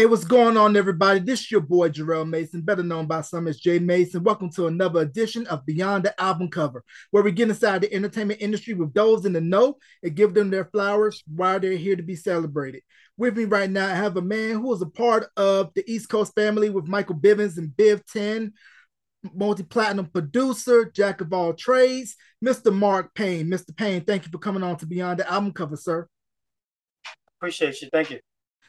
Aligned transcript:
Hey, 0.00 0.06
what's 0.06 0.24
going 0.24 0.56
on, 0.56 0.78
everybody? 0.78 1.20
This 1.20 1.40
is 1.40 1.50
your 1.50 1.60
boy 1.60 1.90
Jarrell 1.90 2.26
Mason, 2.26 2.62
better 2.62 2.82
known 2.82 3.04
by 3.04 3.20
some 3.20 3.46
as 3.46 3.60
Jay 3.60 3.78
Mason. 3.78 4.24
Welcome 4.24 4.48
to 4.52 4.66
another 4.66 5.02
edition 5.02 5.46
of 5.48 5.66
Beyond 5.66 6.04
the 6.04 6.18
Album 6.18 6.48
Cover, 6.48 6.82
where 7.10 7.22
we 7.22 7.32
get 7.32 7.50
inside 7.50 7.82
the 7.82 7.92
entertainment 7.92 8.40
industry 8.40 8.72
with 8.72 8.94
those 8.94 9.26
in 9.26 9.34
the 9.34 9.42
know 9.42 9.76
and 10.02 10.14
give 10.14 10.32
them 10.32 10.48
their 10.48 10.64
flowers 10.64 11.22
while 11.26 11.60
they're 11.60 11.72
here 11.72 11.96
to 11.96 12.02
be 12.02 12.16
celebrated. 12.16 12.82
With 13.18 13.36
me 13.36 13.44
right 13.44 13.68
now, 13.68 13.88
I 13.88 13.94
have 13.94 14.16
a 14.16 14.22
man 14.22 14.52
who 14.52 14.72
is 14.72 14.80
a 14.80 14.86
part 14.86 15.26
of 15.36 15.70
the 15.74 15.84
East 15.86 16.08
Coast 16.08 16.34
family 16.34 16.70
with 16.70 16.88
Michael 16.88 17.16
Bivins 17.16 17.58
and 17.58 17.68
Biv 17.68 18.02
10, 18.10 18.54
multi-platinum 19.34 20.06
producer, 20.06 20.90
jack 20.90 21.20
of 21.20 21.34
all 21.34 21.52
trades, 21.52 22.16
Mr. 22.42 22.72
Mark 22.74 23.14
Payne. 23.14 23.48
Mr. 23.48 23.76
Payne, 23.76 24.02
thank 24.02 24.24
you 24.24 24.32
for 24.32 24.38
coming 24.38 24.62
on 24.62 24.78
to 24.78 24.86
Beyond 24.86 25.18
the 25.18 25.30
Album 25.30 25.52
Cover, 25.52 25.76
sir. 25.76 26.08
Appreciate 27.36 27.82
you. 27.82 27.90
Thank 27.92 28.12
you. 28.12 28.20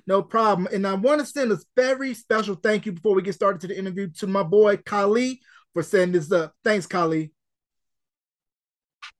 No 0.07 0.21
problem. 0.21 0.67
And 0.73 0.85
I 0.85 0.93
want 0.93 1.19
to 1.19 1.25
send 1.25 1.51
a 1.51 1.57
very 1.75 2.13
special 2.13 2.55
thank 2.55 2.85
you 2.85 2.91
before 2.91 3.15
we 3.15 3.21
get 3.21 3.35
started 3.35 3.61
to 3.61 3.67
the 3.67 3.77
interview 3.77 4.09
to 4.17 4.27
my 4.27 4.43
boy 4.43 4.77
Kali 4.77 5.41
for 5.73 5.83
setting 5.83 6.13
this 6.13 6.31
up. 6.31 6.53
Thanks, 6.63 6.87
Kali. 6.87 7.31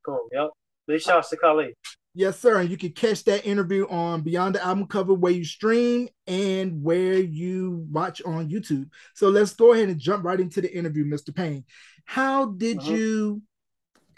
Cool. 0.06 0.28
Yep. 0.32 0.50
Big 0.88 1.02
shouts 1.02 1.30
to 1.30 1.38
Kali. 1.38 1.74
Yes, 2.14 2.40
sir. 2.40 2.60
And 2.60 2.70
you 2.70 2.78
can 2.78 2.92
catch 2.92 3.24
that 3.24 3.46
interview 3.46 3.88
on 3.88 4.22
Beyond 4.22 4.56
the 4.56 4.64
Album 4.64 4.88
Cover 4.88 5.14
where 5.14 5.32
you 5.32 5.46
stream 5.46 6.10
and 6.28 6.84
where 6.84 7.14
you 7.14 7.86
watch 7.90 8.22
on 8.24 8.50
YouTube. 8.50 8.90
So 9.16 9.30
let's 9.30 9.54
go 9.54 9.74
ahead 9.74 9.88
and 9.88 10.00
jump 10.00 10.26
right 10.26 10.40
into 10.40 10.60
the 10.60 10.76
interview, 10.76 11.06
Mr. 11.06 11.34
Payne. 11.34 11.64
How 12.06 12.48
did 12.48 12.80
uh-huh. 12.80 12.92
you 12.92 13.42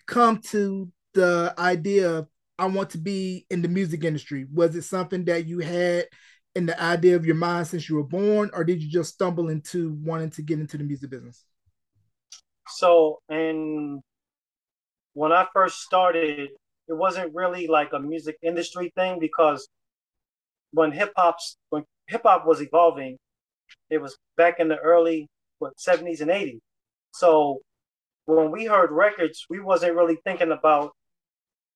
come 0.07 0.39
to 0.49 0.91
the 1.13 1.53
idea 1.57 2.09
of 2.09 2.27
I 2.57 2.65
want 2.65 2.91
to 2.91 2.97
be 2.97 3.45
in 3.51 3.61
the 3.61 3.67
music 3.67 4.03
industry? 4.03 4.47
Was 4.51 4.75
it 4.75 4.83
something 4.83 5.25
that 5.25 5.45
you 5.45 5.59
had 5.59 6.07
in 6.55 6.65
the 6.65 6.81
idea 6.81 7.15
of 7.15 7.25
your 7.25 7.35
mind 7.35 7.67
since 7.67 7.89
you 7.89 7.95
were 7.95 8.03
born, 8.03 8.49
or 8.53 8.63
did 8.63 8.81
you 8.81 8.89
just 8.89 9.13
stumble 9.13 9.49
into 9.49 9.93
wanting 10.03 10.29
to 10.31 10.41
get 10.41 10.59
into 10.59 10.77
the 10.77 10.83
music 10.83 11.09
business? 11.09 11.45
So, 12.67 13.19
and 13.29 14.01
when 15.13 15.31
I 15.31 15.47
first 15.53 15.81
started, 15.81 16.49
it 16.87 16.93
wasn't 16.93 17.33
really 17.33 17.67
like 17.67 17.93
a 17.93 17.99
music 17.99 18.37
industry 18.41 18.91
thing 18.95 19.19
because 19.19 19.67
when 20.71 20.91
hip 20.91 21.13
hop's 21.15 21.57
when 21.69 21.83
hip 22.07 22.21
hop 22.23 22.45
was 22.45 22.61
evolving, 22.61 23.17
it 23.89 23.99
was 23.99 24.17
back 24.37 24.59
in 24.59 24.67
the 24.67 24.77
early 24.77 25.27
what 25.59 25.79
seventies 25.79 26.21
and 26.21 26.31
eighties. 26.31 26.61
So 27.13 27.59
when 28.25 28.51
we 28.51 28.65
heard 28.65 28.91
records, 28.91 29.45
we 29.49 29.59
wasn't 29.59 29.95
really 29.95 30.17
thinking 30.23 30.51
about 30.51 30.91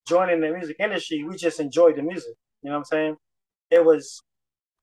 joining 0.08 0.41
the 0.41 0.52
music 0.52 0.78
industry. 0.80 1.23
We 1.23 1.36
just 1.36 1.59
enjoyed 1.59 1.97
the 1.97 2.02
music. 2.02 2.34
You 2.64 2.69
know 2.69 2.78
what 2.78 2.80
I'm 2.80 2.86
saying? 2.86 3.16
It 3.69 3.84
was 3.84 4.22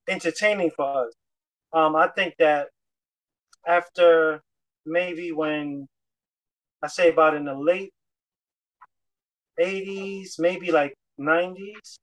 entertaining 0.09 0.71
for 0.71 1.07
us. 1.07 1.13
Um, 1.73 1.97
I 1.97 2.09
think 2.09 2.35
that 2.39 2.69
after 3.67 4.41
maybe 4.87 5.33
when 5.33 5.87
I 6.83 6.89
say 6.89 7.11
about 7.11 7.35
in 7.35 7.45
the 7.45 7.55
late 7.55 7.91
80s, 9.59 10.39
maybe 10.39 10.71
like 10.73 10.95
90s, 11.19 11.97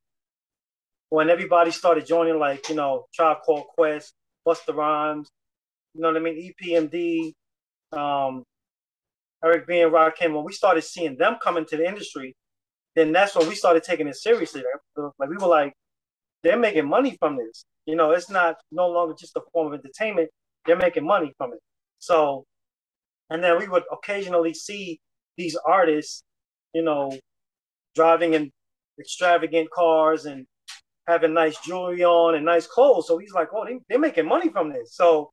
when 1.09 1.29
everybody 1.29 1.71
started 1.71 2.05
joining, 2.05 2.39
like, 2.39 2.69
you 2.69 2.75
know, 2.75 3.05
Tribe 3.13 3.37
Called 3.45 3.67
Quest, 3.75 4.13
Busta 4.47 4.73
Rhymes, 4.73 5.29
you 5.93 6.01
know 6.01 6.07
what 6.07 6.17
I 6.17 6.21
mean, 6.21 6.53
EPMD, 6.61 7.33
um, 7.97 8.43
Eric 9.43 9.67
B. 9.67 9.81
and 9.81 9.91
Rakim, 9.91 10.33
when 10.33 10.45
we 10.45 10.53
started 10.53 10.83
seeing 10.83 11.17
them 11.17 11.37
come 11.43 11.57
into 11.57 11.75
the 11.77 11.85
industry, 11.85 12.33
then 12.95 13.11
that's 13.11 13.35
when 13.35 13.47
we 13.47 13.55
started 13.55 13.83
taking 13.83 14.07
it 14.07 14.15
seriously. 14.15 14.63
Like 14.95 15.29
we 15.29 15.37
were 15.37 15.47
like, 15.47 15.73
they're 16.43 16.59
making 16.59 16.87
money 16.87 17.17
from 17.19 17.37
this. 17.37 17.65
You 17.85 17.95
know, 17.95 18.11
it's 18.11 18.29
not 18.29 18.57
no 18.71 18.87
longer 18.89 19.15
just 19.19 19.35
a 19.35 19.41
form 19.53 19.73
of 19.73 19.79
entertainment. 19.79 20.29
They're 20.65 20.77
making 20.77 21.05
money 21.05 21.33
from 21.37 21.53
it. 21.53 21.59
So, 21.99 22.45
and 23.29 23.43
then 23.43 23.57
we 23.59 23.67
would 23.67 23.83
occasionally 23.91 24.53
see 24.53 24.99
these 25.37 25.57
artists, 25.65 26.23
you 26.73 26.83
know, 26.83 27.11
driving 27.95 28.33
in 28.33 28.51
extravagant 28.99 29.69
cars 29.71 30.25
and 30.25 30.45
having 31.07 31.33
nice 31.33 31.57
jewelry 31.61 32.03
on 32.03 32.35
and 32.35 32.45
nice 32.45 32.67
clothes. 32.67 33.07
So 33.07 33.17
he's 33.17 33.33
like, 33.33 33.49
oh, 33.53 33.65
they, 33.65 33.79
they're 33.89 33.99
making 33.99 34.27
money 34.27 34.49
from 34.49 34.71
this. 34.71 34.95
So 34.95 35.31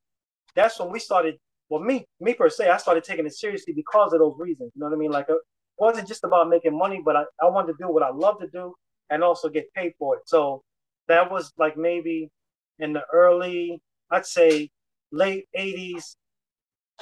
that's 0.54 0.78
when 0.80 0.90
we 0.90 0.98
started. 0.98 1.36
Well, 1.68 1.82
me, 1.82 2.06
me 2.20 2.34
per 2.34 2.48
se, 2.48 2.68
I 2.70 2.78
started 2.78 3.04
taking 3.04 3.26
it 3.26 3.34
seriously 3.34 3.74
because 3.74 4.12
of 4.14 4.20
those 4.20 4.34
reasons. 4.38 4.72
You 4.74 4.80
know 4.80 4.86
what 4.86 4.94
I 4.94 4.98
mean? 4.98 5.10
Like, 5.10 5.28
uh, 5.28 5.34
it 5.34 5.40
wasn't 5.78 6.08
just 6.08 6.24
about 6.24 6.48
making 6.48 6.76
money, 6.76 7.02
but 7.04 7.14
I, 7.16 7.24
I 7.42 7.46
wanted 7.46 7.72
to 7.74 7.78
do 7.78 7.92
what 7.92 8.02
I 8.02 8.10
love 8.10 8.40
to 8.40 8.48
do 8.48 8.74
and 9.10 9.22
also 9.22 9.48
get 9.50 9.72
paid 9.74 9.92
for 9.98 10.16
it. 10.16 10.22
So 10.26 10.62
that 11.08 11.30
was 11.30 11.52
like 11.58 11.76
maybe 11.76 12.30
in 12.78 12.92
the 12.92 13.02
early, 13.12 13.80
I'd 14.10 14.26
say 14.26 14.70
late 15.10 15.46
80s, 15.58 16.16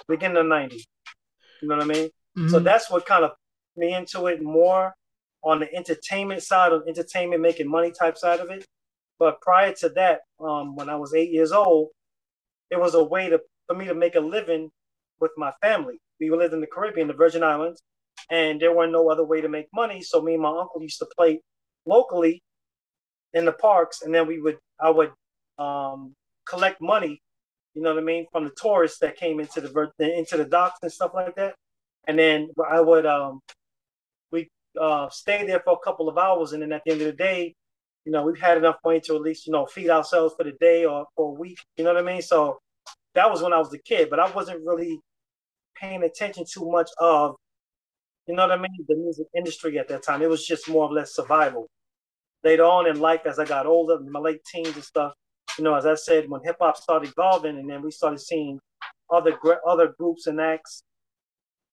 beginning 0.08 0.38
of 0.38 0.46
90s. 0.46 0.82
You 1.62 1.68
know 1.68 1.76
what 1.76 1.84
I 1.84 1.88
mean? 1.88 2.08
Mm-hmm. 2.38 2.48
So 2.48 2.58
that's 2.58 2.90
what 2.90 3.06
kind 3.06 3.24
of 3.24 3.32
me 3.76 3.94
into 3.94 4.26
it 4.26 4.42
more 4.42 4.94
on 5.42 5.60
the 5.60 5.72
entertainment 5.74 6.42
side 6.42 6.72
of 6.72 6.82
entertainment, 6.88 7.42
making 7.42 7.70
money 7.70 7.92
type 7.92 8.16
side 8.16 8.40
of 8.40 8.50
it. 8.50 8.64
But 9.18 9.40
prior 9.40 9.72
to 9.74 9.88
that, 9.90 10.20
um, 10.40 10.76
when 10.76 10.88
I 10.88 10.96
was 10.96 11.14
eight 11.14 11.30
years 11.30 11.52
old, 11.52 11.88
it 12.70 12.78
was 12.78 12.94
a 12.94 13.04
way 13.04 13.30
to 13.30 13.40
for 13.66 13.74
me 13.74 13.86
to 13.86 13.94
make 13.94 14.14
a 14.14 14.20
living 14.20 14.70
with 15.20 15.32
my 15.36 15.52
family. 15.62 15.98
We 16.20 16.30
lived 16.30 16.54
in 16.54 16.60
the 16.60 16.66
Caribbean, 16.66 17.08
the 17.08 17.14
Virgin 17.14 17.42
Islands, 17.42 17.82
and 18.30 18.60
there 18.60 18.74
were 18.74 18.86
no 18.86 19.10
other 19.10 19.24
way 19.24 19.40
to 19.40 19.48
make 19.48 19.66
money. 19.74 20.02
So 20.02 20.20
me 20.20 20.34
and 20.34 20.42
my 20.42 20.50
uncle 20.50 20.82
used 20.82 20.98
to 20.98 21.08
play 21.16 21.40
locally 21.86 22.42
in 23.34 23.44
the 23.44 23.52
parks, 23.52 24.02
and 24.02 24.14
then 24.14 24.26
we 24.26 24.40
would 24.40 24.58
I 24.80 24.90
would 24.90 25.12
um, 25.58 26.14
collect 26.48 26.80
money, 26.80 27.20
you 27.74 27.82
know 27.82 27.94
what 27.94 28.02
I 28.02 28.04
mean, 28.04 28.26
from 28.32 28.44
the 28.44 28.52
tourists 28.56 28.98
that 29.00 29.16
came 29.16 29.40
into 29.40 29.60
the 29.60 29.92
into 30.00 30.36
the 30.36 30.44
docks 30.44 30.78
and 30.82 30.92
stuff 30.92 31.12
like 31.14 31.34
that. 31.36 31.54
And 32.08 32.18
then 32.18 32.48
I 32.70 32.80
would 32.80 33.06
um, 33.06 33.40
we 34.32 34.48
uh, 34.80 35.08
stay 35.10 35.46
there 35.46 35.60
for 35.64 35.74
a 35.74 35.84
couple 35.84 36.08
of 36.08 36.18
hours, 36.18 36.52
and 36.52 36.62
then 36.62 36.72
at 36.72 36.82
the 36.86 36.92
end 36.92 37.00
of 37.02 37.08
the 37.08 37.12
day, 37.12 37.54
you 38.04 38.12
know, 38.12 38.22
we've 38.24 38.40
had 38.40 38.58
enough 38.58 38.76
money 38.84 39.00
to 39.02 39.16
at 39.16 39.22
least 39.22 39.46
you 39.46 39.52
know 39.52 39.66
feed 39.66 39.90
ourselves 39.90 40.34
for 40.36 40.44
the 40.44 40.52
day 40.60 40.84
or 40.84 41.06
for 41.16 41.30
a 41.30 41.40
week. 41.40 41.58
You 41.76 41.84
know 41.84 41.94
what 41.94 42.02
I 42.02 42.06
mean? 42.06 42.22
So 42.22 42.58
that 43.14 43.30
was 43.30 43.42
when 43.42 43.52
I 43.52 43.58
was 43.58 43.72
a 43.74 43.78
kid, 43.78 44.10
but 44.10 44.20
I 44.20 44.30
wasn't 44.30 44.64
really 44.64 45.00
paying 45.76 46.02
attention 46.02 46.44
too 46.50 46.70
much 46.70 46.90
of, 46.98 47.36
you 48.26 48.34
know 48.34 48.42
what 48.46 48.52
I 48.58 48.60
mean, 48.62 48.84
the 48.88 48.96
music 48.96 49.26
industry 49.36 49.78
at 49.78 49.88
that 49.88 50.02
time. 50.02 50.22
It 50.22 50.30
was 50.30 50.46
just 50.46 50.68
more 50.68 50.88
or 50.88 50.92
less 50.92 51.14
survival. 51.14 51.68
Later 52.46 52.62
on 52.62 52.86
in 52.86 53.00
life, 53.00 53.22
as 53.26 53.40
I 53.40 53.44
got 53.44 53.66
older, 53.66 53.96
in 53.96 54.12
my 54.12 54.20
late 54.20 54.44
teens 54.44 54.72
and 54.72 54.84
stuff, 54.84 55.14
you 55.58 55.64
know, 55.64 55.74
as 55.74 55.84
I 55.84 55.96
said, 55.96 56.30
when 56.30 56.42
hip 56.44 56.58
hop 56.60 56.76
started 56.76 57.10
evolving, 57.10 57.58
and 57.58 57.68
then 57.68 57.82
we 57.82 57.90
started 57.90 58.20
seeing 58.20 58.60
other 59.12 59.36
other 59.66 59.94
groups 59.98 60.28
and 60.28 60.40
acts 60.40 60.84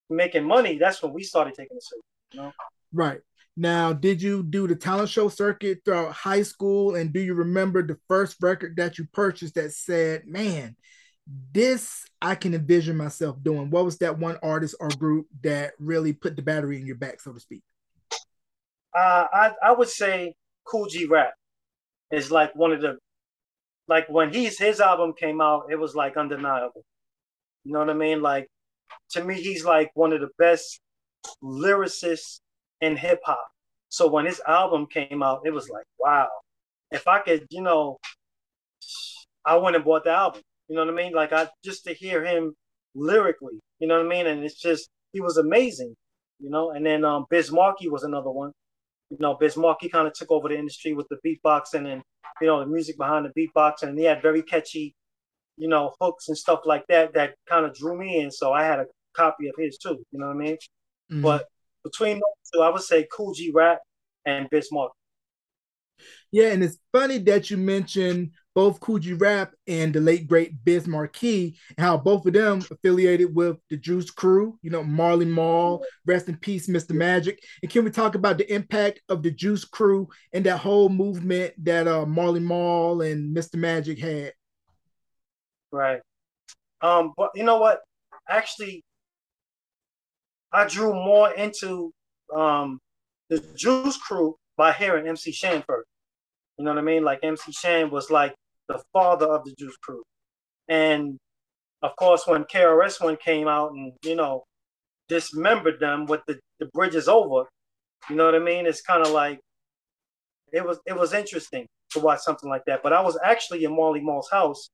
making 0.09 0.47
money, 0.47 0.79
that's 0.79 1.03
when 1.03 1.13
we 1.13 1.21
started 1.21 1.53
taking 1.53 1.77
it 1.77 1.83
serious. 1.83 2.03
You 2.31 2.41
know? 2.41 2.51
Right. 2.91 3.19
Now, 3.55 3.93
did 3.93 4.19
you 4.19 4.41
do 4.41 4.67
the 4.67 4.75
talent 4.75 5.09
show 5.09 5.29
circuit 5.29 5.81
throughout 5.85 6.11
high 6.11 6.41
school? 6.41 6.95
And 6.95 7.13
do 7.13 7.19
you 7.19 7.35
remember 7.35 7.85
the 7.85 7.99
first 8.07 8.37
record 8.41 8.75
that 8.77 8.97
you 8.97 9.05
purchased 9.13 9.53
that 9.53 9.73
said, 9.73 10.25
man, 10.25 10.75
this 11.51 12.03
I 12.19 12.33
can 12.33 12.55
envision 12.55 12.97
myself 12.97 13.37
doing? 13.43 13.69
What 13.69 13.85
was 13.85 13.99
that 13.99 14.17
one 14.17 14.39
artist 14.41 14.75
or 14.79 14.89
group 14.89 15.27
that 15.43 15.73
really 15.77 16.13
put 16.13 16.35
the 16.35 16.41
battery 16.41 16.79
in 16.79 16.87
your 16.87 16.95
back, 16.95 17.21
so 17.21 17.31
to 17.31 17.39
speak? 17.39 17.61
Uh, 18.95 19.27
I, 19.31 19.51
I 19.61 19.71
would 19.73 19.89
say 19.89 20.33
Kool 20.65 20.87
G 20.87 21.05
Rap 21.05 21.33
is 22.11 22.31
like 22.31 22.55
one 22.55 22.71
of 22.71 22.81
the 22.81 22.97
like 23.87 24.07
when 24.09 24.31
he's 24.33 24.57
his 24.57 24.79
album 24.79 25.13
came 25.17 25.41
out, 25.41 25.65
it 25.69 25.75
was 25.77 25.95
like 25.95 26.17
undeniable. 26.17 26.83
You 27.63 27.73
know 27.73 27.79
what 27.79 27.89
I 27.89 27.93
mean? 27.93 28.21
Like 28.21 28.47
to 29.11 29.23
me, 29.23 29.35
he's 29.35 29.65
like 29.65 29.91
one 29.93 30.13
of 30.13 30.21
the 30.21 30.29
best 30.37 30.79
lyricists 31.43 32.39
in 32.81 32.97
hip 32.97 33.19
hop. 33.25 33.47
So 33.89 34.07
when 34.07 34.25
his 34.25 34.41
album 34.47 34.87
came 34.87 35.21
out, 35.21 35.41
it 35.45 35.51
was 35.51 35.69
like, 35.69 35.85
wow. 35.99 36.29
If 36.91 37.07
I 37.07 37.19
could, 37.19 37.45
you 37.49 37.61
know, 37.61 37.99
I 39.45 39.55
went 39.57 39.75
and 39.75 39.85
bought 39.85 40.03
the 40.03 40.11
album. 40.11 40.41
You 40.67 40.75
know 40.75 40.85
what 40.85 40.93
I 40.93 40.95
mean? 40.95 41.13
Like 41.13 41.33
I 41.33 41.49
just 41.63 41.83
to 41.85 41.93
hear 41.93 42.23
him 42.23 42.53
lyrically, 42.95 43.59
you 43.79 43.87
know 43.87 43.97
what 43.97 44.05
I 44.05 44.09
mean? 44.09 44.27
And 44.27 44.43
it's 44.43 44.59
just 44.59 44.89
he 45.11 45.21
was 45.21 45.37
amazing, 45.37 45.95
you 46.39 46.49
know. 46.49 46.71
And 46.71 46.85
then 46.85 47.03
um 47.03 47.25
Biz 47.29 47.51
Markie 47.51 47.89
was 47.89 48.03
another 48.03 48.31
one. 48.31 48.51
You 49.13 49.19
know, 49.19 49.35
Biz 49.35 49.57
he 49.79 49.89
kind 49.89 50.07
of 50.07 50.13
took 50.13 50.31
over 50.31 50.49
the 50.49 50.57
industry 50.57 50.93
with 50.93 51.07
the 51.09 51.17
beatboxing 51.25 51.87
and 51.87 52.01
you 52.41 52.47
know, 52.47 52.59
the 52.59 52.65
music 52.65 52.97
behind 52.97 53.25
the 53.25 53.47
beatboxing. 53.47 53.89
and 53.89 53.97
he 53.97 54.05
had 54.05 54.21
very 54.21 54.41
catchy, 54.41 54.95
you 55.57 55.67
know, 55.67 55.93
hooks 56.01 56.27
and 56.29 56.37
stuff 56.37 56.61
like 56.65 56.83
that 56.87 57.13
that 57.13 57.35
kind 57.47 57.65
of 57.65 57.75
drew 57.75 57.97
me 57.97 58.19
in. 58.19 58.31
So 58.31 58.53
I 58.53 58.63
had 58.63 58.79
a 58.79 58.85
copy 59.13 59.47
of 59.47 59.55
his 59.57 59.77
too. 59.77 60.03
You 60.11 60.19
know 60.19 60.27
what 60.27 60.35
I 60.35 60.39
mean? 60.39 60.55
Mm-hmm. 61.11 61.21
But 61.21 61.45
between 61.83 62.15
those 62.15 62.51
two, 62.53 62.61
I 62.61 62.69
would 62.69 62.81
say 62.81 63.07
Kool 63.11 63.33
G 63.33 63.51
Rap 63.53 63.79
and 64.25 64.49
Biz 64.49 64.69
Markie. 64.71 64.93
Yeah, 66.31 66.47
and 66.47 66.63
it's 66.63 66.77
funny 66.91 67.19
that 67.19 67.49
you 67.49 67.57
mentioned 67.57 68.31
both 68.55 68.79
G 69.01 69.13
Rap 69.13 69.53
and 69.67 69.93
the 69.93 69.99
late 69.99 70.27
great 70.27 70.63
Biz 70.63 70.87
Markie, 70.87 71.57
and 71.75 71.85
how 71.85 71.97
both 71.97 72.25
of 72.25 72.33
them 72.33 72.63
affiliated 72.69 73.33
with 73.33 73.57
the 73.69 73.77
Juice 73.77 74.11
Crew. 74.11 74.57
You 74.61 74.69
know, 74.69 74.83
Marley 74.83 75.25
Marl, 75.25 75.83
rest 76.05 76.29
in 76.29 76.37
peace, 76.37 76.67
Mr. 76.67 76.91
Magic. 76.91 77.39
And 77.61 77.71
can 77.71 77.83
we 77.83 77.91
talk 77.91 78.15
about 78.15 78.37
the 78.37 78.53
impact 78.53 79.01
of 79.09 79.23
the 79.23 79.31
Juice 79.31 79.65
Crew 79.65 80.07
and 80.33 80.45
that 80.45 80.57
whole 80.57 80.89
movement 80.89 81.53
that 81.63 81.87
uh, 81.87 82.05
Marley 82.05 82.39
Marl 82.39 83.01
and 83.01 83.35
Mr. 83.35 83.55
Magic 83.55 83.99
had? 83.99 84.33
Right. 85.71 86.01
Um, 86.81 87.13
but 87.17 87.31
you 87.33 87.43
know 87.43 87.59
what? 87.59 87.81
Actually, 88.29 88.83
I 90.51 90.67
drew 90.67 90.93
more 90.93 91.31
into 91.33 91.91
um 92.33 92.79
the 93.29 93.39
Juice 93.55 93.97
Crew 93.97 94.35
by 94.57 94.71
hearing 94.71 95.07
MC 95.07 95.31
Shan 95.31 95.63
first. 95.67 95.87
You 96.57 96.65
know 96.65 96.71
what 96.71 96.77
I 96.79 96.83
mean? 96.83 97.03
Like 97.03 97.19
MC 97.23 97.51
Shan 97.51 97.89
was 97.89 98.09
like 98.11 98.35
the 98.67 98.81
father 98.93 99.27
of 99.27 99.43
the 99.43 99.53
Juice 99.57 99.75
Crew. 99.77 100.03
And 100.67 101.17
of 101.81 101.95
course, 101.97 102.23
when 102.25 102.43
KRS 102.45 103.01
One 103.01 103.17
came 103.17 103.47
out 103.47 103.71
and 103.73 103.93
you 104.03 104.15
know 104.15 104.43
dismembered 105.09 105.79
them 105.79 106.05
with 106.05 106.21
the, 106.27 106.39
the 106.59 106.67
bridges 106.67 107.07
over, 107.07 107.45
you 108.09 108.15
know 108.15 108.25
what 108.25 108.35
I 108.35 108.39
mean? 108.39 108.65
It's 108.65 108.81
kind 108.81 109.05
of 109.05 109.11
like 109.11 109.39
it 110.51 110.65
was 110.65 110.79
it 110.85 110.95
was 110.95 111.13
interesting 111.13 111.65
to 111.91 111.99
watch 111.99 112.19
something 112.19 112.49
like 112.49 112.63
that. 112.65 112.81
But 112.83 112.93
I 112.93 113.01
was 113.01 113.17
actually 113.23 113.63
in 113.63 113.75
Marley 113.75 114.01
Marl's 114.01 114.29
house 114.31 114.69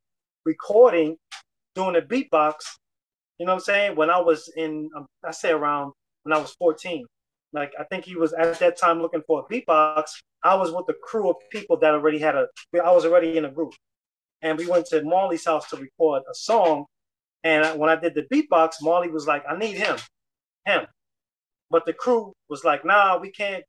recording, 0.45 1.17
doing 1.75 1.95
a 1.95 2.01
beatbox. 2.01 2.55
You 3.37 3.45
know 3.45 3.53
what 3.53 3.59
I'm 3.59 3.59
saying? 3.61 3.95
When 3.95 4.09
I 4.09 4.19
was 4.19 4.51
in, 4.57 4.89
um, 4.95 5.05
I 5.23 5.31
say 5.31 5.51
around 5.51 5.93
when 6.23 6.33
I 6.33 6.41
was 6.41 6.53
14. 6.59 7.05
Like 7.53 7.73
I 7.79 7.83
think 7.85 8.05
he 8.05 8.15
was 8.15 8.33
at 8.33 8.59
that 8.59 8.77
time 8.77 9.01
looking 9.01 9.23
for 9.25 9.45
a 9.45 9.53
beatbox. 9.53 10.11
I 10.43 10.55
was 10.55 10.71
with 10.71 10.85
a 10.89 10.93
crew 11.03 11.29
of 11.29 11.37
people 11.51 11.77
that 11.79 11.93
already 11.93 12.19
had 12.19 12.35
a. 12.35 12.47
I 12.83 12.91
was 12.91 13.05
already 13.05 13.37
in 13.37 13.45
a 13.45 13.51
group, 13.51 13.73
and 14.41 14.57
we 14.57 14.67
went 14.67 14.85
to 14.87 15.03
Marley's 15.03 15.45
house 15.45 15.69
to 15.69 15.77
record 15.77 16.23
a 16.29 16.35
song. 16.35 16.85
And 17.43 17.79
when 17.79 17.89
I 17.89 17.95
did 17.95 18.15
the 18.15 18.23
beatbox, 18.33 18.75
Marley 18.81 19.09
was 19.09 19.27
like, 19.27 19.43
"I 19.49 19.57
need 19.57 19.77
him, 19.77 19.97
him," 20.65 20.85
but 21.71 21.85
the 21.85 21.93
crew 21.93 22.33
was 22.49 22.63
like, 22.63 22.85
"Nah, 22.85 23.17
we 23.17 23.31
can't." 23.31 23.63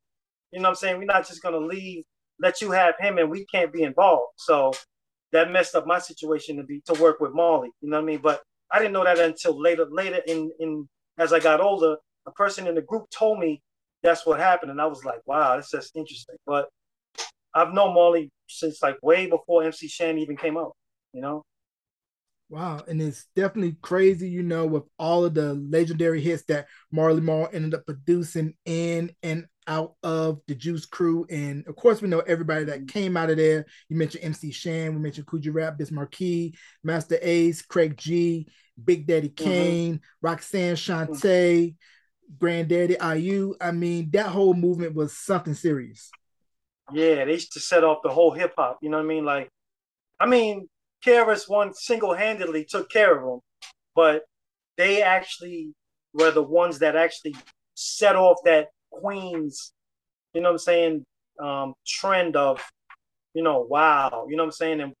You 0.51 0.59
know 0.59 0.69
what 0.69 0.69
I'm 0.71 0.75
saying? 0.75 0.97
We're 0.99 1.05
not 1.05 1.27
just 1.27 1.41
gonna 1.41 1.57
leave, 1.57 2.03
let 2.39 2.61
you 2.61 2.71
have 2.71 2.95
him, 2.99 3.17
and 3.17 3.31
we 3.31 3.45
can't 3.45 3.73
be 3.73 3.83
involved. 3.83 4.33
So 4.37 4.73
that 5.31 5.51
messed 5.51 5.75
up 5.75 5.87
my 5.87 5.99
situation 5.99 6.57
to 6.57 6.63
be 6.63 6.81
to 6.87 7.01
work 7.01 7.19
with 7.19 7.33
Marley. 7.33 7.69
You 7.81 7.89
know 7.89 7.97
what 7.97 8.03
I 8.03 8.05
mean? 8.05 8.21
But 8.21 8.43
I 8.71 8.79
didn't 8.79 8.93
know 8.93 9.03
that 9.03 9.19
until 9.19 9.59
later. 9.59 9.85
Later 9.89 10.21
in 10.27 10.51
in 10.59 10.87
as 11.17 11.33
I 11.33 11.39
got 11.39 11.61
older, 11.61 11.97
a 12.27 12.31
person 12.31 12.67
in 12.67 12.75
the 12.75 12.81
group 12.81 13.05
told 13.11 13.39
me 13.39 13.61
that's 14.03 14.25
what 14.25 14.39
happened, 14.39 14.71
and 14.71 14.81
I 14.81 14.85
was 14.87 15.05
like, 15.05 15.21
wow, 15.25 15.55
that's 15.55 15.71
just 15.71 15.95
interesting. 15.95 16.35
But 16.45 16.69
I've 17.53 17.73
known 17.73 17.93
Marley 17.93 18.31
since 18.47 18.81
like 18.81 18.97
way 19.01 19.27
before 19.27 19.63
MC 19.63 19.87
Shan 19.87 20.17
even 20.17 20.37
came 20.37 20.57
out. 20.57 20.75
You 21.13 21.21
know. 21.21 21.43
Wow, 22.49 22.83
and 22.85 23.01
it's 23.01 23.27
definitely 23.33 23.77
crazy, 23.81 24.29
you 24.29 24.43
know, 24.43 24.65
with 24.65 24.83
all 24.99 25.23
of 25.23 25.33
the 25.33 25.53
legendary 25.53 26.19
hits 26.19 26.43
that 26.49 26.67
Marley 26.91 27.21
Marl 27.21 27.47
ended 27.53 27.73
up 27.73 27.85
producing 27.85 28.55
in 28.65 29.15
and 29.23 29.45
out 29.67 29.93
of 30.03 30.41
the 30.47 30.55
Juice 30.55 30.85
Crew, 30.85 31.25
and 31.29 31.65
of 31.67 31.77
course 31.77 32.01
we 32.01 32.09
know 32.09 32.19
everybody 32.19 32.65
that 32.65 32.89
came 32.89 33.15
out 33.15 33.29
of 33.29 33.37
there. 33.37 33.65
You 33.87 33.95
mentioned 33.95 34.25
MC 34.25 34.51
Shan, 34.51 34.93
we 34.93 34.99
mentioned 34.99 35.27
G 35.39 35.49
Rap, 35.49 35.77
Biz 35.77 35.91
Markie, 35.91 36.53
Masta 36.83 37.25
Ace, 37.25 37.61
Craig 37.61 37.95
G, 37.95 38.47
Big 38.83 39.07
Daddy 39.07 39.29
mm-hmm. 39.29 39.45
Kane, 39.45 39.93
mm-hmm. 39.95 40.27
Roxanne 40.27 40.75
Shante, 40.75 41.75
Granddaddy 42.37 42.97
IU. 43.01 43.55
I 43.59 43.71
mean, 43.71 44.09
that 44.11 44.27
whole 44.27 44.53
movement 44.53 44.95
was 44.95 45.17
something 45.17 45.53
serious. 45.53 46.09
Yeah, 46.93 47.25
they 47.25 47.33
used 47.33 47.53
to 47.53 47.59
set 47.59 47.83
off 47.83 47.99
the 48.03 48.09
whole 48.09 48.31
hip 48.31 48.53
hop. 48.57 48.79
You 48.81 48.89
know 48.89 48.97
what 48.97 49.05
I 49.05 49.07
mean? 49.07 49.25
Like, 49.25 49.49
I 50.19 50.25
mean, 50.25 50.67
KRS 51.05 51.49
One 51.49 51.73
single 51.73 52.13
handedly 52.13 52.65
took 52.65 52.89
care 52.89 53.15
of 53.15 53.23
them, 53.23 53.39
but 53.95 54.23
they 54.77 55.01
actually 55.01 55.73
were 56.13 56.31
the 56.31 56.43
ones 56.43 56.79
that 56.79 56.95
actually 56.95 57.35
set 57.75 58.15
off 58.15 58.37
that 58.45 58.67
Queens, 58.91 59.73
you 60.33 60.41
know 60.41 60.49
what 60.49 60.53
I'm 60.53 60.59
saying, 60.59 61.05
um, 61.41 61.73
trend 61.87 62.35
of, 62.35 62.61
you 63.33 63.41
know, 63.41 63.61
wow, 63.61 64.27
you 64.29 64.35
know 64.35 64.43
what 64.43 64.47
I'm 64.47 64.51
saying? 64.51 64.81
And, 64.81 64.93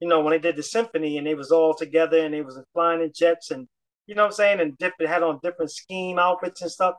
you 0.00 0.08
know, 0.08 0.20
when 0.20 0.32
they 0.32 0.38
did 0.38 0.56
the 0.56 0.62
symphony 0.62 1.16
and 1.18 1.26
they 1.26 1.34
was 1.34 1.50
all 1.50 1.74
together 1.74 2.18
and 2.18 2.34
they 2.34 2.42
was 2.42 2.60
flying 2.74 3.00
in 3.00 3.12
jets 3.14 3.50
and, 3.50 3.66
you 4.06 4.14
know 4.14 4.22
what 4.22 4.28
I'm 4.28 4.32
saying, 4.32 4.60
and 4.60 4.76
different 4.78 5.10
had 5.10 5.22
on 5.22 5.40
different 5.42 5.70
scheme 5.70 6.18
outfits 6.18 6.62
and 6.62 6.70
stuff, 6.70 6.94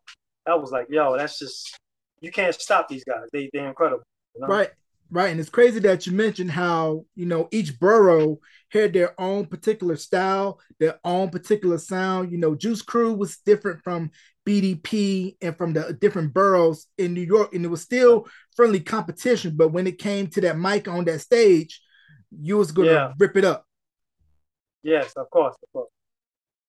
that 0.45 0.59
was 0.59 0.71
like, 0.71 0.87
yo, 0.89 1.17
that's 1.17 1.39
just, 1.39 1.79
you 2.19 2.31
can't 2.31 2.53
stop 2.55 2.87
these 2.87 3.03
guys. 3.03 3.27
They, 3.31 3.49
they're 3.53 3.67
incredible. 3.67 4.03
You 4.35 4.41
know? 4.41 4.47
Right. 4.47 4.69
Right. 5.11 5.29
And 5.29 5.39
it's 5.39 5.49
crazy 5.49 5.79
that 5.81 6.07
you 6.07 6.13
mentioned 6.13 6.49
how, 6.49 7.05
you 7.15 7.27
know, 7.27 7.47
each 7.51 7.79
borough 7.79 8.39
had 8.69 8.91
their 8.91 9.19
own 9.21 9.45
particular 9.45 9.95
style, 9.97 10.59
their 10.79 10.99
own 11.03 11.29
particular 11.29 11.77
sound. 11.77 12.31
You 12.31 12.39
know, 12.39 12.55
Juice 12.55 12.81
Crew 12.81 13.13
was 13.13 13.37
different 13.45 13.83
from 13.83 14.09
BDP 14.47 15.37
and 15.41 15.55
from 15.55 15.73
the 15.73 15.93
different 15.93 16.33
boroughs 16.33 16.87
in 16.97 17.13
New 17.13 17.21
York, 17.21 17.53
and 17.53 17.63
it 17.63 17.69
was 17.69 17.81
still 17.81 18.27
friendly 18.55 18.79
competition. 18.79 19.55
But 19.55 19.69
when 19.69 19.87
it 19.87 19.99
came 19.99 20.27
to 20.27 20.41
that 20.41 20.57
mic 20.57 20.87
on 20.87 21.05
that 21.05 21.21
stage, 21.21 21.81
you 22.31 22.57
was 22.57 22.71
gonna 22.71 22.91
yeah. 22.91 23.13
rip 23.17 23.37
it 23.37 23.45
up. 23.45 23.65
Yes, 24.83 25.13
of 25.13 25.29
course, 25.29 25.55
of 25.61 25.71
course. 25.71 25.89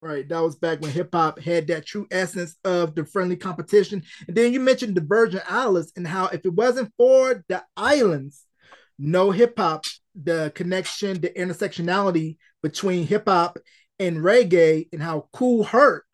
Right, 0.02 0.28
that 0.28 0.40
was 0.40 0.56
back 0.56 0.80
when 0.80 0.90
hip 0.90 1.08
hop 1.12 1.40
had 1.40 1.66
that 1.68 1.86
true 1.86 2.06
essence 2.10 2.56
of 2.64 2.94
the 2.94 3.04
friendly 3.04 3.36
competition. 3.36 4.02
And 4.28 4.36
then 4.36 4.52
you 4.52 4.60
mentioned 4.60 4.94
the 4.94 5.00
Virgin 5.00 5.40
Islands 5.48 5.92
and 5.96 6.06
how 6.06 6.26
if 6.26 6.44
it 6.44 6.52
wasn't 6.52 6.92
for 6.96 7.42
the 7.48 7.64
islands, 7.76 8.44
no 8.98 9.30
hip 9.30 9.54
hop, 9.58 9.84
the 10.14 10.52
connection, 10.54 11.20
the 11.20 11.30
intersectionality 11.30 12.36
between 12.62 13.06
hip 13.06 13.24
hop 13.26 13.58
and 13.98 14.18
reggae, 14.18 14.88
and 14.92 15.02
how 15.02 15.28
Kool 15.32 15.64
Herc 15.64 16.06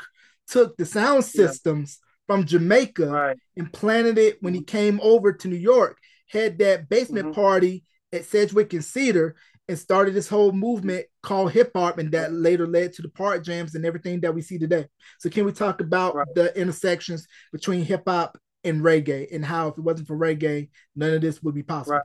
took 0.47 0.77
the 0.77 0.87
sound 0.87 1.25
systems 1.25 1.99
yeah. 2.01 2.35
from 2.35 2.47
Jamaica 2.47 3.07
right. 3.07 3.37
and 3.57 3.73
planted 3.73 4.17
it 4.17 4.39
when 4.41 4.55
he 4.55 4.63
came 4.63 5.01
over 5.03 5.33
to 5.33 5.49
New 5.49 5.57
York, 5.57 5.99
had 6.29 6.59
that 6.59 6.89
basement 6.89 7.27
mm-hmm. 7.27 7.41
party 7.41 7.85
at 8.13 8.27
Sedgwick 8.27 8.73
and 8.75 8.85
Cedar, 8.85 9.35
and 9.69 9.79
started 9.79 10.15
this 10.15 10.29
whole 10.29 10.53
movement 10.53 11.07
called 11.23 11.53
hip 11.53 11.73
hop, 11.75 11.99
and 11.99 12.13
that 12.13 12.33
later 12.33 12.67
led 12.67 12.93
to 12.95 13.03
the 13.03 13.09
park 13.09 13.45
jams 13.45 13.75
and 13.75 13.87
everything 13.87 14.21
that 14.21 14.35
we 14.35 14.43
see 14.43 14.59
today. 14.59 14.87
So, 15.19 15.31
can 15.31 15.45
we 15.45 15.53
talk 15.53 15.81
about 15.81 16.15
right. 16.15 16.27
the 16.35 16.59
intersections 16.59 17.27
between 17.53 17.85
hip 17.85 18.03
hop 18.07 18.39
and 18.65 18.83
reggae, 18.83 19.35
and 19.35 19.45
how 19.45 19.69
if 19.69 19.79
it 19.79 19.85
wasn't 19.85 20.09
for 20.09 20.17
reggae, 20.17 20.71
none 20.97 21.15
of 21.15 21.21
this 21.21 21.43
would 21.43 21.55
be 21.55 21.63
possible? 21.63 21.95
Right. 21.95 22.05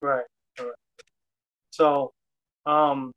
Right. 0.00 0.24
right. 0.60 0.72
So, 1.70 2.12
um, 2.64 3.12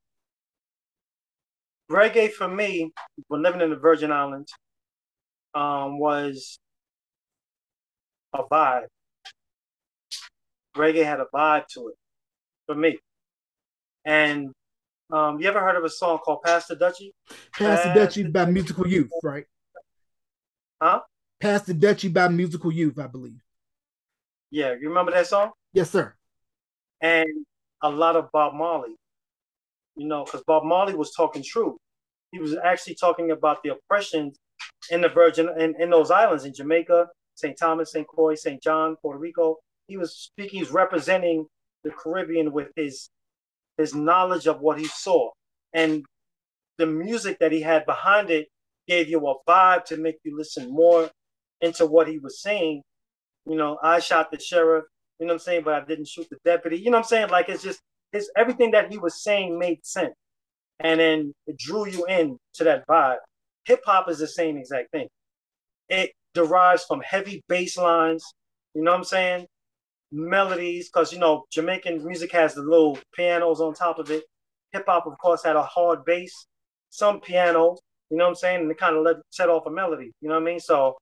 reggae 1.92 2.32
for 2.32 2.48
me, 2.48 2.92
when 3.28 3.42
living 3.42 3.62
in 3.62 3.70
the 3.70 3.76
Virgin 3.76 4.12
Islands, 4.12 4.52
um, 5.54 6.00
was 6.00 6.60
a 8.34 8.44
vibe. 8.44 8.86
Reggae 10.76 11.04
had 11.04 11.20
a 11.20 11.26
vibe 11.34 11.68
to 11.74 11.90
it 11.90 11.96
for 12.66 12.76
me. 12.76 12.98
And 14.10 14.52
um, 15.12 15.40
you 15.40 15.48
ever 15.48 15.60
heard 15.60 15.76
of 15.76 15.84
a 15.84 15.90
song 15.90 16.18
called 16.18 16.42
Pass 16.44 16.68
the 16.68 16.76
Dutchie? 16.76 17.12
Pass 17.54 17.84
the 17.84 17.90
Dutchie 17.90 18.32
by 18.32 18.46
Musical 18.46 18.88
Youth, 18.88 19.12
right? 19.24 19.46
Huh? 20.82 21.02
Pass 21.40 21.64
the 21.64 21.74
Dutchie 21.74 22.12
by 22.12 22.28
Musical 22.28 22.72
Youth, 22.72 22.98
I 23.00 23.08
believe. 23.08 23.42
Yeah, 24.52 24.74
you 24.74 24.90
remember 24.90 25.12
that 25.12 25.28
song? 25.28 25.52
Yes, 25.74 25.92
sir. 25.92 26.16
And 27.02 27.28
a 27.84 27.90
lot 27.90 28.16
of 28.16 28.32
Bob 28.32 28.56
Marley 28.56 28.96
you 30.00 30.08
know, 30.08 30.24
because 30.24 30.42
Bob 30.48 30.64
Marley 30.64 30.96
was 30.96 31.12
talking 31.12 31.44
true. 31.44 31.78
He 32.32 32.40
was 32.40 32.56
actually 32.64 32.96
talking 32.96 33.32
about 33.32 33.62
the 33.64 33.74
oppression 33.74 34.32
in 34.90 35.02
the 35.02 35.10
Virgin 35.10 35.50
in, 35.60 35.76
in 35.80 35.90
those 35.90 36.10
islands 36.10 36.46
in 36.46 36.54
Jamaica, 36.54 37.08
St. 37.36 37.58
Thomas, 37.58 37.92
St. 37.92 38.08
Croix, 38.08 38.36
St. 38.36 38.62
John, 38.64 38.96
Puerto 39.02 39.20
Rico. 39.20 39.58
He 39.88 39.98
was 39.98 40.16
speaking, 40.16 40.60
he's 40.60 40.72
representing 40.72 41.46
the 41.84 41.92
Caribbean 41.92 42.54
with 42.54 42.70
his 42.76 43.10
his 43.80 43.96
knowledge 43.96 44.46
of 44.46 44.60
what 44.60 44.78
he 44.78 44.86
saw. 44.86 45.32
And 45.74 46.04
the 46.78 46.86
music 46.86 47.40
that 47.40 47.52
he 47.52 47.62
had 47.62 47.86
behind 47.86 48.30
it 48.30 48.48
gave 48.88 49.10
you 49.10 49.26
a 49.28 49.36
vibe 49.50 49.86
to 49.86 49.98
make 49.98 50.18
you 50.24 50.38
listen 50.38 50.70
more 50.70 51.10
into 51.62 51.86
what 51.86 52.08
he 52.08 52.20
was 52.20 52.42
saying. 52.42 52.82
You 53.46 53.56
know, 53.56 53.80
I 53.82 54.00
shot 54.00 54.32
the 54.32 54.40
sheriff, 54.40 54.86
you 55.20 55.26
know 55.26 55.34
what 55.34 55.36
I'm 55.36 55.40
saying, 55.40 55.64
but 55.64 55.74
I 55.74 55.86
didn't 55.86 56.08
shoot 56.08 56.28
the 56.30 56.38
deputy. 56.44 56.78
You 56.78 56.92
know 56.92 56.98
what 56.98 57.06
I'm 57.06 57.10
saying? 57.10 57.30
Like 57.30 57.50
it's 57.50 57.64
just 57.64 57.80
his 58.12 58.30
everything 58.36 58.72
that 58.72 58.92
he 58.92 58.98
was 58.98 59.24
saying 59.24 59.58
made 59.58 59.86
sense, 59.86 60.16
and 60.80 61.00
then 61.00 61.34
it 61.48 61.58
drew 61.58 61.88
you 61.88 62.06
in 62.06 62.38
to 62.56 62.64
that 62.66 62.86
vibe. 62.88 63.18
Hip 63.66 63.82
hop 63.86 64.10
is 64.10 64.20
the 64.20 64.28
same 64.28 64.58
exact 64.58 64.92
thing. 64.92 65.08
It 65.90 66.12
derives 66.34 66.84
from 66.86 67.02
heavy 67.02 67.44
bass 67.48 67.78
lines. 67.78 68.26
You 68.74 68.84
know 68.84 68.92
what 68.92 68.98
I'm 68.98 69.04
saying? 69.04 69.48
Melodies, 70.12 70.90
because 70.90 71.14
you 71.14 71.20
know 71.20 71.46
Jamaican 71.52 72.06
music 72.06 72.32
has 72.32 72.56
the 72.56 72.62
little 72.62 72.98
pianos 73.16 73.62
on 73.62 73.74
top 73.74 74.00
of 74.00 74.10
it. 74.12 74.24
Hip 74.72 74.86
hop, 74.88 75.06
of 75.08 75.18
course, 75.18 75.44
had 75.44 75.56
a 75.56 75.64
hard 75.64 76.06
bass, 76.06 76.48
some 76.90 77.20
piano. 77.20 77.78
You 78.10 78.18
know 78.18 78.26
what 78.26 78.30
I'm 78.30 78.36
saying? 78.36 78.62
And 78.62 78.72
it 78.72 78.78
kind 78.78 78.96
of 78.96 79.04
let 79.04 79.18
set 79.30 79.50
off 79.50 79.66
a 79.68 79.72
melody. 79.72 80.12
You 80.22 80.30
know 80.30 80.36
what 80.36 80.44
I 80.44 80.46
mean? 80.46 80.60
So 80.60 80.98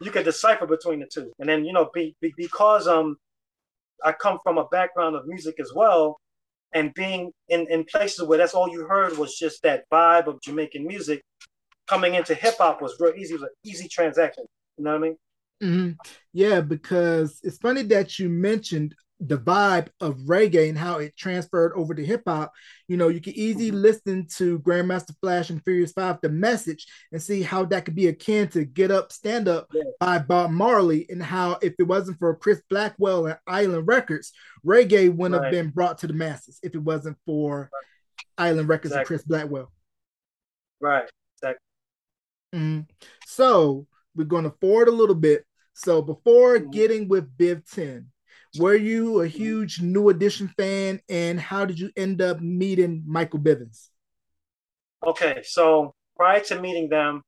you 0.00 0.10
could 0.10 0.24
decipher 0.24 0.66
between 0.66 1.00
the 1.00 1.06
two. 1.06 1.32
And 1.38 1.48
then 1.48 1.64
you 1.64 1.72
know, 1.72 1.88
be, 1.94 2.14
be, 2.20 2.32
because 2.36 2.86
um 2.86 3.16
I 4.04 4.12
come 4.12 4.38
from 4.42 4.58
a 4.58 4.66
background 4.68 5.16
of 5.16 5.26
music 5.26 5.56
as 5.58 5.72
well, 5.74 6.18
and 6.74 6.92
being 6.94 7.32
in, 7.48 7.66
in 7.70 7.84
places 7.84 8.26
where 8.26 8.38
that's 8.38 8.54
all 8.54 8.68
you 8.68 8.86
heard 8.86 9.16
was 9.16 9.36
just 9.36 9.62
that 9.62 9.84
vibe 9.90 10.26
of 10.26 10.40
Jamaican 10.42 10.86
music, 10.86 11.22
coming 11.88 12.14
into 12.14 12.34
hip 12.34 12.56
hop 12.58 12.82
was 12.82 12.96
real 13.00 13.14
easy. 13.14 13.34
It 13.34 13.40
was 13.40 13.44
an 13.44 13.56
easy 13.64 13.88
transaction. 13.88 14.44
You 14.76 14.84
know 14.84 14.92
what 14.92 14.98
I 14.98 15.00
mean? 15.00 15.16
Mm-hmm. 15.62 15.92
Yeah, 16.32 16.60
because 16.60 17.40
it's 17.42 17.58
funny 17.58 17.82
that 17.84 18.18
you 18.18 18.28
mentioned 18.28 18.94
the 19.20 19.38
vibe 19.38 19.88
of 20.00 20.18
reggae 20.18 20.68
and 20.68 20.76
how 20.76 20.98
it 20.98 21.16
transferred 21.16 21.72
over 21.74 21.94
to 21.94 22.04
hip 22.04 22.22
hop, 22.26 22.52
you 22.86 22.96
know, 22.96 23.08
you 23.08 23.20
can 23.20 23.32
easily 23.34 23.68
mm-hmm. 23.68 23.78
listen 23.78 24.26
to 24.36 24.58
Grandmaster 24.58 25.14
Flash 25.22 25.48
and 25.48 25.62
Furious 25.64 25.92
Five, 25.92 26.18
the 26.20 26.28
message, 26.28 26.86
and 27.12 27.22
see 27.22 27.40
how 27.40 27.64
that 27.66 27.84
could 27.84 27.94
be 27.94 28.08
akin 28.08 28.48
to 28.48 28.64
Get 28.64 28.90
Up, 28.90 29.12
Stand 29.12 29.48
Up 29.48 29.68
yeah. 29.72 29.84
by 30.00 30.18
Bob 30.18 30.50
Marley, 30.50 31.06
and 31.08 31.22
how 31.22 31.58
if 31.62 31.74
it 31.78 31.84
wasn't 31.84 32.18
for 32.18 32.36
Chris 32.36 32.60
Blackwell 32.68 33.26
and 33.26 33.38
Island 33.46 33.88
Records, 33.88 34.32
reggae 34.64 35.14
wouldn't 35.14 35.40
right. 35.40 35.44
have 35.44 35.52
been 35.52 35.70
brought 35.70 35.98
to 35.98 36.06
the 36.06 36.12
masses 36.12 36.58
if 36.62 36.74
it 36.74 36.82
wasn't 36.82 37.16
for 37.24 37.70
right. 37.72 38.48
Island 38.48 38.68
Records 38.68 38.92
exactly. 38.92 39.00
and 39.00 39.06
Chris 39.06 39.22
Blackwell. 39.22 39.72
Right. 40.80 41.08
Exactly. 41.38 41.58
Mm-hmm. 42.54 42.80
So 43.26 43.86
we're 44.16 44.24
going 44.24 44.44
to 44.44 44.54
forward 44.60 44.88
a 44.88 44.92
little 44.92 45.14
bit. 45.14 45.44
So 45.74 46.00
before 46.00 46.58
getting 46.58 47.08
with 47.08 47.36
Biv 47.36 47.70
10, 47.70 48.08
were 48.58 48.74
you 48.74 49.20
a 49.20 49.28
huge 49.28 49.82
New 49.82 50.08
Edition 50.08 50.48
fan, 50.56 51.00
and 51.08 51.38
how 51.38 51.64
did 51.64 51.78
you 51.78 51.90
end 51.96 52.22
up 52.22 52.40
meeting 52.40 53.02
Michael 53.06 53.40
Bivins? 53.40 53.88
Okay, 55.06 55.42
so 55.44 55.94
prior 56.16 56.40
to 56.40 56.60
meeting 56.60 56.88
them, 56.88 57.22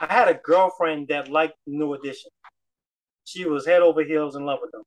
I 0.00 0.12
had 0.12 0.28
a 0.28 0.34
girlfriend 0.34 1.08
that 1.08 1.30
liked 1.30 1.54
New 1.66 1.94
Edition. 1.94 2.30
She 3.24 3.46
was 3.46 3.64
head 3.64 3.82
over 3.82 4.02
heels 4.02 4.34
in 4.34 4.44
love 4.44 4.58
with 4.60 4.72
them. 4.72 4.82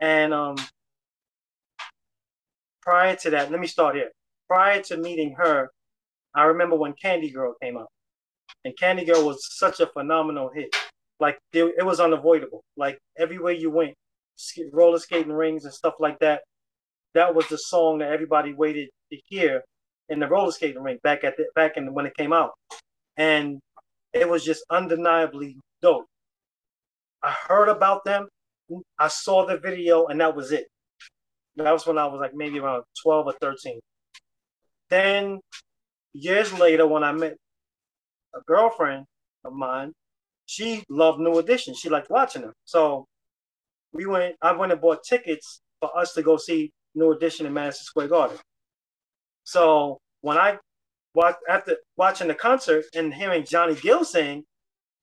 And 0.00 0.34
um, 0.34 0.56
prior 2.82 3.14
to 3.16 3.30
that, 3.30 3.50
let 3.50 3.60
me 3.60 3.66
start 3.66 3.94
here. 3.94 4.10
Prior 4.48 4.82
to 4.82 4.96
meeting 4.96 5.36
her, 5.38 5.70
I 6.34 6.44
remember 6.44 6.76
when 6.76 6.94
Candy 6.94 7.30
Girl 7.30 7.54
came 7.62 7.76
out. 7.76 7.90
And 8.64 8.76
Candy 8.76 9.04
Girl 9.04 9.24
was 9.24 9.46
such 9.56 9.80
a 9.80 9.86
phenomenal 9.86 10.50
hit. 10.54 10.74
Like, 11.20 11.38
it 11.52 11.84
was 11.84 12.00
unavoidable. 12.00 12.62
Like, 12.76 12.98
everywhere 13.18 13.52
you 13.52 13.70
went, 13.70 13.94
roller 14.72 14.98
skating 14.98 15.32
rings 15.32 15.64
and 15.64 15.74
stuff 15.74 15.94
like 15.98 16.18
that. 16.20 16.42
That 17.14 17.34
was 17.34 17.48
the 17.48 17.58
song 17.58 17.98
that 17.98 18.12
everybody 18.12 18.52
waited 18.52 18.90
to 19.12 19.18
hear 19.26 19.62
in 20.08 20.20
the 20.20 20.28
roller 20.28 20.52
skating 20.52 20.82
ring 20.82 20.98
back 21.02 21.24
at 21.24 21.36
the, 21.36 21.46
back 21.54 21.76
in 21.76 21.86
the, 21.86 21.92
when 21.92 22.06
it 22.06 22.16
came 22.16 22.32
out, 22.32 22.52
and 23.16 23.58
it 24.12 24.28
was 24.28 24.44
just 24.44 24.64
undeniably 24.70 25.56
dope. 25.82 26.06
I 27.22 27.30
heard 27.30 27.68
about 27.68 28.04
them, 28.04 28.28
I 28.98 29.08
saw 29.08 29.46
the 29.46 29.58
video, 29.58 30.06
and 30.06 30.20
that 30.20 30.36
was 30.36 30.52
it. 30.52 30.66
That 31.56 31.72
was 31.72 31.86
when 31.86 31.98
I 31.98 32.06
was 32.06 32.20
like 32.20 32.34
maybe 32.34 32.60
around 32.60 32.84
twelve 33.02 33.26
or 33.26 33.34
thirteen. 33.40 33.80
Then 34.90 35.40
years 36.12 36.52
later, 36.58 36.86
when 36.86 37.02
I 37.02 37.12
met 37.12 37.36
a 38.38 38.42
girlfriend 38.46 39.04
of 39.44 39.52
mine, 39.52 39.92
she 40.46 40.82
loved 40.88 41.20
New 41.20 41.38
Edition. 41.38 41.74
She 41.74 41.88
liked 41.88 42.10
watching 42.10 42.42
them. 42.42 42.52
So 42.64 43.06
we 43.92 44.06
went. 44.06 44.36
I 44.42 44.52
went 44.52 44.72
and 44.72 44.80
bought 44.80 45.02
tickets 45.02 45.60
for 45.80 45.96
us 45.96 46.14
to 46.14 46.22
go 46.22 46.36
see 46.36 46.72
New 46.94 47.12
Edition 47.12 47.46
in 47.46 47.52
Madison 47.52 47.84
Square 47.84 48.08
Garden. 48.08 48.38
So 49.44 49.98
when 50.20 50.38
I 50.38 50.58
watched 51.14 51.38
after 51.48 51.76
watching 51.96 52.28
the 52.28 52.34
concert 52.34 52.84
and 52.94 53.12
hearing 53.12 53.44
Johnny 53.44 53.74
Gill 53.74 54.04
sing, 54.04 54.44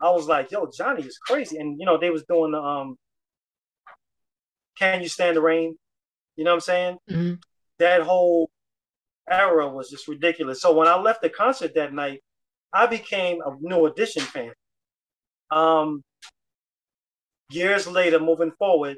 I 0.01 0.09
was 0.11 0.27
like, 0.27 0.51
"Yo, 0.51 0.69
Johnny 0.75 1.03
is 1.03 1.17
crazy!" 1.17 1.57
And 1.57 1.79
you 1.79 1.85
know 1.85 1.97
they 1.97 2.09
was 2.09 2.23
doing 2.27 2.51
the 2.51 2.59
um, 2.59 2.97
"Can 4.77 5.01
You 5.01 5.09
Stand 5.09 5.37
the 5.37 5.41
Rain?" 5.41 5.77
You 6.35 6.43
know 6.43 6.51
what 6.51 6.55
I'm 6.55 6.61
saying? 6.61 6.97
Mm-hmm. 7.09 7.33
That 7.79 8.01
whole 8.01 8.49
era 9.29 9.67
was 9.69 9.89
just 9.89 10.07
ridiculous. 10.07 10.61
So 10.61 10.73
when 10.73 10.87
I 10.87 10.95
left 10.97 11.21
the 11.21 11.29
concert 11.29 11.73
that 11.75 11.93
night, 11.93 12.21
I 12.75 12.87
became 12.87 13.41
a 13.41 13.55
New 13.61 13.85
Edition 13.85 14.21
fan. 14.21 14.51
Um, 15.49 16.03
years 17.49 17.87
later, 17.87 18.19
moving 18.19 18.51
forward, 18.59 18.97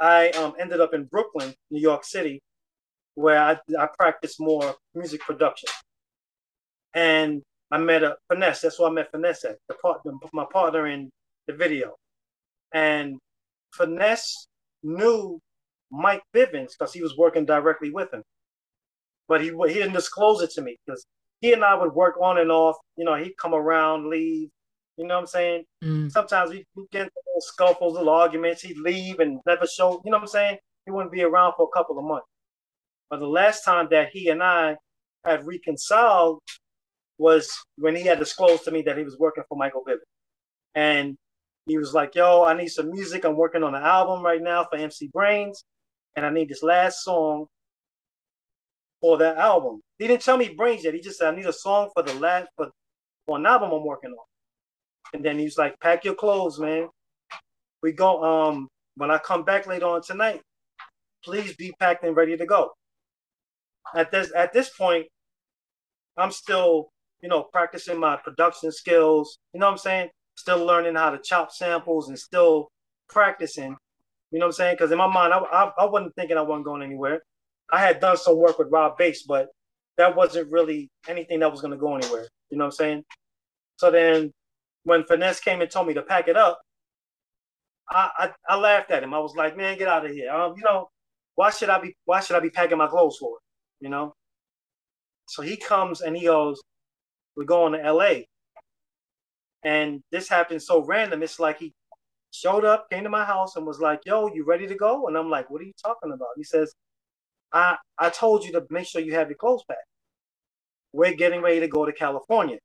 I 0.00 0.30
um, 0.30 0.54
ended 0.58 0.80
up 0.80 0.94
in 0.94 1.04
Brooklyn, 1.04 1.52
New 1.70 1.80
York 1.82 2.02
City, 2.02 2.40
where 3.14 3.38
I, 3.38 3.58
I 3.78 3.88
practiced 3.98 4.40
more 4.40 4.74
music 4.94 5.20
production. 5.20 5.68
And 6.94 7.42
I 7.70 7.76
met 7.76 8.02
a 8.02 8.16
Finesse. 8.30 8.62
That's 8.62 8.78
where 8.78 8.88
I 8.88 8.92
met 8.92 9.10
Finesse 9.10 9.44
at, 9.44 9.58
the 9.68 9.74
partner, 9.74 10.12
my 10.32 10.46
partner 10.50 10.86
in 10.86 11.10
the 11.46 11.52
video. 11.52 11.94
And 12.72 13.18
Finesse 13.74 14.46
knew 14.82 15.38
Mike 15.90 16.22
Bivins 16.34 16.70
because 16.78 16.94
he 16.94 17.02
was 17.02 17.18
working 17.18 17.44
directly 17.44 17.90
with 17.90 18.14
him. 18.14 18.22
But 19.28 19.42
he 19.42 19.48
he 19.48 19.74
didn't 19.74 19.92
disclose 19.92 20.40
it 20.40 20.50
to 20.52 20.62
me 20.62 20.78
because 20.86 21.04
he 21.42 21.52
and 21.52 21.64
I 21.64 21.74
would 21.74 21.92
work 21.92 22.14
on 22.22 22.38
and 22.38 22.50
off. 22.50 22.76
You 22.96 23.04
know, 23.04 23.16
he'd 23.16 23.36
come 23.36 23.52
around, 23.52 24.08
leave, 24.08 24.48
you 24.96 25.06
know 25.06 25.14
what 25.14 25.20
I'm 25.22 25.26
saying? 25.26 25.64
Mm. 25.84 26.10
Sometimes 26.10 26.50
we, 26.50 26.64
get 26.92 27.02
little 27.02 27.40
scuffles, 27.40 27.94
little 27.94 28.08
arguments. 28.08 28.62
He'd 28.62 28.78
leave 28.78 29.18
and 29.18 29.40
never 29.44 29.66
show. 29.66 30.00
You 30.04 30.10
know 30.10 30.18
what 30.18 30.22
I'm 30.22 30.28
saying? 30.28 30.58
He 30.86 30.92
wouldn't 30.92 31.12
be 31.12 31.22
around 31.22 31.54
for 31.56 31.68
a 31.68 31.76
couple 31.76 31.98
of 31.98 32.04
months. 32.04 32.26
But 33.10 33.18
the 33.18 33.26
last 33.26 33.64
time 33.64 33.88
that 33.90 34.10
he 34.12 34.28
and 34.28 34.42
I 34.42 34.76
had 35.24 35.46
reconciled 35.46 36.40
was 37.18 37.50
when 37.76 37.96
he 37.96 38.02
had 38.02 38.18
disclosed 38.18 38.64
to 38.64 38.70
me 38.70 38.82
that 38.82 38.96
he 38.96 39.04
was 39.04 39.18
working 39.18 39.44
for 39.48 39.58
Michael 39.58 39.82
Bivins. 39.86 39.98
And 40.74 41.16
he 41.66 41.76
was 41.76 41.92
like, 41.92 42.14
yo, 42.14 42.44
I 42.44 42.54
need 42.56 42.68
some 42.68 42.90
music. 42.90 43.24
I'm 43.24 43.36
working 43.36 43.62
on 43.62 43.74
an 43.74 43.82
album 43.82 44.24
right 44.24 44.42
now 44.42 44.66
for 44.70 44.78
MC 44.78 45.10
Brains. 45.12 45.64
And 46.16 46.24
I 46.24 46.30
need 46.30 46.48
this 46.48 46.62
last 46.62 47.02
song 47.02 47.46
for 49.02 49.18
that 49.18 49.36
album. 49.36 49.82
He 49.98 50.06
didn't 50.06 50.22
tell 50.22 50.38
me 50.38 50.54
Brains 50.56 50.84
yet. 50.84 50.94
He 50.94 51.00
just 51.00 51.18
said, 51.18 51.34
I 51.34 51.36
need 51.36 51.46
a 51.46 51.52
song 51.52 51.90
for 51.92 52.02
the 52.02 52.14
last, 52.14 52.46
for, 52.56 52.70
for 53.26 53.36
an 53.36 53.44
album 53.44 53.72
I'm 53.72 53.84
working 53.84 54.12
on. 54.12 54.24
And 55.12 55.22
then 55.22 55.38
he's 55.38 55.58
like, 55.58 55.78
pack 55.80 56.04
your 56.04 56.14
clothes, 56.14 56.58
man. 56.58 56.88
We 57.82 57.92
go, 57.92 58.22
um, 58.22 58.68
when 58.96 59.10
I 59.10 59.18
come 59.18 59.44
back 59.44 59.66
later 59.66 59.86
on 59.86 60.02
tonight, 60.02 60.40
please 61.24 61.54
be 61.56 61.74
packed 61.78 62.04
and 62.04 62.16
ready 62.16 62.36
to 62.36 62.46
go. 62.46 62.70
At 63.94 64.10
this 64.10 64.32
at 64.34 64.52
this 64.52 64.70
point, 64.70 65.06
I'm 66.16 66.30
still, 66.30 66.88
you 67.20 67.28
know, 67.28 67.42
practicing 67.42 67.98
my 67.98 68.16
production 68.16 68.70
skills. 68.70 69.38
You 69.52 69.60
know 69.60 69.66
what 69.66 69.72
I'm 69.72 69.78
saying? 69.78 70.08
Still 70.36 70.64
learning 70.64 70.94
how 70.94 71.10
to 71.10 71.18
chop 71.22 71.50
samples 71.52 72.08
and 72.08 72.18
still 72.18 72.68
practicing. 73.08 73.76
You 74.30 74.38
know 74.38 74.46
what 74.46 74.50
I'm 74.50 74.52
saying? 74.52 74.74
Because 74.74 74.92
in 74.92 74.98
my 74.98 75.12
mind, 75.12 75.34
I, 75.34 75.38
I, 75.38 75.72
I 75.80 75.84
wasn't 75.86 76.14
thinking 76.14 76.38
I 76.38 76.42
wasn't 76.42 76.64
going 76.64 76.82
anywhere. 76.82 77.20
I 77.72 77.80
had 77.80 78.00
done 78.00 78.18
some 78.18 78.36
work 78.36 78.58
with 78.58 78.68
Rob 78.70 78.98
Base, 78.98 79.24
but 79.24 79.48
that 79.98 80.14
wasn't 80.14 80.50
really 80.52 80.90
anything 81.08 81.40
that 81.40 81.50
was 81.50 81.62
going 81.62 81.72
to 81.72 81.78
go 81.78 81.96
anywhere. 81.96 82.28
You 82.50 82.58
know 82.58 82.64
what 82.64 82.68
I'm 82.68 82.72
saying? 82.72 83.04
So 83.78 83.90
then 83.90 84.30
when 84.84 85.04
Finesse 85.04 85.40
came 85.40 85.60
and 85.62 85.70
told 85.70 85.88
me 85.88 85.94
to 85.94 86.02
pack 86.02 86.28
it 86.28 86.36
up, 86.36 86.60
I, 87.90 88.10
I, 88.18 88.32
I 88.54 88.56
laughed 88.56 88.90
at 88.90 89.02
him. 89.02 89.14
I 89.14 89.18
was 89.18 89.34
like, 89.36 89.56
man, 89.56 89.78
get 89.78 89.88
out 89.88 90.06
of 90.06 90.12
here. 90.12 90.30
Um, 90.30 90.54
you 90.56 90.62
know, 90.64 90.88
why 91.34 91.50
should 91.50 91.70
I 91.70 91.80
be 91.80 91.94
why 92.04 92.20
should 92.20 92.36
I 92.36 92.40
be 92.40 92.50
packing 92.50 92.78
my 92.78 92.86
clothes 92.86 93.16
for? 93.18 93.38
You 93.80 93.88
know? 93.88 94.14
So 95.28 95.42
he 95.42 95.56
comes 95.56 96.02
and 96.02 96.16
he 96.16 96.26
goes, 96.26 96.60
We're 97.36 97.44
going 97.44 97.72
to 97.72 97.92
LA. 97.92 98.22
And 99.64 100.02
this 100.10 100.28
happened 100.28 100.62
so 100.62 100.84
random. 100.84 101.22
It's 101.22 101.40
like 101.40 101.58
he 101.58 101.72
showed 102.32 102.64
up, 102.64 102.90
came 102.90 103.04
to 103.04 103.10
my 103.10 103.24
house, 103.24 103.56
and 103.56 103.66
was 103.66 103.80
like, 103.80 104.00
Yo, 104.06 104.28
you 104.34 104.44
ready 104.44 104.66
to 104.66 104.74
go? 104.74 105.08
And 105.08 105.16
I'm 105.16 105.30
like, 105.30 105.50
What 105.50 105.62
are 105.62 105.64
you 105.64 105.72
talking 105.82 106.12
about? 106.12 106.28
He 106.36 106.44
says, 106.44 106.72
I 107.52 107.76
I 107.98 108.10
told 108.10 108.44
you 108.44 108.52
to 108.52 108.64
make 108.70 108.86
sure 108.86 109.00
you 109.00 109.14
have 109.14 109.28
your 109.28 109.36
clothes 109.36 109.64
packed. 109.68 109.80
We're 110.92 111.14
getting 111.14 111.42
ready 111.42 111.60
to 111.60 111.68
go 111.68 111.84
to 111.86 111.92
California. 111.92 112.58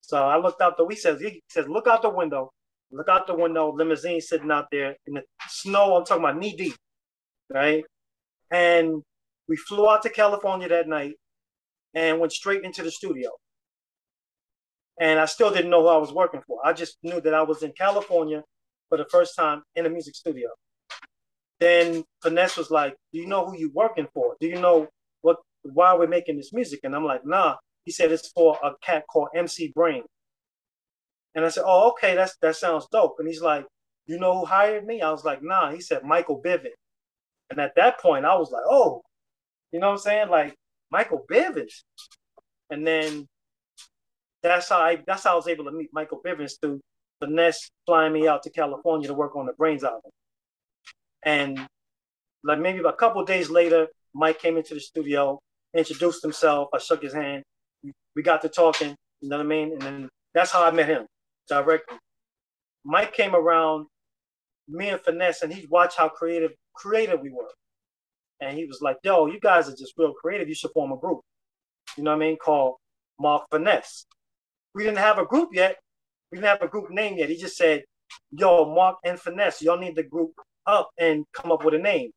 So 0.00 0.18
I 0.18 0.38
looked 0.38 0.60
out 0.60 0.76
the. 0.76 0.86
He 0.86 0.96
says 0.96 1.20
he 1.20 1.42
says 1.48 1.66
look 1.68 1.86
out 1.86 2.02
the 2.02 2.10
window, 2.10 2.50
look 2.90 3.08
out 3.08 3.26
the 3.26 3.34
window. 3.34 3.72
Limousine 3.72 4.20
sitting 4.20 4.50
out 4.50 4.66
there 4.70 4.96
in 5.06 5.14
the 5.14 5.22
snow. 5.48 5.96
I'm 5.96 6.04
talking 6.04 6.24
about 6.24 6.38
knee 6.38 6.56
deep, 6.56 6.76
right? 7.50 7.84
And 8.50 9.02
we 9.48 9.56
flew 9.56 9.88
out 9.88 10.02
to 10.02 10.10
California 10.10 10.68
that 10.68 10.88
night 10.88 11.14
and 11.94 12.20
went 12.20 12.32
straight 12.32 12.64
into 12.64 12.82
the 12.82 12.90
studio. 12.90 13.30
And 15.00 15.18
I 15.18 15.24
still 15.24 15.52
didn't 15.52 15.70
know 15.70 15.82
who 15.82 15.88
I 15.88 15.96
was 15.96 16.12
working 16.12 16.40
for. 16.46 16.60
I 16.64 16.72
just 16.72 16.98
knew 17.02 17.20
that 17.20 17.34
I 17.34 17.42
was 17.42 17.62
in 17.62 17.72
California 17.72 18.42
for 18.88 18.98
the 18.98 19.06
first 19.06 19.34
time 19.36 19.62
in 19.74 19.86
a 19.86 19.90
music 19.90 20.14
studio. 20.14 20.50
Then 21.64 22.04
Finesse 22.22 22.56
was 22.56 22.70
like, 22.70 22.94
"Do 23.12 23.18
you 23.20 23.26
know 23.26 23.46
who 23.46 23.56
you're 23.56 23.70
working 23.82 24.08
for? 24.14 24.36
Do 24.40 24.46
you 24.46 24.60
know 24.60 24.88
what 25.22 25.38
why 25.62 25.94
we're 25.94 26.06
making 26.18 26.36
this 26.36 26.52
music?" 26.52 26.80
And 26.84 26.94
I'm 26.94 27.04
like, 27.04 27.24
"Nah." 27.24 27.56
He 27.84 27.92
said 27.92 28.12
it's 28.12 28.28
for 28.28 28.58
a 28.62 28.72
cat 28.82 29.04
called 29.06 29.28
MC 29.34 29.72
Brain. 29.74 30.04
And 31.34 31.44
I 31.44 31.48
said, 31.48 31.64
Oh, 31.66 31.90
okay, 31.90 32.14
that's 32.14 32.36
that 32.40 32.56
sounds 32.56 32.86
dope. 32.90 33.16
And 33.18 33.28
he's 33.28 33.42
like, 33.42 33.66
You 34.06 34.18
know 34.18 34.40
who 34.40 34.44
hired 34.46 34.86
me? 34.86 35.02
I 35.02 35.10
was 35.10 35.24
like, 35.24 35.42
nah. 35.42 35.70
He 35.72 35.80
said 35.80 36.04
Michael 36.04 36.40
Bivin. 36.44 36.72
And 37.50 37.60
at 37.60 37.74
that 37.76 38.00
point, 38.00 38.24
I 38.24 38.36
was 38.36 38.50
like, 38.50 38.62
oh, 38.66 39.02
you 39.70 39.78
know 39.78 39.88
what 39.88 39.92
I'm 39.94 39.98
saying? 39.98 40.28
Like 40.30 40.54
Michael 40.90 41.24
Bivins. 41.30 41.82
And 42.70 42.86
then 42.86 43.26
that's 44.42 44.68
how 44.68 44.78
I 44.80 45.02
that's 45.06 45.24
how 45.24 45.32
I 45.32 45.36
was 45.36 45.48
able 45.48 45.64
to 45.64 45.72
meet 45.72 45.90
Michael 45.92 46.20
Bivins 46.24 46.52
through 46.60 46.80
Finesse 47.20 47.70
flying 47.86 48.12
me 48.12 48.26
out 48.28 48.42
to 48.44 48.50
California 48.50 49.08
to 49.08 49.14
work 49.14 49.36
on 49.36 49.46
the 49.46 49.52
Brains 49.52 49.84
album. 49.84 50.10
And 51.24 51.66
like 52.42 52.58
maybe 52.58 52.80
a 52.80 52.92
couple 52.92 53.24
days 53.24 53.50
later, 53.50 53.88
Mike 54.14 54.40
came 54.40 54.56
into 54.56 54.74
the 54.74 54.80
studio, 54.80 55.40
introduced 55.74 56.22
himself. 56.22 56.68
I 56.74 56.78
shook 56.78 57.02
his 57.02 57.14
hand 57.14 57.42
we 58.14 58.22
got 58.22 58.42
to 58.42 58.48
talking, 58.48 58.94
you 59.20 59.28
know 59.28 59.38
what 59.38 59.46
I 59.46 59.48
mean? 59.48 59.72
And 59.72 59.82
then 59.82 60.08
that's 60.34 60.50
how 60.50 60.64
I 60.64 60.70
met 60.70 60.88
him 60.88 61.06
directly. 61.48 61.98
Mike 62.84 63.12
came 63.12 63.34
around 63.34 63.86
me 64.68 64.88
and 64.88 65.00
Finesse, 65.00 65.42
and 65.42 65.52
he 65.52 65.66
watched 65.66 65.96
how 65.96 66.08
creative 66.08 66.52
creative 66.74 67.20
we 67.20 67.30
were. 67.30 67.50
And 68.40 68.56
he 68.56 68.66
was 68.66 68.80
like, 68.82 68.96
"Yo, 69.02 69.26
you 69.26 69.38
guys 69.40 69.68
are 69.68 69.76
just 69.76 69.94
real 69.96 70.12
creative. 70.12 70.48
You 70.48 70.54
should 70.54 70.72
form 70.72 70.92
a 70.92 70.96
group." 70.96 71.20
You 71.96 72.02
know 72.02 72.10
what 72.10 72.22
I 72.22 72.26
mean? 72.26 72.36
Called 72.36 72.76
Mark 73.18 73.44
Finesse. 73.50 74.06
We 74.74 74.84
didn't 74.84 74.98
have 74.98 75.18
a 75.18 75.24
group 75.24 75.50
yet. 75.52 75.78
We 76.30 76.38
didn't 76.38 76.48
have 76.48 76.62
a 76.62 76.68
group 76.68 76.90
name 76.90 77.18
yet. 77.18 77.28
He 77.28 77.36
just 77.36 77.56
said, 77.56 77.84
"Yo, 78.30 78.64
Mark 78.74 78.98
and 79.04 79.20
Finesse, 79.20 79.62
y'all 79.62 79.78
need 79.78 79.96
the 79.96 80.02
group 80.02 80.32
up 80.66 80.90
and 80.98 81.24
come 81.32 81.52
up 81.52 81.64
with 81.64 81.74
a 81.74 81.78
name." 81.78 82.10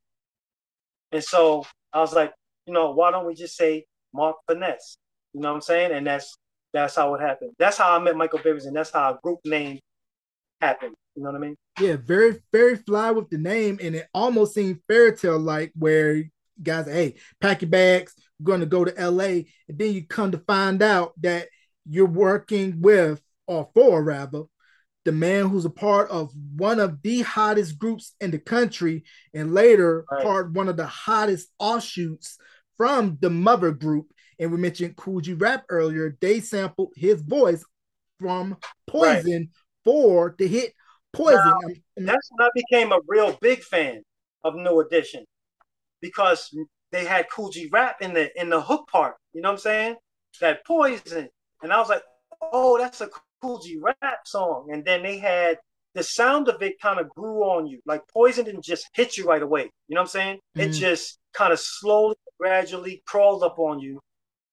And 1.12 1.24
so 1.24 1.66
I 1.94 2.00
was 2.00 2.14
like, 2.14 2.34
you 2.66 2.74
know, 2.74 2.92
why 2.92 3.12
don't 3.12 3.26
we 3.26 3.34
just 3.34 3.56
say 3.56 3.86
Mark 4.14 4.38
Finesse? 4.48 4.98
You 5.34 5.42
know 5.42 5.50
what 5.50 5.56
I'm 5.56 5.62
saying? 5.62 5.92
And 5.92 6.06
that's 6.06 6.36
that's 6.74 6.96
how 6.96 7.14
it 7.16 7.22
happened. 7.22 7.52
That's 7.58 7.78
how 7.78 7.96
I 7.96 8.00
met 8.00 8.16
Michael 8.18 8.40
Bivins, 8.40 8.66
and 8.66 8.76
that's 8.76 8.92
how 8.92 9.14
our 9.14 9.20
group 9.24 9.40
name 9.46 9.80
happened. 10.62 10.96
You 11.16 11.24
know 11.24 11.32
what 11.32 11.38
I 11.38 11.40
mean? 11.40 11.56
Yeah, 11.80 11.96
very, 11.96 12.42
very 12.52 12.76
fly 12.76 13.12
with 13.12 13.30
the 13.30 13.38
name, 13.38 13.80
and 13.82 13.96
it 13.96 14.08
almost 14.14 14.54
seemed 14.54 14.82
fairy 14.88 15.16
tale 15.16 15.40
like 15.40 15.72
where 15.76 16.24
guys, 16.62 16.88
hey, 16.88 17.16
pack 17.40 17.62
your 17.62 17.70
bags, 17.70 18.14
we're 18.40 18.52
gonna 18.52 18.66
go 18.66 18.86
to 18.86 18.94
LA, 19.10 19.46
and 19.68 19.78
then 19.78 19.94
you 19.94 20.06
come 20.06 20.32
to 20.32 20.40
find 20.40 20.82
out 20.82 21.14
that 21.22 21.48
you're 21.90 22.06
working 22.06 22.82
with 22.82 23.22
or 23.48 23.70
for 23.74 24.04
rather 24.04 24.44
the 25.08 25.14
man 25.14 25.48
who's 25.48 25.64
a 25.64 25.70
part 25.70 26.10
of 26.10 26.34
one 26.58 26.82
of 26.82 27.02
the 27.02 27.22
hottest 27.22 27.80
groups 27.80 28.14
in 28.20 28.30
the 28.30 28.38
country, 28.38 29.06
and 29.34 29.54
later 29.54 30.04
right. 30.12 30.22
part 30.22 30.52
one 30.52 30.68
of 30.68 30.76
the 30.76 30.86
hottest 30.86 31.48
offshoots 31.60 32.38
from 32.76 33.18
the 33.22 33.30
mother 33.30 33.72
group. 33.72 34.12
And 34.38 34.52
we 34.52 34.58
mentioned 34.58 34.98
Kool 34.98 35.22
G 35.22 35.32
Rap 35.32 35.64
earlier. 35.70 36.18
They 36.20 36.42
sampled 36.42 36.92
his 36.98 37.22
voice 37.22 37.64
from 38.20 38.58
Poison 38.86 39.32
right. 39.44 39.50
for 39.86 40.36
the 40.38 40.46
hit 40.46 40.74
Poison. 41.14 41.54
Now, 41.96 42.12
that's 42.12 42.30
when 42.32 42.46
I 42.46 42.50
became 42.54 42.92
a 42.92 43.00
real 43.08 43.38
big 43.40 43.64
fan 43.64 44.02
of 44.44 44.56
New 44.56 44.82
Edition 44.82 45.24
because 46.02 46.54
they 46.92 47.06
had 47.06 47.30
Kool 47.32 47.50
G 47.50 47.70
Rap 47.72 48.02
in 48.02 48.14
the 48.14 48.30
in 48.38 48.50
the 48.50 48.60
hook 48.60 48.90
part. 48.92 49.16
You 49.32 49.42
know 49.42 49.48
what 49.48 49.54
I'm 49.54 49.60
saying? 49.60 49.96
That 50.42 50.66
Poison, 50.66 51.30
and 51.64 51.72
I 51.72 51.80
was 51.80 51.88
like, 51.88 52.04
oh, 52.42 52.78
that's 52.78 53.00
a 53.00 53.08
G 53.64 53.80
Rap 53.82 54.20
song. 54.26 54.70
And 54.72 54.84
then 54.86 55.04
they 55.04 55.18
had 55.18 55.58
the 55.94 56.04
sound 56.04 56.48
of 56.48 56.62
it 56.62 56.80
kind 56.80 57.00
of 57.00 57.10
grew 57.10 57.44
on 57.44 57.68
you. 57.68 57.80
Like 57.86 58.02
Poison 58.14 58.46
didn't 58.46 58.64
just 58.64 58.88
hit 58.94 59.18
you 59.18 59.26
right 59.26 59.42
away. 59.42 59.72
You 59.88 59.96
know 59.96 60.02
what 60.02 60.06
I'm 60.06 60.08
saying? 60.10 60.36
Mm-hmm. 60.58 60.70
It 60.70 60.74
just 60.74 61.20
kind 61.34 61.54
of 61.54 61.60
slowly, 61.60 62.16
gradually 62.40 63.04
crawled 63.06 63.44
up 63.44 63.58
on 63.60 63.80
you. 63.80 64.00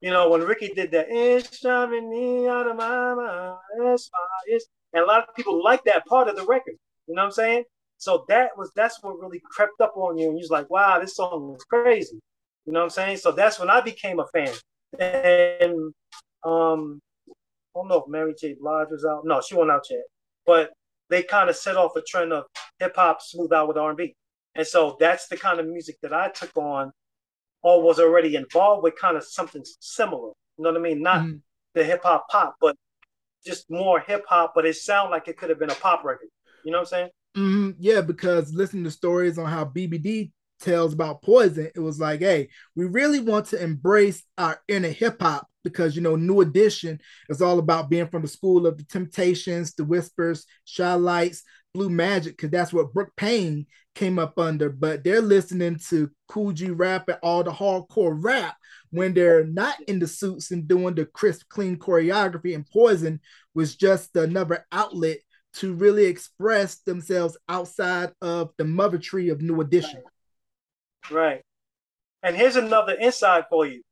You 0.01 0.11
know, 0.11 0.29
when 0.29 0.43
Ricky 0.43 0.69
did 0.69 0.91
that, 0.91 1.07
it's 1.09 1.61
driving 1.61 2.11
me 2.11 2.47
out 2.47 2.67
of 2.69 2.77
my 2.77 3.15
mind. 3.15 3.57
It's 3.81 4.11
my, 4.13 4.19
it's, 4.47 4.67
and 4.93 5.03
a 5.03 5.07
lot 5.07 5.27
of 5.27 5.35
people 5.35 5.63
like 5.63 5.83
that 5.85 6.07
part 6.07 6.29
of 6.29 6.37
the 6.37 6.45
record. 6.45 6.75
You 7.07 7.15
know 7.15 7.23
what 7.23 7.27
I'm 7.27 7.33
saying? 7.33 7.65
So 7.99 8.25
that 8.29 8.51
was 8.57 8.71
that's 8.75 9.03
what 9.03 9.19
really 9.19 9.41
crept 9.51 9.81
up 9.81 9.95
on 9.97 10.19
you, 10.19 10.29
and 10.29 10.39
you're 10.39 10.49
like, 10.51 10.69
wow, 10.69 10.99
this 10.99 11.17
song 11.17 11.53
was 11.53 11.65
crazy. 11.65 12.21
You 12.67 12.73
know 12.73 12.81
what 12.81 12.85
I'm 12.85 12.91
saying? 12.91 13.17
So 13.19 13.33
that's 13.33 13.59
when 13.59 13.71
I 13.71 13.81
became 13.81 14.21
a 14.21 14.27
fan. 14.27 14.53
And 14.99 15.95
um, 16.45 17.01
I 17.75 17.81
don't 17.81 17.89
know 17.89 17.99
if 17.99 18.09
Mary 18.09 18.35
J. 18.39 18.57
Blige 18.61 18.89
was 18.91 19.05
out. 19.05 19.23
No, 19.25 19.41
she 19.41 19.55
wasn't 19.55 19.73
out 19.73 19.87
yet. 19.91 20.03
But 20.47 20.71
they 21.11 21.23
kind 21.23 21.51
of 21.51 21.57
set 21.57 21.77
off 21.77 21.97
a 21.97 22.03
trend 22.03 22.33
of 22.33 22.45
hip 22.79 22.95
hop 22.97 23.21
smooth 23.21 23.53
out 23.53 23.69
with 23.69 23.77
R&B. 23.77 24.15
And 24.55 24.67
so 24.67 24.97
that's 25.01 25.27
the 25.29 25.37
kind 25.37 25.59
of 25.59 25.67
music 25.67 25.97
that 26.03 26.13
I 26.13 26.29
took 26.29 26.57
on 26.57 26.93
or 27.63 27.83
was 27.83 27.99
already 27.99 28.37
involved 28.37 28.83
with 28.83 28.95
kind 28.97 29.17
of 29.17 29.25
something 29.25 29.63
similar. 29.81 30.31
You 30.57 30.65
know 30.65 30.71
what 30.71 30.79
I 30.79 30.83
mean? 30.83 31.03
Not 31.03 31.23
mm-hmm. 31.23 31.37
the 31.75 31.85
hip 31.85 32.03
hop 32.05 32.29
pop, 32.29 32.55
but 32.61 32.77
just 33.45 33.69
more 33.71 34.01
hip 34.01 34.25
hop, 34.29 34.53
but 34.55 34.67
it 34.67 34.77
sounded 34.77 35.11
like 35.11 35.29
it 35.29 35.37
could 35.37 35.51
have 35.51 35.59
been 35.59 35.71
a 35.71 35.75
pop 35.75 36.05
record. 36.05 36.29
You 36.65 36.73
know 36.73 36.79
what 36.79 36.83
I'm 36.83 36.87
saying? 36.87 37.09
Mm-hmm. 37.37 37.71
Yeah, 37.79 38.01
because 38.01 38.53
listening 38.55 38.85
to 38.85 38.91
stories 38.91 39.39
on 39.39 39.47
how 39.47 39.65
BBD 39.65 40.31
tells 40.65 40.95
about 40.95 41.23
Poison, 41.23 41.71
it 41.75 41.81
was 41.81 42.01
like, 42.01 42.21
hey, 42.21 42.49
we 42.75 42.87
really 42.87 43.21
want 43.21 43.47
to 43.47 43.63
embrace 43.63 44.23
our 44.39 44.61
inner 44.67 44.89
hip 44.89 45.21
hop 45.21 45.47
because 45.63 45.95
you 45.95 46.03
know 46.03 46.17
New 46.17 46.41
Edition 46.41 47.01
is 47.29 47.43
all 47.43 47.59
about 47.59 47.91
being 47.91 48.09
from 48.09 48.23
the 48.23 48.29
school 48.29 48.67
of 48.67 48.77
the 48.77 48.85
Temptations, 48.85 49.75
the 49.75 49.85
Whispers, 49.85 50.47
Chi-Lites, 50.77 51.43
Blue 51.73 51.91
Magic, 51.91 52.37
because 52.37 52.51
that's 52.51 52.73
what 52.73 52.93
Brooke 52.93 53.13
Payne 53.17 53.67
came 53.95 54.19
up 54.19 54.39
under. 54.39 54.71
But 54.71 55.05
they're 55.05 55.23
listening 55.23 55.79
to 55.89 56.11
Kool 56.29 56.53
G 56.53 56.71
rap 56.71 57.09
and 57.09 57.19
all 57.23 57.43
the 57.43 57.53
hardcore 57.53 58.17
rap 58.17 58.57
when 58.91 59.15
they're 59.15 59.45
not 59.45 59.81
in 59.89 59.99
the 59.99 60.07
suits 60.07 60.51
and 60.51 60.69
doing 60.69 60.95
the 60.95 61.07
crisp, 61.07 61.49
clean 61.49 61.77
choreography. 61.77 62.55
And 62.55 62.67
Poison 62.67 63.21
was 63.55 63.77
just 63.77 64.15
another 64.17 64.67
outlet 64.71 65.19
to 65.55 65.73
really 65.75 66.07
express 66.07 66.77
themselves 66.79 67.37
outside 67.49 68.13
of 68.21 68.51
the 68.59 68.65
mother 68.65 68.99
tree 68.99 69.29
of 69.31 69.41
New 69.41 69.61
Edition. 69.61 70.03
Right. 71.11 71.43
And 72.23 72.37
here's 72.37 72.57
another 72.57 72.95
insight 72.95 73.45
for 73.51 73.67
you 73.67 73.83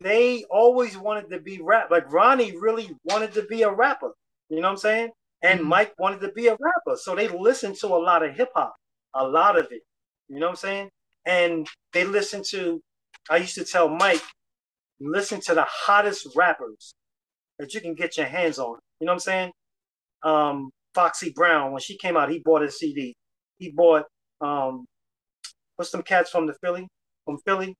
they 0.00 0.44
always 0.50 0.96
wanted 0.96 1.30
to 1.30 1.40
be 1.40 1.60
rap. 1.60 1.90
Like 1.90 2.12
Ronnie 2.12 2.56
really 2.56 2.90
wanted 3.04 3.32
to 3.34 3.42
be 3.42 3.62
a 3.62 3.72
rapper. 3.72 4.12
You 4.48 4.60
know 4.60 4.68
what 4.68 4.72
I'm 4.72 4.76
saying? 4.78 5.10
And 5.42 5.60
mm-hmm. 5.60 5.68
Mike 5.68 5.94
wanted 5.98 6.20
to 6.20 6.32
be 6.32 6.48
a 6.48 6.56
rapper. 6.58 6.96
So 6.96 7.14
they 7.14 7.28
listened 7.28 7.76
to 7.76 7.88
a 7.88 7.98
lot 7.98 8.24
of 8.24 8.34
hip 8.34 8.50
hop, 8.54 8.74
a 9.14 9.26
lot 9.26 9.58
of 9.58 9.66
it. 9.70 9.82
You 10.28 10.38
know 10.38 10.46
what 10.46 10.52
I'm 10.52 10.56
saying? 10.56 10.88
And 11.26 11.68
they 11.92 12.04
listened 12.04 12.44
to, 12.50 12.80
I 13.30 13.38
used 13.38 13.54
to 13.54 13.64
tell 13.64 13.88
Mike, 13.88 14.22
listen 15.00 15.40
to 15.42 15.54
the 15.54 15.66
hottest 15.68 16.28
rappers 16.34 16.94
that 17.58 17.72
you 17.74 17.80
can 17.80 17.94
get 17.94 18.16
your 18.16 18.26
hands 18.26 18.58
on. 18.58 18.78
You 19.00 19.06
know 19.06 19.12
what 19.12 19.14
I'm 19.14 19.20
saying? 19.20 19.52
Um, 20.22 20.70
Foxy 20.94 21.32
Brown, 21.34 21.72
when 21.72 21.80
she 21.80 21.96
came 21.96 22.16
out, 22.16 22.30
he 22.30 22.40
bought 22.44 22.62
a 22.62 22.70
CD. 22.70 23.14
He 23.58 23.70
bought 23.70 24.04
um 24.40 24.84
what's 25.76 25.90
some 25.90 26.02
cats 26.02 26.30
from 26.30 26.46
the 26.46 26.54
Philly? 26.62 26.88
From 27.24 27.38
Philly? 27.38 27.76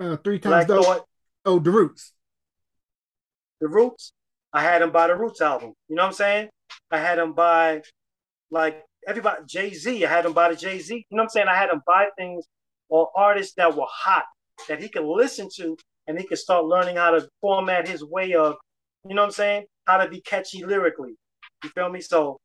Uh, 0.00 0.16
three 0.16 0.38
times 0.38 0.66
Black 0.66 0.84
Thought. 0.84 1.06
Oh, 1.44 1.58
the 1.58 1.70
Roots. 1.70 2.12
The 3.60 3.68
Roots. 3.68 4.12
I 4.52 4.62
had 4.62 4.82
him 4.82 4.90
buy 4.90 5.06
the 5.06 5.16
Roots 5.16 5.40
album. 5.40 5.72
You 5.88 5.96
know 5.96 6.02
what 6.02 6.08
I'm 6.08 6.14
saying? 6.14 6.48
I 6.90 6.98
had 6.98 7.18
him 7.18 7.32
buy 7.32 7.82
like 8.50 8.84
everybody 9.06 9.42
Jay 9.46 9.72
Z. 9.72 10.04
I 10.04 10.08
had 10.08 10.26
him 10.26 10.32
buy 10.32 10.50
the 10.50 10.56
Jay 10.56 10.78
Z. 10.78 10.94
You 10.94 11.02
know 11.10 11.22
what 11.22 11.24
I'm 11.24 11.28
saying? 11.30 11.48
I 11.48 11.56
had 11.56 11.70
him 11.70 11.82
buy 11.86 12.08
things 12.18 12.44
or 12.88 13.10
artists 13.16 13.54
that 13.56 13.74
were 13.74 13.86
hot 13.88 14.24
that 14.68 14.82
he 14.82 14.88
could 14.88 15.04
listen 15.04 15.48
to 15.56 15.76
and 16.06 16.18
he 16.18 16.26
could 16.26 16.38
start 16.38 16.66
learning 16.66 16.96
how 16.96 17.10
to 17.10 17.26
format 17.40 17.88
his 17.88 18.04
way 18.04 18.34
of, 18.34 18.56
you 19.08 19.14
know 19.14 19.22
what 19.22 19.28
I'm 19.28 19.32
saying? 19.32 19.64
How 19.86 19.96
to 19.98 20.08
be 20.08 20.20
catchy 20.20 20.64
lyrically. 20.64 21.14
You 21.64 21.70
feel 21.70 21.88
me? 21.88 22.00
So, 22.00 22.38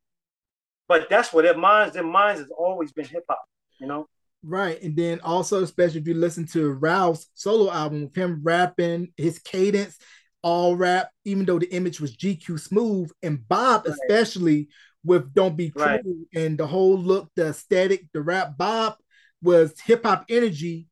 but 0.88 1.10
that's 1.10 1.34
what 1.34 1.44
their 1.44 1.58
minds, 1.58 1.94
their 1.94 2.04
minds 2.04 2.40
has 2.40 2.50
always 2.58 2.92
been 2.94 3.06
hip 3.06 3.24
hop, 3.30 3.44
you 3.80 3.88
know? 3.88 4.08
Right. 4.48 4.82
And 4.82 4.96
then 4.96 5.20
also, 5.20 5.62
especially 5.62 6.00
if 6.00 6.08
you 6.08 6.14
listen 6.14 6.48
to 6.48 6.72
Ralph's 6.72 7.28
solo 7.34 7.70
album 7.70 8.04
with 8.04 8.16
him 8.16 8.40
rapping, 8.44 9.10
his 9.18 9.40
cadence, 9.40 9.98
all 10.42 10.78
rap, 10.78 11.10
even 11.26 11.44
though 11.44 11.60
the 11.60 11.70
image 11.74 12.00
was 12.00 12.16
GQ 12.16 12.58
smooth, 12.58 13.12
and 13.22 13.46
Bob, 13.46 13.86
right. 13.86 13.94
especially 13.94 14.70
with 15.04 15.34
Don't 15.34 15.58
Be 15.58 15.70
Cruel 15.70 15.88
right. 15.88 16.02
and 16.34 16.58
the 16.58 16.66
whole 16.66 16.98
look, 16.98 17.30
the 17.36 17.48
aesthetic, 17.48 18.06
the 18.14 18.22
rap, 18.22 18.58
Bob 18.58 18.96
was 19.42 19.78
hip 19.82 20.06
hop 20.06 20.26
energy 20.30 20.88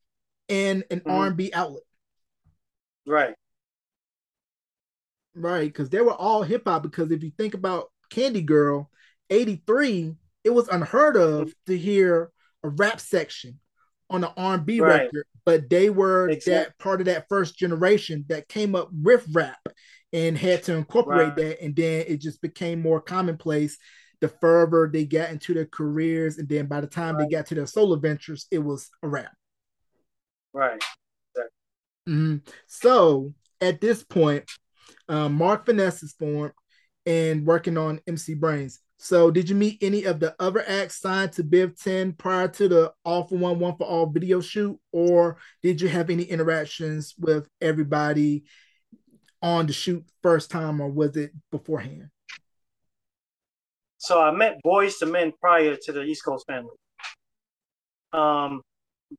and 0.50 0.84
an 0.92 1.00
mm-hmm. 1.00 1.12
R&B 1.12 1.52
outlet. 1.54 1.84
Right. 3.08 3.36
Right. 5.34 5.72
Because 5.72 5.90
they 5.90 6.02
were 6.02 6.14
all 6.14 6.44
hip 6.44 6.64
hop. 6.68 6.84
Because 6.84 7.10
if 7.12 7.24
you 7.24 7.32
think 7.38 7.54
about 7.54 7.86
Candy 8.10 8.42
Girl, 8.42 8.90
83, 9.30 10.14
it 10.44 10.50
was 10.50 10.68
unheard 10.68 11.16
of 11.16 11.48
mm-hmm. 11.48 11.72
to 11.72 11.78
hear 11.78 12.32
a 12.66 12.70
rap 12.70 13.00
section 13.00 13.60
on 14.10 14.24
an 14.24 14.32
R&B 14.38 14.82
right. 14.82 15.04
record, 15.04 15.26
but 15.46 15.70
they 15.70 15.90
were 15.90 16.30
exactly. 16.30 16.54
that 16.54 16.78
part 16.80 17.02
of 17.02 17.06
that 17.06 17.28
first 17.30 17.58
generation 17.58 18.26
that 18.30 18.48
came 18.48 18.76
up 18.76 18.90
with 18.92 19.26
rap 19.32 19.60
and 20.14 20.38
had 20.38 20.64
to 20.64 20.76
incorporate 20.76 21.30
right. 21.30 21.36
that, 21.36 21.64
and 21.64 21.76
then 21.76 22.06
it 22.08 22.22
just 22.22 22.42
became 22.42 22.82
more 22.82 23.02
commonplace. 23.02 23.78
The 24.22 24.30
further 24.30 24.90
they 24.92 25.06
got 25.06 25.30
into 25.30 25.54
their 25.54 25.66
careers, 25.66 26.38
and 26.38 26.48
then 26.48 26.68
by 26.68 26.82
the 26.82 26.88
time 26.88 27.16
right. 27.16 27.30
they 27.30 27.36
got 27.36 27.48
to 27.48 27.56
their 27.56 27.66
solo 27.68 27.98
ventures, 27.98 28.48
it 28.50 28.60
was 28.60 28.90
a 29.04 29.08
rap. 29.08 29.34
Right. 30.54 30.82
Exactly. 31.36 32.14
Mm-hmm. 32.14 32.38
So 32.68 33.34
at 33.60 33.82
this 33.82 34.04
point, 34.04 34.50
um, 35.10 35.34
Mark 35.34 35.66
Finesse 35.66 36.04
is 36.04 36.14
formed 36.14 36.54
and 37.06 37.46
working 37.46 37.78
on 37.78 38.00
MC 38.08 38.36
Brains. 38.36 38.80
So, 38.98 39.30
did 39.30 39.50
you 39.50 39.56
meet 39.56 39.78
any 39.82 40.06
of 40.06 40.20
the 40.20 40.36
other 40.40 40.64
acts 40.68 41.02
signed 41.02 41.34
to 41.34 41.44
Biv 41.44 41.82
10 41.82 42.14
prior 42.14 42.48
to 42.48 42.68
the 42.68 42.94
All 43.04 43.28
for 43.28 43.38
One, 43.38 43.60
One 43.60 43.76
for 43.76 43.86
All 43.86 44.08
video 44.08 44.40
shoot, 44.40 44.80
or 44.92 45.38
did 45.62 45.82
you 45.82 45.90
have 45.90 46.10
any 46.10 46.24
interactions 46.24 47.14
with 47.20 47.48
everybody 47.62 48.46
on 49.42 49.68
the 49.68 49.74
shoot 49.74 50.06
first 50.24 50.50
time, 50.50 50.80
or 50.80 50.90
was 50.90 51.18
it 51.18 51.32
beforehand? 51.52 52.10
So, 53.98 54.22
I 54.22 54.32
met 54.32 54.60
Boyz 54.66 55.02
II 55.04 55.12
Men 55.12 55.34
prior 55.40 55.76
to 55.76 55.92
the 55.92 56.04
East 56.04 56.24
Coast 56.24 56.46
family. 56.48 56.76
Um, 58.14 58.62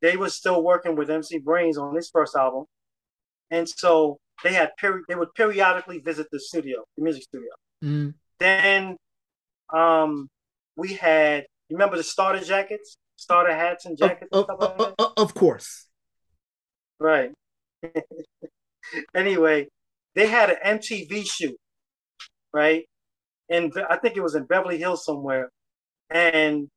they 0.01 0.17
were 0.17 0.31
still 0.31 0.63
working 0.65 0.97
with 0.97 1.11
MC 1.11 1.39
Brains 1.39 1.77
on 1.77 1.95
his 1.95 2.09
first 2.11 2.35
album, 2.35 2.65
and 3.51 3.69
so 3.69 4.19
they 4.43 4.55
had 4.55 4.71
peri- 4.79 5.03
they 5.09 5.15
would 5.15 5.35
periodically 5.35 5.99
visit 5.99 6.29
the 6.33 6.41
studio, 6.41 6.83
the 6.97 7.05
music 7.05 7.25
studio. 7.25 7.51
Mm-hmm. 7.85 8.11
Then 8.39 8.97
um, 9.73 10.29
we 10.77 10.95
had 10.95 11.47
You 11.69 11.77
remember 11.77 11.97
the 11.97 12.03
starter 12.03 12.45
jackets, 12.45 12.97
starter 13.17 13.55
hats 13.55 13.87
and 13.87 13.97
jackets? 13.99 14.29
Of, 14.33 14.47
and 14.49 14.63
of, 14.63 14.79
like 14.79 14.95
of, 14.99 15.13
of 15.17 15.35
course. 15.35 15.87
Right. 16.99 17.33
anyway, 19.15 19.69
they 20.15 20.27
had 20.27 20.51
an 20.51 20.79
MTV 20.79 21.27
shoot, 21.27 21.57
right? 22.53 22.85
And 23.49 23.73
I 23.89 23.97
think 23.97 24.17
it 24.17 24.23
was 24.23 24.35
in 24.35 24.45
Beverly 24.45 24.79
Hills 24.79 25.05
somewhere. 25.05 25.51
And 26.11 26.69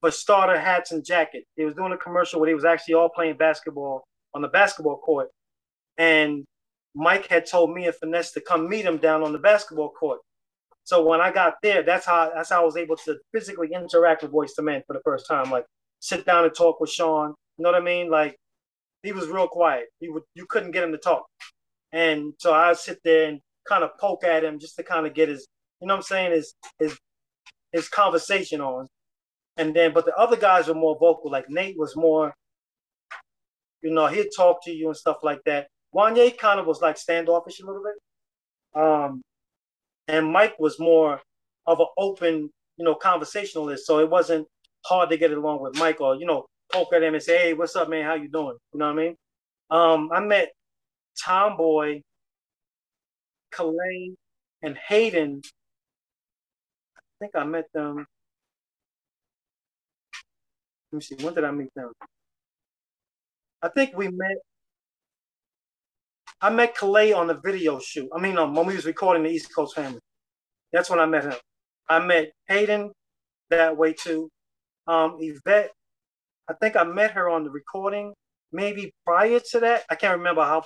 for 0.00 0.10
starter 0.10 0.58
hats 0.58 0.92
and 0.92 1.04
jackets, 1.04 1.46
they 1.56 1.64
was 1.64 1.74
doing 1.74 1.92
a 1.92 1.96
commercial 1.96 2.40
where 2.40 2.48
they 2.48 2.54
was 2.54 2.64
actually 2.64 2.94
all 2.94 3.08
playing 3.08 3.36
basketball 3.36 4.04
on 4.34 4.42
the 4.42 4.48
basketball 4.48 4.98
court. 4.98 5.28
And 5.96 6.44
Mike 6.94 7.28
had 7.28 7.46
told 7.46 7.74
me 7.74 7.86
and 7.86 7.94
Finesse 7.94 8.32
to 8.32 8.40
come 8.40 8.68
meet 8.68 8.84
him 8.84 8.98
down 8.98 9.22
on 9.22 9.32
the 9.32 9.38
basketball 9.38 9.90
court. 9.90 10.20
So 10.84 11.06
when 11.06 11.20
I 11.20 11.32
got 11.32 11.54
there, 11.62 11.82
that's 11.82 12.06
how 12.06 12.30
that's 12.34 12.50
how 12.50 12.62
I 12.62 12.64
was 12.64 12.76
able 12.76 12.96
to 12.96 13.16
physically 13.32 13.70
interact 13.72 14.22
with 14.22 14.32
Boyz 14.32 14.50
II 14.58 14.64
Men 14.64 14.82
for 14.86 14.94
the 14.94 15.02
first 15.04 15.26
time. 15.28 15.50
Like 15.50 15.64
sit 16.00 16.26
down 16.26 16.44
and 16.44 16.54
talk 16.54 16.80
with 16.80 16.90
Sean. 16.90 17.34
You 17.56 17.62
know 17.64 17.70
what 17.70 17.80
I 17.80 17.84
mean? 17.84 18.10
Like 18.10 18.36
he 19.02 19.12
was 19.12 19.28
real 19.28 19.48
quiet. 19.48 19.86
He 20.00 20.08
would 20.08 20.24
you 20.34 20.46
couldn't 20.48 20.72
get 20.72 20.84
him 20.84 20.92
to 20.92 20.98
talk. 20.98 21.26
And 21.92 22.32
so 22.38 22.52
I 22.52 22.68
would 22.68 22.78
sit 22.78 22.98
there 23.04 23.28
and 23.28 23.40
kind 23.68 23.84
of 23.84 23.90
poke 24.00 24.24
at 24.24 24.44
him 24.44 24.58
just 24.58 24.76
to 24.76 24.82
kind 24.82 25.06
of 25.06 25.14
get 25.14 25.28
his, 25.28 25.46
you 25.80 25.86
know 25.86 25.94
what 25.94 25.98
I'm 25.98 26.02
saying, 26.02 26.32
his 26.32 26.54
his 26.78 26.98
his 27.72 27.88
conversation 27.88 28.60
on. 28.60 28.88
And 29.56 29.74
then 29.76 29.92
but 29.92 30.04
the 30.04 30.16
other 30.16 30.36
guys 30.36 30.68
were 30.68 30.74
more 30.74 30.96
vocal. 30.98 31.30
Like 31.30 31.48
Nate 31.48 31.78
was 31.78 31.94
more, 31.96 32.34
you 33.82 33.92
know, 33.92 34.06
he'd 34.06 34.30
talk 34.36 34.64
to 34.64 34.72
you 34.72 34.88
and 34.88 34.96
stuff 34.96 35.18
like 35.22 35.40
that. 35.46 35.68
Wanya 35.94 36.36
kind 36.36 36.58
of 36.58 36.66
was 36.66 36.80
like 36.80 36.96
standoffish 36.96 37.60
a 37.60 37.66
little 37.66 37.82
bit. 37.82 38.82
Um, 38.82 39.22
and 40.12 40.30
Mike 40.30 40.54
was 40.60 40.78
more 40.78 41.20
of 41.66 41.80
an 41.80 41.86
open, 41.98 42.50
you 42.76 42.84
know, 42.84 42.94
conversationalist. 42.94 43.86
So 43.86 43.98
it 43.98 44.10
wasn't 44.10 44.46
hard 44.84 45.10
to 45.10 45.16
get 45.16 45.32
along 45.32 45.62
with 45.62 45.76
Mike 45.78 46.00
or, 46.00 46.14
you 46.16 46.26
know, 46.26 46.46
poke 46.70 46.92
at 46.94 47.02
him 47.02 47.14
and 47.14 47.22
say, 47.22 47.38
Hey, 47.38 47.54
what's 47.54 47.74
up, 47.74 47.88
man? 47.88 48.04
How 48.04 48.14
you 48.14 48.28
doing? 48.28 48.56
You 48.72 48.78
know 48.78 48.92
what 48.92 49.00
I 49.00 49.04
mean? 49.04 49.16
Um, 49.70 50.10
I 50.12 50.20
met 50.20 50.50
Tomboy, 51.24 52.02
Kalei, 53.54 54.14
and 54.62 54.76
Hayden. 54.88 55.40
I 56.96 57.00
think 57.18 57.32
I 57.34 57.44
met 57.44 57.64
them. 57.72 58.06
Let 60.92 60.96
me 60.96 61.00
see, 61.00 61.24
when 61.24 61.34
did 61.34 61.44
I 61.44 61.50
meet 61.52 61.72
them? 61.74 61.90
I 63.62 63.68
think 63.68 63.96
we 63.96 64.08
met 64.08 64.36
I 66.42 66.50
met 66.50 66.76
Kalei 66.76 67.16
on 67.16 67.28
the 67.28 67.40
video 67.42 67.78
shoot. 67.78 68.08
I 68.12 68.20
mean, 68.20 68.36
um, 68.36 68.54
when 68.54 68.66
we 68.66 68.74
was 68.74 68.84
recording 68.84 69.22
the 69.22 69.30
East 69.30 69.54
Coast 69.54 69.76
Family. 69.76 70.00
That's 70.72 70.90
when 70.90 70.98
I 70.98 71.06
met 71.06 71.24
him. 71.24 71.34
I 71.88 72.00
met 72.00 72.32
Hayden 72.48 72.90
that 73.50 73.76
way 73.76 73.92
too. 73.92 74.28
Um, 74.88 75.18
Yvette, 75.20 75.70
I 76.48 76.54
think 76.54 76.74
I 76.74 76.82
met 76.82 77.12
her 77.12 77.28
on 77.28 77.44
the 77.44 77.50
recording. 77.50 78.12
Maybe 78.50 78.92
prior 79.06 79.38
to 79.52 79.60
that, 79.60 79.84
I 79.88 79.94
can't 79.94 80.18
remember 80.18 80.42
how 80.42 80.64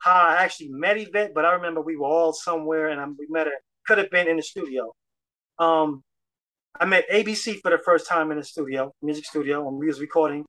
how 0.00 0.14
I 0.14 0.42
actually 0.42 0.70
met 0.70 0.98
Yvette, 0.98 1.32
but 1.34 1.44
I 1.44 1.52
remember 1.52 1.80
we 1.80 1.96
were 1.96 2.06
all 2.06 2.32
somewhere 2.32 2.88
and 2.88 3.00
I, 3.00 3.06
we 3.06 3.26
met 3.30 3.46
her. 3.46 3.52
Could 3.86 3.98
have 3.98 4.10
been 4.10 4.28
in 4.28 4.36
the 4.36 4.42
studio. 4.42 4.92
Um, 5.58 6.02
I 6.80 6.84
met 6.84 7.08
ABC 7.12 7.60
for 7.60 7.70
the 7.70 7.78
first 7.84 8.08
time 8.08 8.30
in 8.30 8.38
the 8.38 8.44
studio, 8.44 8.92
music 9.02 9.24
studio, 9.24 9.64
when 9.64 9.78
we 9.78 9.86
was 9.86 10.00
recording 10.00 10.44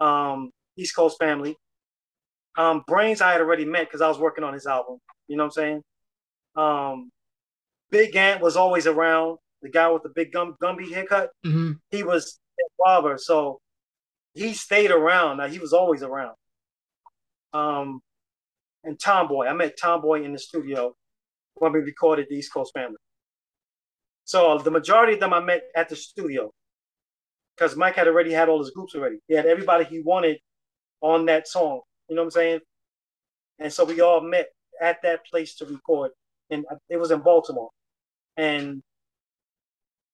um, 0.00 0.50
East 0.76 0.94
Coast 0.96 1.18
Family. 1.18 1.56
Um, 2.56 2.84
Brains 2.86 3.20
I 3.20 3.32
had 3.32 3.40
already 3.40 3.64
met 3.64 3.86
because 3.86 4.00
I 4.00 4.08
was 4.08 4.18
working 4.18 4.44
on 4.44 4.52
his 4.52 4.66
album. 4.66 4.98
You 5.28 5.36
know 5.36 5.44
what 5.44 5.56
I'm 5.58 5.82
saying? 5.82 5.82
Um, 6.56 7.10
Big 7.90 8.14
Ant 8.16 8.40
was 8.42 8.56
always 8.56 8.86
around. 8.86 9.38
The 9.62 9.70
guy 9.70 9.88
with 9.88 10.02
the 10.02 10.08
big 10.08 10.32
gum 10.32 10.56
Gumby 10.60 10.92
haircut. 10.92 11.30
Mm-hmm. 11.46 11.72
He 11.90 12.02
was 12.02 12.38
barber, 12.78 13.16
so 13.16 13.60
he 14.34 14.54
stayed 14.54 14.90
around. 14.90 15.38
Now 15.38 15.46
he 15.46 15.58
was 15.58 15.72
always 15.72 16.02
around. 16.02 16.34
Um, 17.52 18.00
and 18.84 18.98
Tomboy, 18.98 19.46
I 19.46 19.52
met 19.52 19.78
Tomboy 19.80 20.24
in 20.24 20.32
the 20.32 20.38
studio 20.38 20.94
when 21.54 21.72
we 21.72 21.80
recorded 21.80 22.26
the 22.28 22.36
East 22.36 22.52
Coast 22.52 22.72
Family. 22.74 22.96
So 24.24 24.58
the 24.58 24.70
majority 24.70 25.14
of 25.14 25.20
them 25.20 25.32
I 25.32 25.40
met 25.40 25.62
at 25.76 25.88
the 25.88 25.96
studio 25.96 26.50
because 27.56 27.76
Mike 27.76 27.96
had 27.96 28.08
already 28.08 28.32
had 28.32 28.48
all 28.48 28.58
his 28.58 28.70
groups 28.70 28.94
already. 28.94 29.18
He 29.28 29.34
had 29.34 29.46
everybody 29.46 29.84
he 29.84 30.00
wanted 30.00 30.38
on 31.00 31.26
that 31.26 31.46
song. 31.46 31.82
You 32.12 32.16
know 32.16 32.24
what 32.24 32.26
I'm 32.26 32.30
saying? 32.32 32.60
And 33.58 33.72
so 33.72 33.86
we 33.86 34.02
all 34.02 34.20
met 34.20 34.48
at 34.82 35.00
that 35.02 35.24
place 35.24 35.54
to 35.54 35.64
record, 35.64 36.10
and 36.50 36.66
it 36.90 36.98
was 36.98 37.10
in 37.10 37.20
Baltimore. 37.20 37.70
And 38.36 38.82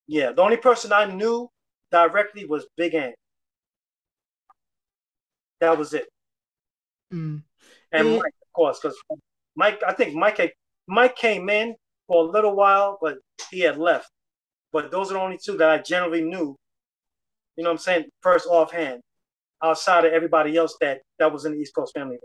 yeah, 0.06 0.30
the 0.30 0.42
only 0.42 0.58
person 0.58 0.92
I 0.92 1.06
knew 1.06 1.48
directly 1.90 2.44
was 2.44 2.68
Big 2.76 2.94
Ant. 2.94 3.16
That 5.60 5.76
was 5.76 5.92
it. 5.92 6.06
Mm. 7.12 7.42
And 7.90 8.10
Mike, 8.10 8.22
of 8.42 8.52
course, 8.54 8.78
because 8.80 8.96
Mike, 9.56 9.80
I 9.84 9.92
think 9.92 10.14
Mike 10.14 10.54
Mike 10.86 11.16
came 11.16 11.50
in 11.50 11.74
for 12.06 12.22
a 12.22 12.30
little 12.30 12.54
while, 12.54 12.96
but 13.02 13.18
he 13.50 13.58
had 13.58 13.76
left. 13.76 14.08
But 14.72 14.92
those 14.92 15.10
are 15.10 15.14
the 15.14 15.20
only 15.20 15.38
two 15.44 15.56
that 15.56 15.68
I 15.68 15.78
generally 15.78 16.22
knew. 16.22 16.54
You 17.56 17.64
know 17.64 17.70
what 17.70 17.72
I'm 17.72 17.78
saying? 17.78 18.04
First 18.20 18.46
offhand, 18.46 19.00
outside 19.62 20.04
of 20.04 20.12
everybody 20.12 20.56
else 20.56 20.76
that 20.80 21.00
that 21.18 21.32
was 21.32 21.44
in 21.44 21.52
the 21.52 21.58
East 21.58 21.74
Coast 21.74 21.94
family. 21.94 22.18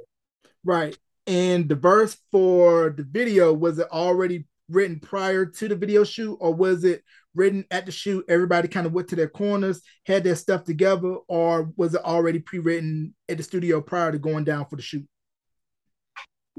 Right. 0.64 0.98
And 1.26 1.70
the 1.70 1.76
verse 1.76 2.18
for 2.32 2.94
the 2.96 3.04
video 3.04 3.54
was 3.54 3.80
it 3.80 3.88
already 3.92 4.46
written 4.70 5.00
prior 5.00 5.46
to 5.46 5.68
the 5.68 5.76
video 5.76 6.04
shoot, 6.04 6.36
or 6.40 6.54
was 6.54 6.84
it 6.84 7.04
written 7.36 7.66
at 7.72 7.86
the 7.86 7.92
shoot? 7.92 8.26
Everybody 8.28 8.68
kind 8.68 8.86
of 8.86 8.94
went 8.94 9.08
to 9.10 9.16
their 9.16 9.30
corners, 9.30 9.82
had 10.06 10.24
their 10.24 10.36
stuff 10.36 10.64
together, 10.64 11.18
or 11.28 11.72
was 11.76 11.96
it 11.96 12.04
already 12.04 12.40
pre-written 12.40 13.14
at 13.30 13.38
the 13.38 13.44
studio 13.44 13.82
prior 13.82 14.12
to 14.12 14.20
going 14.20 14.44
down 14.44 14.66
for 14.66 14.76
the 14.76 14.82
shoot? 14.82 15.06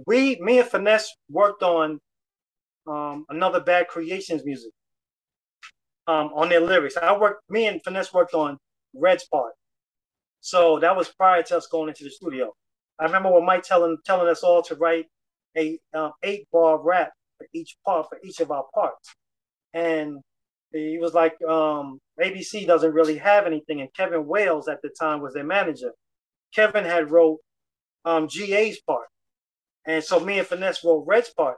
We, 0.06 0.38
me 0.40 0.58
and 0.58 0.68
Finesse 0.68 1.14
worked 1.30 1.62
on 1.62 2.00
um, 2.86 3.24
another 3.28 3.60
Bad 3.60 3.88
Creations 3.88 4.44
music 4.44 4.72
um, 6.06 6.30
on 6.34 6.48
their 6.48 6.60
lyrics. 6.60 6.96
I 6.96 7.16
worked, 7.16 7.42
me 7.48 7.66
and 7.66 7.82
Finesse 7.82 8.12
worked 8.12 8.34
on 8.34 8.58
Red's 8.94 9.26
part. 9.26 9.52
So 10.44 10.78
that 10.80 10.94
was 10.94 11.08
prior 11.08 11.42
to 11.42 11.56
us 11.56 11.66
going 11.68 11.88
into 11.88 12.04
the 12.04 12.10
studio. 12.10 12.52
I 12.98 13.04
remember 13.04 13.32
when 13.32 13.46
Mike 13.46 13.62
telling 13.62 13.96
telling 14.04 14.28
us 14.28 14.42
all 14.42 14.62
to 14.64 14.74
write 14.74 15.06
a 15.56 15.78
um, 15.94 16.12
eight 16.22 16.46
bar 16.52 16.78
rap 16.78 17.12
for 17.38 17.46
each 17.54 17.78
part 17.82 18.10
for 18.10 18.18
each 18.22 18.40
of 18.40 18.50
our 18.50 18.66
parts, 18.74 19.14
and 19.72 20.18
he 20.70 20.98
was 20.98 21.14
like, 21.14 21.32
um, 21.48 21.98
ABC 22.22 22.66
doesn't 22.66 22.92
really 22.92 23.16
have 23.16 23.46
anything, 23.46 23.80
and 23.80 23.88
Kevin 23.94 24.26
Wales 24.26 24.68
at 24.68 24.82
the 24.82 24.90
time 25.00 25.22
was 25.22 25.32
their 25.32 25.44
manager. 25.44 25.92
Kevin 26.54 26.84
had 26.84 27.10
wrote 27.10 27.38
um, 28.04 28.26
GA's 28.26 28.82
part, 28.86 29.06
and 29.86 30.04
so 30.04 30.20
me 30.20 30.40
and 30.40 30.46
Finesse 30.46 30.84
wrote 30.84 31.04
Red's 31.06 31.30
part. 31.30 31.56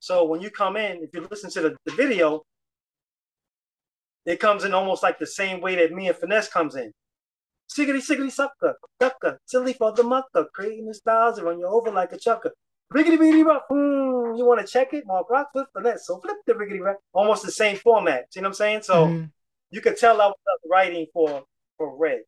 So 0.00 0.24
when 0.24 0.40
you 0.40 0.48
come 0.48 0.78
in, 0.78 1.02
if 1.02 1.10
you 1.12 1.28
listen 1.30 1.50
to 1.50 1.60
the, 1.60 1.76
the 1.84 1.92
video, 1.92 2.40
it 4.24 4.40
comes 4.40 4.64
in 4.64 4.72
almost 4.72 5.02
like 5.02 5.18
the 5.18 5.26
same 5.26 5.60
way 5.60 5.76
that 5.76 5.92
me 5.92 6.08
and 6.08 6.16
Finesse 6.16 6.48
comes 6.48 6.74
in. 6.74 6.90
Siggity, 7.70 7.98
siggity, 7.98 8.30
sucker, 8.30 8.76
ducker, 9.00 9.38
silly 9.46 9.72
for 9.72 9.92
the 9.92 10.02
mucker, 10.02 10.46
creating 10.52 10.86
the 10.86 10.94
styles 10.94 11.38
and 11.38 11.46
run 11.46 11.58
you 11.58 11.66
over 11.66 11.90
like 11.90 12.12
a 12.12 12.18
chucker. 12.18 12.52
Riggity, 12.92 13.18
riggity, 13.18 13.44
rock. 13.44 13.64
Hmm, 13.68 14.36
you 14.36 14.44
want 14.44 14.60
to 14.60 14.66
check 14.66 14.92
it? 14.92 15.04
Mark 15.06 15.28
Rock, 15.30 15.48
flip 15.52 15.66
that. 15.74 16.00
So 16.00 16.20
flip 16.20 16.36
the 16.46 16.52
riggity, 16.52 16.80
rock. 16.80 16.98
Almost 17.12 17.44
the 17.44 17.50
same 17.50 17.76
format. 17.76 18.26
You 18.34 18.42
know 18.42 18.46
what 18.46 18.50
I'm 18.50 18.54
saying? 18.54 18.82
So 18.82 19.06
mm-hmm. 19.06 19.24
you 19.70 19.80
could 19.80 19.96
tell 19.96 20.20
I 20.20 20.26
was 20.26 20.36
writing 20.70 21.06
for 21.12 21.42
for 21.78 21.96
Red. 21.96 22.20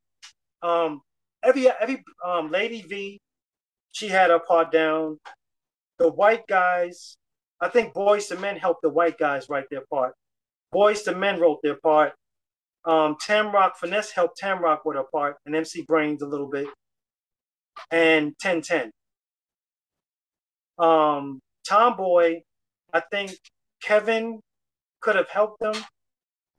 Um, 0.62 1.02
every 1.42 1.68
every 1.68 2.02
um 2.24 2.50
Lady 2.50 2.82
V, 2.82 3.20
she 3.92 4.08
had 4.08 4.30
her 4.30 4.40
part 4.40 4.72
down. 4.72 5.20
The 5.98 6.10
white 6.10 6.46
guys, 6.48 7.16
I 7.60 7.68
think 7.68 7.94
Boyz 7.94 8.30
II 8.30 8.38
Men 8.38 8.56
helped 8.56 8.82
the 8.82 8.90
white 8.90 9.18
guys 9.18 9.48
write 9.48 9.66
their 9.70 9.84
part. 9.92 10.14
Boyz 10.74 11.06
II 11.06 11.14
Men 11.14 11.38
wrote 11.38 11.60
their 11.62 11.76
part. 11.76 12.12
Um, 12.86 13.16
Tamrock 13.16 13.76
Finesse 13.76 14.12
helped 14.12 14.40
Tamrock 14.40 14.80
with 14.84 14.96
her 14.96 15.04
part, 15.12 15.36
and 15.44 15.54
MC 15.54 15.82
Brains 15.82 16.22
a 16.22 16.26
little 16.26 16.48
bit, 16.48 16.68
and 17.90 18.26
1010. 18.42 18.90
Um, 20.78 21.40
Tomboy, 21.68 22.42
I 22.92 23.00
think 23.10 23.32
Kevin 23.82 24.40
could 25.00 25.16
have 25.16 25.28
helped 25.28 25.60
them, 25.60 25.74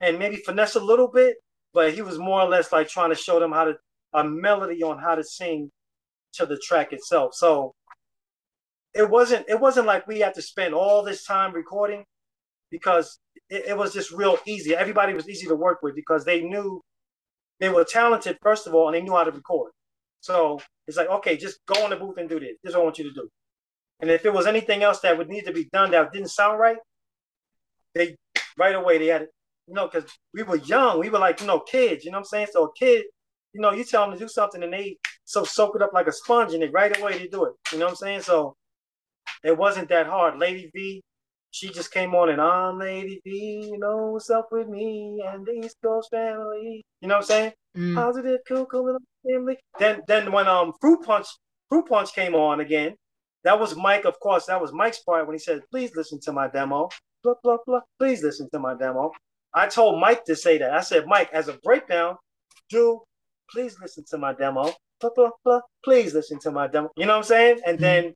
and 0.00 0.18
maybe 0.18 0.36
finesse 0.36 0.74
a 0.74 0.80
little 0.80 1.08
bit, 1.08 1.36
but 1.72 1.94
he 1.94 2.02
was 2.02 2.18
more 2.18 2.42
or 2.42 2.48
less 2.48 2.72
like 2.72 2.88
trying 2.88 3.10
to 3.10 3.16
show 3.16 3.40
them 3.40 3.52
how 3.52 3.64
to 3.64 3.78
a 4.14 4.24
melody 4.24 4.82
on 4.82 4.98
how 4.98 5.14
to 5.14 5.24
sing 5.24 5.70
to 6.32 6.46
the 6.46 6.58
track 6.58 6.92
itself. 6.92 7.34
So 7.34 7.74
it 8.94 9.08
wasn't 9.08 9.46
it 9.48 9.60
wasn't 9.60 9.86
like 9.86 10.06
we 10.06 10.20
had 10.20 10.34
to 10.34 10.42
spend 10.42 10.74
all 10.74 11.02
this 11.02 11.24
time 11.24 11.52
recording 11.52 12.04
because 12.70 13.18
it, 13.48 13.66
it, 13.68 13.76
was 13.76 13.92
just 13.92 14.10
real 14.12 14.38
easy. 14.46 14.74
Everybody 14.74 15.14
was 15.14 15.28
easy 15.28 15.46
to 15.46 15.54
work 15.54 15.78
with 15.82 15.94
because 15.94 16.24
they 16.24 16.42
knew 16.42 16.80
they 17.60 17.68
were 17.68 17.84
talented, 17.84 18.38
first 18.42 18.66
of 18.66 18.74
all, 18.74 18.88
and 18.88 18.96
they 18.96 19.02
knew 19.02 19.16
how 19.16 19.24
to 19.24 19.30
record. 19.30 19.72
So 20.20 20.60
it's 20.86 20.96
like, 20.96 21.08
okay, 21.08 21.36
just 21.36 21.58
go 21.66 21.84
in 21.84 21.90
the 21.90 21.96
booth 21.96 22.18
and 22.18 22.28
do 22.28 22.40
this. 22.40 22.56
This 22.62 22.70
is 22.70 22.74
what 22.74 22.82
I 22.82 22.84
want 22.84 22.98
you 22.98 23.04
to 23.04 23.14
do. 23.14 23.28
And 24.00 24.10
if 24.10 24.24
it 24.24 24.32
was 24.32 24.46
anything 24.46 24.82
else 24.82 25.00
that 25.00 25.16
would 25.18 25.28
need 25.28 25.44
to 25.46 25.52
be 25.52 25.68
done 25.72 25.90
that 25.90 26.12
didn't 26.12 26.28
sound 26.28 26.58
right, 26.58 26.76
they 27.94 28.16
right 28.56 28.74
away 28.74 28.98
they 28.98 29.06
had 29.06 29.22
it. 29.22 29.30
you 29.66 29.74
know, 29.74 29.88
because 29.88 30.10
we 30.34 30.42
were 30.42 30.56
young, 30.56 31.00
we 31.00 31.10
were 31.10 31.18
like, 31.18 31.40
you 31.40 31.46
know, 31.46 31.60
kids, 31.60 32.04
you 32.04 32.10
know 32.10 32.18
what 32.18 32.20
I'm 32.20 32.24
saying? 32.26 32.46
So 32.52 32.64
a 32.64 32.74
kid, 32.74 33.04
you 33.52 33.60
know, 33.60 33.72
you 33.72 33.84
tell 33.84 34.02
them 34.02 34.12
to 34.12 34.24
do 34.24 34.28
something 34.28 34.62
and 34.62 34.72
they 34.72 34.98
so 35.24 35.44
soak 35.44 35.76
it 35.76 35.82
up 35.82 35.92
like 35.92 36.06
a 36.06 36.12
sponge 36.12 36.52
and 36.52 36.62
they 36.62 36.68
right 36.68 36.96
away 36.98 37.18
they 37.18 37.26
do 37.26 37.44
it. 37.44 37.52
You 37.72 37.78
know 37.78 37.86
what 37.86 37.92
I'm 37.92 37.96
saying? 37.96 38.22
So 38.22 38.54
it 39.44 39.56
wasn't 39.56 39.88
that 39.88 40.06
hard. 40.06 40.38
Lady 40.38 40.70
V, 40.74 41.02
she 41.50 41.70
just 41.70 41.92
came 41.92 42.14
on 42.14 42.30
and 42.30 42.40
I'm 42.40 42.78
Lady 42.78 43.20
V, 43.24 43.70
you 43.70 43.78
know 43.78 44.12
what's 44.12 44.30
up 44.30 44.48
with 44.50 44.68
me 44.68 45.22
and 45.26 45.46
the 45.46 45.52
East 45.52 45.76
Coast 45.82 46.10
family. 46.10 46.84
You 47.00 47.08
know 47.08 47.16
what 47.16 47.22
I'm 47.22 47.26
saying? 47.26 47.52
Mm. 47.76 47.94
Positive, 47.94 48.38
cool, 48.46 48.66
cool 48.66 48.98
family. 49.26 49.56
Then 49.78 50.02
then 50.06 50.32
when 50.32 50.46
um 50.46 50.72
Fruit 50.80 51.02
Punch 51.04 51.26
Fruit 51.68 51.86
Punch 51.88 52.14
came 52.14 52.34
on 52.34 52.60
again, 52.60 52.94
that 53.44 53.58
was 53.58 53.76
Mike, 53.76 54.04
of 54.04 54.18
course, 54.20 54.46
that 54.46 54.60
was 54.60 54.72
Mike's 54.72 55.00
part 55.00 55.26
when 55.26 55.34
he 55.34 55.38
said, 55.38 55.62
please 55.70 55.92
listen 55.94 56.20
to 56.20 56.32
my 56.32 56.48
demo. 56.48 56.88
Blah, 57.22 57.34
blah, 57.42 57.58
blah. 57.66 57.80
Please 57.98 58.22
listen 58.22 58.48
to 58.52 58.58
my 58.58 58.74
demo. 58.74 59.12
I 59.54 59.66
told 59.66 60.00
Mike 60.00 60.24
to 60.24 60.36
say 60.36 60.58
that. 60.58 60.72
I 60.72 60.80
said, 60.80 61.06
Mike, 61.06 61.30
as 61.32 61.48
a 61.48 61.54
breakdown, 61.64 62.16
do 62.68 63.00
please 63.50 63.76
listen 63.80 64.04
to 64.10 64.18
my 64.18 64.34
demo. 64.34 64.72
Blah, 65.00 65.10
blah, 65.14 65.30
blah. 65.44 65.60
Please 65.84 66.14
listen 66.14 66.38
to 66.40 66.50
my 66.50 66.66
demo. 66.66 66.90
You 66.96 67.06
know 67.06 67.12
what 67.12 67.18
I'm 67.18 67.24
saying? 67.24 67.60
And 67.66 67.78
mm-hmm. 67.78 67.82
then 67.82 68.14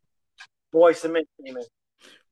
Boyz 0.75 1.05
II 1.05 1.13
Men 1.13 1.25
came 1.45 1.57
in. 1.57 1.65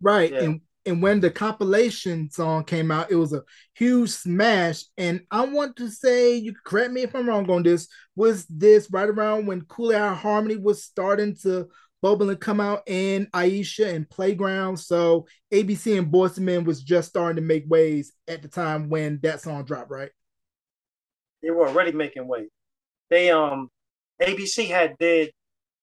Right. 0.00 0.32
Yeah. 0.32 0.40
And 0.40 0.60
and 0.90 1.00
when 1.00 1.20
the 1.20 1.31
compilation 1.31 2.31
song 2.31 2.64
came 2.64 2.90
out, 2.90 3.11
it 3.11 3.14
was 3.14 3.33
a 3.33 3.42
huge 3.74 4.11
smash. 4.11 4.85
And 4.98 5.22
I 5.31 5.46
want 5.46 5.76
to 5.76 5.88
say, 5.88 6.37
you 6.37 6.55
correct 6.66 6.92
me 6.92 7.03
if 7.03 7.14
I'm 7.14 7.29
wrong 7.29 7.48
on 7.50 7.62
this, 7.62 7.88
was 8.16 8.44
this 8.46 8.90
right 8.90 9.09
around 9.09 9.46
when 9.46 9.62
Cooley 9.62 9.96
Harmony 9.96 10.57
was 10.57 10.85
starting 10.85 11.37
to 11.42 11.68
bubble 12.03 12.31
and 12.31 12.40
come 12.40 12.61
out 12.61 12.83
and 12.88 13.31
Aisha 13.33 13.94
and 13.94 14.09
Playground. 14.09 14.79
So 14.79 15.26
ABC 15.53 15.96
and 15.96 16.12
Boyz 16.12 16.38
Men 16.38 16.64
was 16.64 16.83
just 16.83 17.09
starting 17.09 17.37
to 17.37 17.42
make 17.42 17.64
waves 17.68 18.12
at 18.26 18.42
the 18.42 18.48
time 18.48 18.88
when 18.88 19.20
that 19.22 19.40
song 19.40 19.64
dropped, 19.64 19.90
right? 19.90 20.11
They 21.42 21.50
were 21.50 21.68
already 21.68 21.92
making 21.92 22.26
waves. 22.26 22.50
They 23.09 23.31
um 23.31 23.70
ABC 24.20 24.68
had 24.68 24.98
did 24.98 25.31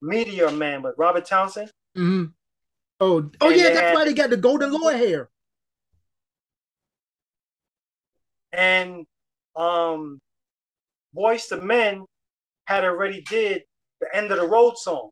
Meteor 0.02 0.52
Man 0.52 0.82
with 0.82 0.96
Robert 0.98 1.26
Townsend. 1.26 1.72
Mm-hmm. 1.98 2.26
Oh, 3.00 3.30
oh 3.42 3.50
and 3.50 3.56
yeah, 3.56 3.70
that's 3.70 3.96
why 3.96 4.06
they 4.06 4.14
got 4.14 4.30
the 4.30 4.38
golden 4.38 4.72
long 4.72 4.94
hair. 4.94 5.30
And 8.52 9.06
um 9.56 10.20
Boyz 11.16 11.52
II 11.52 11.62
Men 11.62 12.06
had 12.66 12.84
already 12.84 13.22
did 13.22 13.64
the 14.02 14.16
end 14.16 14.32
of 14.32 14.40
the 14.40 14.48
road 14.48 14.78
song. 14.78 15.10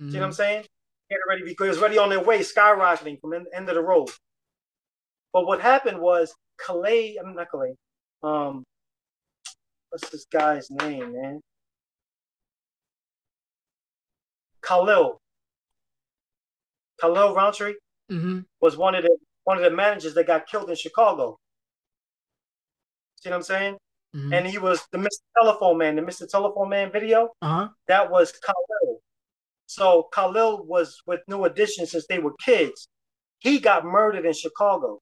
Mm-hmm. 0.00 0.10
See 0.10 0.18
what 0.18 0.24
I'm 0.24 0.30
mm-hmm. 0.30 0.36
saying? 0.36 0.64
Get 1.10 1.18
ready 1.28 1.44
because 1.44 1.68
it's 1.68 1.78
already 1.78 1.98
on 1.98 2.08
their 2.08 2.22
way, 2.22 2.40
skyrocketing 2.40 3.20
from 3.20 3.30
the 3.30 3.44
end 3.54 3.68
of 3.68 3.74
the 3.74 3.82
road. 3.82 4.08
But 5.32 5.46
what 5.46 5.60
happened 5.60 5.98
was 5.98 6.34
Calais, 6.58 7.16
I'm 7.22 7.34
not 7.34 7.50
Calais. 7.50 7.74
Um, 8.22 8.64
what's 9.90 10.08
this 10.10 10.26
guy's 10.30 10.70
name, 10.70 11.12
man? 11.12 11.40
Khalil. 14.62 15.21
Khalil 17.02 17.34
Rountree 17.34 17.74
mm-hmm. 18.10 18.40
was 18.60 18.76
one 18.76 18.94
of 18.94 19.02
the 19.02 19.16
one 19.44 19.56
of 19.56 19.64
the 19.64 19.70
managers 19.70 20.14
that 20.14 20.26
got 20.26 20.46
killed 20.46 20.70
in 20.70 20.76
Chicago. 20.76 21.38
See 23.16 23.28
what 23.28 23.36
I'm 23.36 23.42
saying? 23.42 23.76
Mm-hmm. 24.14 24.32
And 24.32 24.46
he 24.46 24.58
was 24.58 24.86
the 24.92 24.98
Mr. 24.98 25.22
Telephone 25.40 25.78
Man, 25.78 25.96
the 25.96 26.02
Mr. 26.02 26.28
Telephone 26.28 26.68
Man 26.68 26.92
video. 26.92 27.30
Uh-huh. 27.42 27.68
That 27.88 28.10
was 28.10 28.32
Khalil. 28.32 29.00
So 29.66 30.08
Khalil 30.14 30.64
was 30.66 31.02
with 31.06 31.20
New 31.28 31.44
Edition 31.44 31.86
since 31.86 32.06
they 32.06 32.18
were 32.18 32.34
kids. 32.44 32.88
He 33.40 33.58
got 33.58 33.84
murdered 33.84 34.26
in 34.26 34.32
Chicago. 34.32 35.00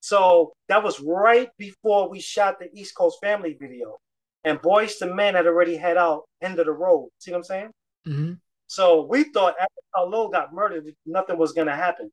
So 0.00 0.52
that 0.68 0.84
was 0.84 1.00
right 1.00 1.48
before 1.58 2.08
we 2.08 2.20
shot 2.20 2.60
the 2.60 2.68
East 2.72 2.94
Coast 2.94 3.18
Family 3.20 3.56
video. 3.58 3.98
And 4.44 4.60
Boyz 4.60 5.02
II 5.02 5.12
Men 5.14 5.34
had 5.34 5.46
already 5.46 5.76
had 5.76 5.96
out 5.96 6.24
End 6.40 6.60
of 6.60 6.66
the 6.66 6.72
Road. 6.72 7.08
See 7.18 7.32
what 7.32 7.38
I'm 7.38 7.44
saying? 7.44 7.70
Mm-hmm. 8.06 8.32
So 8.66 9.06
we 9.06 9.24
thought 9.24 9.54
after 9.60 9.80
Khalil 9.94 10.28
got 10.28 10.52
murdered, 10.52 10.92
nothing 11.04 11.38
was 11.38 11.52
to 11.52 11.64
happen. 11.64 12.10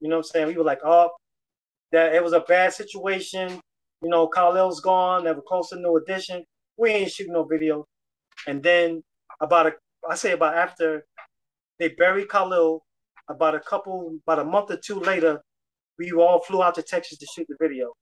You 0.00 0.08
know 0.08 0.16
what 0.16 0.26
I'm 0.26 0.30
saying? 0.30 0.46
We 0.48 0.56
were 0.56 0.64
like, 0.64 0.80
oh, 0.84 1.10
that 1.92 2.14
it 2.14 2.22
was 2.22 2.32
a 2.32 2.40
bad 2.40 2.72
situation. 2.72 3.60
You 4.02 4.08
know, 4.08 4.26
Khalil's 4.26 4.80
gone. 4.80 5.24
They 5.24 5.32
were 5.32 5.42
close 5.42 5.70
to 5.70 5.76
New 5.76 5.96
Edition. 5.96 6.44
We 6.76 6.90
ain't 6.90 7.10
shooting 7.10 7.34
no 7.34 7.44
video. 7.44 7.84
And 8.46 8.62
then 8.62 9.02
about 9.40 9.66
a, 9.66 9.74
I 10.08 10.14
say 10.14 10.32
about 10.32 10.54
after 10.54 11.04
they 11.78 11.88
buried 11.88 12.28
Khalil. 12.28 12.82
About 13.28 13.54
a 13.54 13.60
couple, 13.60 14.18
about 14.26 14.40
a 14.40 14.44
month 14.44 14.72
or 14.72 14.76
two 14.76 14.98
later, 14.98 15.40
we 16.00 16.10
all 16.10 16.40
flew 16.40 16.64
out 16.64 16.74
to 16.74 16.82
Texas 16.82 17.16
to 17.18 17.26
shoot 17.26 17.46
the 17.48 17.54
video. 17.60 17.92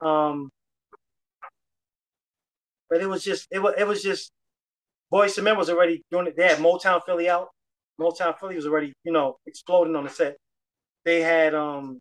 Um, 0.00 0.50
but 2.90 3.00
it 3.00 3.06
was 3.06 3.22
just 3.22 3.46
it 3.52 3.60
was 3.60 3.74
it 3.78 3.86
was 3.86 4.02
just 4.02 4.32
Boyz 5.12 5.36
II 5.36 5.44
Men 5.44 5.58
was 5.58 5.68
already 5.68 6.02
doing 6.10 6.26
it. 6.26 6.36
They 6.36 6.48
had 6.48 6.58
Motown 6.58 7.00
Philly 7.04 7.28
out. 7.28 7.48
Motown 8.00 8.38
Philly 8.38 8.56
was 8.56 8.66
already 8.66 8.92
you 9.04 9.12
know 9.12 9.36
exploding 9.46 9.96
on 9.96 10.04
the 10.04 10.10
set. 10.10 10.36
They 11.04 11.20
had 11.20 11.54
um 11.54 11.98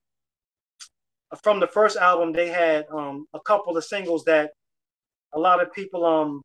from 1.43 1.59
the 1.59 1.67
first 1.67 1.97
album 1.97 2.33
they 2.33 2.49
had 2.49 2.85
um 2.93 3.25
a 3.33 3.39
couple 3.39 3.77
of 3.77 3.83
singles 3.85 4.25
that 4.25 4.51
a 5.33 5.39
lot 5.39 5.61
of 5.61 5.71
people 5.73 6.05
um 6.05 6.41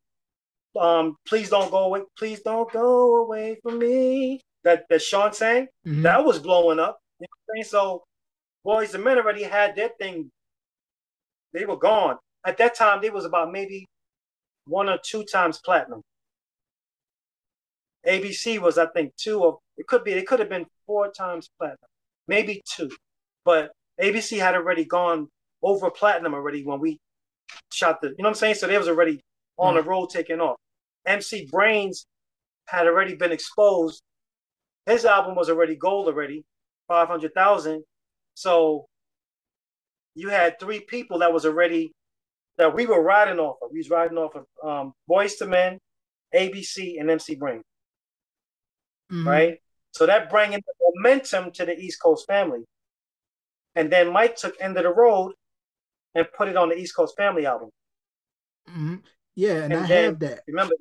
um, 0.77 1.15
please 1.27 1.49
don't 1.49 1.71
go 1.71 1.85
away, 1.85 2.01
please 2.17 2.41
don't 2.41 2.71
go 2.71 3.23
away 3.23 3.57
from 3.63 3.79
me. 3.79 4.41
That 4.63 4.85
that 4.89 5.01
Sean 5.01 5.33
sang, 5.33 5.67
mm-hmm. 5.85 6.01
that 6.03 6.23
was 6.23 6.39
blowing 6.39 6.79
up. 6.79 6.99
You 7.19 7.27
know 7.55 7.63
so 7.63 8.03
Boyz 8.65 8.93
II 8.93 9.03
Men 9.03 9.17
already 9.17 9.43
had 9.43 9.75
their 9.75 9.89
thing. 9.99 10.29
They 11.53 11.65
were 11.65 11.77
gone. 11.77 12.17
At 12.45 12.57
that 12.57 12.75
time, 12.75 13.01
they 13.01 13.09
was 13.09 13.25
about 13.25 13.51
maybe 13.51 13.85
one 14.65 14.89
or 14.89 14.99
two 15.03 15.23
times 15.23 15.59
platinum. 15.63 16.01
ABC 18.07 18.59
was, 18.59 18.77
I 18.77 18.87
think, 18.87 19.15
two 19.17 19.43
of 19.45 19.55
it 19.77 19.87
could 19.87 20.03
be, 20.03 20.13
it 20.13 20.27
could 20.27 20.39
have 20.39 20.49
been 20.49 20.65
four 20.85 21.11
times 21.11 21.49
platinum, 21.57 21.77
maybe 22.27 22.63
two. 22.65 22.89
But 23.43 23.71
ABC 24.01 24.39
had 24.39 24.55
already 24.55 24.85
gone 24.85 25.27
over 25.61 25.91
platinum 25.91 26.33
already 26.33 26.63
when 26.63 26.79
we 26.79 26.99
shot 27.71 28.01
the, 28.01 28.09
you 28.09 28.15
know 28.19 28.23
what 28.23 28.29
I'm 28.29 28.35
saying? 28.35 28.55
So 28.55 28.67
they 28.67 28.77
was 28.77 28.87
already 28.87 29.21
on 29.57 29.73
mm-hmm. 29.73 29.83
the 29.83 29.89
road 29.89 30.09
taking 30.09 30.39
off. 30.39 30.57
MC 31.05 31.47
Brains 31.51 32.05
had 32.67 32.87
already 32.87 33.15
been 33.15 33.31
exposed. 33.31 34.01
His 34.85 35.05
album 35.05 35.35
was 35.35 35.49
already 35.49 35.75
gold 35.75 36.07
already, 36.07 36.43
500,000. 36.87 37.83
So 38.33 38.85
you 40.15 40.29
had 40.29 40.59
three 40.59 40.79
people 40.81 41.19
that 41.19 41.33
was 41.33 41.45
already 41.45 41.91
that 42.57 42.73
we 42.73 42.85
were 42.85 43.01
riding 43.01 43.39
off 43.39 43.57
of. 43.61 43.69
We 43.71 43.79
was 43.79 43.89
riding 43.89 44.17
off 44.17 44.35
of 44.35 44.45
um, 44.67 44.93
Boyz 45.09 45.41
II 45.41 45.47
Men, 45.47 45.79
ABC, 46.35 46.99
and 46.99 47.09
MC 47.09 47.35
Brain. 47.35 47.61
Mm-hmm. 49.11 49.27
Right? 49.27 49.57
So 49.91 50.05
that 50.05 50.29
brought 50.29 50.53
in 50.53 50.61
the 50.61 50.91
momentum 50.93 51.51
to 51.51 51.65
the 51.65 51.77
East 51.77 52.01
Coast 52.01 52.27
family. 52.27 52.63
And 53.75 53.91
then 53.91 54.11
Mike 54.11 54.35
took 54.35 54.55
End 54.59 54.75
of 54.77 54.83
the 54.83 54.93
Road 54.93 55.33
and 56.15 56.27
put 56.35 56.47
it 56.47 56.57
on 56.57 56.69
the 56.69 56.75
East 56.75 56.95
Coast 56.95 57.15
Family 57.15 57.45
album. 57.45 57.69
Mm-hmm. 58.69 58.95
Yeah, 59.35 59.63
and, 59.63 59.73
and 59.73 59.83
I 59.83 59.87
then, 59.87 60.03
have 60.05 60.19
that. 60.19 60.39
Remember, 60.47 60.73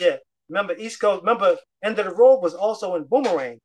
yeah, 0.00 0.16
remember 0.48 0.74
East 0.78 1.00
Coast. 1.00 1.20
Remember, 1.20 1.56
End 1.84 1.98
of 1.98 2.06
the 2.06 2.14
Road 2.14 2.40
was 2.40 2.54
also 2.54 2.94
in 2.94 3.04
Boomerang. 3.04 3.58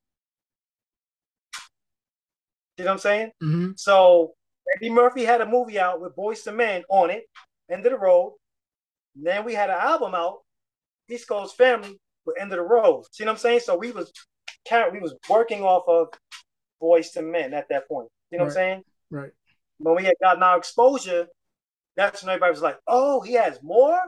You 2.78 2.84
know 2.84 2.92
what 2.92 2.92
I'm 2.92 3.00
saying? 3.00 3.32
Mm-hmm. 3.42 3.72
So 3.78 4.34
Eddie 4.76 4.90
Murphy 4.90 5.24
had 5.24 5.42
a 5.42 5.46
movie 5.46 5.80
out 5.80 6.02
with 6.02 6.16
Boyz 6.16 6.46
II 6.46 6.54
Men 6.54 6.84
on 6.90 7.10
it, 7.10 7.24
End 7.72 7.86
of 7.86 7.92
the 7.94 7.98
Road. 7.98 8.36
And 9.16 9.26
then 9.26 9.46
we 9.46 9.54
had 9.54 9.70
an 9.70 9.78
album 9.80 10.14
out, 10.14 10.40
East 11.10 11.28
Coast 11.28 11.56
Family, 11.56 11.98
End 12.40 12.52
of 12.52 12.58
the 12.58 12.64
Road. 12.64 13.04
See 13.12 13.24
what 13.24 13.32
I'm 13.32 13.38
saying? 13.38 13.62
So 13.62 13.78
we 13.78 13.92
was 13.92 14.12
we 14.92 15.00
was 15.00 15.16
working 15.30 15.64
off 15.64 15.84
of 15.88 16.08
Boyz 16.82 17.16
II 17.16 17.24
Men 17.24 17.54
at 17.54 17.70
that 17.70 17.88
point. 17.88 18.10
You 18.32 18.38
know 18.38 18.46
right. 18.46 18.48
what 18.48 18.52
I'm 18.52 18.56
saying? 18.56 18.84
Right. 19.10 19.32
When 19.80 19.96
we 19.96 20.04
had 20.04 20.16
gotten 20.22 20.44
our 20.44 20.58
exposure, 20.58 21.28
that's 21.96 22.24
when 22.24 22.32
everybody 22.32 22.52
was 22.52 22.62
like, 22.62 22.80
"Oh, 22.88 23.22
he 23.22 23.34
has 23.34 23.62
more." 23.64 24.00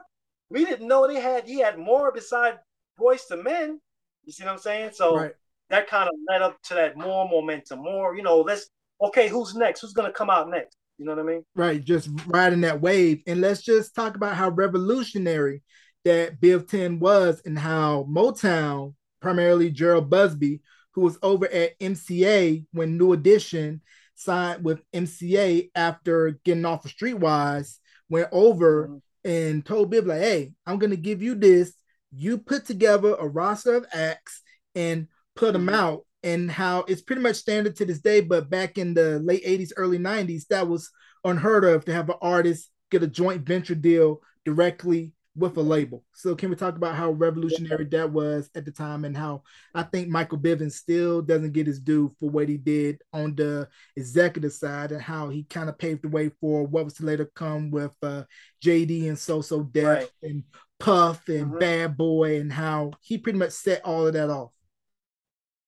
We 0.49 0.65
didn't 0.65 0.87
know 0.87 1.07
they 1.07 1.19
had 1.19 1.47
he 1.47 1.59
had 1.59 1.77
more 1.77 2.11
besides 2.11 2.57
Boyz 2.99 3.21
II 3.31 3.43
Men. 3.43 3.79
You 4.25 4.33
see 4.33 4.43
what 4.43 4.53
I'm 4.53 4.59
saying? 4.59 4.91
So 4.93 5.15
right. 5.15 5.33
that 5.69 5.87
kind 5.87 6.09
of 6.09 6.15
led 6.27 6.41
up 6.41 6.61
to 6.63 6.73
that 6.75 6.97
more 6.97 7.27
momentum, 7.29 7.79
more 7.79 8.15
you 8.15 8.23
know. 8.23 8.41
Let's 8.41 8.69
okay, 9.01 9.27
who's 9.27 9.55
next? 9.55 9.81
Who's 9.81 9.93
gonna 9.93 10.11
come 10.11 10.29
out 10.29 10.49
next? 10.49 10.75
You 10.97 11.05
know 11.05 11.15
what 11.15 11.21
I 11.21 11.27
mean? 11.27 11.45
Right, 11.55 11.83
just 11.83 12.09
riding 12.27 12.61
that 12.61 12.81
wave, 12.81 13.23
and 13.25 13.39
let's 13.39 13.61
just 13.61 13.95
talk 13.95 14.15
about 14.15 14.35
how 14.35 14.49
revolutionary 14.49 15.63
that 16.05 16.39
Biv 16.39 16.67
10 16.67 16.99
was, 16.99 17.41
and 17.45 17.57
how 17.57 18.07
Motown, 18.09 18.93
primarily 19.21 19.71
Jheryl 19.71 20.07
Busby, 20.07 20.61
who 20.93 21.01
was 21.01 21.17
over 21.21 21.47
at 21.47 21.77
MCA 21.79 22.65
when 22.71 22.97
New 22.97 23.13
Edition 23.13 23.81
signed 24.15 24.63
with 24.63 24.81
MCA 24.93 25.69
after 25.75 26.39
getting 26.43 26.65
off 26.65 26.85
of 26.85 26.91
Streetwise, 26.91 27.77
went 28.09 28.29
over 28.31 28.87
mm-hmm. 28.87 29.29
and 29.29 29.65
told 29.65 29.91
Biv 29.91 30.05
like, 30.05 30.21
"Hey, 30.21 30.53
I'm 30.65 30.79
gonna 30.79 30.95
give 30.95 31.21
you 31.21 31.35
this. 31.35 31.73
You 32.11 32.37
put 32.37 32.65
together 32.65 33.15
a 33.15 33.27
roster 33.27 33.75
of 33.75 33.85
acts 33.93 34.41
and 34.75 35.07
put 35.35 35.53
them 35.53 35.67
mm-hmm. 35.67 35.75
out." 35.75 36.05
And 36.21 36.51
how 36.51 36.79
it's 36.79 37.01
pretty 37.01 37.21
much 37.21 37.37
standard 37.37 37.77
to 37.77 37.85
this 37.85 37.99
day, 38.01 38.19
but 38.19 38.49
back 38.49 38.77
in 38.77 38.93
the 38.93 39.19
late 39.19 39.45
80s, 39.45 39.71
early 39.77 39.97
90s, 39.99 40.47
that 40.47 40.67
was 40.67 40.89
unheard 41.23 41.63
of 41.63 41.85
to 41.85 41.93
have 41.93 42.09
an 42.09 42.15
artist 42.21 42.69
get 42.91 43.03
a 43.03 43.07
joint 43.07 43.43
venture 43.43 43.75
deal 43.75 44.21
directly 44.45 45.13
with 45.39 45.57
a 45.57 45.61
label. 45.61 46.03
So 46.13 46.35
can 46.35 46.49
we 46.49 46.55
talk 46.55 46.75
about 46.75 46.95
how 46.95 47.11
revolutionary 47.11 47.85
that 47.85 48.11
was 48.11 48.49
at 48.55 48.65
the 48.65 48.71
time 48.71 49.05
and 49.05 49.15
how 49.15 49.43
I 49.73 49.83
think 49.83 50.09
Michael 50.09 50.37
Bivins 50.37 50.73
still 50.73 51.21
doesn't 51.21 51.53
get 51.53 51.67
his 51.67 51.79
due 51.79 52.13
for 52.19 52.29
what 52.29 52.49
he 52.49 52.57
did 52.57 53.01
on 53.13 53.35
the 53.35 53.67
executive 53.95 54.51
side 54.53 54.91
and 54.91 55.01
how 55.01 55.29
he 55.29 55.43
kind 55.43 55.69
of 55.69 55.77
paved 55.77 56.03
the 56.03 56.09
way 56.09 56.29
for 56.41 56.67
what 56.67 56.83
was 56.83 56.95
to 56.95 57.05
later 57.05 57.29
come 57.35 57.71
with 57.71 57.95
uh, 58.03 58.23
JD 58.63 59.07
and 59.07 59.17
So 59.17 59.41
So 59.41 59.63
Def 59.63 59.85
right. 59.85 60.09
and 60.21 60.43
Puff 60.79 61.27
and 61.29 61.47
mm-hmm. 61.47 61.59
Bad 61.59 61.97
Boy 61.97 62.39
and 62.39 62.51
how 62.51 62.91
he 63.01 63.17
pretty 63.17 63.39
much 63.39 63.51
set 63.51 63.83
all 63.85 64.07
of 64.07 64.13
that 64.13 64.29
off. 64.29 64.51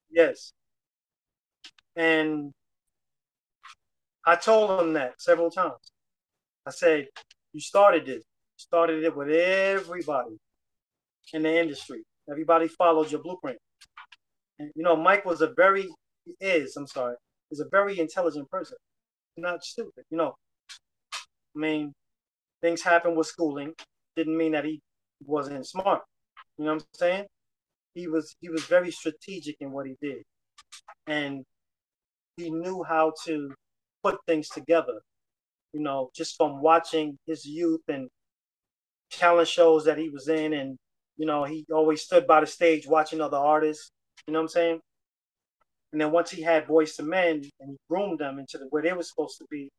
Yes. 0.10 0.52
And 1.96 2.54
I 4.26 4.36
told 4.36 4.82
him 4.82 4.94
that 4.94 5.22
several 5.22 5.50
times. 5.50 5.94
I 6.66 6.72
said, 6.72 7.08
You 7.54 7.62
started 7.62 8.06
this 8.06 8.24
started 8.62 9.04
it 9.04 9.16
with 9.16 9.30
everybody 9.30 10.38
in 11.34 11.44
the 11.44 11.60
industry. 11.60 12.04
Everybody 12.30 12.68
followed 12.68 13.12
your 13.12 13.22
blueprint. 13.22 13.58
And 14.60 14.72
you 14.76 14.84
know, 14.84 14.96
Mike 14.96 15.26
was 15.26 15.42
a 15.42 15.52
very 15.56 15.90
is, 16.40 16.76
I'm 16.78 16.88
sorry, 16.88 17.16
is 17.50 17.60
a 17.60 17.70
very 17.72 18.00
intelligent 18.00 18.50
person. 18.50 18.78
Not 19.38 19.64
stupid. 19.64 20.04
You 20.12 20.18
know, 20.18 20.36
I 21.56 21.60
mean, 21.60 21.94
things 22.62 22.82
happen 22.82 23.16
with 23.16 23.28
schooling. 23.28 23.74
Didn't 24.16 24.38
mean 24.38 24.52
that 24.52 24.66
he 24.66 24.80
wasn't 25.26 25.66
smart. 25.66 26.02
You 26.58 26.66
know 26.66 26.74
what 26.74 26.82
I'm 26.82 26.88
saying? 27.00 27.26
He 27.96 28.08
was 28.08 28.36
he 28.42 28.50
was 28.50 28.64
very 28.66 28.92
strategic 28.92 29.56
in 29.60 29.72
what 29.72 29.88
he 29.88 29.96
did. 30.02 30.24
And 31.08 31.44
he 32.38 32.52
knew 32.52 32.84
how 32.84 33.14
to 33.26 33.52
put 34.04 34.20
things 34.28 34.50
together. 34.50 35.02
You 35.74 35.82
know, 35.82 36.12
just 36.16 36.36
from 36.38 36.62
watching 36.62 37.18
his 37.26 37.46
youth 37.46 37.82
and 37.88 38.10
talent 39.12 39.48
shows 39.48 39.86
that 39.86 39.98
he 39.98 40.10
was 40.10 40.28
in, 40.28 40.54
and 40.54 40.78
you 41.18 41.26
know, 41.26 41.44
he 41.44 41.66
always 41.72 42.02
stood 42.02 42.26
by 42.26 42.40
the 42.40 42.48
stage 42.48 42.88
watching 42.88 43.22
other 43.22 43.38
artists. 43.38 43.92
You 44.28 44.34
know 44.34 44.40
what 44.40 44.44
I'm 44.44 44.50
saying? 44.50 44.80
And 45.92 46.02
then 46.02 46.12
once 46.12 46.32
he 46.32 46.42
had 46.42 46.68
Boyz 46.68 47.00
II 47.00 47.06
Men 47.06 47.42
and 47.60 47.72
he 47.72 47.78
groomed 47.90 48.20
them 48.20 48.40
into 48.40 48.58
the, 48.58 48.66
where 48.70 48.82
they 48.82 48.94
were 48.94 49.04
supposed 49.04 49.38
to 49.40 49.46
be, 49.52 49.70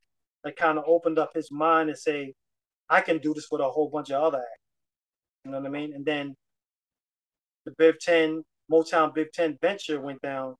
that 0.44 0.56
kind 0.56 0.78
of 0.78 0.84
opened 0.86 1.18
up 1.18 1.30
his 1.34 1.50
mind 1.50 1.88
and 1.88 1.98
say, 1.98 2.34
I 2.90 3.00
can 3.00 3.18
do 3.18 3.32
this 3.32 3.48
with 3.50 3.60
a 3.60 3.70
whole 3.70 3.88
bunch 3.88 4.10
of 4.10 4.22
other 4.22 4.38
acts. 4.38 4.60
You 5.44 5.52
know 5.52 5.58
what 5.58 5.66
I 5.66 5.70
mean? 5.70 5.94
And 5.94 6.04
then 6.04 6.34
the 7.64 7.72
Biv 7.72 7.98
10, 7.98 8.42
Motown 8.70 9.16
Biv 9.16 9.32
10 9.32 9.58
venture 9.62 10.00
went 10.00 10.20
down. 10.20 10.54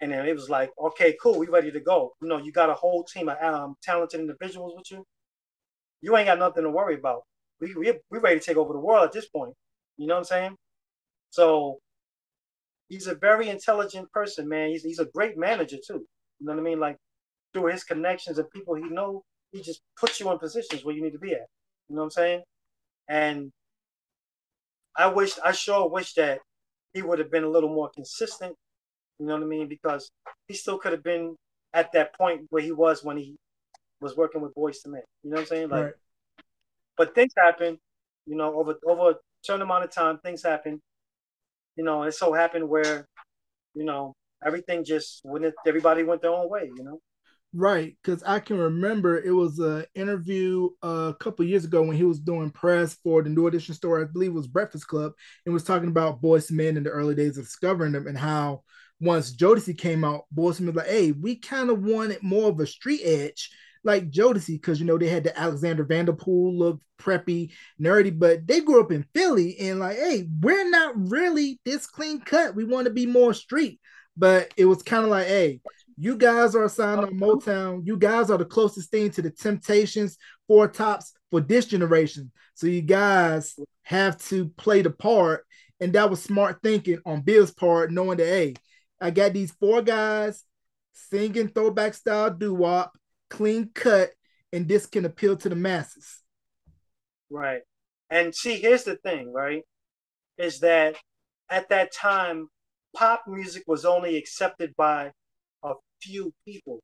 And 0.00 0.12
then 0.12 0.26
it 0.26 0.34
was 0.34 0.50
like, 0.50 0.70
okay, 0.78 1.16
cool, 1.22 1.38
we 1.38 1.46
ready 1.46 1.70
to 1.70 1.80
go. 1.80 2.12
You 2.20 2.28
know, 2.28 2.38
you 2.38 2.50
got 2.50 2.68
a 2.68 2.74
whole 2.74 3.04
team 3.04 3.28
of 3.28 3.40
um, 3.42 3.76
talented 3.82 4.20
individuals 4.20 4.74
with 4.76 4.90
you. 4.90 5.04
You 6.00 6.16
ain't 6.16 6.26
got 6.26 6.38
nothing 6.38 6.64
to 6.64 6.70
worry 6.70 6.96
about 6.96 7.22
we 7.60 7.74
we 7.74 7.92
we 8.10 8.18
ready 8.18 8.38
to 8.38 8.44
take 8.44 8.56
over 8.56 8.72
the 8.72 8.78
world 8.78 9.04
at 9.04 9.12
this 9.12 9.28
point. 9.28 9.54
You 9.96 10.06
know 10.06 10.14
what 10.14 10.20
I'm 10.20 10.24
saying? 10.24 10.56
So 11.30 11.78
he's 12.88 13.06
a 13.06 13.14
very 13.14 13.48
intelligent 13.48 14.10
person, 14.12 14.48
man. 14.48 14.70
He's 14.70 14.82
he's 14.82 14.98
a 14.98 15.06
great 15.06 15.36
manager 15.36 15.76
too. 15.76 16.06
You 16.40 16.46
know 16.46 16.52
what 16.52 16.60
I 16.60 16.62
mean? 16.62 16.80
Like 16.80 16.96
through 17.52 17.72
his 17.72 17.84
connections 17.84 18.38
and 18.38 18.50
people 18.50 18.74
he 18.74 18.82
know, 18.82 19.22
he 19.52 19.62
just 19.62 19.80
puts 19.98 20.20
you 20.20 20.30
in 20.30 20.38
positions 20.38 20.84
where 20.84 20.94
you 20.94 21.02
need 21.02 21.12
to 21.12 21.18
be 21.18 21.32
at. 21.32 21.46
You 21.88 21.96
know 21.96 22.02
what 22.02 22.04
I'm 22.04 22.10
saying? 22.10 22.42
And 23.08 23.52
I 24.96 25.06
wish 25.08 25.38
I 25.44 25.52
sure 25.52 25.88
wish 25.88 26.14
that 26.14 26.40
he 26.92 27.02
would 27.02 27.18
have 27.18 27.30
been 27.30 27.44
a 27.44 27.50
little 27.50 27.72
more 27.72 27.90
consistent. 27.94 28.54
You 29.18 29.26
know 29.26 29.34
what 29.34 29.42
I 29.42 29.46
mean? 29.46 29.68
Because 29.68 30.10
he 30.48 30.54
still 30.54 30.78
could 30.78 30.92
have 30.92 31.02
been 31.02 31.36
at 31.72 31.92
that 31.92 32.14
point 32.14 32.46
where 32.50 32.62
he 32.62 32.72
was 32.72 33.02
when 33.04 33.16
he 33.16 33.36
was 34.00 34.16
working 34.16 34.40
with 34.40 34.54
Boyz 34.54 34.76
II 34.86 34.92
Men. 34.92 35.02
You 35.22 35.30
know 35.30 35.36
what 35.36 35.40
I'm 35.42 35.46
saying? 35.46 35.68
Like 35.68 35.84
right. 35.84 35.94
But 36.96 37.14
things 37.14 37.32
happen, 37.36 37.78
you 38.26 38.36
know, 38.36 38.54
over 38.58 38.74
over 38.86 39.10
a 39.10 39.14
certain 39.42 39.62
amount 39.62 39.84
of 39.84 39.90
time, 39.90 40.18
things 40.18 40.42
happen. 40.42 40.80
You 41.76 41.84
know, 41.84 42.04
it 42.04 42.12
so 42.12 42.32
happened 42.32 42.68
where, 42.68 43.06
you 43.74 43.84
know, 43.84 44.14
everything 44.44 44.84
just 44.84 45.20
when 45.24 45.44
it, 45.44 45.54
everybody 45.66 46.04
went 46.04 46.22
their 46.22 46.30
own 46.30 46.48
way, 46.48 46.70
you 46.76 46.84
know. 46.84 47.00
Right, 47.56 47.96
because 48.02 48.20
I 48.24 48.40
can 48.40 48.58
remember 48.58 49.16
it 49.16 49.30
was 49.30 49.60
an 49.60 49.84
interview 49.94 50.70
a 50.82 51.14
couple 51.20 51.44
years 51.44 51.64
ago 51.64 51.82
when 51.82 51.96
he 51.96 52.02
was 52.02 52.18
doing 52.18 52.50
press 52.50 52.94
for 53.04 53.22
the 53.22 53.30
New 53.30 53.46
Edition 53.46 53.76
store. 53.76 54.00
I 54.00 54.06
believe 54.06 54.30
it 54.30 54.34
was 54.34 54.48
Breakfast 54.48 54.88
Club, 54.88 55.12
and 55.46 55.54
was 55.54 55.62
talking 55.62 55.88
about 55.88 56.20
Boyz 56.20 56.50
Men 56.50 56.76
in 56.76 56.82
the 56.82 56.90
early 56.90 57.14
days 57.14 57.38
of 57.38 57.44
discovering 57.44 57.92
them 57.92 58.08
and 58.08 58.18
how 58.18 58.62
once 59.00 59.34
Jodeci 59.36 59.78
came 59.78 60.04
out, 60.04 60.24
Boyz 60.34 60.60
was 60.64 60.74
like, 60.74 60.86
"Hey, 60.88 61.12
we 61.12 61.36
kind 61.36 61.70
of 61.70 61.82
wanted 61.82 62.22
more 62.22 62.48
of 62.50 62.58
a 62.58 62.66
street 62.66 63.02
edge." 63.04 63.50
Like 63.84 64.10
Jodeci, 64.10 64.54
because 64.54 64.80
you 64.80 64.86
know 64.86 64.98
they 64.98 65.08
had 65.08 65.24
the 65.24 65.38
Alexander 65.38 65.84
Vanderpool 65.84 66.58
look, 66.58 66.80
preppy, 66.98 67.52
nerdy, 67.80 68.16
but 68.16 68.46
they 68.46 68.60
grew 68.60 68.80
up 68.80 68.90
in 68.90 69.06
Philly 69.14 69.58
and 69.60 69.78
like, 69.78 69.96
hey, 69.96 70.26
we're 70.40 70.68
not 70.68 71.10
really 71.10 71.60
this 71.64 71.86
clean 71.86 72.20
cut. 72.20 72.54
We 72.54 72.64
want 72.64 72.86
to 72.86 72.92
be 72.92 73.06
more 73.06 73.34
street. 73.34 73.80
But 74.16 74.54
it 74.56 74.64
was 74.64 74.82
kind 74.82 75.04
of 75.04 75.10
like, 75.10 75.26
hey, 75.26 75.60
you 75.96 76.16
guys 76.16 76.54
are 76.54 76.68
signed 76.68 77.00
on 77.00 77.22
oh, 77.22 77.36
Motown. 77.36 77.82
You 77.84 77.96
guys 77.96 78.30
are 78.30 78.38
the 78.38 78.44
closest 78.44 78.90
thing 78.90 79.10
to 79.10 79.22
the 79.22 79.30
Temptations, 79.30 80.16
Four 80.46 80.68
Tops 80.68 81.12
for 81.30 81.40
this 81.40 81.66
generation. 81.66 82.30
So 82.54 82.66
you 82.66 82.82
guys 82.82 83.56
have 83.82 84.16
to 84.28 84.48
play 84.50 84.82
the 84.82 84.90
part. 84.90 85.44
And 85.80 85.92
that 85.92 86.08
was 86.08 86.22
smart 86.22 86.60
thinking 86.62 87.00
on 87.04 87.22
Bill's 87.22 87.50
part, 87.50 87.90
knowing 87.90 88.18
that, 88.18 88.26
hey, 88.26 88.54
I 89.00 89.10
got 89.10 89.32
these 89.32 89.52
four 89.52 89.82
guys 89.82 90.44
singing 90.92 91.48
throwback 91.48 91.94
style 91.94 92.30
doo 92.30 92.54
wop 92.54 92.96
clean 93.34 93.68
cut, 93.74 94.10
and 94.52 94.68
this 94.68 94.86
can 94.86 95.04
appeal 95.04 95.36
to 95.36 95.48
the 95.48 95.56
masses. 95.56 96.22
Right. 97.30 97.62
And 98.10 98.32
see, 98.32 98.56
here's 98.56 98.84
the 98.84 98.96
thing, 98.96 99.32
right? 99.32 99.62
Is 100.38 100.60
that 100.60 100.94
at 101.50 101.68
that 101.70 101.92
time, 101.92 102.46
pop 102.94 103.24
music 103.26 103.64
was 103.66 103.84
only 103.84 104.16
accepted 104.16 104.72
by 104.76 105.10
a 105.64 105.72
few 106.00 106.32
people. 106.44 106.80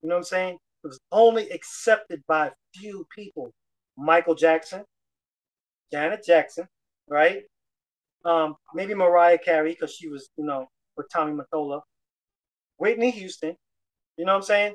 You 0.00 0.08
know 0.08 0.14
what 0.14 0.20
I'm 0.20 0.24
saying? 0.24 0.54
It 0.84 0.86
was 0.86 1.00
only 1.10 1.50
accepted 1.50 2.22
by 2.28 2.52
few 2.76 3.04
people. 3.12 3.52
Michael 3.96 4.36
Jackson, 4.36 4.84
Janet 5.90 6.24
Jackson, 6.24 6.68
right? 7.08 7.42
Um, 8.24 8.54
maybe 8.74 8.94
Mariah 8.94 9.38
Carey 9.38 9.72
because 9.72 9.92
she 9.92 10.08
was, 10.08 10.30
you 10.36 10.44
know, 10.44 10.68
with 10.96 11.08
Tommy 11.12 11.32
Mottola. 11.32 11.80
Whitney 12.76 13.10
Houston, 13.10 13.56
you 14.16 14.24
know 14.24 14.34
what 14.34 14.38
I'm 14.38 14.44
saying? 14.44 14.74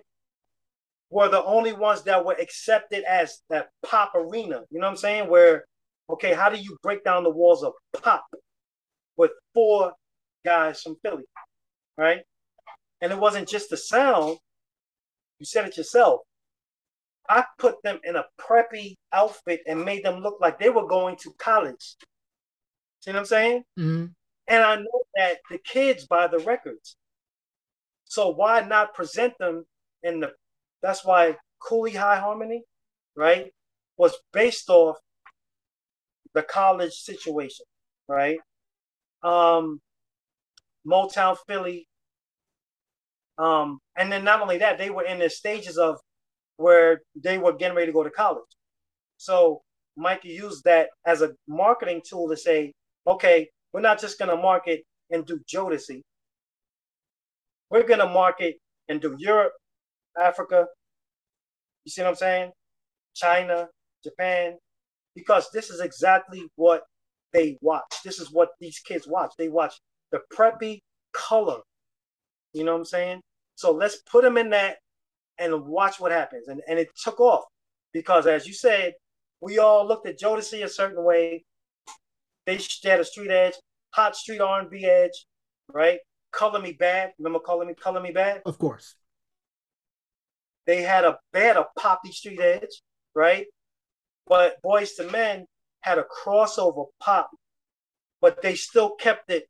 Were 1.13 1.29
the 1.29 1.43
only 1.43 1.73
ones 1.73 2.01
that 2.01 2.25
were 2.25 2.35
accepted 2.41 3.03
as 3.03 3.41
that 3.49 3.69
pop 3.85 4.13
arena. 4.15 4.61
You 4.71 4.79
know 4.79 4.87
what 4.87 4.91
I'm 4.91 4.97
saying? 4.97 5.29
Where, 5.29 5.65
okay, 6.09 6.33
how 6.33 6.49
do 6.49 6.57
you 6.57 6.75
break 6.81 7.03
down 7.03 7.23
the 7.23 7.29
walls 7.29 7.63
of 7.63 7.73
pop 8.01 8.25
with 9.15 9.29
four 9.53 9.93
guys 10.43 10.81
from 10.81 10.95
Philly, 11.03 11.25
right? 11.99 12.21
And 12.99 13.11
it 13.11 13.19
wasn't 13.19 13.47
just 13.47 13.69
the 13.69 13.77
sound. 13.77 14.37
You 15.37 15.45
said 15.45 15.67
it 15.67 15.77
yourself. 15.77 16.21
I 17.29 17.45
put 17.59 17.75
them 17.83 17.99
in 18.03 18.15
a 18.15 18.25
preppy 18.41 18.95
outfit 19.13 19.61
and 19.67 19.85
made 19.85 20.03
them 20.03 20.19
look 20.19 20.39
like 20.41 20.57
they 20.57 20.71
were 20.71 20.87
going 20.87 21.15
to 21.17 21.33
college. 21.37 21.95
See 23.01 23.11
what 23.11 23.17
I'm 23.17 23.25
saying? 23.25 23.63
Mm-hmm. 23.77 24.05
And 24.47 24.63
I 24.63 24.75
know 24.77 25.01
that 25.15 25.37
the 25.51 25.59
kids 25.59 26.07
buy 26.07 26.25
the 26.27 26.39
records. 26.39 26.95
So 28.05 28.29
why 28.29 28.61
not 28.61 28.95
present 28.95 29.37
them 29.37 29.65
in 30.01 30.19
the 30.19 30.31
that's 30.83 31.03
why 31.03 31.37
Cooley 31.59 31.91
High 31.91 32.19
Harmony, 32.19 32.63
right, 33.15 33.51
was 33.97 34.15
based 34.33 34.69
off 34.69 34.97
the 36.35 36.43
college 36.43 36.93
situation, 36.93 37.65
right? 38.07 38.37
Um, 39.23 39.79
Motown 40.85 41.37
Philly. 41.47 41.87
Um, 43.37 43.79
and 43.97 44.11
then 44.11 44.23
not 44.23 44.41
only 44.41 44.57
that, 44.59 44.77
they 44.77 44.89
were 44.89 45.05
in 45.05 45.19
the 45.19 45.29
stages 45.29 45.77
of 45.77 45.97
where 46.57 47.01
they 47.15 47.37
were 47.37 47.53
getting 47.53 47.75
ready 47.75 47.87
to 47.87 47.93
go 47.93 48.03
to 48.03 48.11
college. 48.11 48.43
So 49.17 49.61
Mike 49.95 50.23
used 50.23 50.65
that 50.65 50.89
as 51.05 51.21
a 51.21 51.31
marketing 51.47 52.01
tool 52.07 52.29
to 52.29 52.37
say, 52.37 52.73
okay, 53.07 53.47
we're 53.71 53.81
not 53.81 53.99
just 53.99 54.19
gonna 54.19 54.35
market 54.35 54.83
and 55.09 55.25
do 55.25 55.39
Jodeci. 55.51 56.01
We're 57.69 57.87
gonna 57.87 58.09
market 58.09 58.55
and 58.89 59.01
do 59.01 59.15
Europe, 59.17 59.53
Africa, 60.21 60.67
you 61.85 61.91
see 61.91 62.01
what 62.01 62.09
I'm 62.09 62.15
saying? 62.15 62.51
China, 63.15 63.67
Japan, 64.03 64.57
because 65.15 65.49
this 65.53 65.69
is 65.69 65.79
exactly 65.79 66.43
what 66.55 66.83
they 67.31 67.57
watch. 67.61 67.83
This 68.03 68.19
is 68.19 68.31
what 68.31 68.49
these 68.59 68.79
kids 68.79 69.07
watch. 69.07 69.33
They 69.37 69.49
watch 69.49 69.75
the 70.11 70.19
preppy 70.33 70.79
color. 71.13 71.59
You 72.53 72.63
know 72.63 72.73
what 72.73 72.79
I'm 72.79 72.85
saying? 72.85 73.21
So 73.55 73.71
let's 73.71 73.97
put 74.09 74.23
them 74.23 74.37
in 74.37 74.49
that 74.51 74.77
and 75.39 75.65
watch 75.65 75.99
what 75.99 76.11
happens. 76.11 76.47
And 76.47 76.61
and 76.67 76.79
it 76.79 76.89
took 76.95 77.19
off 77.19 77.43
because, 77.91 78.27
as 78.27 78.47
you 78.47 78.53
said, 78.53 78.93
we 79.41 79.59
all 79.59 79.87
looked 79.87 80.07
at 80.07 80.19
Jodeci 80.19 80.63
a 80.63 80.69
certain 80.69 81.03
way. 81.03 81.43
They 82.45 82.59
had 82.83 82.99
a 82.99 83.05
street 83.05 83.31
edge, 83.31 83.53
hot 83.91 84.15
street 84.15 84.41
R&B 84.41 84.85
edge, 84.85 85.25
right? 85.73 85.99
Color 86.31 86.59
Me 86.59 86.77
Badd. 86.79 87.11
Remember 87.17 87.39
Color 87.39 87.65
Me, 87.65 87.73
Color 87.73 88.01
Me 88.01 88.11
Badd? 88.11 88.41
Of 88.45 88.57
course 88.57 88.95
they 90.65 90.81
had 90.81 91.03
a 91.03 91.17
they 91.33 91.45
had 91.45 91.57
a 91.57 91.67
poppy 91.77 92.11
street 92.11 92.39
edge, 92.39 92.81
right? 93.15 93.45
But 94.27 94.55
Boyz 94.63 94.99
II 94.99 95.09
Men 95.09 95.45
had 95.81 95.97
a 95.97 96.05
crossover 96.05 96.87
pop, 96.99 97.29
but 98.21 98.41
they 98.41 98.55
still 98.55 98.95
kept 98.95 99.29
it 99.29 99.47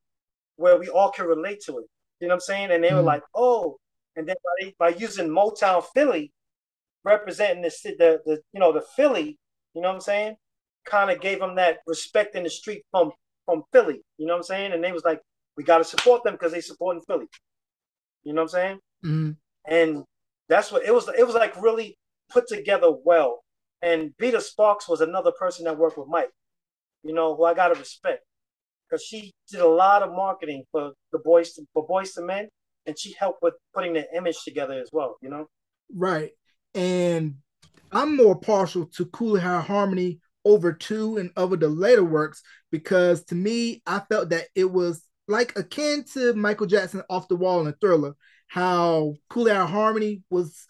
where 0.55 0.77
we 0.77 0.89
all 0.89 1.11
can 1.11 1.25
relate 1.25 1.61
to 1.65 1.77
it. 1.79 1.85
You 2.19 2.27
know 2.27 2.35
what 2.35 2.35
I'm 2.35 2.39
saying? 2.41 2.71
And 2.71 2.83
they 2.83 2.89
mm-hmm. 2.89 2.97
were 2.97 3.03
like, 3.03 3.23
oh, 3.35 3.77
and 4.15 4.27
then 4.27 4.35
by, 4.61 4.73
by 4.79 4.97
using 4.97 5.27
Motown 5.27 5.83
Philly, 5.93 6.31
representing 7.03 7.61
the, 7.61 7.71
the 7.83 8.19
the 8.25 8.41
you 8.53 8.59
know 8.59 8.71
the 8.71 8.83
Philly, 8.95 9.37
you 9.73 9.81
know 9.81 9.89
what 9.89 9.95
I'm 9.95 10.01
saying? 10.01 10.35
Kind 10.85 11.11
of 11.11 11.21
gave 11.21 11.39
them 11.39 11.55
that 11.55 11.79
respect 11.85 12.35
in 12.35 12.43
the 12.43 12.49
street 12.49 12.83
from 12.91 13.11
from 13.45 13.63
Philly. 13.71 14.01
You 14.17 14.25
know 14.25 14.33
what 14.33 14.39
I'm 14.39 14.43
saying? 14.43 14.71
And 14.73 14.83
they 14.83 14.91
was 14.91 15.03
like, 15.03 15.21
we 15.57 15.63
got 15.63 15.79
to 15.79 15.83
support 15.83 16.23
them 16.23 16.33
because 16.33 16.51
they 16.51 16.61
supporting 16.61 17.01
Philly. 17.05 17.27
You 18.23 18.33
know 18.33 18.41
what 18.43 18.53
I'm 18.53 18.59
saying? 18.59 18.79
Mm-hmm. 19.05 19.31
And 19.67 20.03
that's 20.53 20.71
what 20.71 20.85
it 20.85 20.93
was. 20.93 21.09
It 21.17 21.25
was 21.25 21.35
like 21.35 21.59
really 21.61 21.97
put 22.29 22.47
together 22.47 22.91
well. 23.03 23.43
And 23.81 24.13
Vita 24.19 24.39
Sparks 24.39 24.87
was 24.87 25.01
another 25.01 25.31
person 25.31 25.65
that 25.65 25.77
worked 25.77 25.97
with 25.97 26.07
Mike. 26.07 26.29
You 27.03 27.13
know 27.13 27.35
who 27.35 27.43
I 27.43 27.53
gotta 27.53 27.77
respect 27.77 28.23
because 28.89 29.03
she 29.03 29.31
did 29.49 29.61
a 29.61 29.67
lot 29.67 30.03
of 30.03 30.11
marketing 30.11 30.63
for 30.71 30.91
the 31.11 31.19
boys 31.19 31.53
to, 31.53 31.65
for 31.73 31.87
Boyz 31.87 32.17
II 32.17 32.25
Men, 32.25 32.49
and 32.85 32.97
she 32.97 33.15
helped 33.19 33.41
with 33.41 33.55
putting 33.73 33.93
the 33.93 34.05
image 34.15 34.37
together 34.43 34.79
as 34.79 34.89
well. 34.93 35.17
You 35.21 35.29
know, 35.29 35.47
right? 35.93 36.31
And 36.73 37.35
I'm 37.91 38.15
more 38.15 38.39
partial 38.39 38.85
to 38.95 39.05
Cooley 39.07 39.41
High 39.41 39.61
Harmony 39.61 40.19
over 40.45 40.73
two 40.73 41.17
and 41.17 41.31
over 41.37 41.55
the 41.55 41.67
later 41.67 42.03
works 42.03 42.41
because 42.71 43.23
to 43.25 43.35
me, 43.35 43.81
I 43.85 44.01
felt 44.09 44.29
that 44.29 44.47
it 44.55 44.69
was 44.71 45.03
like 45.27 45.57
akin 45.57 46.03
to 46.13 46.33
Michael 46.33 46.67
Jackson 46.67 47.01
off 47.09 47.27
the 47.27 47.35
wall 47.35 47.65
and 47.65 47.75
Thriller, 47.79 48.13
how 48.53 49.15
Cooley 49.31 49.49
High 49.49 49.65
Harmony 49.65 50.21
was 50.29 50.67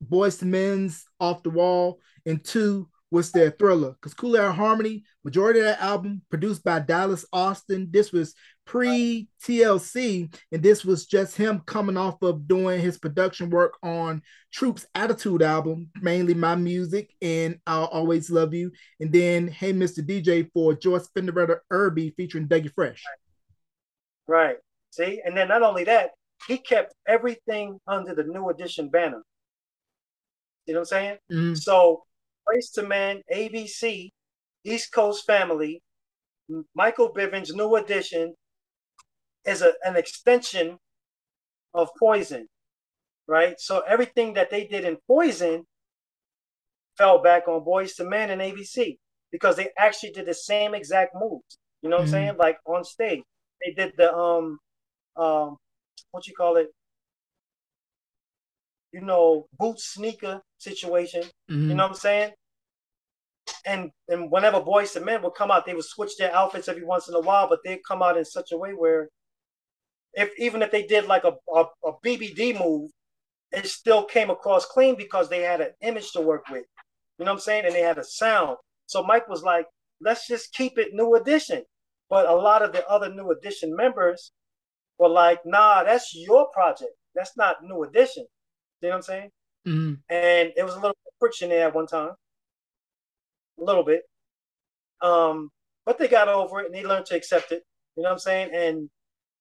Boyz 0.00 0.40
II 0.40 0.50
Men's 0.50 1.04
off 1.18 1.42
the 1.42 1.50
wall, 1.50 1.98
and 2.24 2.44
two 2.44 2.88
was 3.10 3.32
their 3.32 3.50
thriller. 3.50 3.90
Because 3.90 4.14
Cooley 4.14 4.38
High 4.38 4.52
Harmony, 4.52 5.02
majority 5.24 5.58
of 5.58 5.64
that 5.64 5.80
album 5.80 6.22
produced 6.30 6.62
by 6.62 6.78
Dallas 6.78 7.26
Austin. 7.32 7.88
This 7.90 8.12
was 8.12 8.36
pre 8.66 9.26
TLC, 9.42 10.32
and 10.52 10.62
this 10.62 10.84
was 10.84 11.06
just 11.06 11.36
him 11.36 11.60
coming 11.66 11.96
off 11.96 12.22
of 12.22 12.46
doing 12.46 12.80
his 12.80 12.98
production 12.98 13.50
work 13.50 13.78
on 13.82 14.22
Troop's 14.52 14.86
Attitude 14.94 15.42
album, 15.42 15.90
mainly 16.00 16.34
my 16.34 16.54
music 16.54 17.12
and 17.20 17.58
I'll 17.66 17.86
Always 17.86 18.30
Love 18.30 18.54
You, 18.54 18.70
and 19.00 19.12
then 19.12 19.48
Hey 19.48 19.72
Mr. 19.72 20.06
DJ 20.06 20.48
for 20.52 20.72
Joyce 20.74 21.08
Fenderella 21.08 21.56
Irby 21.68 22.14
featuring 22.16 22.46
Dougie 22.46 22.72
Fresh. 22.72 23.02
Right. 24.28 24.58
See, 24.92 25.20
and 25.24 25.36
then 25.36 25.48
not 25.48 25.62
only 25.62 25.82
that, 25.82 26.12
he 26.46 26.58
kept 26.58 26.94
everything 27.08 27.78
under 27.86 28.14
the 28.14 28.24
New 28.24 28.48
Edition 28.50 28.88
banner. 28.88 29.22
You 30.66 30.74
know 30.74 30.80
what 30.80 30.92
I'm 30.92 31.00
saying? 31.00 31.18
Mm-hmm. 31.32 31.54
So, 31.54 32.04
Boyz 32.48 32.76
II 32.78 32.86
Men, 32.86 33.22
ABC, 33.32 34.10
East 34.64 34.92
Coast 34.92 35.24
Family, 35.26 35.82
Michael 36.74 37.12
Bivins, 37.12 37.54
New 37.54 37.76
Edition, 37.76 38.34
is 39.44 39.62
a, 39.62 39.72
an 39.82 39.96
extension 39.96 40.78
of 41.74 41.88
Poison, 41.98 42.46
right? 43.26 43.58
So 43.58 43.80
everything 43.80 44.34
that 44.34 44.50
they 44.50 44.66
did 44.66 44.84
in 44.84 44.96
Poison 45.06 45.64
fell 46.96 47.22
back 47.22 47.48
on 47.48 47.64
Boyz 47.64 47.98
II 48.00 48.06
Men 48.06 48.30
and 48.30 48.40
ABC 48.40 48.96
because 49.32 49.56
they 49.56 49.68
actually 49.78 50.12
did 50.12 50.26
the 50.26 50.34
same 50.34 50.74
exact 50.74 51.14
moves. 51.14 51.58
You 51.82 51.90
know 51.90 51.96
what 51.96 52.06
mm-hmm. 52.06 52.14
I'm 52.14 52.20
saying? 52.26 52.36
Like 52.38 52.58
on 52.66 52.84
stage, 52.84 53.22
they 53.64 53.72
did 53.72 53.92
the 53.96 54.14
um 54.14 54.58
um 55.16 55.56
what 56.14 56.28
you 56.28 56.34
call 56.34 56.56
it? 56.56 56.68
You 58.92 59.00
know, 59.00 59.46
boot 59.58 59.80
sneaker 59.80 60.40
situation. 60.58 61.22
Mm-hmm. 61.50 61.70
You 61.70 61.74
know 61.74 61.82
what 61.82 61.90
I'm 61.90 61.96
saying? 61.96 62.30
And 63.66 63.90
and 64.08 64.30
whenever 64.30 64.60
Boyz 64.60 64.96
II 64.96 65.02
Men 65.02 65.22
would 65.22 65.34
come 65.34 65.50
out, 65.50 65.66
they 65.66 65.74
would 65.74 65.84
switch 65.84 66.16
their 66.16 66.32
outfits 66.32 66.68
every 66.68 66.84
once 66.84 67.08
in 67.08 67.14
a 67.14 67.20
while, 67.20 67.48
but 67.48 67.58
they'd 67.64 67.84
come 67.86 68.00
out 68.00 68.16
in 68.16 68.24
such 68.24 68.52
a 68.52 68.56
way 68.56 68.70
where 68.70 69.08
if 70.12 70.30
even 70.38 70.62
if 70.62 70.70
they 70.70 70.86
did 70.86 71.06
like 71.06 71.24
a, 71.24 71.32
a, 71.52 71.64
a 71.84 71.92
BBD 72.04 72.58
move, 72.58 72.90
it 73.50 73.66
still 73.66 74.04
came 74.04 74.30
across 74.30 74.64
clean 74.66 74.94
because 74.96 75.28
they 75.28 75.42
had 75.42 75.60
an 75.60 75.72
image 75.82 76.12
to 76.12 76.20
work 76.20 76.48
with. 76.48 76.64
You 77.18 77.24
know 77.24 77.32
what 77.32 77.38
I'm 77.38 77.40
saying? 77.40 77.64
And 77.66 77.74
they 77.74 77.80
had 77.80 77.98
a 77.98 78.04
sound. 78.04 78.56
So 78.86 79.02
Mike 79.02 79.28
was 79.28 79.42
like, 79.42 79.66
let's 80.00 80.28
just 80.28 80.52
keep 80.52 80.78
it 80.78 80.94
new 80.94 81.16
edition. 81.16 81.64
But 82.08 82.28
a 82.28 82.34
lot 82.34 82.62
of 82.62 82.72
the 82.72 82.86
other 82.86 83.12
new 83.12 83.32
edition 83.32 83.74
members 83.74 84.30
were 84.98 85.08
like, 85.08 85.40
nah, 85.44 85.84
that's 85.84 86.14
your 86.14 86.48
project. 86.52 86.92
That's 87.14 87.36
not 87.36 87.62
new 87.62 87.82
edition. 87.84 88.26
You 88.80 88.88
know 88.88 88.94
what 88.94 88.96
I'm 88.96 89.02
saying? 89.02 89.30
Mm-hmm. 89.66 89.94
And 90.10 90.52
it 90.56 90.64
was 90.64 90.74
a 90.74 90.80
little 90.80 90.96
friction 91.18 91.48
there 91.48 91.68
at 91.68 91.74
one 91.74 91.86
time. 91.86 92.10
A 93.60 93.64
little 93.64 93.84
bit. 93.84 94.02
Um, 95.00 95.50
but 95.86 95.98
they 95.98 96.08
got 96.08 96.28
over 96.28 96.60
it 96.60 96.66
and 96.66 96.74
they 96.74 96.84
learned 96.84 97.06
to 97.06 97.16
accept 97.16 97.52
it. 97.52 97.62
You 97.96 98.02
know 98.02 98.10
what 98.10 98.14
I'm 98.14 98.18
saying? 98.18 98.50
And 98.54 98.90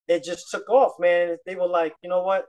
it 0.07 0.23
just 0.23 0.49
took 0.51 0.69
off, 0.69 0.93
man. 0.99 1.37
They 1.45 1.55
were 1.55 1.67
like, 1.67 1.93
you 2.03 2.09
know 2.09 2.23
what? 2.23 2.45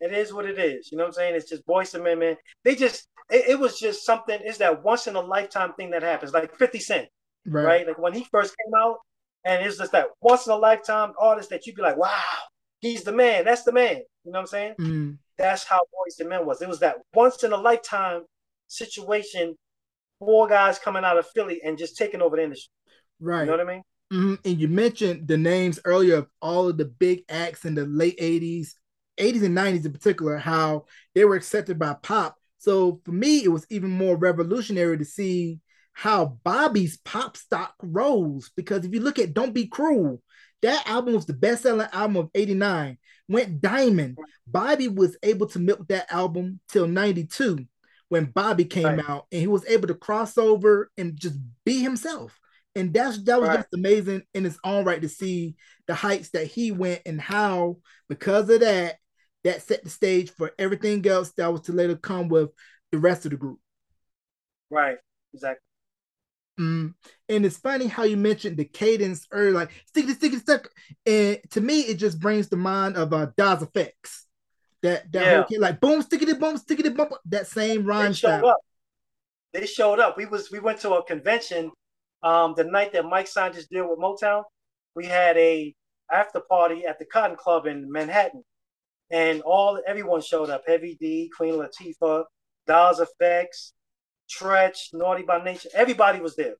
It 0.00 0.12
is 0.12 0.32
what 0.32 0.46
it 0.46 0.58
is. 0.58 0.90
You 0.90 0.98
know 0.98 1.04
what 1.04 1.08
I'm 1.08 1.14
saying? 1.14 1.34
It's 1.34 1.48
just 1.48 1.62
Men, 2.02 2.18
man. 2.18 2.36
They 2.64 2.74
just, 2.74 3.08
it, 3.30 3.50
it 3.50 3.58
was 3.58 3.78
just 3.78 4.04
something. 4.06 4.38
It's 4.42 4.58
that 4.58 4.84
once 4.84 5.06
in 5.06 5.16
a 5.16 5.20
lifetime 5.20 5.72
thing 5.74 5.90
that 5.90 6.02
happens, 6.02 6.32
like 6.32 6.56
50 6.56 6.78
Cent, 6.78 7.08
right? 7.46 7.64
right? 7.64 7.86
Like 7.86 7.98
when 7.98 8.14
he 8.14 8.24
first 8.30 8.54
came 8.56 8.72
out, 8.80 8.98
and 9.48 9.64
it's 9.64 9.78
just 9.78 9.92
that 9.92 10.08
once 10.20 10.46
in 10.46 10.52
a 10.52 10.56
lifetime 10.56 11.12
artist 11.18 11.48
that 11.50 11.66
you'd 11.66 11.74
be 11.74 11.82
like, 11.82 11.96
wow, 11.96 12.12
he's 12.80 13.02
the 13.02 13.12
man. 13.12 13.46
That's 13.46 13.62
the 13.62 13.72
man. 13.72 14.02
You 14.24 14.32
know 14.32 14.38
what 14.38 14.40
I'm 14.40 14.46
saying? 14.46 14.74
Mm. 14.78 15.18
That's 15.38 15.64
how 15.64 15.78
Boyz 15.78 16.20
II 16.20 16.26
Men 16.26 16.44
was. 16.44 16.60
It 16.60 16.68
was 16.68 16.80
that 16.80 16.96
once 17.14 17.42
in 17.42 17.52
a 17.52 17.56
lifetime 17.56 18.22
situation. 18.66 19.56
Four 20.18 20.48
guys 20.48 20.80
coming 20.80 21.04
out 21.04 21.16
of 21.16 21.28
Philly 21.28 21.60
and 21.64 21.78
just 21.78 21.96
taking 21.96 22.20
over 22.20 22.36
the 22.36 22.42
industry. 22.42 22.72
Right. 23.20 23.40
You 23.40 23.46
know 23.46 23.52
what 23.52 23.60
I 23.60 23.72
mean? 23.72 23.82
Mm-hmm. 24.12 24.34
And 24.44 24.60
you 24.60 24.68
mentioned 24.68 25.28
the 25.28 25.38
names 25.38 25.78
earlier 25.84 26.16
of 26.16 26.26
all 26.42 26.68
of 26.68 26.76
the 26.76 26.86
big 26.86 27.22
acts 27.28 27.64
in 27.64 27.74
the 27.74 27.86
late 27.86 28.18
80s, 28.18 28.72
80s 29.18 29.44
and 29.44 29.56
90s 29.56 29.86
in 29.86 29.92
particular, 29.92 30.36
how 30.36 30.86
they 31.14 31.24
were 31.24 31.36
accepted 31.36 31.78
by 31.78 31.94
pop. 32.02 32.36
So 32.58 33.00
for 33.04 33.12
me, 33.12 33.44
it 33.44 33.48
was 33.48 33.64
even 33.70 33.90
more 33.90 34.16
revolutionary 34.16 34.98
to 34.98 35.04
see 35.04 35.60
how 35.98 36.38
Bobby's 36.44 36.96
pop 36.98 37.36
stock 37.36 37.74
rose. 37.82 38.52
Because 38.54 38.84
if 38.84 38.94
you 38.94 39.00
look 39.00 39.18
at 39.18 39.34
Don't 39.34 39.52
Be 39.52 39.66
Cruel, 39.66 40.22
that 40.62 40.88
album 40.88 41.14
was 41.14 41.26
the 41.26 41.32
best 41.32 41.64
selling 41.64 41.88
album 41.92 42.16
of 42.16 42.30
89, 42.36 42.96
went 43.28 43.60
diamond. 43.60 44.16
Bobby 44.46 44.86
was 44.86 45.16
able 45.24 45.48
to 45.48 45.58
milk 45.58 45.88
that 45.88 46.06
album 46.12 46.60
till 46.68 46.86
92 46.86 47.66
when 48.10 48.26
Bobby 48.26 48.64
came 48.64 48.84
right. 48.84 49.10
out 49.10 49.26
and 49.32 49.40
he 49.40 49.48
was 49.48 49.66
able 49.66 49.88
to 49.88 49.94
cross 49.94 50.38
over 50.38 50.88
and 50.96 51.18
just 51.18 51.36
be 51.64 51.82
himself 51.82 52.38
and 52.76 52.94
that's 52.94 53.20
that 53.24 53.40
was 53.40 53.48
right. 53.48 53.56
just 53.56 53.74
amazing 53.74 54.22
in 54.34 54.46
its 54.46 54.58
own 54.62 54.84
right 54.84 55.02
to 55.02 55.08
see 55.08 55.56
the 55.88 55.94
heights 55.94 56.30
that 56.30 56.46
he 56.46 56.70
went 56.70 57.02
and 57.06 57.20
how 57.20 57.76
because 58.08 58.48
of 58.48 58.60
that 58.60 58.96
that 59.42 59.62
set 59.62 59.82
the 59.82 59.90
stage 59.90 60.30
for 60.30 60.52
everything 60.58 61.06
else 61.06 61.32
that 61.32 61.52
was 61.52 61.62
to 61.62 61.72
later 61.72 61.96
come 61.96 62.28
with 62.28 62.50
the 62.92 62.98
rest 62.98 63.24
of 63.24 63.32
the 63.32 63.36
group 63.36 63.58
right 64.70 64.98
exactly 65.34 65.67
mm. 66.58 66.94
and 67.28 67.46
it's 67.46 67.56
funny 67.56 67.86
how 67.86 68.02
you 68.02 68.16
mentioned 68.16 68.56
the 68.56 68.64
cadence 68.64 69.26
earlier 69.30 69.52
like 69.52 69.70
sticky 69.86 70.12
sticky 70.14 70.36
stuck 70.36 70.68
and 71.06 71.38
to 71.50 71.60
me 71.60 71.80
it 71.80 71.94
just 71.94 72.18
brings 72.20 72.48
to 72.48 72.56
mind 72.56 72.96
of 72.96 73.12
uh 73.12 73.26
Das 73.36 73.62
EFX. 73.62 73.92
that 74.82 75.10
that 75.12 75.24
yeah. 75.24 75.42
whole, 75.42 75.60
like 75.60 75.80
boom 75.80 76.02
sticky 76.02 76.32
boom 76.34 76.56
sticky 76.56 76.88
boom 76.88 77.08
that 77.26 77.46
same 77.46 77.84
rhyme 77.84 78.08
they 78.08 78.14
showed 78.14 78.38
style. 78.38 78.48
up 78.48 78.58
they 79.52 79.66
showed 79.66 79.98
up 79.98 80.16
we 80.16 80.26
was 80.26 80.50
we 80.50 80.58
went 80.58 80.78
to 80.80 80.92
a 80.94 81.04
convention 81.04 81.70
um, 82.22 82.54
the 82.56 82.64
night 82.64 82.92
that 82.92 83.04
Mike 83.04 83.28
signed 83.28 83.54
his 83.54 83.66
deal 83.66 83.88
with 83.88 83.98
Motown, 83.98 84.44
we 84.94 85.06
had 85.06 85.36
a 85.36 85.74
after 86.10 86.40
party 86.40 86.86
at 86.86 86.98
the 86.98 87.04
Cotton 87.04 87.36
Club 87.36 87.66
in 87.66 87.90
Manhattan, 87.90 88.42
and 89.10 89.40
all 89.42 89.80
everyone 89.86 90.20
showed 90.20 90.50
up. 90.50 90.62
Heavy 90.66 90.96
D, 91.00 91.30
Queen 91.36 91.54
Latifah, 91.54 92.24
Das 92.66 93.00
EFX, 93.00 93.72
Treach, 94.28 94.92
Naughty 94.92 95.22
by 95.22 95.42
Nature. 95.42 95.68
Everybody 95.74 96.20
was 96.20 96.36
there, 96.36 96.54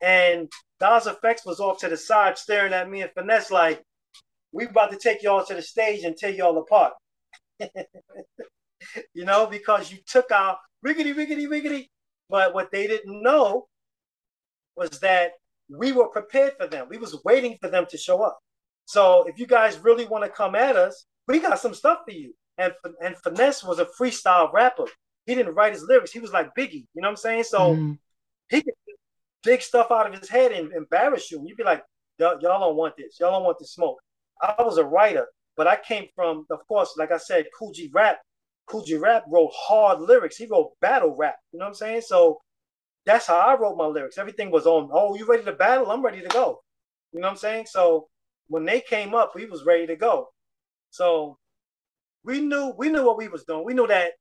and 0.00 0.50
Das 0.78 1.06
EFX 1.06 1.46
was 1.46 1.60
off 1.60 1.78
to 1.80 1.88
the 1.88 1.96
side, 1.96 2.38
staring 2.38 2.72
at 2.72 2.90
me 2.90 3.02
and 3.02 3.10
Finesse 3.12 3.50
like, 3.50 3.82
"We 4.52 4.66
about 4.66 4.90
to 4.90 4.98
take 4.98 5.22
y'all 5.22 5.44
to 5.44 5.54
the 5.54 5.62
stage 5.62 6.04
and 6.04 6.16
tear 6.16 6.30
y'all 6.30 6.58
apart." 6.58 6.94
you 9.14 9.24
know, 9.24 9.46
because 9.46 9.90
you 9.92 9.98
took 10.06 10.30
our 10.30 10.58
riggedy, 10.84 11.14
riggedy, 11.14 11.46
riggedy. 11.46 11.88
But 12.28 12.54
what 12.54 12.70
they 12.70 12.86
didn't 12.86 13.22
know 13.22 13.66
was 14.76 15.00
that 15.00 15.32
we 15.68 15.92
were 15.92 16.08
prepared 16.08 16.54
for 16.58 16.66
them. 16.66 16.86
We 16.88 16.98
was 16.98 17.20
waiting 17.24 17.58
for 17.60 17.68
them 17.68 17.86
to 17.90 17.98
show 17.98 18.22
up. 18.22 18.38
So 18.86 19.24
if 19.28 19.38
you 19.38 19.46
guys 19.46 19.78
really 19.78 20.06
want 20.06 20.24
to 20.24 20.30
come 20.30 20.54
at 20.54 20.76
us, 20.76 21.06
we 21.28 21.38
got 21.38 21.58
some 21.60 21.74
stuff 21.74 22.00
for 22.04 22.12
you. 22.12 22.34
And 22.58 22.72
and 23.02 23.16
Finesse 23.18 23.64
was 23.64 23.78
a 23.78 23.86
freestyle 23.98 24.52
rapper. 24.52 24.86
He 25.26 25.34
didn't 25.34 25.54
write 25.54 25.72
his 25.72 25.82
lyrics. 25.82 26.12
He 26.12 26.20
was 26.20 26.32
like 26.32 26.54
Biggie. 26.54 26.86
You 26.94 27.02
know 27.02 27.08
what 27.08 27.10
I'm 27.10 27.16
saying? 27.16 27.44
So 27.44 27.76
mm. 27.76 27.98
he 28.48 28.62
could 28.62 28.74
big 29.42 29.62
stuff 29.62 29.90
out 29.90 30.12
of 30.12 30.18
his 30.18 30.28
head 30.28 30.52
and 30.52 30.72
embarrass 30.72 31.30
you. 31.30 31.42
You'd 31.46 31.56
be 31.56 31.64
like, 31.64 31.82
y'all, 32.18 32.38
y'all 32.40 32.60
don't 32.60 32.76
want 32.76 32.96
this. 32.96 33.18
Y'all 33.18 33.32
don't 33.32 33.44
want 33.44 33.58
this 33.58 33.72
smoke. 33.72 33.98
I 34.42 34.62
was 34.62 34.78
a 34.78 34.84
writer, 34.84 35.26
but 35.56 35.66
I 35.66 35.76
came 35.76 36.06
from, 36.14 36.46
of 36.50 36.66
course, 36.66 36.94
like 36.96 37.12
I 37.12 37.18
said, 37.18 37.46
G 37.74 37.90
Rap 37.92 38.18
G 38.84 38.96
Rap 38.96 39.24
wrote 39.28 39.50
hard 39.52 40.00
lyrics. 40.00 40.36
He 40.36 40.46
wrote 40.46 40.72
battle 40.80 41.14
rap. 41.16 41.36
You 41.52 41.58
know 41.58 41.66
what 41.66 41.70
I'm 41.70 41.74
saying? 41.74 42.02
So 42.02 42.40
that's 43.04 43.26
how 43.26 43.38
I 43.38 43.58
wrote 43.58 43.76
my 43.76 43.86
lyrics. 43.86 44.18
Everything 44.18 44.50
was 44.50 44.66
on. 44.66 44.88
Oh, 44.92 45.16
you 45.16 45.26
ready 45.26 45.44
to 45.44 45.52
battle? 45.52 45.90
I'm 45.90 46.04
ready 46.04 46.20
to 46.20 46.28
go. 46.28 46.60
You 47.12 47.20
know 47.20 47.26
what 47.26 47.32
I'm 47.32 47.38
saying? 47.38 47.66
So 47.66 48.08
when 48.48 48.64
they 48.64 48.80
came 48.80 49.14
up, 49.14 49.32
we 49.34 49.46
was 49.46 49.64
ready 49.64 49.86
to 49.88 49.96
go. 49.96 50.28
So 50.90 51.38
we 52.24 52.40
knew 52.40 52.72
we 52.76 52.88
knew 52.88 53.04
what 53.04 53.18
we 53.18 53.28
was 53.28 53.44
doing. 53.44 53.64
We 53.64 53.74
knew 53.74 53.86
that 53.88 54.12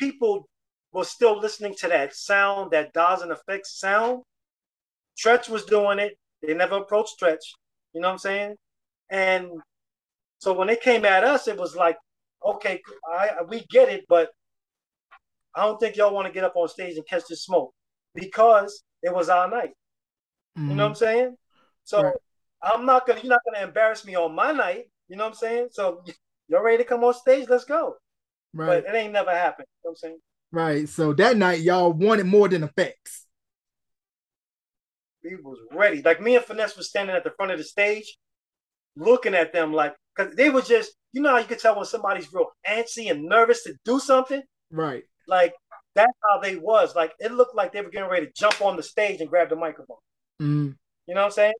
people 0.00 0.48
were 0.92 1.04
still 1.04 1.38
listening 1.38 1.74
to 1.78 1.88
that 1.88 2.14
sound, 2.16 2.72
that 2.72 2.92
Dawes 2.92 3.22
and 3.22 3.30
Effects 3.30 3.78
sound. 3.78 4.22
Stretch 5.14 5.48
was 5.48 5.64
doing 5.66 5.98
it. 5.98 6.14
They 6.42 6.54
never 6.54 6.78
approached 6.78 7.10
Stretch. 7.10 7.44
You 7.92 8.00
know 8.00 8.08
what 8.08 8.14
I'm 8.14 8.18
saying? 8.18 8.54
And 9.10 9.50
so 10.38 10.54
when 10.54 10.68
they 10.68 10.76
came 10.76 11.04
at 11.04 11.22
us, 11.22 11.46
it 11.46 11.58
was 11.58 11.76
like, 11.76 11.96
okay, 12.44 12.80
I, 13.12 13.30
we 13.46 13.66
get 13.68 13.90
it, 13.90 14.04
but 14.08 14.30
I 15.54 15.64
don't 15.64 15.78
think 15.78 15.96
y'all 15.96 16.14
want 16.14 16.26
to 16.26 16.32
get 16.32 16.44
up 16.44 16.56
on 16.56 16.68
stage 16.68 16.96
and 16.96 17.06
catch 17.06 17.24
the 17.28 17.36
smoke 17.36 17.72
because 18.14 18.82
it 19.02 19.14
was 19.14 19.28
our 19.28 19.50
night. 19.50 19.72
Mm-hmm. 20.58 20.70
You 20.70 20.76
know 20.76 20.84
what 20.84 20.88
I'm 20.88 20.94
mm-hmm. 20.94 21.04
saying? 21.04 21.36
So 21.84 22.02
right. 22.02 22.14
I'm 22.62 22.86
not 22.86 23.06
gonna. 23.06 23.20
You're 23.20 23.30
not 23.30 23.40
gonna 23.44 23.66
embarrass 23.66 24.04
me 24.04 24.14
on 24.14 24.34
my 24.34 24.52
night. 24.52 24.84
You 25.08 25.16
know 25.16 25.24
what 25.24 25.30
I'm 25.30 25.36
saying? 25.36 25.68
So 25.72 26.02
y'all 26.48 26.62
ready 26.62 26.78
to 26.78 26.84
come 26.84 27.04
on 27.04 27.14
stage. 27.14 27.48
Let's 27.48 27.64
go. 27.64 27.96
Right. 28.52 28.84
But 28.84 28.94
it 28.94 28.98
ain't 28.98 29.12
never 29.12 29.30
happened. 29.30 29.66
You 29.68 29.88
know 29.88 29.90
what 29.90 29.90
I'm 29.90 29.96
saying? 29.96 30.18
Right. 30.52 30.88
So 30.88 31.12
that 31.14 31.36
night 31.36 31.60
y'all 31.60 31.92
wanted 31.92 32.26
more 32.26 32.48
than 32.48 32.64
effects. 32.64 33.26
We 35.22 35.36
was 35.36 35.58
ready. 35.72 36.02
Like 36.02 36.20
me 36.20 36.36
and 36.36 36.44
Finesse 36.44 36.76
was 36.76 36.88
standing 36.88 37.14
at 37.14 37.24
the 37.24 37.32
front 37.36 37.52
of 37.52 37.58
the 37.58 37.64
stage, 37.64 38.16
looking 38.96 39.34
at 39.34 39.52
them 39.52 39.72
like 39.72 39.94
because 40.16 40.34
they 40.34 40.50
were 40.50 40.62
just, 40.62 40.92
you 41.12 41.22
know 41.22 41.30
how 41.30 41.38
you 41.38 41.44
can 41.44 41.58
tell 41.58 41.76
when 41.76 41.84
somebody's 41.84 42.32
real 42.32 42.46
antsy 42.68 43.10
and 43.10 43.24
nervous 43.24 43.62
to 43.64 43.74
do 43.84 44.00
something. 44.00 44.42
Right. 44.70 45.04
Like 45.28 45.54
that's 45.94 46.12
how 46.28 46.38
they 46.38 46.56
was. 46.56 46.96
Like 46.96 47.12
it 47.18 47.32
looked 47.32 47.54
like 47.54 47.72
they 47.72 47.82
were 47.82 47.90
getting 47.90 48.10
ready 48.10 48.26
to 48.26 48.32
jump 48.32 48.60
on 48.62 48.76
the 48.76 48.82
stage 48.82 49.20
and 49.20 49.28
grab 49.28 49.50
the 49.50 49.56
microphone. 49.56 49.98
Mm. 50.40 50.74
You 51.06 51.14
know 51.14 51.20
what 51.20 51.26
I'm 51.26 51.32
saying? 51.32 51.54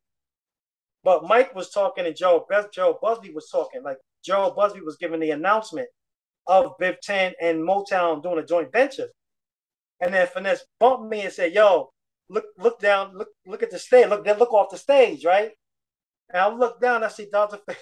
But 1.04 1.24
Mike 1.24 1.54
was 1.54 1.70
talking 1.70 2.06
and 2.06 2.16
Joe 2.16 2.46
Joe 2.72 2.98
Busby 3.00 3.30
was 3.30 3.48
talking. 3.50 3.82
Like 3.82 3.98
Joe 4.24 4.52
Busby 4.56 4.80
was 4.80 4.96
giving 4.96 5.20
the 5.20 5.30
announcement 5.30 5.88
of 6.46 6.72
Biv 6.80 6.96
10 7.02 7.34
and 7.40 7.58
Motown 7.58 8.22
doing 8.22 8.38
a 8.38 8.46
joint 8.46 8.72
venture. 8.72 9.08
And 10.00 10.14
then 10.14 10.26
Finesse 10.26 10.64
bumped 10.78 11.10
me 11.10 11.22
and 11.22 11.32
said, 11.32 11.52
Yo, 11.52 11.90
look, 12.28 12.44
look 12.58 12.80
down, 12.80 13.16
look, 13.16 13.28
look 13.46 13.62
at 13.62 13.70
the 13.70 13.78
stage, 13.78 14.08
look, 14.08 14.24
then 14.24 14.38
look 14.38 14.52
off 14.52 14.70
the 14.70 14.78
stage, 14.78 15.24
right? 15.24 15.50
And 16.30 16.40
I 16.40 16.48
look 16.48 16.80
down, 16.80 17.04
I 17.04 17.08
see 17.08 17.28
Dr. 17.30 17.58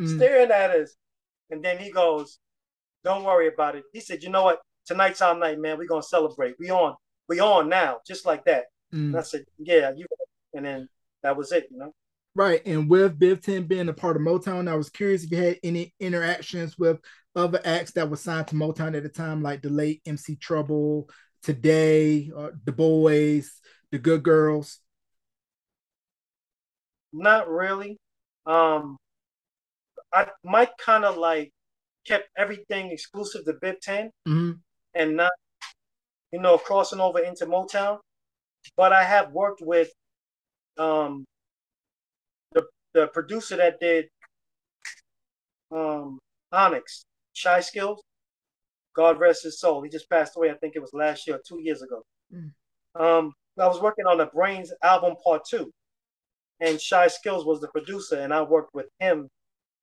mm. 0.00 0.16
staring 0.16 0.50
at 0.50 0.70
us. 0.70 0.96
And 1.50 1.64
then 1.64 1.78
he 1.78 1.90
goes, 1.90 2.38
Don't 3.04 3.24
worry 3.24 3.48
about 3.48 3.76
it. 3.76 3.84
He 3.92 4.00
said, 4.00 4.22
You 4.22 4.30
know 4.30 4.44
what? 4.44 4.60
Tonight's 4.86 5.22
our 5.22 5.38
night, 5.38 5.58
man. 5.58 5.78
We're 5.78 5.86
gonna 5.86 6.02
celebrate. 6.02 6.56
We 6.58 6.70
on, 6.70 6.94
we 7.28 7.40
on 7.40 7.68
now, 7.68 7.98
just 8.06 8.26
like 8.26 8.44
that. 8.44 8.64
Mm. 8.92 9.08
And 9.08 9.16
I 9.16 9.22
said, 9.22 9.44
Yeah, 9.58 9.92
you 9.96 10.06
and 10.54 10.64
then 10.64 10.88
that 11.22 11.36
was 11.36 11.52
it, 11.52 11.68
you 11.70 11.78
know. 11.78 11.94
Right. 12.34 12.62
And 12.66 12.88
with 12.88 13.18
Biv 13.18 13.42
10 13.42 13.64
being 13.64 13.88
a 13.88 13.92
part 13.92 14.16
of 14.16 14.22
Motown, 14.22 14.68
I 14.68 14.76
was 14.76 14.90
curious 14.90 15.24
if 15.24 15.30
you 15.30 15.38
had 15.38 15.58
any 15.62 15.92
interactions 15.98 16.78
with 16.78 17.00
other 17.34 17.60
acts 17.64 17.92
that 17.92 18.08
were 18.08 18.16
signed 18.16 18.48
to 18.48 18.54
Motown 18.54 18.96
at 18.96 19.02
the 19.02 19.08
time, 19.08 19.42
like 19.42 19.62
the 19.62 19.70
late 19.70 20.02
MC 20.06 20.36
Trouble, 20.36 21.08
Today, 21.42 22.30
uh, 22.36 22.50
The 22.64 22.72
Boys, 22.72 23.60
The 23.90 23.98
Good 23.98 24.22
Girls. 24.22 24.80
Not 27.12 27.48
really. 27.48 27.96
Um, 28.46 28.96
I 30.12 30.28
Mike 30.44 30.72
kind 30.78 31.04
of 31.04 31.16
like 31.16 31.52
kept 32.06 32.28
everything 32.36 32.90
exclusive 32.90 33.44
to 33.44 33.52
Biv 33.54 33.80
10 33.80 34.10
mm-hmm. 34.26 34.50
and 34.94 35.16
not, 35.16 35.32
you 36.32 36.40
know, 36.40 36.58
crossing 36.58 37.00
over 37.00 37.20
into 37.20 37.46
Motown. 37.46 37.98
But 38.76 38.92
I 38.92 39.04
have 39.04 39.32
worked 39.32 39.60
with 39.62 39.90
um 40.76 41.24
the 42.94 43.08
producer 43.08 43.56
that 43.56 43.80
did 43.80 44.06
um, 45.70 46.18
Onyx, 46.52 47.04
Chyskillz. 47.34 47.98
God 48.94 49.20
rest 49.20 49.44
his 49.44 49.60
soul. 49.60 49.82
He 49.82 49.88
just 49.88 50.10
passed 50.10 50.36
away. 50.36 50.50
I 50.50 50.54
think 50.54 50.74
it 50.74 50.80
was 50.80 50.92
last 50.92 51.26
year, 51.26 51.38
two 51.46 51.60
years 51.62 51.82
ago. 51.82 52.02
Mm. 52.34 52.52
Um, 52.98 53.32
I 53.58 53.66
was 53.66 53.80
working 53.80 54.06
on 54.06 54.18
the 54.18 54.26
Brains 54.26 54.72
album 54.82 55.14
part 55.22 55.42
two, 55.48 55.72
and 56.60 56.78
Chyskillz 56.78 57.46
was 57.46 57.60
the 57.60 57.68
producer, 57.68 58.16
and 58.18 58.34
I 58.34 58.42
worked 58.42 58.74
with 58.74 58.86
him 58.98 59.28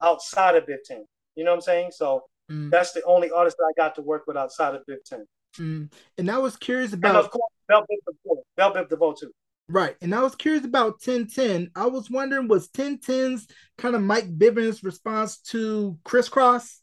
outside 0.02 0.56
of 0.56 0.66
Biv 0.66 0.78
10. 0.86 1.06
You 1.36 1.44
know 1.44 1.52
what 1.52 1.58
I'm 1.58 1.62
saying? 1.62 1.92
So 1.92 2.24
mm. 2.52 2.70
that's 2.70 2.92
the 2.92 3.04
only 3.04 3.32
artist 3.32 3.58
that 3.58 3.72
I 3.74 3.82
got 3.82 3.96
to 3.96 4.02
work 4.02 4.24
with 4.28 4.38
outside 4.38 4.76
of 4.76 4.82
Biv 4.90 4.98
10. 5.06 5.26
Mm. 5.60 5.92
And 6.18 6.32
I 6.32 6.38
was 6.38 6.58
curious 6.58 6.94
about. 6.94 7.16
And 7.16 7.18
of 7.18 7.32
course, 7.32 7.52
Bell 7.68 7.82
Biv 7.82 7.98
DeVoe, 8.06 8.44
Bell 8.58 8.74
Biv 8.74 8.90
DeVoe 8.90 9.16
too. 9.20 9.32
Right. 9.68 9.96
And 10.02 10.14
I 10.14 10.22
was 10.22 10.36
curious 10.36 10.64
about 10.64 11.02
1010. 11.06 11.72
I 11.76 11.88
was 11.88 12.10
wondering, 12.10 12.48
was 12.48 12.70
1010's 12.70 13.48
kind 13.78 13.96
of 13.96 14.02
Mike 14.02 14.38
Bivins' 14.38 14.84
response 14.84 15.38
to 15.50 15.98
Kris 16.04 16.30
Kross? 16.30 16.80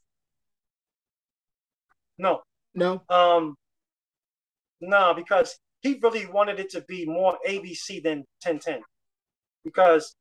No. 2.18 2.42
No. 2.74 3.02
Um 3.08 3.56
no, 4.80 5.14
because 5.14 5.56
he 5.80 5.98
really 6.02 6.26
wanted 6.26 6.58
it 6.58 6.70
to 6.70 6.80
be 6.82 7.06
more 7.06 7.38
ABC 7.48 8.02
than 8.02 8.18
1010. 8.44 8.80
Because 9.64 10.16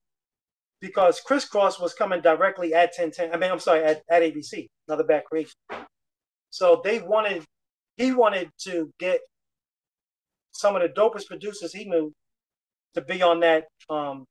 because 0.81 1.19
Kris 1.19 1.47
Kross 1.49 1.79
was 1.79 1.93
coming 1.93 2.21
directly 2.21 2.73
at 2.73 2.93
1010. 2.97 3.33
I 3.33 3.37
mean, 3.37 3.51
I'm 3.51 3.59
sorry, 3.59 3.83
at, 3.83 4.01
at 4.09 4.23
ABC, 4.23 4.67
another 4.87 5.03
bad 5.03 5.25
creation. 5.25 5.53
So 6.51 6.81
they 6.83 6.99
wanted 6.99 7.45
he 7.97 8.11
wanted 8.11 8.51
to 8.65 8.91
get 8.99 9.19
some 10.51 10.75
of 10.75 10.81
the 10.81 10.89
dopest 10.89 11.27
producers 11.27 11.73
he 11.73 11.85
knew 11.85 12.13
to 12.95 13.01
be 13.01 13.21
on 13.21 13.39
that 13.41 13.65
um, 13.89 14.25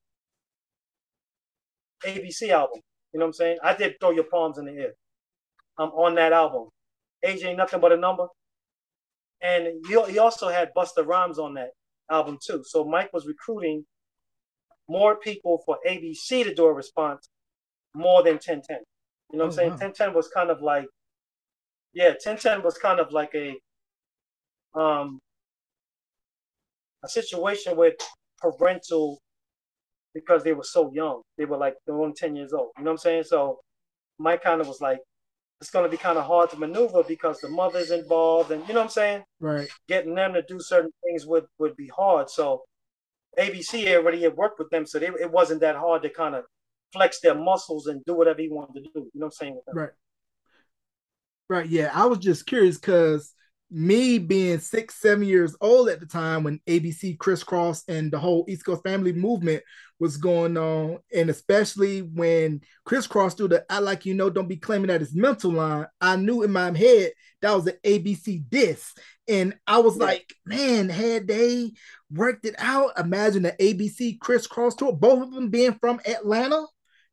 ABC 2.04 2.50
album. 2.50 2.80
You 3.12 3.20
know 3.20 3.26
what 3.26 3.30
I'm 3.30 3.32
saying? 3.34 3.58
I 3.62 3.74
did 3.74 3.94
throw 4.00 4.10
your 4.10 4.24
palms 4.24 4.58
in 4.58 4.66
the 4.66 4.72
air. 4.72 4.92
I'm 5.78 5.90
on 5.90 6.14
that 6.16 6.32
album. 6.32 6.68
Age 7.24 7.42
ain't 7.42 7.58
nothing 7.58 7.80
but 7.80 7.92
a 7.92 7.96
number. 7.96 8.26
And 9.42 9.68
he, 9.86 10.02
he 10.12 10.18
also 10.18 10.48
had 10.48 10.70
Busta 10.76 11.04
Rhymes 11.04 11.38
on 11.38 11.54
that 11.54 11.70
album 12.10 12.38
too. 12.44 12.62
So 12.64 12.84
Mike 12.84 13.12
was 13.12 13.26
recruiting 13.26 13.84
more 14.88 15.16
people 15.16 15.62
for 15.64 15.78
ABC 15.88 16.44
to 16.44 16.54
do 16.54 16.66
a 16.66 16.72
response 16.72 17.28
more 17.94 18.22
than 18.22 18.34
1010. 18.34 18.78
You 19.32 19.38
know 19.38 19.44
what 19.44 19.44
oh, 19.44 19.46
I'm 19.46 19.52
saying? 19.52 19.70
Wow. 19.70 19.76
1010 19.76 20.14
was 20.14 20.28
kind 20.28 20.50
of 20.50 20.60
like, 20.60 20.86
yeah, 21.92 22.08
1010 22.08 22.62
was 22.62 22.76
kind 22.78 23.00
of 23.00 23.12
like 23.12 23.34
a 23.34 23.56
um 24.78 25.18
a 27.02 27.08
situation 27.08 27.76
with 27.76 27.94
parental 28.40 29.20
because 30.14 30.42
they 30.42 30.52
were 30.52 30.64
so 30.64 30.92
young. 30.92 31.22
They 31.38 31.44
were 31.44 31.56
like 31.56 31.74
they 31.86 31.92
were 31.92 32.02
only 32.02 32.14
10 32.14 32.36
years 32.36 32.52
old. 32.52 32.70
You 32.76 32.84
know 32.84 32.90
what 32.90 32.94
I'm 32.94 32.98
saying? 32.98 33.24
So 33.24 33.60
Mike 34.18 34.42
kind 34.42 34.60
of 34.60 34.68
was 34.68 34.80
like, 34.80 34.98
it's 35.60 35.70
gonna 35.70 35.88
be 35.88 35.96
kind 35.96 36.18
of 36.18 36.24
hard 36.24 36.50
to 36.50 36.56
maneuver 36.56 37.02
because 37.02 37.38
the 37.40 37.48
mother's 37.48 37.90
involved 37.90 38.50
and 38.50 38.66
you 38.66 38.74
know 38.74 38.80
what 38.80 38.84
I'm 38.84 38.90
saying? 38.90 39.22
Right. 39.40 39.68
Getting 39.88 40.14
them 40.14 40.32
to 40.34 40.42
do 40.42 40.58
certain 40.60 40.90
things 41.04 41.26
would 41.26 41.44
would 41.58 41.76
be 41.76 41.88
hard. 41.88 42.30
So 42.30 42.62
ABC 43.38 43.94
already 43.94 44.22
had 44.22 44.36
worked 44.36 44.58
with 44.58 44.70
them, 44.70 44.86
so 44.86 44.98
they, 44.98 45.06
it 45.06 45.30
wasn't 45.30 45.60
that 45.60 45.76
hard 45.76 46.02
to 46.02 46.10
kind 46.10 46.34
of 46.34 46.44
flex 46.92 47.20
their 47.20 47.34
muscles 47.34 47.86
and 47.86 48.04
do 48.04 48.14
whatever 48.14 48.40
he 48.40 48.48
wanted 48.48 48.74
to 48.74 48.80
do. 48.80 48.90
You 48.94 49.10
know 49.14 49.26
what 49.26 49.26
I'm 49.26 49.32
saying? 49.32 49.60
Right. 49.72 49.90
Right. 51.48 51.68
Yeah. 51.68 51.90
I 51.92 52.06
was 52.06 52.18
just 52.18 52.46
curious 52.46 52.78
because 52.78 53.34
me 53.70 54.18
being 54.18 54.58
six, 54.58 54.96
seven 55.00 55.24
years 55.24 55.56
old 55.60 55.88
at 55.88 56.00
the 56.00 56.06
time 56.06 56.42
when 56.42 56.60
ABC 56.66 57.18
Kris 57.18 57.44
Kross 57.44 57.82
and 57.88 58.10
the 58.10 58.18
whole 58.18 58.44
East 58.48 58.64
Coast 58.64 58.82
family 58.82 59.12
movement 59.12 59.62
was 60.00 60.16
going 60.16 60.56
on, 60.56 60.98
and 61.14 61.30
especially 61.30 62.00
when 62.00 62.62
Kris 62.84 63.06
Kross 63.06 63.36
threw 63.36 63.48
the 63.48 63.64
I 63.70 63.78
like 63.78 64.06
you 64.06 64.14
know, 64.14 64.30
don't 64.30 64.48
be 64.48 64.56
claiming 64.56 64.88
that 64.88 65.02
it's 65.02 65.14
mental 65.14 65.52
line, 65.52 65.86
I 66.00 66.16
knew 66.16 66.42
in 66.42 66.50
my 66.50 66.76
head 66.76 67.12
that 67.42 67.54
was 67.54 67.66
an 67.66 67.76
ABC 67.84 68.42
diss. 68.48 68.92
And 69.28 69.54
I 69.66 69.78
was 69.78 69.96
yeah. 69.96 70.04
like, 70.04 70.34
man, 70.44 70.88
had 70.88 71.28
they 71.28 71.72
worked 72.10 72.46
it 72.46 72.56
out, 72.58 72.98
imagine 72.98 73.44
the 73.44 73.52
ABC 73.52 74.18
Kris 74.18 74.48
Kross 74.48 74.76
tour, 74.76 74.92
both 74.92 75.22
of 75.22 75.32
them 75.32 75.50
being 75.50 75.74
from 75.74 76.00
Atlanta, 76.06 76.66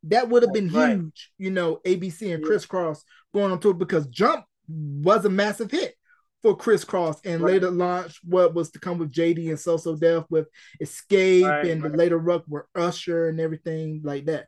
that 0.04 0.28
would 0.28 0.42
have 0.42 0.52
been 0.52 0.70
right. 0.70 0.96
huge, 0.96 1.30
you 1.38 1.50
know, 1.50 1.78
ABC 1.86 2.32
and 2.34 2.42
yeah. 2.42 2.46
Kris 2.48 2.66
Kross 2.66 3.02
going 3.32 3.52
on 3.52 3.60
tour 3.60 3.74
because 3.74 4.06
Jump 4.08 4.44
was 4.68 5.24
a 5.24 5.30
massive 5.30 5.70
hit 5.70 5.94
for 6.42 6.56
Kris 6.56 6.84
Kross 6.84 7.24
and 7.24 7.42
right. 7.42 7.54
later 7.54 7.70
launched 7.70 8.20
what 8.24 8.54
was 8.54 8.70
to 8.70 8.78
come 8.78 8.98
with 8.98 9.12
JD 9.12 9.48
and 9.48 9.58
So 9.58 9.76
So 9.76 9.96
Def 9.96 10.24
with 10.30 10.46
Xscape 10.82 11.48
right, 11.48 11.66
and 11.66 11.82
right. 11.82 11.92
the 11.92 11.98
later 11.98 12.18
ruck 12.18 12.44
with 12.46 12.64
Usher 12.74 13.28
and 13.28 13.40
everything 13.40 14.02
like 14.04 14.26
that. 14.26 14.46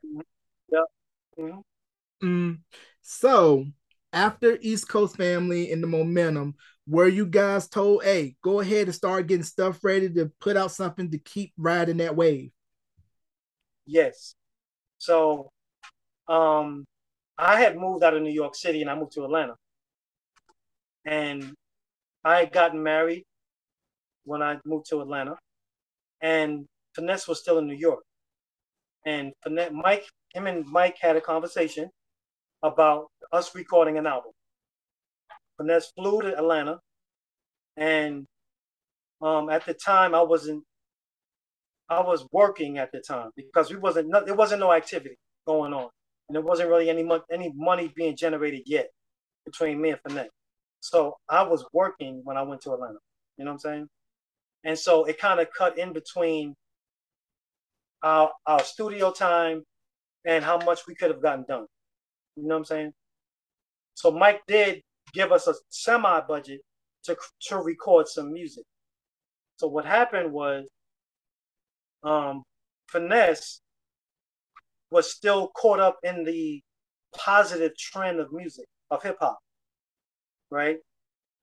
Yeah. 0.72 0.80
Mm-hmm. 1.38 1.60
Mm. 2.26 2.58
So 3.02 3.66
after 4.12 4.58
East 4.60 4.88
Coast 4.88 5.16
Family 5.16 5.72
and 5.72 5.82
the 5.82 5.86
Momentum, 5.86 6.54
were 6.86 7.08
you 7.08 7.26
guys 7.26 7.68
told, 7.68 8.04
hey, 8.04 8.36
go 8.42 8.60
ahead 8.60 8.86
and 8.86 8.94
start 8.94 9.26
getting 9.26 9.44
stuff 9.44 9.82
ready 9.82 10.08
to 10.14 10.30
put 10.40 10.56
out 10.56 10.72
something 10.72 11.10
to 11.10 11.18
keep 11.18 11.52
riding 11.56 11.98
that 11.98 12.16
wave? 12.16 12.50
Yes. 13.86 14.34
So 14.98 15.50
um 16.28 16.86
I 17.38 17.58
had 17.60 17.76
moved 17.76 18.04
out 18.04 18.14
of 18.14 18.22
New 18.22 18.30
York 18.32 18.54
City 18.54 18.82
and 18.82 18.90
I 18.90 18.94
moved 18.94 19.12
to 19.14 19.24
Atlanta. 19.24 19.56
and 21.04 21.54
I 22.24 22.40
had 22.40 22.52
gotten 22.52 22.82
married 22.82 23.24
when 24.24 24.42
I 24.42 24.58
moved 24.64 24.86
to 24.90 25.00
Atlanta, 25.00 25.36
and 26.20 26.66
Finesse 26.94 27.26
was 27.28 27.40
still 27.40 27.58
in 27.58 27.66
New 27.66 27.76
York. 27.76 28.02
And 29.06 29.32
Finesse, 29.42 29.70
Mike, 29.72 30.04
him 30.34 30.46
and 30.46 30.66
Mike 30.66 30.96
had 31.00 31.16
a 31.16 31.20
conversation 31.20 31.88
about 32.62 33.06
us 33.32 33.54
recording 33.54 33.96
an 33.96 34.06
album. 34.06 34.32
Finesse 35.56 35.92
flew 35.96 36.20
to 36.22 36.36
Atlanta, 36.36 36.78
and 37.76 38.26
um, 39.22 39.48
at 39.50 39.64
the 39.66 39.74
time 39.74 40.14
I 40.14 40.22
wasn't. 40.22 40.64
I 41.88 42.00
was 42.02 42.24
working 42.30 42.78
at 42.78 42.92
the 42.92 43.00
time 43.00 43.30
because 43.36 43.70
we 43.70 43.76
wasn't. 43.76 44.08
No, 44.08 44.24
there 44.24 44.34
wasn't 44.34 44.60
no 44.60 44.72
activity 44.72 45.16
going 45.46 45.72
on, 45.72 45.88
and 46.28 46.36
there 46.36 46.42
wasn't 46.42 46.68
really 46.68 46.88
any 46.90 47.02
mo- 47.02 47.24
any 47.32 47.52
money 47.54 47.92
being 47.96 48.16
generated 48.16 48.62
yet 48.66 48.90
between 49.44 49.80
me 49.80 49.90
and 49.90 50.00
Finesse. 50.06 50.28
So 50.80 51.16
I 51.28 51.42
was 51.42 51.64
working 51.72 52.22
when 52.24 52.36
I 52.36 52.42
went 52.42 52.62
to 52.62 52.72
Atlanta. 52.72 52.98
You 53.36 53.44
know 53.44 53.52
what 53.52 53.54
I'm 53.54 53.58
saying? 53.60 53.88
And 54.64 54.78
so 54.78 55.04
it 55.04 55.18
kind 55.18 55.40
of 55.40 55.48
cut 55.56 55.78
in 55.78 55.92
between 55.92 56.54
our 58.02 58.30
our 58.46 58.60
studio 58.60 59.12
time 59.12 59.62
and 60.24 60.44
how 60.44 60.58
much 60.58 60.80
we 60.86 60.94
could 60.94 61.10
have 61.10 61.22
gotten 61.22 61.44
done. 61.48 61.66
You 62.36 62.44
know 62.44 62.54
what 62.54 62.58
I'm 62.58 62.64
saying? 62.64 62.92
So 63.94 64.10
Mike 64.10 64.42
did 64.46 64.80
give 65.12 65.32
us 65.32 65.46
a 65.46 65.54
semi 65.68 66.20
budget 66.22 66.60
to 67.04 67.16
to 67.42 67.56
record 67.58 68.08
some 68.08 68.32
music. 68.32 68.64
So 69.56 69.68
what 69.68 69.84
happened 69.84 70.32
was 70.32 70.68
um 72.02 72.42
Finesse 72.88 73.60
was 74.90 75.10
still 75.10 75.48
caught 75.56 75.80
up 75.80 75.98
in 76.02 76.24
the 76.24 76.60
positive 77.14 77.76
trend 77.76 78.20
of 78.20 78.32
music, 78.32 78.66
of 78.90 79.02
hip 79.02 79.16
hop. 79.20 79.38
Right? 80.50 80.78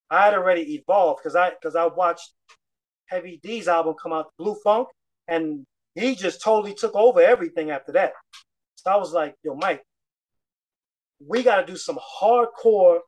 I 0.09 0.25
had 0.25 0.33
already 0.33 0.75
evolved 0.75 1.21
because 1.21 1.35
I 1.35 1.51
because 1.51 1.75
I 1.75 1.87
watched 1.87 2.31
Heavy 3.07 3.39
D's 3.43 3.67
album 3.67 3.95
come 4.01 4.13
out, 4.13 4.31
Blue 4.37 4.55
Funk, 4.63 4.87
and 5.27 5.65
he 5.95 6.15
just 6.15 6.41
totally 6.41 6.73
took 6.73 6.95
over 6.95 7.21
everything 7.21 7.71
after 7.71 7.91
that. 7.93 8.13
So 8.75 8.91
I 8.91 8.97
was 8.97 9.13
like, 9.13 9.35
yo, 9.43 9.55
Mike, 9.55 9.83
we 11.25 11.43
got 11.43 11.57
to 11.57 11.65
do 11.65 11.77
some 11.77 11.97
hardcore 12.21 12.99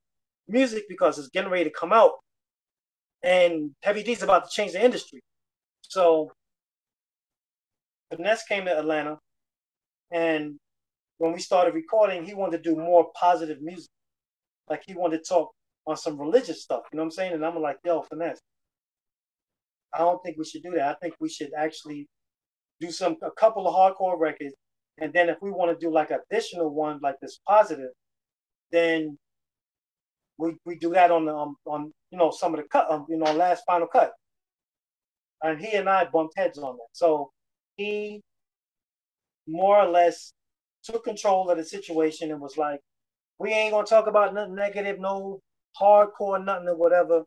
music 0.47 0.85
because 0.89 1.19
it's 1.19 1.29
getting 1.29 1.51
ready 1.51 1.65
to 1.65 1.69
come 1.69 1.93
out. 1.93 2.13
And 3.23 3.71
Heavy 3.83 4.03
D's 4.03 4.23
about 4.23 4.45
to 4.45 4.51
change 4.51 4.73
the 4.73 4.83
industry. 4.83 5.21
So 5.81 6.31
Finesse 8.11 8.43
came 8.45 8.65
to 8.65 8.77
Atlanta, 8.77 9.19
and 10.11 10.55
when 11.17 11.33
we 11.33 11.39
started 11.39 11.73
recording, 11.73 12.25
he 12.25 12.33
wanted 12.33 12.63
to 12.63 12.69
do 12.69 12.75
more 12.75 13.11
positive 13.19 13.61
music. 13.61 13.89
Like 14.69 14.83
he 14.85 14.93
wanted 14.93 15.23
to 15.23 15.29
talk 15.29 15.51
on 15.89 15.97
some 15.97 16.19
religious 16.19 16.61
stuff, 16.61 16.83
you 16.91 16.97
know 16.97 17.03
what 17.03 17.07
I'm 17.07 17.11
saying? 17.11 17.33
And 17.33 17.43
I'm 17.43 17.59
like, 17.59 17.77
yo, 17.83 18.03
Finesse, 18.03 18.41
I 19.93 19.99
don't 19.99 20.21
think 20.23 20.37
we 20.37 20.45
should 20.45 20.61
do 20.61 20.71
that. 20.75 20.87
I 20.87 20.93
think 21.01 21.15
we 21.19 21.29
should 21.29 21.49
actually 21.57 22.07
do 22.79 22.91
some 22.91 23.17
a 23.23 23.31
couple 23.31 23.67
of 23.67 23.73
hardcore 23.73 24.19
records, 24.19 24.53
and 24.99 25.11
then 25.13 25.29
if 25.29 25.37
we 25.41 25.49
want 25.49 25.71
to 25.77 25.85
do 25.85 25.91
like 25.91 26.11
additional 26.11 26.69
one 26.69 26.99
like 27.01 27.15
this 27.21 27.39
positive, 27.47 27.89
then 28.71 29.17
we 30.37 30.55
we 30.63 30.75
do 30.75 30.91
that 30.91 31.09
on 31.09 31.25
the 31.25 31.35
um, 31.35 31.55
on 31.65 31.91
you 32.11 32.19
know 32.19 32.29
some 32.29 32.53
of 32.53 32.61
the 32.61 32.67
cut 32.67 32.89
um, 32.91 33.07
you 33.09 33.17
know 33.17 33.33
last 33.33 33.63
final 33.65 33.87
cut, 33.87 34.11
and 35.41 35.59
he 35.59 35.75
and 35.75 35.89
I 35.89 36.05
bumped 36.05 36.37
heads 36.37 36.59
on 36.59 36.75
that. 36.75 36.87
So 36.93 37.31
he 37.77 38.21
more 39.47 39.79
or 39.79 39.89
less 39.89 40.33
took 40.83 41.03
control 41.03 41.49
of 41.49 41.57
the 41.57 41.65
situation 41.65 42.31
and 42.31 42.39
was 42.39 42.57
like, 42.57 42.79
we 43.39 43.49
ain't 43.49 43.71
gonna 43.71 43.87
talk 43.87 44.05
about 44.05 44.35
nothing 44.35 44.55
negative, 44.55 44.99
no 44.99 45.41
hardcore, 45.79 46.43
nothing 46.43 46.67
or 46.69 46.75
whatever. 46.75 47.23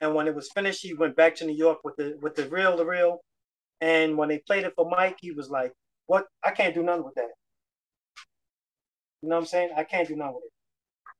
And 0.00 0.14
when 0.14 0.26
it 0.28 0.34
was 0.34 0.50
finished, 0.54 0.82
he 0.82 0.94
went 0.94 1.16
back 1.16 1.34
to 1.36 1.46
New 1.46 1.56
York 1.56 1.78
with 1.84 1.96
the 1.96 2.18
with 2.20 2.34
the 2.34 2.48
real, 2.48 2.76
the 2.76 2.86
real. 2.86 3.20
And 3.80 4.16
when 4.16 4.28
they 4.28 4.38
played 4.46 4.64
it 4.64 4.74
for 4.76 4.88
Mike, 4.88 5.18
he 5.20 5.32
was 5.32 5.50
like, 5.50 5.72
"What? 6.06 6.26
I 6.44 6.50
can't 6.52 6.74
do 6.74 6.82
nothing 6.82 7.04
with 7.04 7.14
that." 7.14 7.30
You 9.22 9.28
know 9.30 9.36
what 9.36 9.42
I'm 9.42 9.46
saying? 9.46 9.70
I 9.76 9.84
can't 9.84 10.08
do 10.08 10.16
nothing 10.16 10.34
with 10.36 10.44
it. 10.44 10.52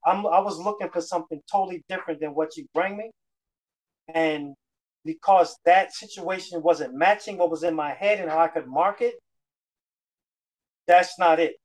I'm 0.05 0.25
I 0.27 0.39
was 0.39 0.59
looking 0.59 0.89
for 0.89 1.01
something 1.01 1.41
totally 1.51 1.83
different 1.89 2.19
than 2.21 2.31
what 2.35 2.55
you 2.57 2.65
bring 2.73 2.97
me, 2.97 3.11
and 4.13 4.55
because 5.05 5.57
that 5.65 5.93
situation 5.93 6.61
wasn't 6.61 6.93
matching 6.93 7.37
what 7.37 7.49
was 7.51 7.63
in 7.63 7.75
my 7.75 7.93
head 7.93 8.19
and 8.19 8.29
how 8.29 8.39
I 8.39 8.47
could 8.49 8.67
market, 8.67 9.15
that's 10.87 11.17
not 11.19 11.39
it. 11.39 11.55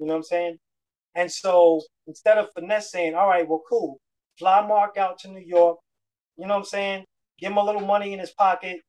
You 0.00 0.06
know 0.06 0.14
what 0.14 0.18
I'm 0.18 0.22
saying? 0.24 0.58
And 1.14 1.30
so 1.30 1.82
instead 2.06 2.38
of 2.38 2.48
finesse 2.54 2.90
saying, 2.90 3.14
"All 3.14 3.28
right, 3.28 3.46
well, 3.48 3.62
cool, 3.68 3.98
fly 4.38 4.66
Mark 4.66 4.96
out 4.96 5.18
to 5.20 5.28
New 5.28 5.44
York," 5.44 5.78
You 6.36 6.46
know 6.46 6.54
what 6.54 6.60
I'm 6.60 6.64
saying? 6.64 7.04
Give 7.38 7.50
him 7.50 7.58
a 7.58 7.64
little 7.64 7.82
money 7.82 8.12
in 8.12 8.18
his 8.18 8.32
pocket. 8.32 8.80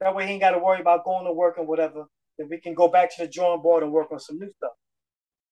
That 0.00 0.14
way 0.14 0.26
he 0.26 0.32
ain't 0.32 0.40
got 0.40 0.50
to 0.50 0.58
worry 0.58 0.80
about 0.80 1.04
going 1.04 1.24
to 1.24 1.32
work 1.32 1.58
and 1.58 1.66
whatever. 1.66 2.04
Then 2.38 2.48
we 2.48 2.60
can 2.60 2.74
go 2.74 2.88
back 2.88 3.14
to 3.16 3.24
the 3.24 3.28
drawing 3.28 3.62
board 3.62 3.82
and 3.82 3.92
work 3.92 4.12
on 4.12 4.20
some 4.20 4.38
new 4.38 4.50
stuff. 4.56 4.72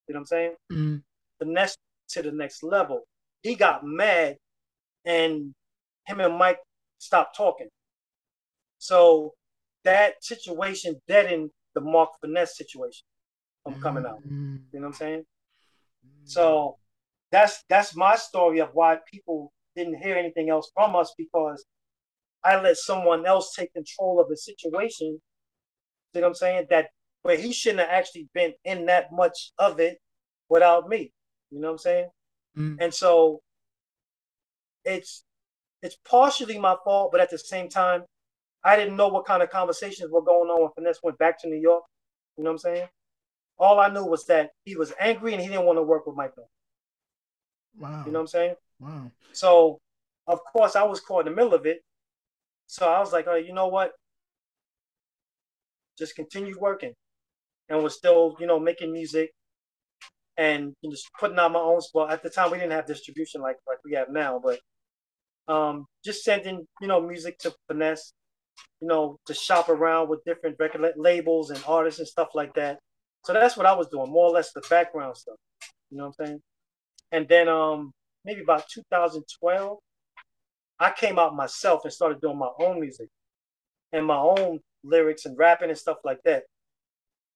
You 0.09 0.15
know 0.15 0.19
what 0.19 0.23
I'm 0.23 0.27
saying? 0.27 0.55
Mm-hmm. 0.73 0.97
The 1.41 1.47
next 1.47 1.79
to 2.11 2.23
the 2.23 2.33
next 2.33 2.63
level. 2.63 3.03
He 3.43 3.55
got 3.55 3.85
mad 3.85 4.37
and 5.05 5.55
him 6.07 6.21
and 6.21 6.37
Mike 6.37 6.59
stopped 6.99 7.37
talking. 7.37 7.69
So 8.79 9.33
that 9.85 10.15
situation 10.21 11.01
deadened 11.09 11.51
the 11.75 11.81
Mark 11.81 12.11
Finesse 12.21 12.57
situation 12.57 13.05
from 13.65 13.81
coming 13.81 14.05
out. 14.07 14.21
Mm-hmm. 14.21 14.57
You 14.73 14.81
know 14.81 14.87
what 14.87 14.87
I'm 14.89 14.93
saying? 14.93 15.25
So 16.25 16.77
that's 17.31 17.65
that's 17.69 17.95
my 17.97 18.17
story 18.17 18.61
of 18.61 18.71
why 18.73 18.99
people 19.11 19.53
didn't 19.75 20.03
hear 20.03 20.17
anything 20.17 20.51
else 20.51 20.71
from 20.75 20.97
us 20.97 21.15
because 21.17 21.65
I 22.45 22.61
let 22.61 22.77
someone 22.77 23.27
else 23.27 23.55
take 23.55 23.73
control 23.73 24.21
of 24.21 24.29
the 24.29 24.37
situation. 24.37 25.21
You 26.15 26.21
know 26.21 26.23
what 26.23 26.29
I'm 26.29 26.35
saying? 26.35 26.67
That 26.71 26.87
where 27.23 27.37
he 27.37 27.53
shouldn't 27.53 27.81
have 27.81 27.91
actually 27.91 28.29
been 28.35 28.53
in 28.65 28.87
that 28.87 29.13
much 29.13 29.53
of 29.59 29.81
it 29.81 29.99
without 30.49 30.89
me. 30.89 31.13
You 31.51 31.61
know 31.61 31.69
what 31.69 31.73
I'm 31.73 31.79
saying? 31.79 32.09
Mm. 32.57 32.77
And 32.81 32.95
so 32.95 33.41
it's 34.85 35.25
it's 35.83 35.97
partially 36.09 36.59
my 36.59 36.77
fault, 36.85 37.11
but 37.13 37.21
at 37.21 37.31
the 37.31 37.39
same 37.39 37.69
time, 37.69 38.05
I 38.65 38.77
didn't 38.77 38.97
know 38.97 39.09
what 39.09 39.27
kind 39.27 39.43
of 39.43 39.51
conversations 39.51 40.11
were 40.11 40.23
going 40.23 40.49
on 40.51 40.63
when 40.63 40.71
Finesse 40.75 41.01
went 41.03 41.19
back 41.19 41.41
to 41.43 41.49
New 41.49 41.61
York. 41.61 41.85
You 42.37 42.45
know 42.45 42.51
what 42.51 42.55
I'm 42.55 42.59
saying? 42.75 42.89
All 43.59 43.81
I 43.81 43.89
knew 43.89 44.05
was 44.05 44.27
that 44.27 44.51
he 44.65 44.77
was 44.77 44.93
angry 45.01 45.33
and 45.33 45.43
he 45.43 45.49
didn't 45.49 45.65
want 45.65 45.79
to 45.79 45.83
work 45.83 46.07
with 46.07 46.17
Michael. 46.17 46.49
Wow. 47.79 48.05
You 48.07 48.13
know 48.13 48.19
what 48.19 48.25
I'm 48.25 48.27
saying? 48.29 48.55
Wow. 48.79 49.11
So, 49.33 49.79
of 50.27 50.41
course, 50.53 50.77
I 50.77 50.83
was 50.83 51.01
caught 51.01 51.27
in 51.27 51.33
the 51.33 51.37
middle 51.37 51.55
of 51.55 51.67
it. 51.67 51.83
So 52.67 52.91
I 52.91 52.99
was 53.01 53.13
like, 53.13 53.27
oh, 53.29 53.37
you 53.37 53.53
know 53.53 53.69
what? 53.69 53.93
Just 55.99 56.15
continue 56.15 56.59
working. 56.59 56.93
And 57.69 57.83
was 57.83 57.95
still, 57.95 58.37
you 58.39 58.47
know, 58.47 58.61
making 58.61 58.93
music 58.93 59.31
and 60.37 60.75
just 60.91 61.09
putting 61.19 61.39
out 61.39 61.53
my 61.53 61.59
own 61.59 61.81
well 61.95 62.09
at 62.09 62.23
the 62.23 62.31
time 62.31 62.51
we 62.51 62.59
didn't 62.59 62.73
have 62.73 62.87
distribution 62.87 63.41
like 63.41 63.57
like 63.67 63.79
we 63.85 63.93
have 63.95 64.09
now, 64.11 64.41
but 64.43 64.61
um 65.53 65.87
just 66.05 66.25
sending, 66.25 66.67
you 66.81 66.89
know, 66.89 67.01
music 67.01 67.39
to 67.39 67.55
finesse, 67.69 68.13
you 68.81 68.89
know, 68.89 69.17
to 69.27 69.35
shop 69.35 69.69
around 69.69 70.09
with 70.09 70.25
different 70.25 70.57
record 70.59 70.83
labels 70.97 71.51
and 71.51 71.63
artists 71.67 72.01
and 72.01 72.09
stuff 72.09 72.29
like 72.35 72.55
that. 72.55 72.79
So 73.27 73.33
that's 73.33 73.57
what 73.57 73.67
I 73.67 73.75
was 73.75 73.89
doing, 73.89 74.09
more 74.09 74.27
or 74.27 74.31
less 74.31 74.53
the 74.53 74.63
background 74.71 75.17
stuff. 75.17 75.35
You 75.91 75.99
know 75.99 76.05
what 76.05 76.15
I'm 76.21 76.27
saying? 76.27 76.43
And 77.11 77.27
then 77.29 77.49
um 77.49 77.93
maybe 78.25 78.41
about 78.41 78.69
2012, 78.69 79.79
I 80.79 80.93
came 80.93 81.19
out 81.19 81.35
myself 81.35 81.81
and 81.83 81.93
started 81.93 82.21
doing 82.21 82.39
my 82.39 82.51
own 82.61 82.81
music 82.81 83.09
and 83.93 84.07
my 84.07 84.17
own 84.17 84.61
lyrics 84.85 85.27
and 85.27 85.37
rapping 85.37 85.71
and 85.71 85.79
stuff 85.79 85.97
like 86.05 86.21
that. 86.25 86.45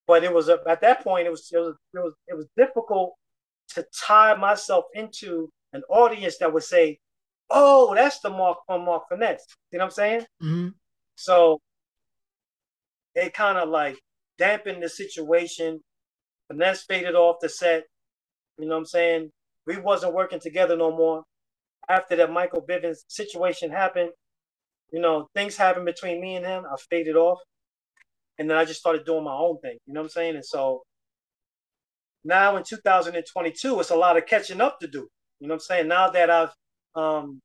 But 0.07 0.23
it 0.23 0.33
was 0.33 0.49
a, 0.49 0.61
at 0.69 0.81
that 0.83 1.03
point 1.03 1.27
it 1.27 1.31
was 1.31 1.51
it 1.53 1.59
was 1.59 1.75
it 1.93 1.99
was 1.99 2.15
it 2.29 2.37
was 2.37 2.47
difficult 2.57 3.15
to 3.71 3.85
tie 4.07 4.37
myself 4.37 4.85
into 4.95 5.51
an 5.73 5.83
audience 5.91 6.39
that 6.39 6.53
would 6.53 6.63
say, 6.63 7.01
"Oh, 7.51 7.97
that's 7.97 8.21
the 8.21 8.31
Mark 8.31 8.59
from 8.65 8.85
Mark 8.85 9.09
Finesse." 9.09 9.45
You 9.73 9.79
know 9.79 9.87
what 9.87 9.89
I'm 9.89 9.91
saying? 9.91 10.21
Mm-hmm. 10.41 10.69
So 11.17 11.59
it 13.17 13.35
kind 13.35 13.59
of 13.59 13.69
like 13.69 13.99
dampened 14.41 14.83
the 14.83 14.89
situation. 14.89 15.81
Finesse 16.49 16.85
faded 16.89 17.15
off 17.15 17.37
the 17.41 17.49
set. 17.49 17.85
You 18.59 18.67
know 18.67 18.75
what 18.75 18.81
I'm 18.81 18.87
saying? 18.87 19.31
we 19.67 19.77
wasn't 19.77 20.15
working 20.15 20.41
together 20.41 20.77
no 20.77 20.91
more. 20.91 21.23
After 21.89 22.17
that 22.17 22.33
Michael 22.33 22.65
Bivins 22.69 22.99
situation 23.09 23.71
happened, 23.71 24.11
you 24.93 25.01
know, 25.01 25.29
things 25.35 25.57
happened 25.57 25.87
between 25.87 26.21
me 26.21 26.37
and 26.37 26.45
him. 26.45 26.65
I 26.65 26.77
faded 26.91 27.17
off. 27.17 27.39
And 28.39 28.49
then 28.49 28.57
I 28.57 28.65
just 28.65 28.81
started 28.81 29.05
doing 29.05 29.25
my 29.25 29.35
own 29.35 29.59
thing. 29.61 29.77
You 29.87 29.95
know 29.95 30.01
what 30.01 30.07
I'm 30.07 30.11
saying? 30.11 30.35
And 30.35 30.45
so 30.45 30.83
now 32.25 32.57
in 32.57 32.65
2022, 32.65 33.81
it's 33.81 33.91
a 33.91 33.97
lot 33.97 34.17
of 34.17 34.27
catching 34.27 34.61
up 34.61 34.81
to 34.81 34.89
do. 34.89 35.09
You 35.41 35.49
know 35.49 35.55
what 35.55 35.57
I'm 35.57 35.61
saying? 35.61 35.89
Now 35.89 36.11
that 36.11 36.31
I've 36.31 36.53
um, 36.95 37.41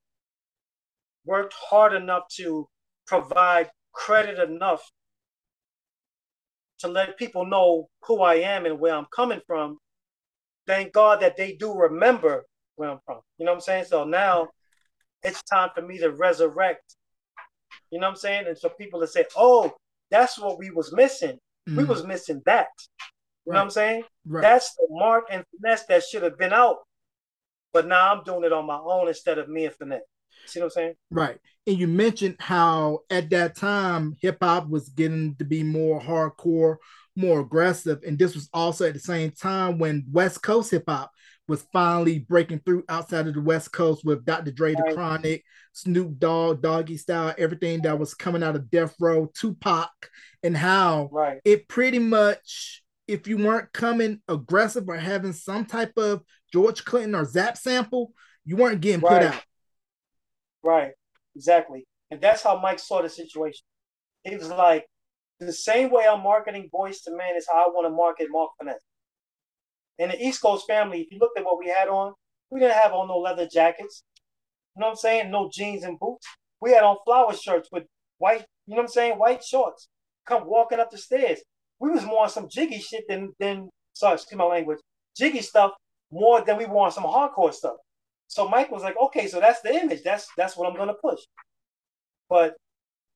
worked 1.25 1.53
hard 1.53 1.93
enough 1.93 2.23
to 2.37 2.67
provide 3.07 3.69
credit 3.93 4.39
enough 4.49 4.81
to 6.79 6.87
let 6.87 7.17
people 7.17 7.45
know 7.45 7.89
who 8.03 8.21
I 8.21 8.35
am 8.35 8.65
and 8.65 8.79
where 8.79 8.93
I'm 8.93 9.07
coming 9.13 9.41
from, 9.47 9.77
thank 10.67 10.93
God 10.93 11.21
that 11.21 11.37
they 11.37 11.53
do 11.53 11.73
remember 11.73 12.45
where 12.75 12.89
I'm 12.89 12.99
from. 13.05 13.19
You 13.37 13.45
know 13.45 13.51
what 13.51 13.57
I'm 13.57 13.61
saying? 13.61 13.85
So 13.85 14.03
now 14.03 14.49
it's 15.23 15.41
time 15.43 15.69
for 15.73 15.81
me 15.81 15.97
to 15.99 16.11
resurrect. 16.11 16.95
You 17.91 17.99
know 17.99 18.07
what 18.07 18.11
I'm 18.11 18.17
saying? 18.17 18.47
And 18.47 18.57
so 18.57 18.69
people 18.69 18.99
to 19.01 19.07
say, 19.07 19.25
"Oh, 19.35 19.73
that's 20.11 20.37
what 20.37 20.57
we 20.57 20.69
was 20.69 20.91
missing. 20.93 21.39
Mm. 21.69 21.77
We 21.77 21.83
was 21.83 22.03
missing 22.03 22.41
that." 22.45 22.67
You 23.45 23.51
right. 23.51 23.55
know 23.55 23.59
what 23.59 23.63
I'm 23.65 23.69
saying? 23.71 24.03
Right. 24.25 24.41
That's 24.41 24.73
the 24.75 24.87
mark 24.89 25.25
and 25.31 25.45
finesse 25.51 25.85
that 25.85 26.03
should 26.03 26.23
have 26.23 26.37
been 26.37 26.53
out. 26.53 26.77
But 27.73 27.87
now 27.87 28.13
I'm 28.13 28.23
doing 28.23 28.43
it 28.43 28.53
on 28.53 28.65
my 28.65 28.77
own 28.77 29.07
instead 29.07 29.37
of 29.37 29.49
me 29.49 29.65
and 29.65 29.75
finesse. 29.75 30.01
See 30.45 30.59
what 30.59 30.65
I'm 30.65 30.69
saying? 30.71 30.93
Right. 31.11 31.39
And 31.67 31.77
you 31.77 31.87
mentioned 31.87 32.35
how 32.39 32.99
at 33.09 33.29
that 33.31 33.55
time 33.55 34.15
hip 34.21 34.37
hop 34.41 34.69
was 34.69 34.89
getting 34.89 35.35
to 35.35 35.45
be 35.45 35.63
more 35.63 35.99
hardcore, 35.99 36.77
more 37.15 37.39
aggressive. 37.39 38.03
And 38.05 38.19
this 38.19 38.35
was 38.35 38.49
also 38.53 38.87
at 38.87 38.93
the 38.93 38.99
same 38.99 39.31
time 39.31 39.79
when 39.79 40.05
West 40.11 40.43
Coast 40.43 40.71
hip 40.71 40.83
hop 40.87 41.11
was 41.47 41.65
finally 41.71 42.19
breaking 42.19 42.59
through 42.65 42.83
outside 42.89 43.27
of 43.27 43.35
the 43.35 43.41
West 43.41 43.71
Coast 43.71 44.03
with 44.03 44.25
Dr. 44.25 44.51
Dre, 44.51 44.73
The 44.73 44.81
right. 44.83 44.95
Chronic, 44.95 45.43
Snoop 45.73 46.17
Dogg, 46.17 46.61
Doggy 46.61 46.97
Style, 46.97 47.35
everything 47.37 47.81
that 47.81 47.99
was 47.99 48.13
coming 48.13 48.43
out 48.43 48.55
of 48.55 48.69
Death 48.71 48.95
Row, 48.99 49.31
Tupac, 49.33 49.89
and 50.43 50.57
how 50.57 51.09
right. 51.11 51.39
it 51.45 51.67
pretty 51.67 51.99
much, 51.99 52.83
if 53.07 53.27
you 53.27 53.37
weren't 53.37 53.71
coming 53.73 54.21
aggressive 54.27 54.85
or 54.87 54.97
having 54.97 55.33
some 55.33 55.65
type 55.65 55.93
of 55.97 56.23
George 56.51 56.83
Clinton 56.83 57.15
or 57.15 57.25
Zapp 57.25 57.57
sample, 57.57 58.13
you 58.45 58.55
weren't 58.55 58.81
getting 58.81 59.01
right. 59.01 59.21
put 59.21 59.33
out. 59.33 59.43
Right, 60.65 60.91
exactly. 61.35 61.85
And 62.09 62.19
that's 62.19 62.41
how 62.41 62.59
Mike 62.59 62.79
saw 62.79 63.01
the 63.01 63.09
situation. 63.09 63.63
He 64.23 64.35
was 64.35 64.49
like, 64.49 64.85
the 65.39 65.53
same 65.53 65.91
way 65.91 66.05
I'm 66.09 66.23
marketing 66.23 66.69
Boyz 66.73 67.07
II 67.07 67.15
Men 67.15 67.35
is 67.37 67.47
how 67.51 67.65
I 67.65 67.69
want 67.69 67.85
to 67.85 67.95
market 67.95 68.27
Mark 68.31 68.51
Finesse. 68.57 68.79
In 69.99 70.09
the 70.09 70.21
East 70.21 70.41
Coast 70.41 70.65
family, 70.67 71.01
if 71.01 71.11
you 71.11 71.19
looked 71.19 71.37
at 71.37 71.45
what 71.45 71.59
we 71.59 71.67
had 71.67 71.87
on, 71.87 72.13
we 72.49 72.59
didn't 72.59 72.81
have 72.81 72.93
on 72.93 73.07
no 73.07 73.17
leather 73.17 73.47
jackets. 73.47 74.03
You 74.75 74.81
know 74.81 74.87
what 74.87 74.91
I'm 74.91 74.97
saying? 74.97 75.31
No 75.31 75.49
jeans 75.53 75.83
and 75.83 75.99
boots. 75.99 76.25
We 76.61 76.71
had 76.71 76.83
on 76.83 76.97
flower 77.05 77.33
shirts 77.33 77.69
with 77.71 77.83
white, 78.17 78.45
you 78.65 78.75
know 78.75 78.77
what 78.77 78.81
I'm 78.83 78.87
saying? 78.87 79.19
White 79.19 79.43
shorts. 79.43 79.87
Come 80.27 80.43
walking 80.47 80.79
up 80.79 80.89
the 80.89 80.97
stairs. 80.97 81.39
We 81.79 81.91
was 81.91 82.03
more 82.03 82.23
on 82.23 82.29
some 82.29 82.49
jiggy 82.49 82.79
shit 82.79 83.03
than 83.07 83.33
than 83.39 83.69
sorry, 83.93 84.15
excuse 84.15 84.37
my 84.37 84.45
language, 84.45 84.79
jiggy 85.15 85.41
stuff 85.41 85.71
more 86.11 86.41
than 86.41 86.57
we 86.57 86.65
were 86.65 86.77
on 86.77 86.91
some 86.91 87.03
hardcore 87.03 87.53
stuff. 87.53 87.75
So 88.27 88.47
Mike 88.47 88.71
was 88.71 88.83
like, 88.83 88.95
okay, 89.01 89.27
so 89.27 89.39
that's 89.39 89.61
the 89.61 89.73
image. 89.73 90.03
That's 90.03 90.27
that's 90.37 90.57
what 90.57 90.69
I'm 90.69 90.77
gonna 90.77 90.93
push. 90.93 91.19
But 92.29 92.55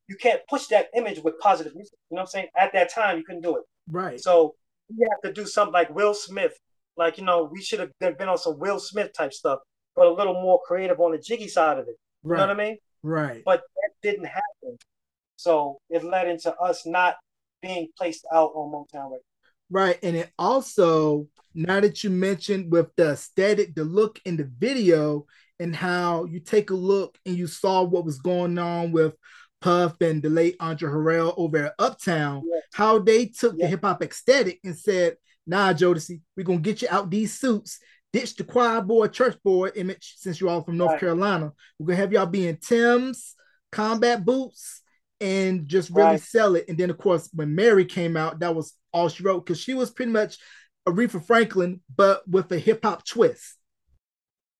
you 0.08 0.16
can't 0.16 0.42
push 0.50 0.68
that 0.68 0.88
image 0.96 1.20
with 1.20 1.40
positive 1.40 1.76
music. 1.76 1.98
You 2.10 2.16
know 2.16 2.22
what 2.22 2.30
I'm 2.30 2.32
saying? 2.32 2.48
At 2.58 2.74
that 2.74 2.92
time, 2.94 3.18
you 3.18 3.24
couldn't 3.24 3.42
do 3.42 3.58
it. 3.58 3.64
Right. 3.88 4.20
So 4.20 4.56
you 4.90 5.08
have 5.10 5.22
to 5.22 5.34
do 5.40 5.48
something 5.48 5.74
like 5.74 5.94
Will 5.94 6.14
Smith. 6.14 6.54
Like, 6.98 7.18
you 7.18 7.24
know, 7.24 7.48
we 7.52 7.62
should 7.62 7.80
have 7.80 7.92
been 8.00 8.28
on 8.28 8.38
some 8.38 8.60
Will 8.60 8.80
Smith 8.80 9.12
type 9.16 9.34
stuff, 9.34 9.60
but 9.96 10.08
a 10.08 10.12
little 10.12 10.34
more 10.34 10.60
creative 10.66 11.00
on 11.00 11.12
the 11.12 11.20
jiggy 11.20 11.48
side 11.48 11.78
of 11.78 11.88
it. 11.88 11.96
You 12.24 12.32
right. 12.32 12.38
know 12.38 12.48
what 12.48 12.60
I 12.60 12.64
mean? 12.66 12.78
Right. 13.04 13.42
But 13.46 13.62
that 13.76 13.92
didn't 14.02 14.26
happen. 14.26 14.78
So 15.38 15.78
it 15.90 16.04
led 16.04 16.28
into 16.28 16.54
us 16.56 16.86
not 16.86 17.16
being 17.62 17.88
placed 17.98 18.26
out 18.34 18.52
on 18.56 18.72
Motown 18.72 19.12
Records. 19.12 19.24
Right. 19.70 20.00
And 20.02 20.16
it 20.16 20.32
also, 20.40 21.28
now 21.54 21.80
that 21.80 22.04
you 22.04 22.10
mentioned 22.10 22.72
with 22.72 22.88
the 22.96 23.12
aesthetic, 23.12 23.76
the 23.76 23.84
look 23.84 24.20
in 24.26 24.38
the 24.38 24.50
video, 24.58 25.26
and 25.60 25.76
how 25.76 26.26
you 26.26 26.40
take 26.40 26.70
a 26.70 26.76
look 26.76 27.18
and 27.26 27.36
you 27.36 27.46
saw 27.46 27.84
what 27.84 28.06
was 28.06 28.20
going 28.20 28.58
on 28.58 28.92
with 28.92 29.14
Puff 29.62 30.00
and 30.02 30.24
the 30.24 30.30
late 30.30 30.56
Andre 30.60 30.90
Harrell 30.90 31.34
over 31.36 31.66
at 31.66 31.76
Uptown, 31.78 32.44
yeah. 32.46 32.62
how 32.74 33.00
they 33.00 33.26
took 33.26 33.56
yeah. 33.58 33.66
the 33.66 33.70
hip 33.70 33.82
hop 33.84 34.02
aesthetic 34.02 34.60
and 34.64 34.78
said, 34.78 35.18
nah, 35.46 35.74
Jodeci, 35.74 36.22
we're 36.38 36.44
gonna 36.44 36.60
get 36.60 36.82
you 36.82 36.88
out 36.90 37.10
these 37.10 37.38
suits, 37.38 37.80
ditch 38.14 38.36
the 38.36 38.46
choir 38.46 38.82
boy, 38.82 39.08
church 39.08 39.38
boy 39.44 39.70
image, 39.76 40.16
since 40.18 40.40
you're 40.40 40.50
all 40.50 40.64
from 40.64 40.78
North 40.78 40.92
right. 40.92 41.00
Carolina. 41.02 41.52
We're 41.78 41.88
gonna 41.88 41.98
have 41.98 42.14
y'all 42.14 42.26
be 42.26 42.48
in 42.48 42.58
Tim's 42.58 43.36
combat 43.72 44.24
boots 44.24 44.82
and 45.20 45.68
just 45.68 45.90
really 45.90 46.12
right. 46.12 46.22
sell 46.22 46.56
it. 46.56 46.66
And 46.70 46.78
then, 46.78 46.90
of 46.90 46.98
course, 46.98 47.30
when 47.34 47.54
Mary 47.54 47.84
came 47.84 48.16
out, 48.16 48.40
that 48.40 48.56
was 48.56 48.74
all 48.92 49.10
she 49.10 49.24
wrote 49.24 49.46
because 49.46 49.60
she 49.60 49.74
was 49.74 49.92
pretty 49.92 50.12
much 50.12 50.38
Aretha 50.88 51.24
Franklin, 51.24 51.82
but 51.96 52.28
with 52.28 52.52
a 52.52 52.60
hip 52.60 52.84
hop 52.84 53.06
twist. 53.06 53.56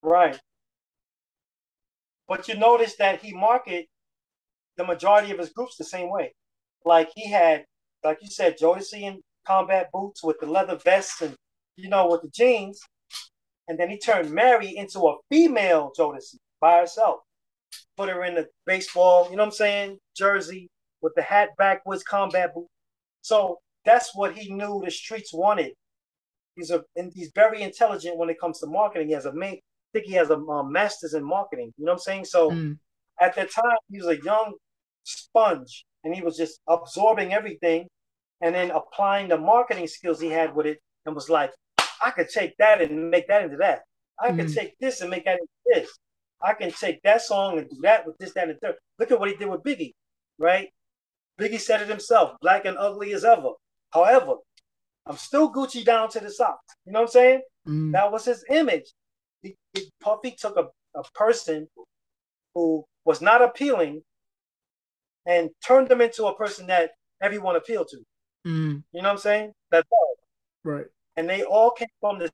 Right. 0.02 0.40
But 2.28 2.48
you 2.48 2.56
notice 2.56 2.96
that 2.98 3.22
he 3.22 3.34
marketed 3.34 3.86
the 4.78 4.86
majority 4.86 5.32
of 5.32 5.40
his 5.40 5.50
groups 5.50 5.76
the 5.78 5.84
same 5.84 6.12
way. 6.12 6.34
Like 6.86 7.10
he 7.16 7.30
had, 7.30 7.66
like 8.04 8.20
you 8.22 8.30
said, 8.30 8.58
Jodeci 8.58 9.02
in 9.02 9.22
combat 9.46 9.90
boots 9.92 10.24
with 10.24 10.40
the 10.40 10.46
leather 10.46 10.78
vests 10.78 11.22
and 11.22 11.36
you 11.76 11.90
know 11.90 12.08
with 12.08 12.22
the 12.22 12.30
jeans, 12.30 12.80
and 13.68 13.78
then 13.78 13.90
he 13.90 13.98
turned 13.98 14.32
Mary 14.32 14.76
into 14.76 15.00
a 15.08 15.16
female 15.30 15.92
Jodeci 15.98 16.36
by 16.62 16.80
herself. 16.80 17.22
Put 17.98 18.10
her 18.10 18.24
in 18.24 18.36
the 18.36 18.48
baseball, 18.66 19.30
you 19.30 19.36
know 19.36 19.44
what 19.44 19.48
I'm 19.48 19.52
saying, 19.52 19.98
jersey 20.16 20.70
with 21.02 21.14
the 21.16 21.22
hat 21.22 21.50
backwards, 21.58 22.04
combat 22.04 22.54
boot. 22.54 22.68
So 23.22 23.60
that's 23.86 24.16
what 24.16 24.38
he 24.38 24.54
knew 24.54 24.82
the 24.84 24.92
streets 24.92 25.34
wanted. 25.34 25.74
He's 26.56 26.72
a 26.72 26.84
and 26.96 27.12
he's 27.14 27.32
very 27.34 27.62
intelligent 27.62 28.18
when 28.18 28.30
it 28.30 28.40
comes 28.40 28.60
to 28.60 28.68
marketing. 28.68 29.08
He 29.08 29.14
has 29.14 29.26
a 29.26 29.34
main, 29.34 29.56
I 29.56 29.90
think 29.94 30.06
he 30.06 30.14
has 30.14 30.30
a 30.30 30.36
um, 30.38 30.72
master's 30.72 31.14
in 31.14 31.24
marketing. 31.24 31.74
You 31.78 31.86
know 31.86 31.94
what 31.94 32.00
I'm 32.00 32.00
saying? 32.00 32.26
So 32.26 32.52
mm. 32.52 32.78
at 33.22 33.36
that 33.36 33.52
time, 33.52 33.78
he 33.90 33.98
was 33.98 34.08
a 34.08 34.24
young 34.24 34.54
sponge 35.04 35.86
and 36.04 36.14
he 36.14 36.22
was 36.22 36.38
just 36.38 36.60
absorbing 36.68 37.34
everything 37.34 37.88
and 38.42 38.54
then 38.54 38.72
applying 38.72 39.28
the 39.28 39.38
marketing 39.38 39.88
skills 39.88 40.20
he 40.20 40.30
had 40.30 40.56
with 40.56 40.66
it 40.66 40.80
and 41.06 41.16
was 41.16 41.30
like, 41.30 41.52
I 42.02 42.12
could 42.12 42.30
take 42.30 42.56
that 42.58 42.82
and 42.82 43.10
make 43.10 43.28
that 43.28 43.44
into 43.44 43.58
that. 43.58 43.82
I 44.22 44.30
mm-hmm. 44.30 44.40
can 44.40 44.54
take 44.54 44.74
this 44.80 45.02
and 45.02 45.10
make 45.10 45.26
that 45.26 45.40
into 45.40 45.48
this. 45.74 45.90
I 46.42 46.54
can 46.54 46.72
take 46.72 47.02
that 47.04 47.22
song 47.22 47.58
and 47.58 47.70
do 47.70 47.78
that 47.82 48.06
with 48.06 48.18
this, 48.18 48.34
that, 48.34 48.48
and 48.48 48.56
the 48.56 48.60
third. 48.60 48.76
Look 48.98 49.12
at 49.12 49.20
what 49.20 49.30
he 49.30 49.36
did 49.36 49.50
with 49.50 49.64
Biggie, 49.64 49.94
right? 50.38 50.70
Biggie 51.40 51.60
said 51.60 51.82
it 51.82 51.90
himself, 51.90 52.38
black 52.42 52.66
and 52.66 52.78
ugly 52.78 53.14
as 53.14 53.26
ever. 53.26 53.52
However, 53.92 54.36
I'm 55.06 55.18
still 55.18 55.52
Gucci 55.52 55.84
down 55.84 56.10
to 56.10 56.20
the 56.20 56.32
socks. 56.32 56.76
You 56.86 56.94
know 56.94 57.02
what 57.02 57.10
I'm 57.10 57.12
saying? 57.12 57.42
Mm-hmm. 57.68 57.92
That 57.92 58.12
was 58.12 58.26
his 58.26 58.44
image. 58.50 58.86
He, 59.42 59.56
he, 59.74 59.90
Puffy 60.02 60.36
took 60.40 60.58
a, 60.58 60.68
a 60.98 61.04
person 61.16 61.68
who 62.54 62.86
was 63.06 63.22
not 63.22 63.42
appealing 63.42 64.02
and 65.26 65.50
turned 65.66 65.88
them 65.88 66.02
into 66.02 66.26
a 66.26 66.36
person 66.36 66.68
that 66.68 66.92
everyone 67.22 67.56
appealed 67.56 67.88
to. 67.90 67.98
Mm. 68.48 68.84
You 68.92 69.02
know 69.02 69.10
what 69.10 69.12
I'm 69.14 69.18
saying? 69.18 69.52
That's 69.72 69.88
all. 69.92 70.16
Right. 70.64 70.86
And 71.18 71.30
they 71.30 71.44
all 71.44 71.72
came 71.72 71.88
from 72.00 72.20
the 72.20 72.30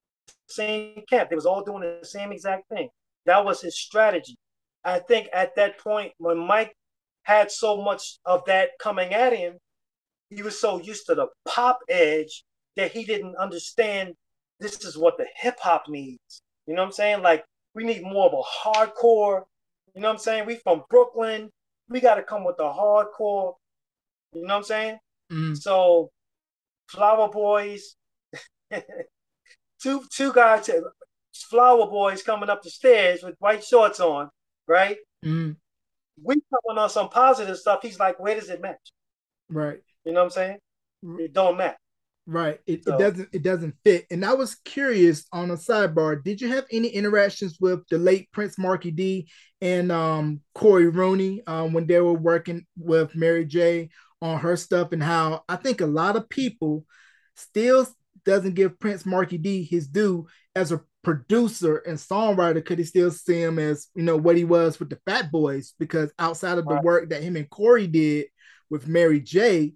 same 0.47 1.03
camp. 1.09 1.29
They 1.29 1.35
was 1.35 1.45
all 1.45 1.63
doing 1.63 1.81
the 1.81 2.05
same 2.05 2.31
exact 2.31 2.69
thing. 2.69 2.89
That 3.25 3.43
was 3.43 3.61
his 3.61 3.79
strategy. 3.79 4.35
I 4.83 4.99
think 4.99 5.29
at 5.33 5.55
that 5.55 5.79
point 5.79 6.13
when 6.17 6.37
Mike 6.37 6.75
had 7.23 7.51
so 7.51 7.81
much 7.81 8.19
of 8.25 8.45
that 8.45 8.69
coming 8.79 9.13
at 9.13 9.33
him, 9.33 9.57
he 10.29 10.41
was 10.41 10.59
so 10.59 10.81
used 10.81 11.05
to 11.07 11.15
the 11.15 11.27
pop 11.47 11.79
edge 11.89 12.43
that 12.75 12.91
he 12.91 13.05
didn't 13.05 13.35
understand 13.35 14.13
this 14.59 14.83
is 14.83 14.97
what 14.97 15.17
the 15.17 15.27
hip 15.35 15.59
hop 15.59 15.87
needs. 15.87 16.41
You 16.67 16.73
know 16.73 16.81
what 16.81 16.87
I'm 16.87 16.93
saying? 16.93 17.21
Like 17.21 17.43
we 17.73 17.83
need 17.83 18.03
more 18.03 18.25
of 18.25 18.33
a 18.33 18.69
hardcore. 18.69 19.43
You 19.93 20.01
know 20.01 20.09
what 20.09 20.13
I'm 20.13 20.19
saying? 20.19 20.45
We 20.45 20.55
from 20.57 20.83
Brooklyn 20.89 21.49
we 21.89 21.99
got 22.01 22.15
to 22.15 22.23
come 22.23 22.43
with 22.43 22.57
the 22.57 22.63
hardcore. 22.63 23.53
You 24.33 24.41
know 24.41 24.47
what 24.47 24.57
I'm 24.57 24.63
saying? 24.63 24.97
Mm. 25.31 25.57
So, 25.57 26.11
Flower 26.87 27.29
Boys, 27.29 27.95
two 29.81 30.03
two 30.11 30.33
guys, 30.33 30.69
Flower 31.33 31.87
Boys 31.87 32.23
coming 32.23 32.49
up 32.49 32.63
the 32.63 32.69
stairs 32.69 33.21
with 33.23 33.35
white 33.39 33.63
shorts 33.63 33.99
on, 33.99 34.29
right? 34.67 34.97
Mm. 35.23 35.55
We 36.23 36.35
coming 36.35 36.81
on 36.81 36.89
some 36.89 37.09
positive 37.09 37.57
stuff. 37.57 37.79
He's 37.81 37.99
like, 37.99 38.19
where 38.19 38.35
does 38.35 38.49
it 38.49 38.61
match? 38.61 38.91
Right. 39.49 39.79
You 40.05 40.13
know 40.13 40.19
what 40.21 40.25
I'm 40.25 40.29
saying? 40.31 40.57
It 41.19 41.33
don't 41.33 41.57
match. 41.57 41.75
Right. 42.27 42.59
It, 42.65 42.83
so. 42.83 42.95
it 42.95 42.99
doesn't 42.99 43.29
it 43.33 43.43
doesn't 43.43 43.75
fit. 43.83 44.05
And 44.09 44.25
I 44.25 44.33
was 44.33 44.55
curious 44.55 45.25
on 45.31 45.51
a 45.51 45.55
sidebar, 45.55 46.23
did 46.23 46.41
you 46.41 46.49
have 46.49 46.65
any 46.71 46.87
interactions 46.87 47.57
with 47.59 47.87
the 47.89 47.97
late 47.97 48.31
Prince 48.31 48.57
Markie 48.57 48.91
Dee 48.91 49.27
and 49.61 49.91
um 49.91 50.41
Cory 50.55 50.89
Rooney 50.89 51.43
um 51.45 51.73
when 51.73 51.85
they 51.85 51.99
were 52.01 52.13
working 52.13 52.65
with 52.77 53.15
Mary 53.15 53.45
J 53.45 53.89
on 54.21 54.39
her 54.39 54.57
stuff 54.57 54.91
and 54.91 55.03
how 55.03 55.43
I 55.47 55.55
think 55.57 55.81
a 55.81 55.85
lot 55.85 56.15
of 56.15 56.29
people 56.29 56.85
still 57.35 57.87
doesn't 58.25 58.55
give 58.55 58.79
Prince 58.79 59.05
Markie 59.05 59.37
Dee 59.37 59.63
his 59.63 59.87
due 59.87 60.25
as 60.55 60.71
a 60.71 60.81
producer 61.03 61.77
and 61.77 61.99
songwriter 61.99 62.65
could 62.65 62.79
he 62.79 62.85
still 62.85 63.11
see 63.11 63.39
him 63.39 63.59
as 63.59 63.89
you 63.93 64.01
know 64.01 64.17
what 64.17 64.35
he 64.35 64.43
was 64.43 64.79
with 64.79 64.89
the 64.89 64.97
Fat 65.05 65.31
Boys 65.31 65.75
because 65.77 66.11
outside 66.17 66.57
of 66.57 66.65
the 66.65 66.73
right. 66.73 66.83
work 66.83 67.09
that 67.09 67.21
him 67.21 67.35
and 67.35 67.47
Cory 67.47 67.85
did 67.85 68.25
with 68.69 68.87
Mary 68.87 69.19
J, 69.19 69.73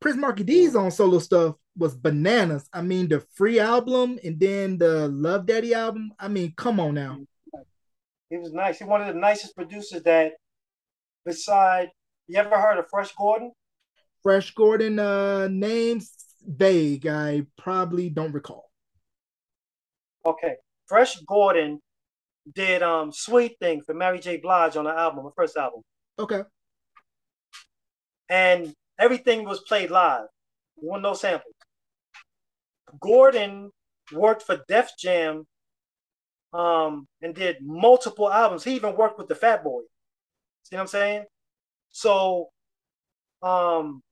Prince 0.00 0.16
Markie 0.16 0.44
Dee's 0.44 0.74
on 0.74 0.90
solo 0.90 1.18
stuff 1.18 1.56
was 1.76 1.94
bananas. 1.94 2.68
I 2.72 2.82
mean, 2.82 3.08
the 3.08 3.20
free 3.34 3.60
album 3.60 4.18
and 4.24 4.40
then 4.40 4.78
the 4.78 5.08
Love 5.08 5.46
Daddy 5.46 5.74
album. 5.74 6.12
I 6.18 6.28
mean, 6.28 6.54
come 6.56 6.80
on 6.80 6.94
now. 6.94 7.18
He 8.30 8.38
was 8.38 8.52
nice. 8.52 8.78
He 8.78 8.84
one 8.84 9.02
of 9.02 9.08
the 9.08 9.20
nicest 9.20 9.54
producers 9.54 10.02
that, 10.04 10.32
beside, 11.24 11.90
you 12.28 12.38
ever 12.38 12.58
heard 12.58 12.78
of 12.78 12.86
Fresh 12.88 13.12
Gordon? 13.14 13.52
Fresh 14.22 14.54
Gordon, 14.54 14.98
uh, 14.98 15.48
names 15.48 16.14
vague. 16.46 17.06
I 17.06 17.46
probably 17.58 18.08
don't 18.08 18.32
recall. 18.32 18.70
Okay, 20.24 20.56
Fresh 20.86 21.20
Gordon 21.20 21.80
did 22.54 22.82
um 22.82 23.12
Sweet 23.12 23.56
Thing 23.60 23.82
for 23.82 23.94
Mary 23.94 24.18
J. 24.18 24.38
Blige 24.38 24.76
on 24.76 24.84
the 24.84 24.90
album, 24.90 25.24
the 25.24 25.30
first 25.36 25.56
album. 25.56 25.82
Okay. 26.18 26.42
And 28.28 28.74
everything 29.00 29.44
was 29.44 29.60
played 29.60 29.90
live. 29.90 30.26
There 30.80 30.92
were 30.92 31.00
no 31.00 31.14
samples. 31.14 31.54
Gordon 33.00 33.70
worked 34.12 34.42
for 34.42 34.60
Def 34.68 34.90
Jam 34.98 35.44
um, 36.52 37.06
and 37.22 37.34
did 37.34 37.56
multiple 37.62 38.30
albums. 38.30 38.64
He 38.64 38.74
even 38.74 38.96
worked 38.96 39.18
with 39.18 39.28
the 39.28 39.34
Fat 39.34 39.64
Boy. 39.64 39.80
See 40.64 40.76
what 40.76 40.82
I'm 40.82 40.86
saying? 40.88 41.24
So 41.90 42.50
um 43.42 44.02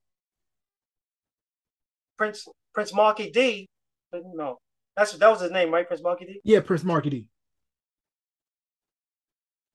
Prince 2.17 2.47
Prince 2.73 2.93
Markie 2.93 3.31
Dee, 3.31 3.69
no, 4.11 4.57
that's 4.95 5.13
that 5.13 5.29
was 5.29 5.41
his 5.41 5.51
name, 5.51 5.71
right? 5.71 5.87
Prince 5.87 6.03
Markie 6.03 6.25
Dee? 6.25 6.41
Yeah, 6.43 6.59
Prince 6.61 6.83
Markie 6.83 7.09
Dee. 7.09 7.27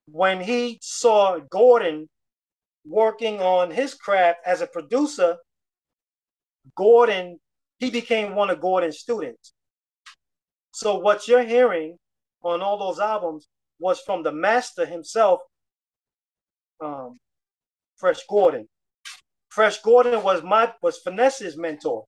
When 0.07 0.41
he 0.41 0.77
saw 0.81 1.39
Gordon 1.49 2.09
working 2.85 3.41
on 3.41 3.71
his 3.71 3.93
craft 3.93 4.39
as 4.45 4.61
a 4.61 4.67
producer, 4.67 5.37
Gordon, 6.75 7.39
he 7.79 7.89
became 7.89 8.35
one 8.35 8.49
of 8.49 8.61
Gordon's 8.61 8.99
students. 8.99 9.53
So 10.71 10.99
what 10.99 11.27
you're 11.27 11.43
hearing 11.43 11.97
on 12.43 12.61
all 12.61 12.77
those 12.77 12.99
albums 12.99 13.47
was 13.79 13.99
from 14.01 14.23
the 14.23 14.31
master 14.31 14.85
himself, 14.85 15.39
um, 16.81 17.17
Fresh 17.97 18.25
Gordon. 18.29 18.67
Fresh 19.49 19.81
Gordon 19.81 20.21
was 20.21 20.43
my 20.43 20.71
was 20.81 20.97
Finesse's 20.97 21.57
mentor. 21.57 22.05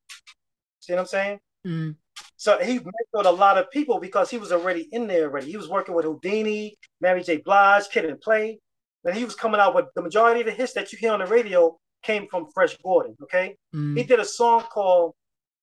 See 0.80 0.93
what 0.93 0.99
I'm 0.99 1.05
saying? 1.05 1.39
Mm. 1.65 1.95
So 2.36 2.59
he 2.59 2.80
mentored 2.80 3.25
a 3.25 3.32
lot 3.32 3.57
of 3.57 3.71
people 3.71 3.99
because 3.99 4.30
he 4.30 4.38
was 4.38 4.51
already 4.51 4.88
in 4.91 5.07
there 5.07 5.23
already. 5.23 5.51
He 5.51 5.57
was 5.57 5.69
working 5.69 5.95
with 5.95 6.05
Houdini, 6.05 6.75
Mary 7.01 7.23
J. 7.23 7.38
Blige, 7.38 7.89
Kid 7.89 8.05
and 8.05 8.19
Play. 8.19 8.59
And 9.05 9.15
he 9.15 9.25
was 9.25 9.35
coming 9.35 9.59
out 9.59 9.75
with 9.75 9.85
the 9.95 10.01
majority 10.01 10.41
of 10.41 10.45
the 10.47 10.51
hits 10.51 10.73
that 10.73 10.91
you 10.91 10.97
hear 10.97 11.13
on 11.13 11.19
the 11.19 11.25
radio 11.25 11.77
came 12.03 12.27
from 12.27 12.47
Fresh 12.53 12.77
Gordon. 12.83 13.15
Okay. 13.23 13.55
Mm. 13.73 13.97
He 13.97 14.03
did 14.03 14.19
a 14.19 14.25
song 14.25 14.61
called 14.61 15.13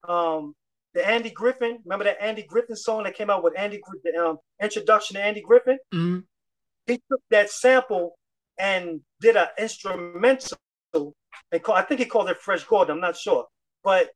um, 0.08 0.54
the 0.94 1.06
Andy 1.06 1.30
Griffith. 1.30 1.78
Remember 1.84 2.04
that 2.04 2.22
Andy 2.22 2.42
Griffith 2.42 2.78
song 2.78 3.04
that 3.04 3.14
came 3.14 3.30
out 3.30 3.42
with 3.42 3.58
Andy 3.58 3.80
the 4.04 4.16
um, 4.16 4.38
introduction 4.62 5.16
to 5.16 5.22
Andy 5.22 5.40
Griffith? 5.40 5.80
Mm. 5.92 6.24
He 6.86 7.00
took 7.10 7.20
that 7.30 7.50
sample 7.50 8.16
and 8.58 9.00
did 9.20 9.36
an 9.36 9.46
instrumental. 9.58 10.58
And 10.94 11.62
call, 11.62 11.74
I 11.74 11.82
think 11.82 12.00
he 12.00 12.06
called 12.06 12.30
it 12.30 12.40
Fresh 12.40 12.64
Gordon. 12.64 12.94
I'm 12.94 13.00
not 13.00 13.16
sure, 13.16 13.46
but 13.82 14.10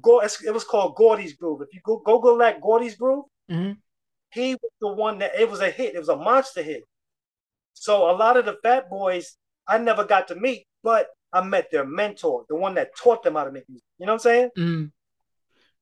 Go, 0.00 0.20
it 0.20 0.54
was 0.54 0.64
called 0.64 0.94
Gordy's 0.94 1.34
Groove. 1.34 1.62
If 1.62 1.74
you 1.74 1.80
go 1.82 1.98
Google 1.98 2.38
that 2.38 2.60
Gordy's 2.60 2.94
Groove, 2.94 3.24
mm-hmm. 3.50 3.72
he 4.30 4.54
was 4.54 4.70
the 4.80 4.92
one 4.92 5.18
that 5.18 5.32
it 5.34 5.50
was 5.50 5.60
a 5.60 5.70
hit. 5.70 5.96
It 5.96 5.98
was 5.98 6.08
a 6.08 6.16
monster 6.16 6.62
hit. 6.62 6.84
So 7.80 8.10
a 8.10 8.12
lot 8.12 8.36
of 8.36 8.44
the 8.44 8.58
Fat 8.62 8.90
Boys 8.90 9.36
I 9.66 9.78
never 9.78 10.04
got 10.04 10.28
to 10.28 10.34
meet, 10.34 10.66
but 10.82 11.08
I 11.32 11.42
met 11.42 11.70
their 11.70 11.86
mentor, 11.86 12.44
the 12.48 12.56
one 12.56 12.74
that 12.74 12.94
taught 12.94 13.22
them 13.22 13.36
how 13.36 13.44
to 13.44 13.52
make 13.52 13.68
music. 13.68 13.86
You 13.98 14.04
know 14.04 14.12
what 14.12 14.16
I'm 14.16 14.20
saying? 14.20 14.50
Mm. 14.58 14.92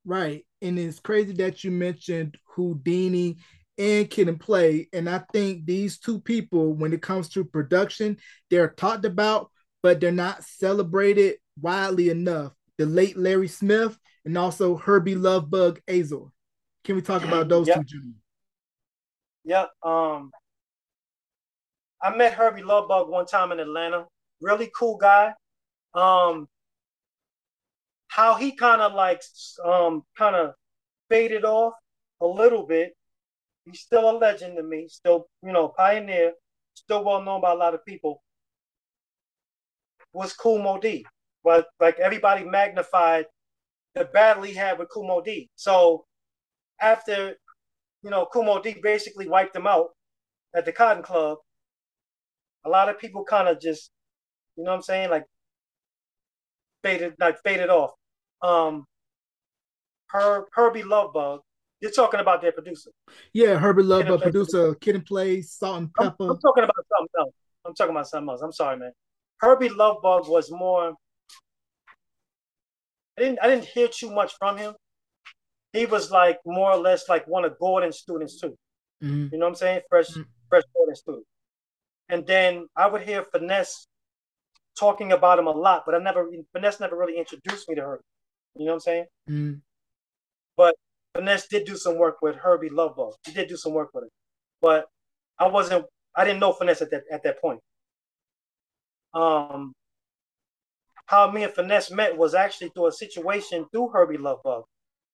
Right. 0.04 0.46
And 0.62 0.78
it's 0.78 1.00
crazy 1.00 1.32
that 1.34 1.64
you 1.64 1.72
mentioned 1.72 2.38
Houdini 2.54 3.38
and 3.76 4.08
Kid 4.08 4.28
and 4.28 4.38
Play. 4.38 4.88
And 4.92 5.10
I 5.10 5.22
think 5.32 5.66
these 5.66 5.98
two 5.98 6.20
people, 6.20 6.72
when 6.72 6.92
it 6.92 7.02
comes 7.02 7.30
to 7.30 7.44
production, 7.44 8.18
they're 8.48 8.68
talked 8.68 9.04
about, 9.04 9.50
but 9.82 10.00
they're 10.00 10.12
not 10.12 10.44
celebrated 10.44 11.36
widely 11.60 12.10
enough 12.10 12.52
the 12.76 12.86
late 12.86 13.16
Larry 13.16 13.48
Smith, 13.48 13.98
and 14.24 14.38
also 14.38 14.76
Hurby 14.76 15.16
Luv 15.16 15.50
Bug 15.50 15.80
Azor. 15.88 16.26
Can 16.84 16.94
we 16.94 17.02
talk 17.02 17.24
about 17.24 17.48
those 17.48 17.66
yep. 17.66 17.78
two 17.78 17.84
gentlemen? 17.84 18.14
Yeah. 19.44 19.66
Um, 19.82 20.30
I 22.02 22.14
met 22.14 22.34
Hurby 22.34 22.62
Luv 22.62 22.88
Bug 22.88 23.08
one 23.08 23.26
time 23.26 23.52
in 23.52 23.60
Atlanta. 23.60 24.06
Really 24.40 24.70
cool 24.78 24.96
guy. 24.96 25.32
Um, 25.94 26.48
how 28.08 28.34
he 28.34 28.52
kind 28.52 28.80
of 28.80 28.94
like 28.94 29.22
um 29.64 30.02
kind 30.16 30.36
of 30.36 30.54
faded 31.08 31.44
off 31.44 31.74
a 32.20 32.26
little 32.26 32.66
bit. 32.66 32.92
He's 33.64 33.80
still 33.80 34.10
a 34.10 34.16
legend 34.16 34.56
to 34.56 34.62
me. 34.62 34.86
Still, 34.88 35.26
you 35.42 35.52
know, 35.52 35.68
pioneer. 35.76 36.32
Still 36.74 37.04
well 37.04 37.22
known 37.22 37.40
by 37.40 37.52
a 37.52 37.56
lot 37.56 37.74
of 37.74 37.84
people. 37.84 38.22
Was 40.12 40.34
Moe 40.44 40.78
Dee 40.80 41.04
but 41.44 41.66
like 41.80 41.98
everybody 41.98 42.44
magnified 42.44 43.26
the 43.94 44.04
battle 44.04 44.42
he 44.42 44.54
had 44.54 44.78
with 44.78 44.90
Kool 44.90 45.06
Moe 45.06 45.22
Dee. 45.22 45.48
So 45.56 46.04
after 46.80 47.36
you 48.02 48.10
know 48.10 48.26
Kool 48.32 48.44
Moe 48.44 48.60
Dee 48.60 48.76
basically 48.82 49.28
wiped 49.28 49.56
him 49.56 49.66
out 49.66 49.88
at 50.54 50.64
the 50.64 50.72
Cotton 50.72 51.02
Club, 51.02 51.38
a 52.68 52.70
lot 52.70 52.88
of 52.88 52.98
people 52.98 53.24
kind 53.24 53.48
of 53.48 53.60
just 53.60 53.90
you 54.56 54.64
know 54.64 54.70
what 54.70 54.76
I'm 54.76 54.82
saying 54.82 55.10
like 55.10 55.24
faded 56.82 57.14
like 57.18 57.38
faded 57.44 57.70
off. 57.70 57.92
Um, 58.42 58.84
Her 60.08 60.46
Hurby 60.52 60.82
Luv 60.82 61.12
Bug. 61.12 61.40
You're 61.80 61.92
talking 61.92 62.18
about 62.18 62.42
their 62.42 62.52
producer. 62.52 62.90
Yeah, 63.32 63.56
Hurby 63.56 63.84
Luv 63.84 64.06
Bug, 64.06 64.22
producer, 64.22 64.74
Kid 64.74 64.96
and 64.96 65.06
Play, 65.06 65.42
Salt-N-Pepa. 65.42 66.16
I'm, 66.18 66.30
I'm 66.30 66.40
talking 66.40 66.64
about 66.64 66.84
something 66.92 67.20
else. 67.20 67.34
I'm 67.64 67.74
talking 67.74 67.90
about 67.92 68.08
something 68.08 68.28
else. 68.28 68.40
I'm 68.42 68.52
sorry, 68.52 68.78
man. 68.78 68.90
Hurby 69.40 69.68
Luv 69.68 70.02
Bug 70.02 70.28
was 70.28 70.50
more 70.50 70.94
I 73.18 73.22
didn't 73.22 73.38
I 73.42 73.48
didn't 73.48 73.64
hear 73.64 73.88
too 73.88 74.10
much 74.10 74.34
from 74.38 74.56
him. 74.58 74.74
He 75.72 75.86
was 75.86 76.10
like 76.10 76.38
more 76.46 76.72
or 76.72 76.78
less 76.78 77.08
like 77.08 77.26
one 77.26 77.44
of 77.44 77.58
Gordon's 77.58 77.98
students 77.98 78.40
too. 78.40 78.56
Mm-hmm. 79.02 79.28
You 79.32 79.38
know 79.38 79.46
what 79.46 79.50
I'm 79.50 79.54
saying? 79.56 79.80
Fresh, 79.88 80.10
mm-hmm. 80.10 80.22
fresh 80.48 80.62
Gordon 80.74 80.94
student. 80.94 81.24
And 82.08 82.26
then 82.26 82.66
I 82.76 82.86
would 82.86 83.02
hear 83.02 83.24
Finesse 83.24 83.86
talking 84.78 85.12
about 85.12 85.38
him 85.38 85.46
a 85.46 85.50
lot, 85.50 85.82
but 85.84 85.94
I 85.94 85.98
never 85.98 86.28
Finesse 86.52 86.80
never 86.80 86.96
really 86.96 87.18
introduced 87.18 87.68
me 87.68 87.74
to 87.74 87.82
her. 87.82 88.00
You 88.56 88.66
know 88.66 88.72
what 88.72 88.76
I'm 88.76 88.80
saying? 88.80 89.04
Mm-hmm. 89.28 89.54
But 90.56 90.74
Finesse 91.14 91.48
did 91.48 91.66
do 91.66 91.76
some 91.76 91.96
work 91.96 92.16
with 92.22 92.36
Hurby 92.36 92.70
Luv 92.70 92.96
Bug. 92.96 93.14
He 93.26 93.32
did 93.32 93.48
do 93.48 93.56
some 93.56 93.72
work 93.72 93.90
with 93.92 94.04
him, 94.04 94.10
but 94.60 94.86
I 95.38 95.48
wasn't. 95.48 95.86
I 96.14 96.24
didn't 96.24 96.40
know 96.40 96.52
Finesse 96.52 96.82
at 96.82 96.90
that 96.90 97.02
at 97.12 97.22
that 97.24 97.40
point. 97.40 97.60
Um, 99.14 99.72
how 101.06 101.30
me 101.30 101.42
and 101.44 101.52
Finesse 101.52 101.90
met 101.90 102.16
was 102.16 102.34
actually 102.34 102.68
through 102.70 102.88
a 102.88 102.92
situation 102.92 103.66
through 103.72 103.88
Hurby 103.88 104.18
Luv 104.18 104.38
Bug. 104.44 104.64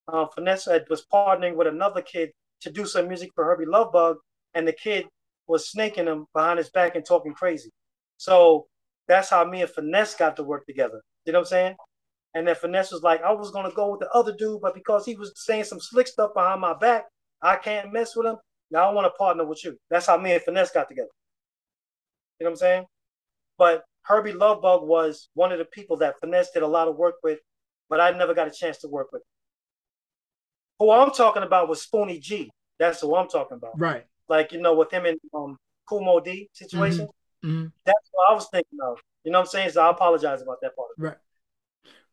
Uh, 0.09 0.27
Finesse 0.35 0.67
had, 0.67 0.85
was 0.91 1.07
partnering 1.13 1.55
with 1.55 1.67
another 1.67 2.03
kid 2.03 2.31
to 2.61 2.71
do 2.71 2.85
some 2.85 3.09
music 3.09 3.31
for 3.35 3.45
Hurby 3.45 3.65
Luv 3.65 3.93
Bug, 3.93 4.17
and 4.55 4.67
the 4.67 4.73
kid 4.73 5.07
was 5.47 5.71
snaking 5.71 6.07
him 6.07 6.27
behind 6.35 6.59
his 6.59 6.71
back 6.71 6.97
and 6.97 7.05
talking 7.05 7.35
crazy. 7.35 7.71
So 8.17 8.67
that's 9.09 9.31
how 9.31 9.45
me 9.45 9.63
and 9.63 9.71
Finesse 9.71 10.15
got 10.15 10.37
to 10.37 10.43
work 10.43 10.67
together. 10.67 11.03
You 11.25 11.33
know 11.33 11.41
what 11.41 11.47
I'm 11.47 11.51
saying? 11.51 11.77
And 12.35 12.49
then 12.49 12.55
Finesse 12.55 12.91
was 12.91 13.03
like, 13.03 13.23
I 13.23 13.33
was 13.33 13.51
gonna 13.51 13.73
go 13.75 13.91
with 13.91 14.01
the 14.01 14.11
other 14.11 14.35
dude, 14.37 14.61
but 14.61 14.75
because 14.75 15.07
he 15.07 15.15
was 15.15 15.33
saying 15.37 15.65
some 15.65 15.81
slick 15.81 16.09
stuff 16.09 16.33
behind 16.35 16.61
my 16.61 16.75
back, 16.75 17.05
I 17.43 17.57
can't 17.57 17.93
mess 17.93 18.17
with 18.17 18.27
him. 18.27 18.37
Now 18.71 18.91
I 18.91 18.93
want 18.93 19.07
to 19.07 19.11
partner 19.11 19.45
with 19.45 19.65
you. 19.65 19.77
That's 19.91 20.07
how 20.07 20.17
me 20.17 20.33
and 20.33 20.43
Finesse 20.43 20.73
got 20.73 20.89
together. 20.89 21.09
You 22.41 22.45
know 22.45 22.51
what 22.51 22.55
I'm 22.55 22.57
saying? 22.57 22.85
But 23.57 23.85
Hurby 24.03 24.33
Luv 24.33 24.61
Bug 24.63 24.83
was 24.83 25.29
one 25.35 25.53
of 25.53 25.59
the 25.59 25.65
people 25.67 25.97
that 25.99 26.19
Finesse 26.21 26.51
did 26.53 26.63
a 26.63 26.67
lot 26.67 26.89
of 26.89 26.97
work 26.97 27.17
with, 27.23 27.39
but 27.89 28.01
I 28.01 28.11
never 28.11 28.35
got 28.35 28.49
a 28.49 28.51
chance 28.51 28.79
to 28.79 28.89
work 28.89 29.09
with. 29.13 29.23
Who 30.81 30.91
I'm 30.91 31.13
talking 31.13 31.45
about 31.45 31.69
was 31.69 31.87
Spoonie 31.87 32.21
G. 32.21 32.51
That's 32.79 33.01
who 33.01 33.15
I'm 33.15 33.29
talking 33.29 33.57
about. 33.57 33.79
Right. 33.79 34.05
Like, 34.29 34.53
you 34.53 34.61
know, 34.61 34.75
with 34.75 34.91
him 34.91 35.05
and 35.07 35.19
um, 35.35 35.59
Moe 35.91 36.21
Dee 36.21 36.49
situation. 36.53 37.09
Mm-hmm. 37.45 37.49
Mm-hmm. 37.49 37.67
That's 37.85 38.09
what 38.13 38.31
I 38.31 38.35
was 38.35 38.49
thinking 38.51 38.79
of. 38.83 38.99
You 39.25 39.33
know 39.33 39.39
what 39.39 39.47
I'm 39.47 39.51
saying? 39.51 39.71
So 39.71 39.83
I 39.83 39.91
apologize 39.91 40.43
about 40.43 40.61
that 40.63 40.77
part. 40.77 40.91
Right. 40.99 41.17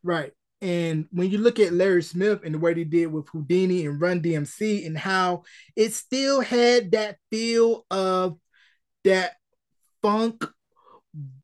Right. 0.02 0.32
And 0.60 1.06
when 1.10 1.30
you 1.30 1.38
look 1.38 1.58
at 1.58 1.72
Larry 1.72 2.02
Smith 2.02 2.40
and 2.44 2.54
the 2.54 2.58
way 2.58 2.72
they 2.74 2.84
did 2.84 3.06
with 3.06 3.28
Houdini 3.30 3.84
and 3.86 4.00
Run 4.00 4.22
DMC 4.22 4.86
and 4.86 4.96
how 4.96 5.42
it 5.74 5.92
still 5.92 6.40
had 6.40 6.92
that 6.92 7.16
feel 7.30 7.84
of 7.90 8.38
that 9.04 9.32
funk 10.02 10.44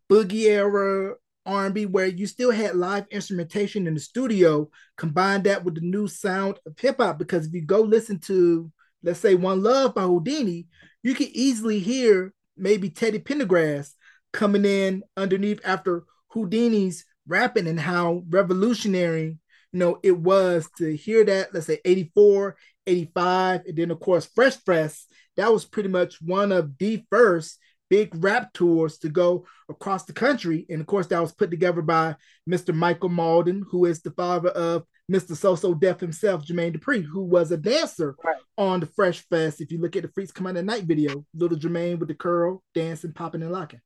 boogie 0.08 0.44
era 0.44 1.16
R&B 1.48 1.86
where 1.86 2.06
you 2.06 2.26
still 2.26 2.50
had 2.50 2.76
live 2.76 3.06
instrumentation 3.10 3.86
in 3.86 3.94
the 3.94 4.00
studio, 4.00 4.68
combine 4.96 5.42
that 5.44 5.64
with 5.64 5.76
the 5.76 5.80
new 5.80 6.06
sound 6.06 6.58
of 6.66 6.78
hip 6.78 6.98
hop. 6.98 7.18
Because 7.18 7.46
if 7.46 7.54
you 7.54 7.62
go 7.62 7.80
listen 7.80 8.20
to, 8.20 8.70
let's 9.02 9.20
say, 9.20 9.34
One 9.34 9.62
Love 9.62 9.94
by 9.94 10.02
Houdini, 10.02 10.66
you 11.02 11.14
can 11.14 11.28
easily 11.32 11.78
hear 11.78 12.32
maybe 12.56 12.90
Teddy 12.90 13.18
Pendergrass 13.18 13.92
coming 14.32 14.64
in 14.64 15.02
underneath 15.16 15.60
after 15.64 16.04
Houdini's 16.34 17.04
rapping 17.26 17.66
and 17.66 17.78
how 17.78 18.24
revolutionary, 18.28 19.38
you 19.72 19.78
know, 19.78 19.98
it 20.02 20.18
was 20.18 20.68
to 20.78 20.96
hear 20.96 21.24
that, 21.24 21.54
let's 21.54 21.66
say 21.66 21.78
84, 21.84 22.56
85, 22.86 23.62
and 23.66 23.76
then 23.76 23.90
of 23.90 24.00
course 24.00 24.26
Fresh 24.26 24.56
Fest. 24.56 25.12
That 25.36 25.52
was 25.52 25.64
pretty 25.64 25.88
much 25.88 26.20
one 26.20 26.50
of 26.50 26.76
the 26.78 27.04
first 27.10 27.58
big 27.88 28.10
rap 28.22 28.52
tours 28.52 28.98
to 28.98 29.08
go 29.08 29.46
across 29.68 30.04
the 30.04 30.12
country. 30.12 30.66
And 30.68 30.80
of 30.80 30.86
course, 30.86 31.06
that 31.06 31.20
was 31.20 31.32
put 31.32 31.50
together 31.50 31.82
by 31.82 32.16
Mr. 32.48 32.74
Michael 32.74 33.08
Mauldin 33.08 33.62
who 33.70 33.84
is 33.84 34.00
the 34.00 34.10
father 34.10 34.50
of 34.50 34.84
Mr. 35.10 35.36
So 35.36 35.54
So 35.54 35.74
Def 35.74 36.00
himself, 36.00 36.44
Jermaine 36.44 36.76
Dupri, 36.76 37.02
who 37.02 37.22
was 37.22 37.50
a 37.50 37.56
dancer 37.56 38.14
right. 38.22 38.36
on 38.56 38.80
the 38.80 38.86
Fresh 38.86 39.20
Fest. 39.28 39.60
If 39.60 39.72
you 39.72 39.80
look 39.80 39.96
at 39.96 40.02
the 40.02 40.08
Freaks 40.08 40.32
Come 40.32 40.46
Out 40.46 40.56
at 40.56 40.64
Night 40.64 40.84
video, 40.84 41.24
little 41.34 41.58
Jermaine 41.58 41.98
with 41.98 42.08
the 42.08 42.14
curl, 42.14 42.62
dancing, 42.74 43.12
popping, 43.12 43.42
and 43.42 43.52
locking. 43.52 43.80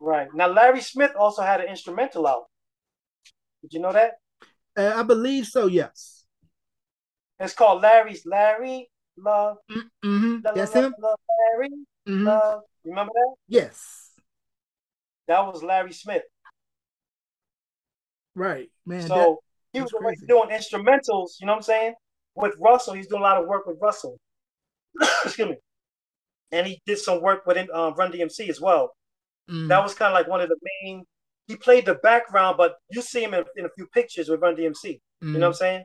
Right. 0.00 0.28
Now, 0.34 0.48
Larry 0.48 0.80
Smith 0.80 1.12
also 1.18 1.42
had 1.42 1.60
an 1.60 1.68
instrumental 1.68 2.26
out. 2.26 2.44
Did 3.62 3.74
you 3.74 3.80
know 3.80 3.92
that? 3.92 4.12
Uh, 4.76 4.92
I 4.96 5.02
believe 5.02 5.46
so, 5.46 5.66
yes. 5.66 6.24
It's 7.38 7.54
called 7.54 7.82
Larry's 7.82 8.24
Larry 8.26 8.90
Love. 9.16 9.56
Mm-hmm. 9.70 10.38
Love, 10.44 10.54
That's 10.54 10.74
love, 10.74 10.84
him. 10.84 10.94
Love, 11.00 11.18
Larry 11.52 11.70
mm-hmm. 12.08 12.24
Love. 12.24 12.62
Remember 12.84 13.12
that? 13.14 13.34
Yes. 13.48 14.10
That 15.28 15.46
was 15.46 15.62
Larry 15.62 15.92
Smith. 15.92 16.22
Right, 18.34 18.70
man. 18.84 19.06
So 19.06 19.14
that, 19.14 19.36
he 19.74 19.80
was 19.80 19.92
already 19.92 20.16
doing 20.26 20.48
instrumentals, 20.50 21.32
you 21.40 21.46
know 21.46 21.52
what 21.52 21.56
I'm 21.56 21.62
saying? 21.62 21.94
With 22.34 22.54
Russell, 22.58 22.94
he's 22.94 23.08
doing 23.08 23.20
a 23.20 23.24
lot 23.24 23.40
of 23.40 23.46
work 23.46 23.66
with 23.66 23.76
Russell. 23.82 24.18
Excuse 25.24 25.50
me. 25.50 25.56
And 26.52 26.66
he 26.66 26.80
did 26.86 26.98
some 26.98 27.20
work 27.20 27.44
with 27.46 27.58
um, 27.70 27.94
Run 27.94 28.12
DMC 28.12 28.48
as 28.48 28.60
well. 28.60 28.92
Mm. 29.50 29.68
That 29.68 29.82
was 29.82 29.94
kind 29.94 30.12
of 30.12 30.14
like 30.14 30.28
one 30.28 30.40
of 30.40 30.48
the 30.48 30.56
main. 30.82 31.04
He 31.48 31.56
played 31.56 31.86
the 31.86 31.96
background, 31.96 32.56
but 32.56 32.76
you 32.90 33.02
see 33.02 33.22
him 33.22 33.34
in, 33.34 33.44
in 33.56 33.64
a 33.66 33.70
few 33.76 33.86
pictures 33.88 34.28
with 34.28 34.40
Run 34.40 34.56
DMC. 34.56 34.84
Mm. 34.84 35.00
You 35.20 35.32
know 35.32 35.38
what 35.40 35.46
I'm 35.46 35.52
mm. 35.52 35.56
saying? 35.56 35.84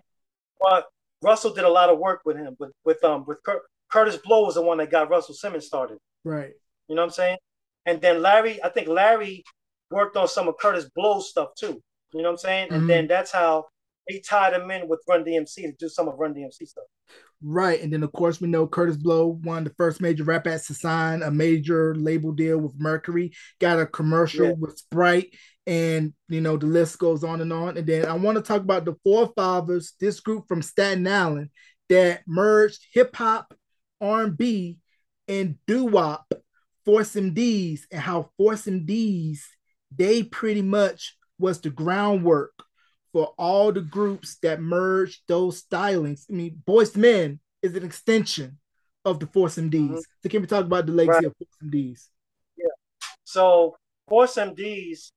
But 0.62 0.86
Russell 1.22 1.54
did 1.54 1.66
a 1.66 1.70
lot 1.70 1.90
of 1.90 1.98
work 1.98 2.22
with 2.26 2.38
him. 2.38 2.56
With 2.60 2.72
with 2.86 3.04
um 3.04 3.26
with 3.28 3.42
Cur- 3.44 3.64
Kurtis 3.92 4.22
Blow 4.22 4.46
was 4.46 4.56
the 4.56 4.62
one 4.62 4.78
that 4.78 4.92
got 4.92 5.10
Russell 5.10 5.34
Simmons 5.36 5.66
started. 5.66 5.98
Right. 6.24 6.52
You 6.88 6.96
know 6.96 7.02
what 7.02 7.08
I'm 7.08 7.14
saying? 7.14 7.38
And 7.86 8.02
then 8.02 8.22
Larry, 8.22 8.64
I 8.64 8.70
think 8.70 8.88
Larry 8.88 9.44
worked 9.90 10.16
on 10.16 10.28
some 10.28 10.48
of 10.48 10.56
Kurtis 10.58 10.90
Blow's 10.96 11.30
stuff 11.30 11.50
too. 11.58 11.82
You 12.14 12.22
know 12.22 12.30
what 12.30 12.34
I'm 12.34 12.38
saying? 12.38 12.66
Mm-hmm. 12.68 12.76
And 12.76 12.90
then 12.90 13.08
that's 13.08 13.32
how 13.32 13.66
he 14.10 14.20
tied 14.20 14.54
him 14.54 14.70
in 14.72 14.88
with 14.88 15.04
Run 15.08 15.24
DMC 15.24 15.56
to 15.56 15.72
do 15.74 15.90
some 15.90 16.08
of 16.08 16.18
Run 16.18 16.34
DMC 16.34 16.68
stuff. 16.68 16.86
Right. 17.42 17.82
And 17.82 17.94
then 17.94 18.04
of 18.04 18.12
course 18.12 18.42
we 18.42 18.48
know 18.48 18.68
Kurtis 18.68 19.02
Blow, 19.02 19.40
one 19.44 19.60
of 19.60 19.64
the 19.66 19.76
first 19.76 20.02
major 20.02 20.24
rap 20.24 20.48
acts 20.48 20.68
to 20.68 20.74
sign 20.74 21.24
a 21.24 21.32
major 21.32 21.96
label 21.96 22.32
deal 22.32 22.58
with 22.58 22.74
Mercury, 22.78 23.32
got 23.60 23.80
a 23.80 23.86
commercial 23.86 24.48
yeah. 24.48 24.54
with 24.58 24.78
Sprite, 24.78 25.34
and 25.66 26.14
you 26.28 26.42
know 26.42 26.58
the 26.58 26.66
list 26.66 27.00
goes 27.00 27.24
on 27.24 27.42
and 27.42 27.54
on. 27.54 27.78
And 27.78 27.88
then 27.88 28.06
I 28.06 28.14
want 28.14 28.38
to 28.38 28.44
talk 28.44 28.62
about 28.62 28.86
the 28.86 28.96
Four 29.04 29.32
Fathers, 29.36 29.94
this 30.00 30.20
group 30.20 30.48
from 30.48 30.62
Staten 30.62 31.08
Island 31.08 31.50
that 31.88 32.22
merged 32.28 32.86
hip 32.94 33.16
hop, 33.16 33.54
R&B, 34.02 34.78
and 35.28 35.56
doo 35.66 35.86
wop, 35.86 36.32
Force 36.86 37.14
MDs, 37.14 37.82
and 37.92 38.02
how 38.02 38.30
Force 38.38 38.66
MDs 38.66 39.40
they 39.96 40.24
pretty 40.24 40.62
much 40.62 41.18
was 41.40 41.62
the 41.62 41.70
groundwork 41.70 42.52
for 43.12 43.34
all 43.38 43.72
the 43.72 43.82
groups 43.82 44.38
that 44.42 44.62
merged 44.62 45.22
those 45.28 45.64
stylings. 45.64 46.26
I 46.30 46.34
mean, 46.34 46.62
Boyz 46.68 46.96
II 46.96 47.02
Men 47.02 47.40
is 47.62 47.76
an 47.76 47.84
extension 47.84 48.58
of 49.06 49.20
the 49.20 49.28
Force 49.28 49.56
MDs. 49.56 49.72
Mm-hmm. 49.72 49.96
So 49.96 50.30
can 50.30 50.42
we 50.42 50.48
talk 50.48 50.66
about 50.66 50.86
the 50.86 50.92
legacy 50.92 51.16
right. 51.16 51.26
of 51.26 51.36
Force 51.38 51.72
MDs? 51.72 52.08
Yeah. 52.58 52.66
So 53.24 53.76
Force 54.08 54.36
MDs, 54.36 55.12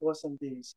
Force 0.00 0.24
MDs, 0.24 0.74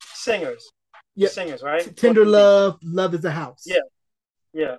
singers. 0.00 0.70
Yeah. 1.14 1.28
Singers, 1.28 1.62
right? 1.62 1.96
Tender 1.96 2.24
Force 2.24 2.32
Love, 2.32 2.74
MDs. 2.74 2.78
Love 2.82 3.14
is 3.14 3.24
a 3.24 3.30
House. 3.30 3.62
Yeah. 3.66 3.76
Yeah. 4.52 4.76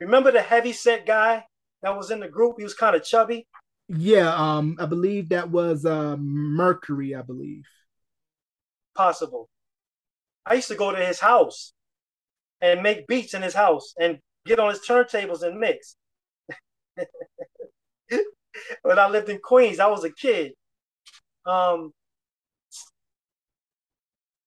Remember 0.00 0.32
the 0.32 0.42
heavy 0.42 0.72
set 0.72 1.06
guy 1.06 1.44
that 1.82 1.96
was 1.96 2.10
in 2.10 2.20
the 2.20 2.28
group? 2.28 2.56
He 2.58 2.64
was 2.64 2.74
kind 2.74 2.96
of 2.96 3.04
chubby. 3.04 3.46
Yeah, 3.88 4.34
um, 4.34 4.76
I 4.80 4.86
believe 4.86 5.28
that 5.30 5.50
was 5.50 5.84
uh, 5.84 6.16
Mercury, 6.18 7.14
I 7.14 7.22
believe. 7.22 7.66
Possible. 8.94 9.48
I 10.44 10.54
used 10.54 10.68
to 10.68 10.74
go 10.74 10.92
to 10.92 11.04
his 11.04 11.20
house 11.20 11.72
and 12.60 12.82
make 12.82 13.06
beats 13.06 13.34
in 13.34 13.42
his 13.42 13.54
house 13.54 13.94
and 14.00 14.18
get 14.46 14.58
on 14.58 14.70
his 14.70 14.80
turntables 14.80 15.42
and 15.42 15.58
mix. 15.58 15.96
when 18.82 18.98
I 18.98 19.08
lived 19.08 19.28
in 19.28 19.38
Queens, 19.42 19.80
I 19.80 19.86
was 19.86 20.04
a 20.04 20.12
kid. 20.12 20.52
Um, 21.46 21.92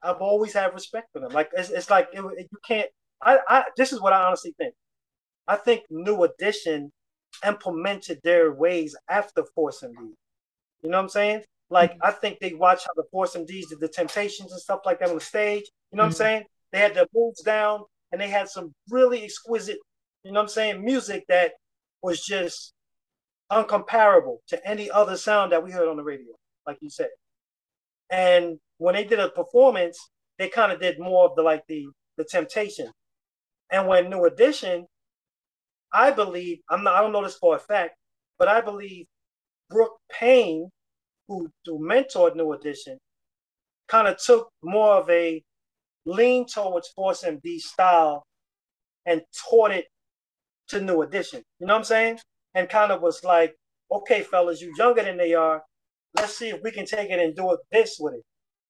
I've 0.02 0.22
always 0.22 0.54
had 0.54 0.74
respect 0.74 1.08
for 1.12 1.20
them. 1.20 1.32
Like 1.32 1.50
it's, 1.54 1.70
it's 1.70 1.89
like 1.89 2.10
it, 2.14 2.22
you 2.22 2.58
can't. 2.68 2.89
I, 3.22 3.39
I 3.48 3.64
this 3.76 3.91
is 3.91 4.00
what 4.00 4.14
I 4.14 4.26
honestly 4.26 4.54
think. 4.58 4.74
I 5.48 5.56
think 5.56 5.84
New 5.89 6.24
Edition 6.24 6.91
implemented 7.46 8.20
their 8.24 8.54
ways 8.54 8.96
after 9.10 9.43
Force 9.56 9.84
MD. 9.84 10.14
You 10.84 10.89
know 10.89 10.98
what 10.98 11.04
I'm 11.04 11.10
saying? 11.10 11.43
Like 11.70 11.91
mm-hmm. 11.91 12.07
I 12.07 12.11
think 12.11 12.39
they 12.39 12.53
watched 12.53 12.86
how 12.86 12.93
the 12.95 13.07
Force 13.11 13.36
MDs 13.36 13.70
did 13.70 13.80
the 13.80 13.88
Temptations 13.88 14.51
and 14.51 14.61
stuff 14.61 14.82
like 14.86 14.99
that 14.99 15.09
on 15.09 15.16
the 15.16 15.22
stage. 15.22 15.63
You 15.91 15.97
know 15.97 16.03
mm-hmm. 16.03 16.05
what 16.05 16.05
I'm 16.05 16.09
mm-hmm. 16.11 16.18
saying? 16.18 16.43
They 16.72 16.80
had 16.80 16.93
their 16.93 17.07
moves 17.13 17.41
down 17.41 17.84
and 18.11 18.20
they 18.20 18.30
had 18.30 18.49
some 18.49 18.74
really 18.89 19.24
exquisite, 19.24 19.78
you 20.24 20.32
know 20.32 20.39
what 20.39 20.43
I'm 20.43 20.49
saying, 20.49 20.84
music 20.84 21.24
that 21.30 21.53
was 22.01 22.22
just 22.22 22.74
uncomparable 23.51 24.38
to 24.47 24.68
any 24.68 24.89
other 24.91 25.18
sound 25.18 25.51
that 25.51 25.63
we 25.63 25.72
heard 25.72 25.88
on 25.88 25.97
the 25.97 26.03
radio, 26.03 26.34
like 26.68 26.78
you 26.82 26.89
said. 26.89 27.09
And 28.09 28.59
when 28.78 28.95
they 28.95 29.03
did 29.03 29.20
a 29.20 29.30
performance, 29.30 29.97
they 30.38 30.49
kind 30.49 30.72
of 30.72 30.80
did 30.80 30.99
more 30.99 31.30
of 31.30 31.36
the 31.36 31.41
like 31.41 31.63
the 31.68 31.86
the 32.18 32.26
temptation. 32.26 32.91
And 33.72 33.88
when 33.88 34.09
New 34.09 34.26
Edition 34.26 34.86
I 35.95 36.11
believe 36.11 36.59
I'm 36.70 36.84
not. 36.84 36.95
I 36.95 37.01
don't 37.01 37.13
know 37.13 37.24
this 37.24 37.38
for 37.38 37.55
a 37.55 37.59
fact, 37.59 37.95
but 38.38 38.47
I 38.49 38.61
believe 38.61 39.05
Brooke 39.70 39.97
Payne, 40.11 40.70
who, 41.28 41.50
who 41.66 41.80
mentored 41.80 42.36
New 42.36 42.54
Edition, 42.54 42.98
kind 43.88 44.08
of 44.08 44.18
took 44.18 44.50
more 44.64 44.96
of 44.96 45.10
a 45.10 45.42
lean 46.06 46.46
towards 46.46 46.90
Force 46.90 47.24
MD 47.24 47.60
style 47.60 48.24
and 49.06 49.22
taught 49.50 49.72
it 49.72 49.86
to 50.70 50.82
New 50.82 51.02
Edition. 51.02 51.42
You 51.60 51.68
know 51.68 51.74
what 51.74 51.80
I'm 51.80 51.86
saying? 51.86 52.20
And 52.54 52.70
kind 52.70 52.92
of 52.92 53.02
was 53.02 53.24
like, 53.24 53.56
okay, 53.92 54.22
fellas, 54.22 54.62
you're 54.62 54.76
younger 54.78 55.04
than 55.04 55.18
they 55.18 55.34
are. 55.34 55.62
Let's 56.16 56.38
see 56.38 56.50
if 56.50 56.62
we 56.64 56.72
can 56.72 56.86
take 56.86 57.10
it 57.10 57.20
and 57.20 57.36
do 57.36 57.52
it 57.54 57.60
this 57.72 57.98
with 58.00 58.14
it. 58.14 58.24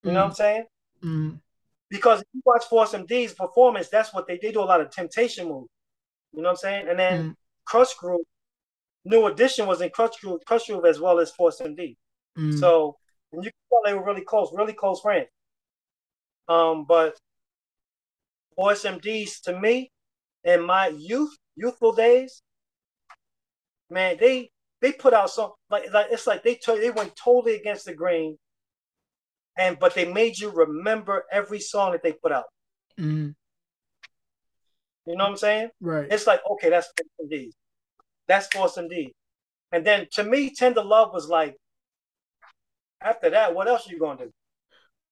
You 0.03 0.11
mm. 0.11 0.13
know 0.13 0.19
what 0.21 0.25
I'm 0.25 0.31
mm. 0.31 0.35
saying? 0.35 0.63
Mm. 1.03 1.39
Because 1.89 2.21
if 2.21 2.27
you 2.33 2.41
watch 2.45 2.65
Force 2.65 2.93
MD's 2.93 3.33
performance, 3.33 3.89
that's 3.89 4.13
what 4.13 4.27
they, 4.27 4.39
they 4.41 4.51
do 4.51 4.61
a 4.61 4.65
lot 4.65 4.81
of 4.81 4.89
temptation 4.89 5.47
moves. 5.47 5.69
You 6.33 6.41
know 6.41 6.49
what 6.49 6.51
I'm 6.51 6.57
saying? 6.57 6.87
And 6.89 6.99
then 6.99 7.23
mm. 7.23 7.35
Krush 7.69 7.95
Groove, 7.97 8.25
New 9.05 9.27
Edition 9.27 9.67
was 9.67 9.81
in 9.81 9.89
Krush 9.89 10.19
Groove, 10.19 10.41
Krush 10.45 10.67
Groove 10.67 10.85
as 10.85 10.99
well 10.99 11.19
as 11.19 11.31
Force 11.31 11.61
MD. 11.61 11.95
Mm. 12.37 12.59
So 12.59 12.97
and 13.31 13.43
you 13.43 13.51
can 13.51 13.59
tell 13.69 13.81
they 13.85 13.97
were 13.97 14.05
really 14.05 14.23
close, 14.23 14.51
really 14.53 14.73
close 14.73 15.01
friends. 15.01 15.27
Um, 16.47 16.85
but 16.87 17.17
Force 18.55 18.83
MDs 18.83 19.41
to 19.43 19.59
me, 19.59 19.91
in 20.43 20.61
my 20.65 20.87
youth, 20.87 21.35
youthful 21.55 21.93
days, 21.93 22.41
man, 23.89 24.17
they 24.19 24.51
they 24.81 24.91
put 24.91 25.13
out 25.13 25.29
some 25.29 25.51
like 25.69 25.91
like 25.93 26.07
it's 26.11 26.27
like 26.27 26.43
they 26.43 26.55
t- 26.55 26.79
they 26.79 26.91
went 26.91 27.15
totally 27.15 27.55
against 27.55 27.85
the 27.85 27.93
grain, 27.93 28.37
and 29.57 29.79
but 29.79 29.95
they 29.95 30.11
made 30.11 30.37
you 30.37 30.49
remember 30.49 31.23
every 31.31 31.59
song 31.59 31.91
that 31.93 32.03
they 32.03 32.13
put 32.13 32.31
out. 32.31 32.45
Mm. 32.99 33.33
You 35.05 35.15
know 35.15 35.23
what 35.23 35.31
I'm 35.31 35.37
saying? 35.37 35.69
Right. 35.81 36.07
It's 36.09 36.25
like, 36.25 36.41
okay, 36.51 36.69
that's 36.69 36.91
MD. 37.21 37.49
That's 38.27 38.47
Force 38.47 38.75
MD. 38.77 39.11
And 39.71 39.85
then 39.85 40.07
to 40.13 40.23
me, 40.23 40.51
Tender 40.55 40.83
Love 40.83 41.11
was 41.13 41.27
like, 41.27 41.55
after 43.01 43.29
that, 43.29 43.53
what 43.53 43.67
else 43.67 43.87
are 43.87 43.91
you 43.91 43.99
gonna 43.99 44.25
do? 44.25 44.33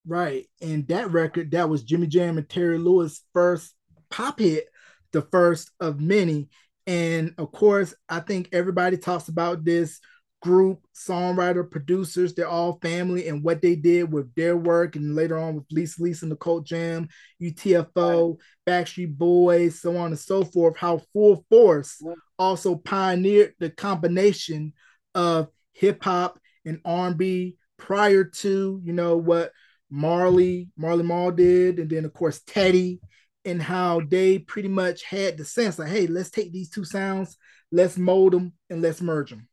Right. 0.05 0.47
And 0.61 0.87
that 0.89 1.11
record, 1.11 1.51
that 1.51 1.69
was 1.69 1.83
Jimmy 1.83 2.07
Jam 2.07 2.37
and 2.37 2.49
Terry 2.49 2.77
Lewis' 2.77 3.21
first 3.33 3.73
pop 4.09 4.39
hit, 4.39 4.67
the 5.11 5.21
first 5.21 5.71
of 5.79 5.99
many. 5.99 6.49
And 6.85 7.33
of 7.37 7.51
course, 7.51 7.93
I 8.09 8.19
think 8.19 8.49
everybody 8.51 8.97
talks 8.97 9.29
about 9.29 9.63
this 9.63 9.99
group, 10.41 10.85
songwriter, 10.93 11.69
producers, 11.69 12.33
they're 12.33 12.49
all 12.49 12.77
family 12.81 13.29
and 13.29 13.41
what 13.41 13.61
they 13.61 13.77
did 13.77 14.11
with 14.11 14.35
their 14.35 14.57
work. 14.57 14.97
And 14.97 15.15
later 15.15 15.37
on 15.37 15.55
with 15.55 15.63
Lisa 15.71 16.03
Lisa 16.03 16.25
and 16.25 16.31
the 16.33 16.35
Cult 16.35 16.65
Jam, 16.65 17.07
UTFO, 17.41 18.37
Backstreet 18.67 19.17
Boys, 19.17 19.79
so 19.79 19.95
on 19.95 20.07
and 20.07 20.19
so 20.19 20.43
forth, 20.43 20.75
how 20.75 21.01
Full 21.13 21.45
Force 21.49 22.03
also 22.37 22.75
pioneered 22.75 23.53
the 23.59 23.69
combination 23.69 24.73
of 25.15 25.47
hip 25.71 26.03
hop 26.03 26.37
and 26.65 26.81
R&B 26.83 27.55
prior 27.83 28.23
to, 28.23 28.79
you 28.81 28.93
know, 28.93 29.17
what 29.17 29.51
Marley, 29.89 30.69
Marley 30.77 31.03
Marl 31.03 31.31
did. 31.31 31.79
And 31.79 31.89
then 31.89 32.05
of 32.05 32.13
course, 32.13 32.39
Teddy 32.47 33.01
and 33.43 33.61
how 33.61 34.01
they 34.07 34.39
pretty 34.39 34.69
much 34.69 35.03
had 35.03 35.37
the 35.37 35.43
sense 35.43 35.77
like, 35.77 35.89
hey, 35.89 36.07
let's 36.07 36.29
take 36.29 36.53
these 36.53 36.69
two 36.69 36.85
sounds, 36.85 37.37
let's 37.73 37.97
mold 37.97 38.31
them 38.31 38.53
and 38.69 38.81
let's 38.81 39.01
merge 39.01 39.31
them. 39.31 39.49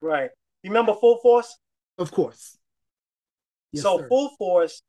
Right. 0.00 0.30
You 0.62 0.70
remember 0.70 0.94
Full 0.94 1.18
Force? 1.18 1.54
Of 1.98 2.10
course. 2.10 2.56
Yes, 3.72 3.82
so 3.82 3.98
sir. 3.98 4.08
Full 4.08 4.30
Force 4.38 4.82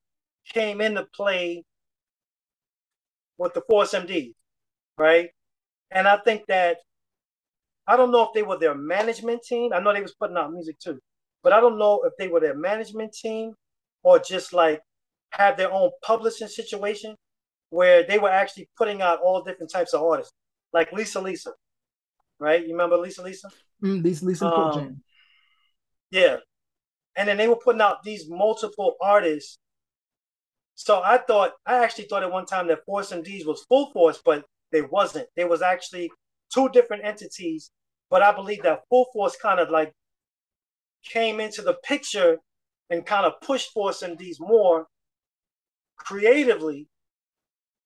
came 0.53 0.79
into 0.79 1.05
play 1.13 1.65
with 3.37 3.53
the 3.53 3.61
Force 3.69 3.93
MD, 3.93 4.33
right? 4.97 5.29
And 5.91 6.07
I 6.07 6.17
think 6.17 6.45
that 6.47 6.77
I 7.85 7.97
don't 7.97 8.11
know 8.11 8.23
if 8.23 8.29
they 8.33 8.43
were 8.43 8.57
their 8.57 8.75
management 8.75 9.43
team. 9.43 9.73
I 9.73 9.81
know 9.81 9.91
they 9.91 10.01
was 10.01 10.15
putting 10.15 10.37
out 10.37 10.53
music 10.53 10.79
too, 10.79 10.99
but 11.43 11.53
I 11.53 11.59
don't 11.59 11.77
know 11.77 12.01
if 12.05 12.13
they 12.17 12.29
were 12.29 12.39
their 12.39 12.55
management 12.55 13.13
team 13.13 13.53
or 14.01 14.17
just 14.17 14.53
like 14.53 14.81
have 15.31 15.57
their 15.57 15.71
own 15.71 15.91
publishing 16.01 16.47
situation 16.47 17.15
where 17.69 18.03
they 18.03 18.17
were 18.17 18.29
actually 18.29 18.69
putting 18.77 19.01
out 19.01 19.19
all 19.19 19.43
different 19.43 19.71
types 19.71 19.93
of 19.93 20.01
artists, 20.01 20.33
like 20.71 20.91
Lisa 20.93 21.19
Lisa, 21.19 21.51
right? 22.39 22.65
You 22.65 22.73
remember 22.73 22.97
Lisa 22.97 23.23
Lisa? 23.23 23.49
Mm, 23.83 24.03
Lisa 24.03 24.25
Lisa 24.25 24.45
um, 24.45 25.01
Yeah, 26.11 26.37
and 27.15 27.27
then 27.27 27.37
they 27.37 27.47
were 27.47 27.55
putting 27.57 27.81
out 27.81 28.03
these 28.03 28.29
multiple 28.29 28.95
artists. 29.01 29.57
So 30.75 31.01
I 31.03 31.17
thought, 31.17 31.53
I 31.65 31.83
actually 31.83 32.05
thought 32.05 32.23
at 32.23 32.31
one 32.31 32.45
time 32.45 32.67
that 32.67 32.85
Force 32.85 33.11
MDs 33.11 33.45
was 33.45 33.63
full 33.67 33.91
force, 33.91 34.21
but 34.23 34.45
they 34.71 34.81
wasn't. 34.81 35.27
There 35.35 35.47
was 35.47 35.61
actually 35.61 36.11
two 36.53 36.69
different 36.69 37.03
entities, 37.05 37.71
but 38.09 38.21
I 38.21 38.33
believe 38.33 38.63
that 38.63 38.81
full 38.89 39.07
force 39.13 39.35
kind 39.35 39.59
of 39.59 39.69
like 39.69 39.93
came 41.03 41.39
into 41.39 41.61
the 41.61 41.75
picture 41.83 42.37
and 42.89 43.05
kind 43.05 43.25
of 43.25 43.33
pushed 43.41 43.71
Force 43.71 44.03
these 44.17 44.39
more 44.39 44.87
creatively 45.97 46.87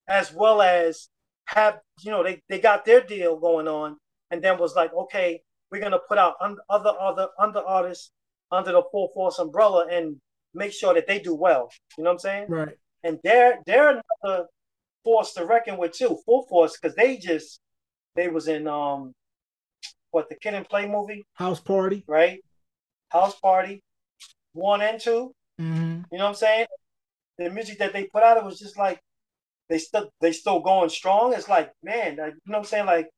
as 0.08 0.34
well 0.34 0.62
as 0.62 1.10
have 1.46 1.80
you 2.02 2.12
know 2.12 2.24
they, 2.24 2.42
they 2.50 2.60
got 2.60 2.86
their 2.86 3.02
deal 3.02 3.38
going 3.38 3.68
on 3.68 3.98
and 4.32 4.42
then 4.42 4.58
was 4.58 4.76
like 4.76 4.94
okay 4.94 5.42
we're 5.72 5.82
gonna 5.82 6.00
put 6.08 6.18
out 6.18 6.36
un- 6.42 6.58
other 6.70 6.94
other 7.00 7.28
under 7.40 7.60
artists 7.60 8.12
under 8.52 8.72
the 8.72 8.82
full 8.92 9.10
force 9.14 9.40
umbrella 9.40 9.86
and 9.92 10.16
make 10.54 10.72
sure 10.72 10.94
that 10.94 11.06
they 11.08 11.20
do 11.20 11.36
well. 11.36 11.70
You 11.98 12.04
know 12.04 12.12
what 12.12 12.14
i'm 12.16 12.20
saying? 12.20 12.46
Right. 12.50 12.78
And 13.04 13.20
they're 13.24 13.60
they're 13.66 14.02
another 14.24 14.48
force 15.04 15.34
to 15.34 15.46
reckon 15.46 15.78
with 15.78 15.92
too 15.92 16.18
full 16.26 16.46
force 16.48 16.78
because 16.80 16.96
they 16.96 17.18
just 17.18 17.60
they 18.16 18.28
was 18.30 18.48
in 18.48 18.68
um 18.68 19.14
what 20.12 20.30
the 20.30 20.36
Kid 20.36 20.54
'n 20.54 20.66
Play 20.66 20.88
movie? 20.88 21.26
House 21.34 21.60
party. 21.60 22.04
Right 22.08 22.40
house 23.10 23.40
party 23.40 23.84
one 24.54 24.82
and 24.82 25.00
2 25.00 25.32
mm-hmm. 25.60 26.02
you 26.12 26.18
know 26.18 26.24
what 26.24 26.30
i'm 26.30 26.36
saying 26.36 26.66
the 27.38 27.50
music 27.50 27.80
that 27.80 27.94
they 27.94 28.06
put 28.06 28.24
out 28.24 28.38
it 28.38 28.44
was 28.44 28.60
just 28.60 28.78
like 28.78 29.00
they 29.70 29.78
still 29.78 30.10
they 30.22 30.32
still 30.32 30.60
going 30.60 30.90
strong. 30.90 31.34
It's 31.34 31.50
like, 31.50 31.72
man, 31.84 32.12
you 32.12 32.18
know 32.18 32.32
what 32.46 32.58
I'm 32.58 32.64
saying? 32.64 32.86
Like, 32.86 33.10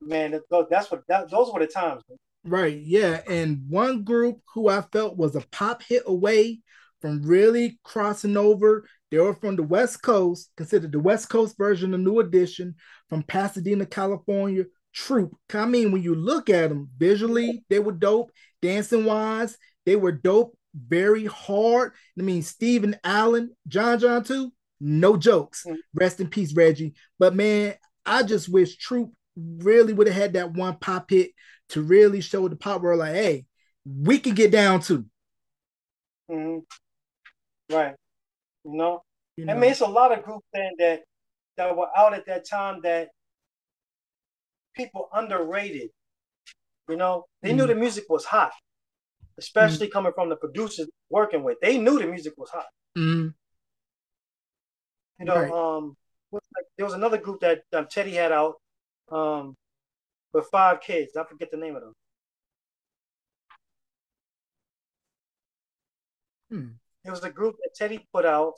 man, 0.00 0.40
that's 0.70 0.90
what 0.90 1.02
that, 1.08 1.30
those 1.30 1.52
were 1.52 1.60
the 1.60 1.66
times. 1.66 2.02
Man. 2.08 2.18
Right. 2.44 2.78
Yeah. 2.78 3.20
And 3.28 3.64
one 3.68 4.04
group 4.04 4.40
who 4.54 4.68
I 4.68 4.82
felt 4.92 5.16
was 5.16 5.36
a 5.36 5.44
pop 5.52 5.82
hit 5.82 6.02
away 6.06 6.60
from 7.00 7.22
really 7.22 7.78
crossing 7.84 8.36
over. 8.36 8.84
They 9.10 9.18
were 9.18 9.34
from 9.34 9.56
the 9.56 9.62
West 9.62 10.02
Coast, 10.02 10.50
considered 10.56 10.92
the 10.92 10.98
West 10.98 11.28
Coast 11.28 11.56
version 11.58 11.92
of 11.94 12.00
New 12.00 12.20
Edition 12.20 12.74
from 13.08 13.22
Pasadena, 13.22 13.86
California. 13.86 14.64
Troop. 14.92 15.36
I 15.52 15.64
mean, 15.64 15.92
when 15.92 16.02
you 16.02 16.14
look 16.14 16.50
at 16.50 16.68
them 16.68 16.88
visually, 16.96 17.64
they 17.68 17.78
were 17.78 17.92
dope. 17.92 18.30
Dancing 18.60 19.04
wise, 19.04 19.56
they 19.86 19.96
were 19.96 20.12
dope. 20.12 20.56
Very 20.74 21.26
hard. 21.26 21.92
I 22.18 22.22
mean, 22.22 22.42
Steven 22.42 22.96
Allen, 23.04 23.54
John 23.68 23.98
John 23.98 24.24
too. 24.24 24.52
No 24.80 25.16
jokes. 25.16 25.64
Mm. 25.66 25.76
Rest 25.94 26.20
in 26.20 26.28
peace, 26.28 26.54
Reggie. 26.54 26.94
But 27.18 27.34
man, 27.34 27.74
I 28.04 28.22
just 28.22 28.48
wish 28.48 28.76
Troop 28.76 29.12
really 29.36 29.92
would 29.92 30.06
have 30.06 30.16
had 30.16 30.32
that 30.34 30.52
one 30.52 30.76
pop 30.76 31.10
hit 31.10 31.32
to 31.70 31.82
really 31.82 32.20
show 32.20 32.48
the 32.48 32.56
pop 32.56 32.82
world 32.82 32.98
like, 32.98 33.14
hey, 33.14 33.46
we 33.84 34.18
can 34.18 34.34
get 34.34 34.50
down 34.50 34.80
to. 34.80 35.04
Mm-hmm. 36.30 37.74
Right. 37.74 37.94
You 38.64 38.74
know? 38.74 39.02
you 39.36 39.46
know? 39.46 39.52
I 39.52 39.56
mean, 39.56 39.70
it's 39.70 39.80
a 39.80 39.86
lot 39.86 40.16
of 40.16 40.24
groups 40.24 40.46
then 40.52 40.72
that 40.78 41.02
that 41.56 41.76
were 41.76 41.88
out 41.96 42.14
at 42.14 42.26
that 42.26 42.48
time 42.48 42.80
that 42.82 43.08
people 44.74 45.08
underrated. 45.12 45.90
You 46.88 46.96
know, 46.96 47.26
they 47.40 47.50
mm-hmm. 47.50 47.58
knew 47.58 47.66
the 47.66 47.74
music 47.74 48.04
was 48.08 48.24
hot, 48.24 48.52
especially 49.38 49.86
mm-hmm. 49.86 49.92
coming 49.92 50.12
from 50.14 50.28
the 50.28 50.36
producers 50.36 50.88
working 51.10 51.42
with. 51.42 51.58
They 51.60 51.78
knew 51.78 51.98
the 51.98 52.06
music 52.06 52.34
was 52.36 52.50
hot. 52.50 52.66
Mm-hmm. 52.98 53.28
You 55.18 55.24
know, 55.24 55.34
right. 55.36 55.52
um, 55.52 55.96
there 56.76 56.86
was 56.86 56.94
another 56.94 57.18
group 57.18 57.40
that 57.40 57.62
um, 57.72 57.86
Teddy 57.88 58.12
had 58.12 58.32
out 58.32 58.56
um, 59.10 59.54
with 60.32 60.46
five 60.46 60.80
kids. 60.80 61.16
I 61.16 61.24
forget 61.24 61.50
the 61.50 61.56
name 61.56 61.76
of 61.76 61.82
them. 61.82 61.92
Hmm. 66.50 66.68
It 67.04 67.10
was 67.10 67.22
a 67.22 67.30
group 67.30 67.56
that 67.62 67.74
Teddy 67.74 68.06
put 68.12 68.24
out. 68.24 68.54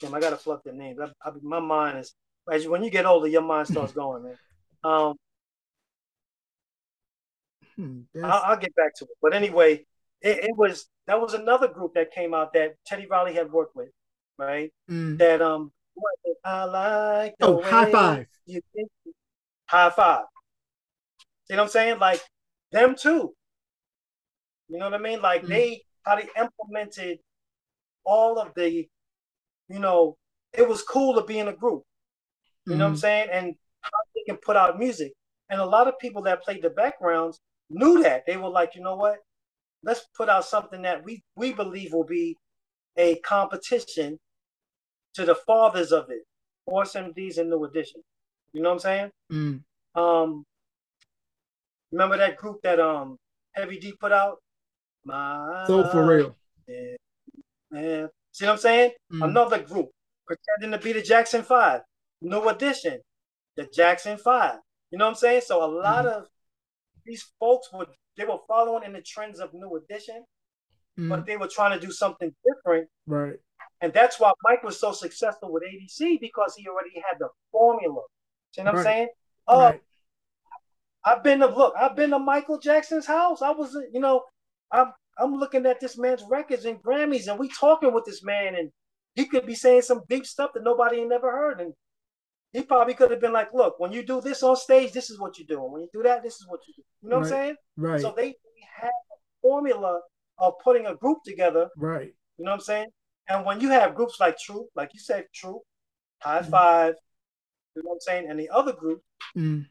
Damn, 0.00 0.14
I 0.14 0.20
gotta 0.20 0.36
flip 0.36 0.60
their 0.64 0.74
names. 0.74 0.98
I, 1.00 1.10
I, 1.26 1.32
my 1.42 1.60
mind 1.60 1.98
is 1.98 2.14
as 2.52 2.66
when 2.66 2.84
you 2.84 2.90
get 2.90 3.06
older, 3.06 3.28
your 3.28 3.42
mind 3.42 3.68
starts 3.68 3.92
going, 4.00 4.24
man. 4.24 4.38
Um, 4.84 5.16
hmm, 7.74 8.00
I'll, 8.22 8.42
I'll, 8.44 8.56
get 8.56 8.74
back 8.76 8.94
to 8.96 9.04
it. 9.04 9.10
But 9.20 9.34
anyway, 9.34 9.84
it, 10.20 10.44
it, 10.44 10.56
was 10.56 10.86
that 11.06 11.20
was 11.20 11.34
another 11.34 11.68
group 11.68 11.94
that 11.94 12.12
came 12.12 12.34
out 12.34 12.52
that 12.52 12.76
Teddy 12.86 13.06
Riley 13.06 13.34
had 13.34 13.50
worked 13.50 13.74
with 13.74 13.88
right? 14.38 14.72
Mm. 14.90 15.18
That 15.18 15.42
um, 15.42 15.72
I 16.44 16.64
like. 16.64 17.34
oh, 17.40 17.62
Hi-Five. 17.62 18.26
You 18.46 18.60
think, 18.74 18.88
Hi-Five. 19.66 20.24
You 21.48 21.56
know 21.56 21.62
what 21.62 21.66
I'm 21.66 21.72
saying? 21.72 21.98
Like 21.98 22.20
them 22.72 22.94
too. 22.96 23.34
You 24.68 24.78
know 24.78 24.86
what 24.86 24.94
I 24.94 24.98
mean? 24.98 25.20
Like 25.22 25.44
mm. 25.44 25.48
they 25.48 25.82
how 26.04 26.16
they 26.16 26.28
implemented 26.38 27.18
all 28.04 28.38
of 28.38 28.54
the, 28.54 28.88
you 29.68 29.78
know, 29.78 30.16
it 30.52 30.68
was 30.68 30.82
cool 30.82 31.14
to 31.14 31.24
be 31.24 31.38
in 31.38 31.48
a 31.48 31.52
group. 31.52 31.82
You 32.66 32.74
mm. 32.74 32.78
know 32.78 32.84
what 32.84 32.88
I'm 32.88 32.94
mm-hmm. 32.94 33.00
saying? 33.00 33.28
And 33.32 33.54
how 33.80 33.90
they 34.14 34.22
can 34.26 34.36
put 34.36 34.56
out 34.56 34.78
music. 34.78 35.12
And 35.50 35.60
a 35.60 35.64
lot 35.64 35.88
of 35.88 35.98
people 35.98 36.22
that 36.22 36.42
played 36.42 36.62
the 36.62 36.70
backgrounds 36.70 37.38
knew 37.70 38.02
that. 38.02 38.24
They 38.26 38.36
were 38.36 38.48
like, 38.48 38.74
you 38.74 38.82
know 38.82 38.96
what? 38.96 39.18
Let's 39.82 40.06
put 40.16 40.28
out 40.28 40.44
something 40.44 40.82
that 40.82 41.04
we 41.04 41.22
we 41.36 41.52
believe 41.52 41.92
will 41.92 42.04
be 42.04 42.36
a 42.96 43.16
competition 43.16 44.18
to 45.14 45.24
the 45.24 45.34
fathers 45.34 45.92
of 45.92 46.10
it, 46.10 46.22
Force 46.64 46.94
MDs 46.94 47.38
and 47.38 47.50
New 47.50 47.64
Edition. 47.64 48.02
You 48.52 48.62
know 48.62 48.70
what 48.70 48.74
I'm 48.74 48.80
saying? 48.80 49.10
Mm. 49.32 49.62
Um, 49.94 50.44
remember 51.92 52.16
that 52.18 52.36
group 52.36 52.62
that 52.62 52.80
um 52.80 53.16
Heavy 53.52 53.78
D 53.78 53.92
put 54.00 54.12
out? 54.12 54.38
My 55.04 55.64
Soul 55.66 55.84
for 55.88 56.04
Real. 56.04 56.36
Yeah, 56.66 56.96
man. 57.70 58.08
See 58.32 58.44
what 58.44 58.52
I'm 58.52 58.58
saying? 58.58 58.90
Mm. 59.12 59.24
Another 59.24 59.62
group 59.62 59.90
pretending 60.26 60.76
to 60.76 60.84
be 60.84 60.92
the 60.92 61.02
Jackson 61.02 61.42
Five. 61.42 61.82
New 62.26 62.48
Edition, 62.48 63.00
the 63.56 63.68
Jackson 63.74 64.18
Five. 64.18 64.58
You 64.90 64.98
know 64.98 65.06
what 65.06 65.10
I'm 65.10 65.16
saying? 65.16 65.42
So 65.46 65.64
a 65.64 65.70
lot 65.70 66.04
mm. 66.04 66.12
of 66.12 66.26
these 67.04 67.26
folks 67.38 67.68
were 67.72 67.86
they 68.16 68.24
were 68.24 68.38
following 68.48 68.84
in 68.84 68.92
the 68.92 69.02
trends 69.02 69.40
of 69.40 69.52
New 69.54 69.76
Edition, 69.76 70.24
mm. 70.98 71.08
but 71.08 71.26
they 71.26 71.36
were 71.36 71.48
trying 71.48 71.78
to 71.78 71.84
do 71.84 71.92
something 71.92 72.34
different. 72.44 72.88
Right. 73.06 73.34
And 73.80 73.92
that's 73.92 74.18
why 74.18 74.32
Mike 74.42 74.62
was 74.62 74.80
so 74.80 74.92
successful 74.92 75.52
with 75.52 75.62
ABC 75.62 76.20
because 76.20 76.54
he 76.56 76.66
already 76.66 76.94
had 76.94 77.18
the 77.18 77.28
formula. 77.52 78.02
You 78.56 78.64
know 78.64 78.72
what 78.72 78.78
I'm 78.78 78.84
saying? 78.84 79.08
Uh, 79.46 79.70
right. 79.72 79.82
I've 81.04 81.22
been 81.22 81.40
to 81.40 81.46
look, 81.46 81.74
I've 81.78 81.94
been 81.94 82.10
to 82.10 82.18
Michael 82.18 82.58
Jackson's 82.58 83.06
house. 83.06 83.42
I 83.42 83.50
was, 83.50 83.76
you 83.92 84.00
know, 84.00 84.22
I'm 84.72 84.92
I'm 85.18 85.36
looking 85.36 85.66
at 85.66 85.80
this 85.80 85.96
man's 85.96 86.24
records 86.28 86.64
and 86.64 86.82
Grammys, 86.82 87.28
and 87.28 87.38
we 87.38 87.48
talking 87.48 87.92
with 87.92 88.04
this 88.04 88.24
man, 88.24 88.54
and 88.54 88.70
he 89.14 89.26
could 89.26 89.46
be 89.46 89.54
saying 89.54 89.82
some 89.82 90.02
deep 90.08 90.26
stuff 90.26 90.50
that 90.54 90.64
nobody 90.64 90.98
ain't 90.98 91.10
never 91.10 91.30
heard. 91.30 91.60
And 91.60 91.74
he 92.56 92.62
probably 92.62 92.94
could 92.94 93.10
have 93.10 93.20
been 93.20 93.34
like, 93.34 93.52
look, 93.52 93.78
when 93.78 93.92
you 93.92 94.02
do 94.02 94.22
this 94.22 94.42
on 94.42 94.56
stage, 94.56 94.92
this 94.92 95.10
is 95.10 95.20
what 95.20 95.38
you 95.38 95.44
do. 95.44 95.62
And 95.62 95.72
when 95.72 95.82
you 95.82 95.88
do 95.92 96.02
that, 96.04 96.22
this 96.22 96.36
is 96.36 96.46
what 96.48 96.60
you 96.66 96.72
do. 96.74 96.82
You 97.02 97.10
know 97.10 97.16
right. 97.16 97.20
what 97.20 97.32
I'm 97.32 97.38
saying? 97.38 97.56
Right. 97.76 98.00
So 98.00 98.14
they 98.16 98.34
had 98.80 98.88
a 98.88 99.16
formula 99.42 100.00
of 100.38 100.54
putting 100.64 100.86
a 100.86 100.94
group 100.94 101.18
together. 101.22 101.68
Right. 101.76 102.14
You 102.38 102.44
know 102.46 102.52
what 102.52 102.54
I'm 102.54 102.60
saying? 102.62 102.86
And 103.28 103.44
when 103.44 103.60
you 103.60 103.68
have 103.68 103.94
groups 103.94 104.16
like 104.20 104.38
True, 104.38 104.68
like 104.74 104.94
you 104.94 105.00
said, 105.00 105.26
True, 105.34 105.60
High 106.22 106.40
mm. 106.40 106.50
Five, 106.50 106.94
you 107.74 107.82
know 107.82 107.90
what 107.90 107.94
I'm 107.96 108.00
saying, 108.00 108.30
and 108.30 108.40
the 108.40 108.48
other 108.48 108.72
group, 108.72 109.02
mm. 109.36 109.66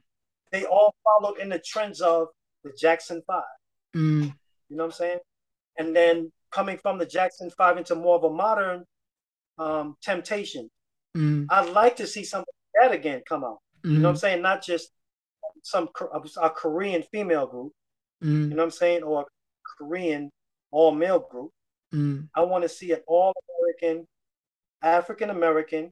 they 0.51 0.65
all 0.65 0.93
followed 1.03 1.39
in 1.39 1.49
the 1.49 1.59
trends 1.65 2.01
of 2.01 2.27
the 2.63 2.71
Jackson 2.77 3.23
Five. 3.25 3.43
Mm. 3.95 4.31
You 4.69 4.77
know 4.77 4.83
what 4.83 4.85
I'm 4.85 4.91
saying? 4.91 5.19
And 5.79 5.95
then 5.95 6.31
coming 6.51 6.77
from 6.77 6.99
the 6.99 7.05
Jackson 7.07 7.49
Five 7.49 7.77
into 7.77 7.95
more 7.95 8.15
of 8.15 8.25
a 8.25 8.29
modern 8.29 8.85
um, 9.57 9.95
temptation. 10.03 10.69
Mm. 11.17 11.47
I'd 11.49 11.69
like 11.69 11.95
to 11.95 12.05
see 12.05 12.23
something 12.23 12.53
that 12.79 12.91
again 12.91 13.21
come 13.27 13.43
out. 13.43 13.59
You 13.83 13.99
know 13.99 14.09
what 14.09 14.09
I'm 14.09 14.15
mm. 14.15 14.19
saying? 14.19 14.41
Not 14.41 14.63
just 14.63 14.89
some 15.61 15.89
a 16.41 16.49
Korean 16.49 17.03
female 17.11 17.45
group. 17.45 17.71
Mm. 18.23 18.49
You 18.49 18.49
know 18.49 18.55
what 18.55 18.63
I'm 18.63 18.71
saying? 18.71 19.03
Or 19.03 19.21
a 19.21 19.25
Korean 19.77 20.31
all 20.71 20.91
male 20.91 21.19
group. 21.19 21.51
Mm. 21.93 22.29
I 22.35 22.41
want 22.41 22.63
to 22.63 22.69
see 22.69 22.91
an 22.91 22.99
all 23.07 23.33
American, 23.81 24.07
African 24.81 25.29
American, 25.29 25.91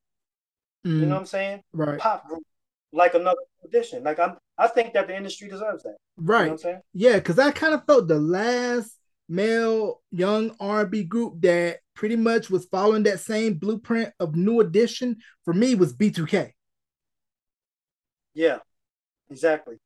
you 0.84 0.92
know 0.92 1.06
mm. 1.06 1.10
what 1.12 1.20
I'm 1.20 1.26
saying? 1.26 1.62
Right. 1.72 2.00
Pop 2.00 2.28
group, 2.28 2.44
like 2.92 3.14
another 3.14 3.40
edition. 3.64 4.04
Like 4.04 4.20
I'm, 4.20 4.36
I 4.58 4.68
think 4.68 4.94
that 4.94 5.08
the 5.08 5.16
industry 5.16 5.48
deserves 5.48 5.84
that. 5.84 5.96
Right. 6.18 6.42
You 6.42 6.46
know 6.48 6.52
I'm 6.54 6.58
saying? 6.58 6.82
Yeah, 6.94 7.16
because 7.16 7.40
I 7.40 7.52
kind 7.52 7.74
of 7.74 7.86
felt 7.86 8.08
the 8.08 8.20
last 8.20 8.98
male 9.30 10.02
young 10.12 10.56
R&B 10.60 11.06
group 11.06 11.42
that 11.42 11.80
pretty 11.96 12.18
much 12.18 12.50
was 12.50 12.66
following 12.66 13.04
that 13.04 13.20
same 13.20 13.54
blueprint 13.54 14.12
of 14.20 14.36
New 14.36 14.60
Edition 14.60 15.18
for 15.46 15.54
me 15.54 15.76
was 15.76 15.96
B2K. 15.96 16.52
Yeah. 18.34 18.60
exactly. 19.30 19.78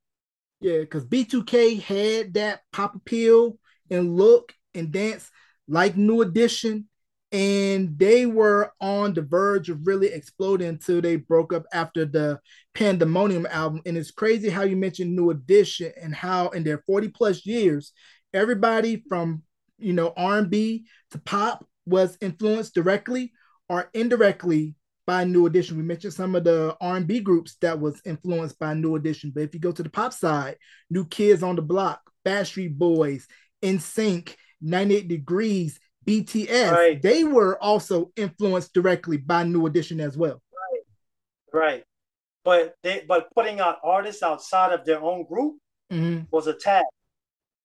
Yeah, 0.60 0.80
because 0.80 1.06
B2K 1.06 1.82
had 1.82 2.34
that 2.34 2.62
pop 2.72 2.96
appeal 2.96 3.60
and 3.92 4.16
look 4.16 4.54
and 4.74 4.92
dance 4.92 5.30
like 5.68 5.96
New 5.96 6.22
Edition, 6.22 6.88
and 7.32 7.98
they 8.00 8.26
were 8.26 8.72
on 8.80 9.14
the 9.14 9.22
verge 9.22 9.70
of 9.70 9.86
really 9.86 10.08
exploding 10.08 10.70
until 10.70 11.02
they 11.02 11.18
broke 11.18 11.54
up 11.54 11.66
after 11.74 12.06
the 12.06 12.40
Pandemonium 12.74 13.46
album. 13.52 13.82
And 13.86 13.98
it's 13.98 14.12
crazy 14.12 14.50
how 14.50 14.64
you 14.64 14.76
mentioned 14.78 15.16
New 15.16 15.30
Edition 15.30 15.92
and 16.02 16.16
how 16.16 16.50
in 16.50 16.64
their 16.64 16.80
40 16.88 17.10
plus 17.10 17.46
years, 17.46 17.92
everybody 18.34 19.04
from 19.10 19.44
you 19.78 19.94
know 19.94 20.14
R&B 20.18 20.86
to 21.12 21.20
pop 21.20 21.66
was 21.86 22.18
influenced 22.22 22.74
directly 22.74 23.32
or 23.70 23.90
indirectly 23.94 24.76
by 25.08 25.24
New 25.24 25.46
Edition. 25.48 25.78
We 25.78 25.84
mentioned 25.84 26.14
some 26.14 26.36
of 26.36 26.44
the 26.44 26.76
R&B 26.80 27.22
groups 27.22 27.56
that 27.62 27.80
was 27.80 28.02
influenced 28.06 28.60
by 28.60 28.74
New 28.74 28.96
Edition, 28.96 29.32
but 29.34 29.44
if 29.44 29.54
you 29.54 29.60
go 29.60 29.72
to 29.72 29.82
the 29.82 29.90
pop 29.90 30.14
side, 30.14 30.58
New 30.92 31.06
Kids 31.06 31.42
on 31.42 31.56
the 31.56 31.62
Block, 31.62 32.02
Backstreet 32.26 32.78
Boys, 32.78 33.26
NSYNC, 33.64 34.36
98 34.62 35.08
Degrees, 35.08 35.80
BTS, 36.06 36.72
right. 36.72 37.02
they 37.02 37.24
were 37.24 37.62
also 37.64 38.12
influenced 38.16 38.74
directly 38.74 39.18
by 39.18 39.44
New 39.44 39.66
Edition 39.66 40.00
as 40.00 40.18
well. 40.18 40.42
Right. 41.54 41.62
Right. 41.62 41.84
But 42.44 42.76
they 42.84 43.04
but 43.08 43.28
putting 43.34 43.60
out 43.60 43.78
artists 43.84 44.24
outside 44.24 44.72
of 44.72 44.86
their 44.86 45.02
own 45.02 45.26
group 45.26 45.58
mm-hmm. 45.92 46.24
was 46.32 46.48
a 46.48 46.54
tag 46.54 46.86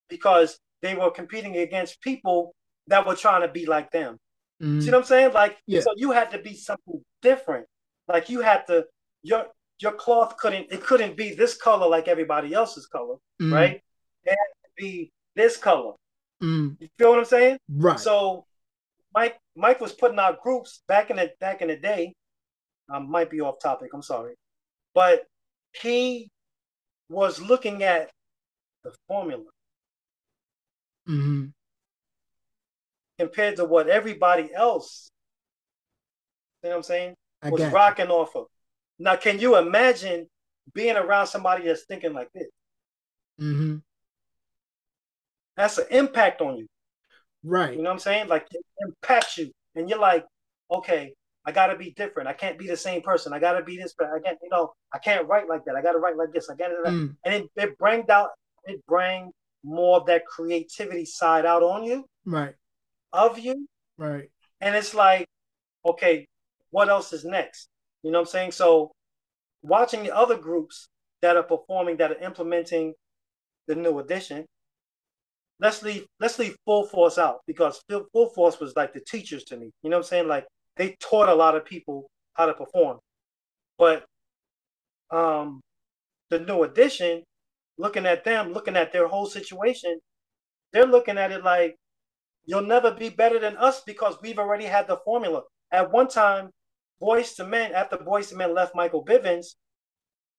because 0.09 0.59
they 0.81 0.95
were 0.95 1.11
competing 1.11 1.57
against 1.57 2.01
people 2.01 2.53
that 2.89 3.07
were 3.07 3.15
trying 3.15 3.43
to 3.43 3.49
be 3.49 3.67
like 3.67 3.91
them. 3.93 4.19
Mm-hmm. 4.63 4.81
See 4.81 4.91
what 4.91 4.99
I'm 4.99 5.05
saying? 5.05 5.33
Like, 5.33 5.59
yeah. 5.67 5.81
so 5.81 5.93
you 5.97 6.13
had 6.13 6.31
to 6.31 6.39
be 6.39 6.55
something 6.55 7.03
different. 7.21 7.67
Like 8.07 8.29
you 8.29 8.41
had 8.41 8.67
to 8.69 8.87
your 9.23 9.47
your 9.81 9.93
cloth 9.93 10.37
couldn't 10.37 10.71
it 10.71 10.83
couldn't 10.85 11.17
be 11.17 11.35
this 11.35 11.57
color 11.57 11.89
like 11.89 12.07
everybody 12.07 12.55
else's 12.55 12.87
color, 12.87 13.17
mm-hmm. 13.41 13.53
right? 13.53 13.83
It 14.25 14.31
had 14.31 14.37
to 14.37 14.71
be 14.77 15.11
this 15.35 15.57
color. 15.57 15.95
Mm-hmm. 16.43 16.83
You 16.83 16.89
feel 16.99 17.11
what 17.11 17.19
I'm 17.19 17.25
saying? 17.25 17.59
Right. 17.69 17.99
So 17.99 18.45
Mike 19.15 19.39
Mike 19.57 19.81
was 19.81 19.93
putting 19.93 20.19
out 20.19 20.43
groups 20.43 20.83
back 20.87 21.11
in 21.11 21.17
the 21.17 21.33
back 21.41 21.61
in 21.63 21.69
the 21.69 21.77
day. 21.77 22.15
I 22.89 22.99
might 22.99 23.31
be 23.31 23.41
off 23.41 23.59
topic. 23.61 23.91
I'm 23.95 24.03
sorry, 24.03 24.35
but 24.95 25.25
he 25.81 26.31
was 27.09 27.41
looking 27.41 27.83
at 27.83 28.11
the 28.85 28.93
formula. 29.09 29.45
Mm-hmm 31.09 31.47
compared 33.23 33.55
to 33.55 33.65
what 33.65 33.89
everybody 33.89 34.51
else, 34.53 35.09
you 36.61 36.69
know 36.69 36.75
what 36.75 36.79
I'm 36.79 36.83
saying, 36.83 37.15
was 37.45 37.63
rocking 37.73 38.09
off 38.09 38.35
of. 38.35 38.47
Now, 38.99 39.15
can 39.15 39.39
you 39.39 39.57
imagine 39.57 40.27
being 40.75 40.97
around 40.97 41.29
somebody 41.29 41.67
that's 41.67 41.85
thinking 41.85 42.15
like 42.15 42.31
this? 42.35 42.49
Mm-hmm. 43.41 43.77
That's 45.57 45.79
an 45.79 45.87
impact 45.93 46.41
on 46.41 46.57
you. 46.57 46.67
Right. 47.45 47.77
You 47.77 47.79
know 47.79 47.91
what 47.91 47.95
I'm 47.95 47.99
saying? 48.01 48.27
Like 48.27 48.49
it 48.51 48.65
impacts 48.81 49.39
you. 49.39 49.53
And 49.77 49.89
you're 49.89 50.01
like, 50.01 50.25
okay, 50.69 51.15
I 51.47 51.53
gotta 51.53 51.77
be 51.77 51.93
different. 51.93 52.29
I 52.29 52.33
can't 52.33 52.59
be 52.59 52.67
the 52.67 52.77
same 52.77 53.03
person. 53.03 53.33
I 53.33 53.39
gotta 53.39 53.63
be 53.63 53.77
this, 53.77 53.95
but 53.97 54.09
I 54.09 54.19
can't, 54.19 54.39
you 54.43 54.49
know, 54.51 54.73
I 54.93 54.99
can't 54.99 55.29
write 55.29 55.49
like 55.49 55.65
that. 55.67 55.77
I 55.77 55.83
gotta 55.83 55.99
write 55.99 56.17
like 56.17 56.33
this. 56.33 56.51
I 56.51 56.57
gotta 56.57 56.75
mm. 56.87 57.15
and 57.25 57.35
it, 57.35 57.47
it 57.55 57.79
bring 57.79 58.05
out 58.11 58.31
it 58.65 58.85
bring 58.89 59.31
more 59.63 60.01
of 60.01 60.07
that 60.07 60.27
creativity 60.27 61.05
side 61.05 61.47
out 61.47 61.63
on 61.63 61.85
you. 61.85 62.05
Right 62.25 62.55
of 63.13 63.39
you. 63.39 63.67
Right. 63.99 64.31
And 64.61 64.75
it's 64.75 64.95
like, 64.95 65.27
okay, 65.85 66.27
what 66.71 66.89
else 66.89 67.13
is 67.13 67.25
next? 67.25 67.69
You 68.03 68.11
know 68.11 68.19
what 68.21 68.29
I'm 68.29 68.33
saying? 68.33 68.53
So 68.53 68.93
watching 69.63 70.03
the 70.03 70.15
other 70.15 70.37
groups 70.37 70.89
that 71.21 71.37
are 71.37 71.43
performing, 71.43 71.97
that 71.99 72.11
are 72.11 72.25
implementing 72.25 72.95
the 73.67 73.75
new 73.75 73.99
edition, 73.99 74.45
let's 75.61 75.83
leave 75.83 76.05
let's 76.19 76.39
leave 76.39 76.57
full 76.67 76.85
force 76.85 77.19
out 77.19 77.41
because 77.47 77.81
full 77.89 78.29
force 78.35 78.59
was 78.59 78.75
like 78.77 78.93
the 78.93 79.01
teachers 79.01 79.45
to 79.45 79.57
me. 79.57 79.71
You 79.83 79.91
know 79.91 79.99
what 79.99 80.07
I'm 80.07 80.09
saying? 80.09 80.29
Like 80.29 80.47
they 80.77 80.97
taught 81.01 81.29
a 81.29 81.35
lot 81.35 81.57
of 81.57 81.65
people 81.65 82.11
how 82.35 82.47
to 82.47 82.55
perform. 82.55 82.99
But 83.79 84.05
um 85.11 85.61
the 86.31 86.41
new 86.41 86.63
edition, 86.65 87.23
looking 87.79 88.07
at 88.07 88.25
them, 88.25 88.53
looking 88.53 88.77
at 88.77 88.93
their 88.93 89.07
whole 89.07 89.27
situation, 89.27 89.99
they're 90.73 90.87
looking 90.87 91.19
at 91.19 91.31
it 91.31 91.45
like 91.45 91.77
You'll 92.45 92.63
never 92.63 92.91
be 92.91 93.09
better 93.09 93.39
than 93.39 93.57
us 93.57 93.83
because 93.83 94.17
we've 94.23 94.39
already 94.39 94.65
had 94.65 94.89
the 94.89 94.99
formula. 95.05 95.43
At 95.71 95.93
one 95.93 96.09
time, 96.09 96.51
Boyz 97.01 97.39
II 97.39 97.47
Men, 97.47 97.73
after 97.73 97.97
Boyz 97.97 98.33
II 98.33 98.39
Men 98.39 98.55
left 98.55 98.75
Michael 98.75 99.05
Bivins, 99.05 99.55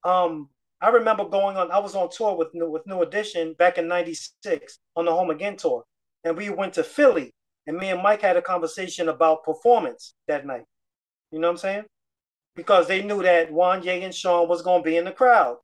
um, 0.04 0.50
I 0.82 0.90
remember 0.90 1.26
going 1.26 1.56
on, 1.56 1.72
I 1.72 1.80
was 1.80 1.96
on 1.96 2.10
tour 2.10 2.36
with 2.36 2.50
New, 2.54 2.70
with 2.70 2.86
New 2.86 3.02
Edition 3.02 3.56
back 3.58 3.78
in 3.78 3.88
96 3.88 4.80
on 4.96 5.06
the 5.06 5.12
Home 5.12 5.30
Again 5.30 5.56
tour. 5.56 5.84
And 6.26 6.36
we 6.36 6.50
went 6.50 6.74
to 6.74 6.84
Philly 6.84 7.34
and 7.68 7.78
me 7.78 7.90
and 7.90 8.02
Mike 8.02 8.22
had 8.22 8.38
a 8.38 8.42
conversation 8.42 9.10
about 9.10 9.44
performance 9.44 10.14
that 10.28 10.46
night. 10.46 10.66
You 11.32 11.40
know 11.40 11.48
what 11.48 11.54
I'm 11.54 11.58
saying? 11.58 11.84
Because 12.56 12.88
they 12.88 13.02
knew 13.02 13.24
that 13.24 13.52
Juan 13.52 13.82
Wanya 13.82 14.04
and 14.04 14.14
Shawn 14.14 14.48
was 14.48 14.62
going 14.62 14.84
to 14.84 14.90
be 14.90 14.98
in 14.98 15.06
the 15.06 15.12
crowd. 15.12 15.58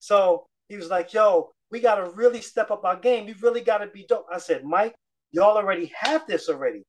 So 0.00 0.46
he 0.68 0.76
was 0.76 0.88
like, 0.88 1.12
yo, 1.12 1.50
we 1.70 1.80
got 1.80 1.96
to 1.96 2.10
really 2.10 2.40
step 2.40 2.70
up 2.70 2.84
our 2.84 2.96
game. 2.96 3.26
We 3.26 3.34
really 3.34 3.60
got 3.60 3.78
to 3.78 3.86
be 3.86 4.06
dope. 4.08 4.26
I 4.32 4.38
said, 4.38 4.64
Mike, 4.64 4.94
Y'all 5.32 5.56
already 5.56 5.92
have 5.94 6.26
this 6.26 6.48
already. 6.48 6.82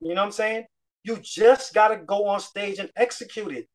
You 0.00 0.14
know 0.14 0.22
what 0.22 0.26
I'm 0.26 0.32
saying? 0.32 0.64
You 1.04 1.18
just 1.22 1.74
got 1.74 1.88
to 1.88 1.96
go 1.96 2.26
on 2.26 2.40
stage 2.40 2.78
and 2.78 2.90
execute 2.96 3.52
it. 3.52 3.68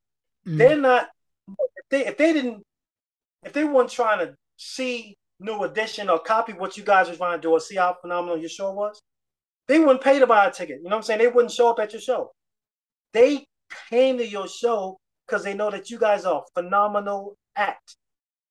Mm. 0.46 0.58
They're 0.58 0.76
not. 0.76 1.08
If 1.48 1.84
they 1.90 2.06
if 2.06 2.16
they 2.16 2.32
didn't 2.32 2.62
if 3.42 3.52
they 3.52 3.64
weren't 3.64 3.90
trying 3.90 4.26
to 4.26 4.34
see 4.56 5.16
new 5.38 5.62
edition 5.62 6.10
or 6.10 6.18
copy 6.18 6.52
what 6.52 6.76
you 6.76 6.84
guys 6.84 7.08
were 7.08 7.16
trying 7.16 7.38
to 7.38 7.42
do 7.42 7.50
or 7.50 7.60
see 7.60 7.76
how 7.76 7.96
phenomenal 8.00 8.38
your 8.38 8.48
show 8.48 8.72
was, 8.72 9.00
they 9.68 9.78
wouldn't 9.78 10.02
pay 10.02 10.18
to 10.18 10.26
buy 10.26 10.46
a 10.46 10.52
ticket. 10.52 10.78
You 10.78 10.84
know 10.84 10.90
what 10.90 10.96
I'm 10.96 11.02
saying? 11.02 11.20
They 11.20 11.28
wouldn't 11.28 11.52
show 11.52 11.70
up 11.70 11.78
at 11.78 11.92
your 11.92 12.02
show. 12.02 12.32
They 13.12 13.46
came 13.88 14.18
to 14.18 14.26
your 14.26 14.48
show 14.48 14.98
because 15.26 15.44
they 15.44 15.54
know 15.54 15.70
that 15.70 15.90
you 15.90 15.98
guys 15.98 16.24
are 16.24 16.42
a 16.42 16.60
phenomenal 16.60 17.36
act. 17.56 17.96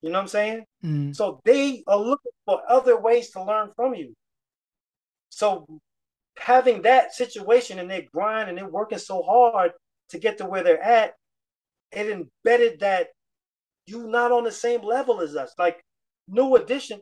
You 0.02 0.10
know 0.10 0.20
what 0.20 0.24
I'm 0.24 0.28
saying? 0.30 0.66
Mm. 0.84 1.16
So 1.16 1.40
they 1.44 1.84
are 1.88 1.98
looking 1.98 2.32
for 2.46 2.62
other 2.70 3.00
ways 3.00 3.32
to 3.32 3.44
learn 3.44 3.70
from 3.76 3.96
you. 3.96 4.16
So 5.30 5.66
having 6.38 6.84
that 6.84 7.14
situation 7.14 7.80
and 7.80 7.90
they 7.90 8.08
grind 8.14 8.50
and 8.50 8.58
they're 8.58 8.68
working 8.68 8.98
so 8.98 9.22
hard 9.22 9.72
to 10.10 10.20
get 10.20 10.38
to 10.40 10.46
where 10.46 10.64
they're 10.64 10.82
at, 10.82 11.14
it 11.92 12.08
embedded 12.10 12.80
that 12.80 13.10
you 13.86 14.08
not 14.08 14.32
on 14.32 14.44
the 14.44 14.52
same 14.52 14.82
level 14.82 15.22
as 15.22 15.36
us. 15.36 15.54
Like 15.58 15.84
New 16.28 16.56
Edition, 16.56 17.02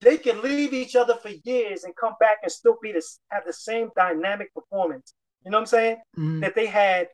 they 0.00 0.18
can 0.18 0.42
leave 0.42 0.72
each 0.72 0.94
other 0.96 1.14
for 1.14 1.30
years 1.44 1.84
and 1.84 1.94
come 1.96 2.14
back 2.20 2.38
and 2.42 2.52
still 2.52 2.76
be 2.82 2.92
this 2.92 3.18
have 3.30 3.44
the 3.46 3.52
same 3.52 3.90
dynamic 3.96 4.52
performance. 4.54 5.14
You 5.44 5.50
know 5.50 5.58
what 5.58 5.62
I'm 5.62 5.66
saying? 5.66 5.96
Mm-hmm. 6.18 6.40
That 6.40 6.54
they 6.54 6.66
had 6.66 7.08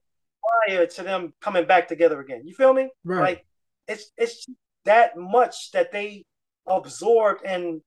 prior 0.66 0.86
to 0.86 1.02
them 1.02 1.32
coming 1.40 1.66
back 1.66 1.88
together 1.88 2.20
again. 2.20 2.42
You 2.44 2.54
feel 2.54 2.72
me? 2.72 2.90
Right. 3.04 3.20
Like 3.20 3.46
it's 3.88 4.10
it's 4.16 4.46
that 4.84 5.16
much 5.16 5.70
that 5.72 5.92
they 5.92 6.24
absorbed 6.66 7.44
and 7.44 7.80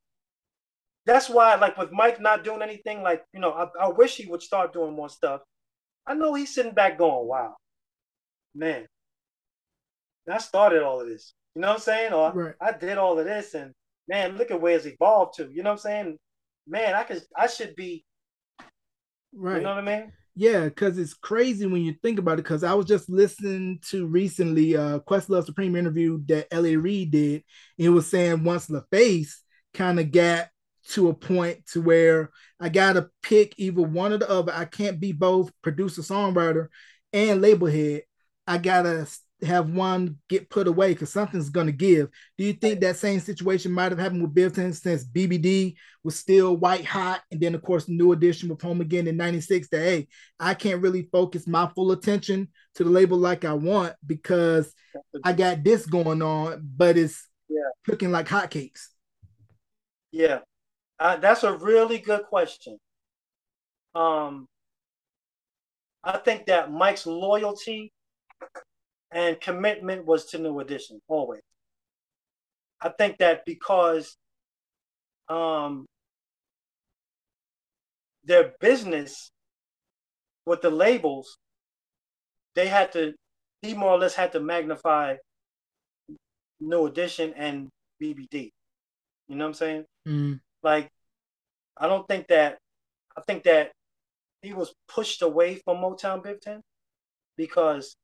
that's 1.06 1.30
why, 1.30 1.56
like 1.56 1.78
with 1.78 1.92
Mike 1.92 2.20
not 2.20 2.44
doing 2.44 2.62
anything, 2.62 3.04
like 3.04 3.24
you 3.34 3.40
know, 3.40 3.52
I, 3.52 3.68
I 3.86 3.90
wish 3.90 4.18
he 4.18 4.26
would 4.26 4.42
start 4.42 4.74
doing 4.74 4.96
more 4.96 5.10
stuff. 5.10 5.42
I 6.08 6.16
know 6.16 6.34
he's 6.34 6.54
sitting 6.54 6.74
back 6.74 6.98
going, 6.98 7.28
"Wow, 7.28 7.56
man, 8.56 8.88
I 10.30 10.38
started 10.40 10.84
all 10.84 11.02
of 11.02 11.08
this." 11.08 11.34
You 11.56 11.62
know 11.62 11.70
what 11.70 11.76
I'm 11.76 11.82
saying? 11.82 12.14
Or 12.14 12.34
right. 12.34 12.56
I 12.60 12.72
did 12.78 12.98
all 12.98 13.20
of 13.20 13.26
this, 13.26 13.54
and 13.54 13.72
man, 14.08 14.36
look 14.38 14.52
at 14.52 14.60
where 14.60 14.76
it's 14.76 14.86
evolved 14.86 15.36
to. 15.36 15.50
You 15.52 15.64
know 15.64 15.72
what 15.72 15.86
I'm 15.86 15.92
saying? 15.92 16.18
Man, 16.68 16.96
I 16.96 17.04
could, 17.04 17.22
I 17.36 17.48
should 17.48 17.76
be. 17.76 18.04
Right. 19.34 19.58
You 19.58 19.64
know 19.64 19.76
what 19.76 19.88
I 19.88 20.00
mean? 20.00 20.12
Yeah, 20.36 20.66
because 20.66 20.98
it's 20.98 21.14
crazy 21.14 21.66
when 21.66 21.84
you 21.84 21.96
think 22.02 22.20
about 22.20 22.40
it. 22.40 22.44
Because 22.44 22.64
I 22.64 22.74
was 22.74 22.88
just 22.88 23.10
listening 23.10 23.80
to 23.90 24.08
recently 24.08 24.76
uh 24.76 25.00
Questlove 25.00 25.46
Supreme 25.46 25.76
interview 25.76 26.20
that 26.26 26.48
L.A. 26.52 26.76
Reid 26.76 27.12
did. 27.12 27.44
And 27.78 27.88
it 27.88 27.90
was 27.90 28.08
saying 28.08 28.44
once 28.44 28.68
LaFace 28.68 29.36
kind 29.74 30.00
of 30.00 30.12
got 30.12 30.50
to 30.90 31.10
a 31.10 31.14
point 31.14 31.66
to 31.68 31.82
where 31.82 32.30
I 32.60 32.70
gotta 32.70 33.10
pick 33.22 33.56
either 33.58 33.82
one 33.82 34.14
or 34.14 34.18
the 34.18 34.30
other. 34.30 34.54
I 34.54 34.66
can't 34.66 35.00
be 35.00 35.12
both 35.12 35.52
producer, 35.62 36.02
songwriter, 36.02 36.68
and 37.12 37.42
label 37.42 37.68
head. 37.68 38.04
I 38.48 38.58
gotta 38.60 39.08
have 39.42 39.70
one 39.70 40.18
get 40.30 40.50
put 40.50 40.68
away 40.68 40.94
because 40.94 41.12
something's 41.12 41.50
gonna 41.50 41.72
give. 41.72 42.10
Do 42.38 42.46
you 42.46 42.54
think 42.54 42.80
that 42.80 42.98
same 42.98 43.20
situation 43.20 43.72
might 43.72 43.92
have 43.92 44.00
happened 44.00 44.22
with 44.22 44.36
Biv 44.36 44.54
10 44.54 44.74
since 44.74 45.04
BBD 45.04 45.76
was 46.04 46.18
still 46.18 46.56
white 46.56 46.86
hot, 46.86 47.22
and 47.32 47.42
then 47.42 47.56
of 47.56 47.62
course 47.62 47.86
the 47.86 47.94
new 47.94 48.12
edition 48.12 48.50
with 48.50 48.62
Home 48.62 48.82
Again 48.82 49.08
in 49.08 49.18
'96? 49.18 49.70
That 49.70 49.80
hey, 49.80 50.08
I 50.40 50.54
can't 50.54 50.82
really 50.82 51.10
focus 51.12 51.48
my 51.48 51.68
full 51.76 51.92
attention 51.92 52.50
to 52.76 52.84
the 52.84 52.90
label 52.90 53.18
like 53.18 53.44
I 53.44 53.54
want 53.54 53.94
because 54.06 54.74
I 55.24 55.34
got 55.34 55.64
this 55.64 55.86
going 55.86 56.22
on, 56.22 56.62
but 56.76 56.98
it's 56.98 57.28
yeah. 57.50 57.70
cooking 57.86 58.12
like 58.12 58.28
hotcakes. 58.28 58.88
Yeah, 60.12 60.40
uh, 61.00 61.18
that's 61.18 61.44
a 61.44 61.54
really 61.54 62.00
good 62.00 62.24
question. 62.24 62.78
Um, 63.94 64.48
I 66.04 66.18
think 66.18 66.46
that 66.48 66.72
Mike's 66.72 67.06
loyalty 67.08 67.92
and 69.12 69.40
commitment 69.40 70.06
was 70.06 70.26
to 70.28 70.38
New 70.38 70.60
Edition 70.60 71.00
always. 71.08 71.42
I 72.82 72.90
think 72.90 73.18
that 73.18 73.46
because 73.46 74.16
um 75.28 75.88
their 78.24 78.54
business 78.60 79.32
with 80.46 80.62
the 80.62 80.70
labels, 80.70 81.38
they 82.54 82.68
had 82.68 82.92
to 82.94 83.14
he 83.62 83.74
more 83.74 83.92
or 83.92 83.98
less 83.98 84.14
had 84.14 84.32
to 84.34 84.40
magnify 84.40 85.16
New 86.60 86.86
Edition 86.86 87.34
and 87.36 87.70
BBD. 88.02 88.52
You 89.28 89.36
know 89.36 89.46
what 89.46 89.50
I'm 89.50 89.54
saying? 89.56 89.86
Mm. 90.08 90.40
Like, 90.66 90.90
I 91.78 91.88
don't 91.88 92.08
think 92.08 92.28
that. 92.30 92.58
I 93.16 93.22
think 93.22 93.44
that 93.44 93.72
he 94.42 94.52
was 94.52 94.74
pushed 94.88 95.22
away 95.22 95.56
from 95.64 95.78
Motown 95.78 96.24
10 96.42 96.62
because 97.38 97.96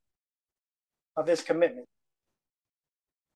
of 1.17 1.27
his 1.27 1.41
commitment. 1.41 1.87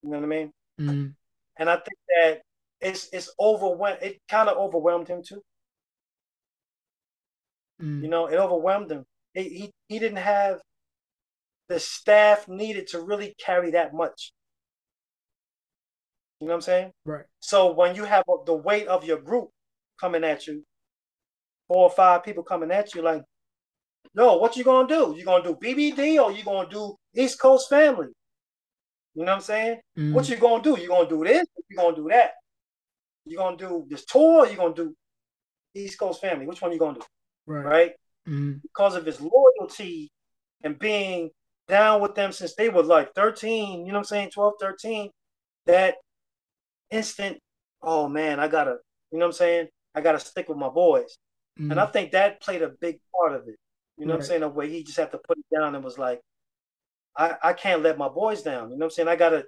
You 0.03 0.11
know 0.11 0.19
what 0.19 0.25
I 0.25 0.27
mean? 0.27 0.51
Mm. 0.79 1.13
And 1.57 1.69
I 1.69 1.75
think 1.75 1.97
that 2.07 2.41
it's 2.79 3.09
it's 3.11 3.33
overwhelmed. 3.39 3.97
It 4.01 4.19
kind 4.29 4.47
of 4.47 4.57
overwhelmed 4.57 5.07
him 5.07 5.23
too. 5.23 5.41
Mm. 7.81 8.03
You 8.03 8.07
know, 8.07 8.27
it 8.27 8.35
overwhelmed 8.35 8.91
him. 8.91 9.05
He, 9.33 9.43
he 9.43 9.71
he 9.89 9.99
didn't 9.99 10.17
have 10.19 10.61
the 11.67 11.79
staff 11.79 12.47
needed 12.47 12.87
to 12.89 13.01
really 13.01 13.33
carry 13.43 13.71
that 13.71 13.93
much. 13.93 14.31
You 16.39 16.47
know 16.47 16.53
what 16.53 16.55
I'm 16.55 16.61
saying? 16.61 16.91
Right. 17.05 17.25
So 17.39 17.71
when 17.71 17.95
you 17.95 18.03
have 18.03 18.23
the 18.45 18.53
weight 18.53 18.87
of 18.87 19.05
your 19.05 19.19
group 19.19 19.49
coming 19.99 20.23
at 20.23 20.47
you, 20.47 20.63
four 21.67 21.83
or 21.83 21.89
five 21.89 22.23
people 22.23 22.43
coming 22.43 22.71
at 22.71 22.93
you, 22.93 23.01
like, 23.01 23.23
yo, 24.13 24.37
what 24.37 24.55
you 24.57 24.63
gonna 24.63 24.87
do? 24.87 25.15
You 25.17 25.23
gonna 25.23 25.43
do 25.43 25.55
BBD 25.55 26.21
or 26.21 26.31
you 26.31 26.43
gonna 26.43 26.69
do 26.69 26.95
East 27.15 27.39
Coast 27.39 27.69
Family? 27.69 28.07
You 29.13 29.23
know 29.23 29.31
what 29.31 29.35
I'm 29.35 29.41
saying? 29.41 29.79
Mm. 29.97 30.13
What 30.13 30.27
you 30.27 30.35
gonna 30.35 30.61
do? 30.61 30.77
You 30.79 30.89
gonna 30.89 31.07
do 31.07 31.23
this? 31.23 31.45
You 31.69 31.77
gonna 31.77 31.95
do 31.95 32.07
that? 32.09 32.31
You 33.25 33.37
gonna 33.37 33.57
do 33.57 33.85
this 33.89 34.05
tour? 34.05 34.47
you 34.47 34.57
gonna 34.57 34.73
do 34.73 34.93
East 35.73 35.97
Coast 35.97 36.21
Family? 36.21 36.45
Which 36.45 36.61
one 36.61 36.73
you 36.73 36.79
gonna 36.79 36.99
do? 36.99 37.05
Right. 37.47 37.65
Right? 37.65 37.91
Mm. 38.27 38.61
Because 38.61 38.95
of 38.95 39.05
his 39.05 39.21
loyalty 39.21 40.11
and 40.63 40.77
being 40.77 41.29
down 41.67 42.01
with 42.01 42.13
them 42.13 42.31
since 42.31 42.55
they 42.55 42.69
were 42.69 42.83
like 42.83 43.13
13, 43.15 43.79
you 43.79 43.87
know 43.87 43.93
what 43.93 43.99
I'm 43.99 44.03
saying? 44.03 44.31
12, 44.31 44.53
13, 44.59 45.09
that 45.65 45.95
instant, 46.91 47.39
oh 47.81 48.07
man, 48.07 48.39
I 48.39 48.47
gotta, 48.47 48.77
you 49.11 49.19
know 49.19 49.25
what 49.25 49.35
I'm 49.35 49.37
saying? 49.37 49.67
I 49.93 50.01
gotta 50.01 50.19
stick 50.19 50.49
with 50.49 50.57
my 50.57 50.69
boys. 50.69 51.17
Mm. 51.59 51.71
And 51.71 51.79
I 51.79 51.85
think 51.85 52.11
that 52.11 52.41
played 52.41 52.61
a 52.61 52.69
big 52.69 52.99
part 53.15 53.33
of 53.35 53.47
it. 53.47 53.55
You 53.97 54.05
know 54.05 54.13
Right. 54.13 54.17
what 54.19 54.23
I'm 54.25 54.27
saying? 54.27 54.41
The 54.41 54.49
way 54.49 54.69
he 54.69 54.83
just 54.83 54.97
had 54.97 55.11
to 55.11 55.19
put 55.19 55.37
it 55.37 55.45
down 55.55 55.75
and 55.75 55.83
was 55.83 55.97
like, 55.97 56.21
I, 57.17 57.35
I 57.41 57.53
can't 57.53 57.81
let 57.81 57.97
my 57.97 58.09
boys 58.09 58.41
down. 58.41 58.69
You 58.71 58.77
know 58.77 58.85
what 58.85 58.85
I'm 58.85 58.91
saying? 58.91 59.07
I 59.07 59.15
gotta 59.15 59.45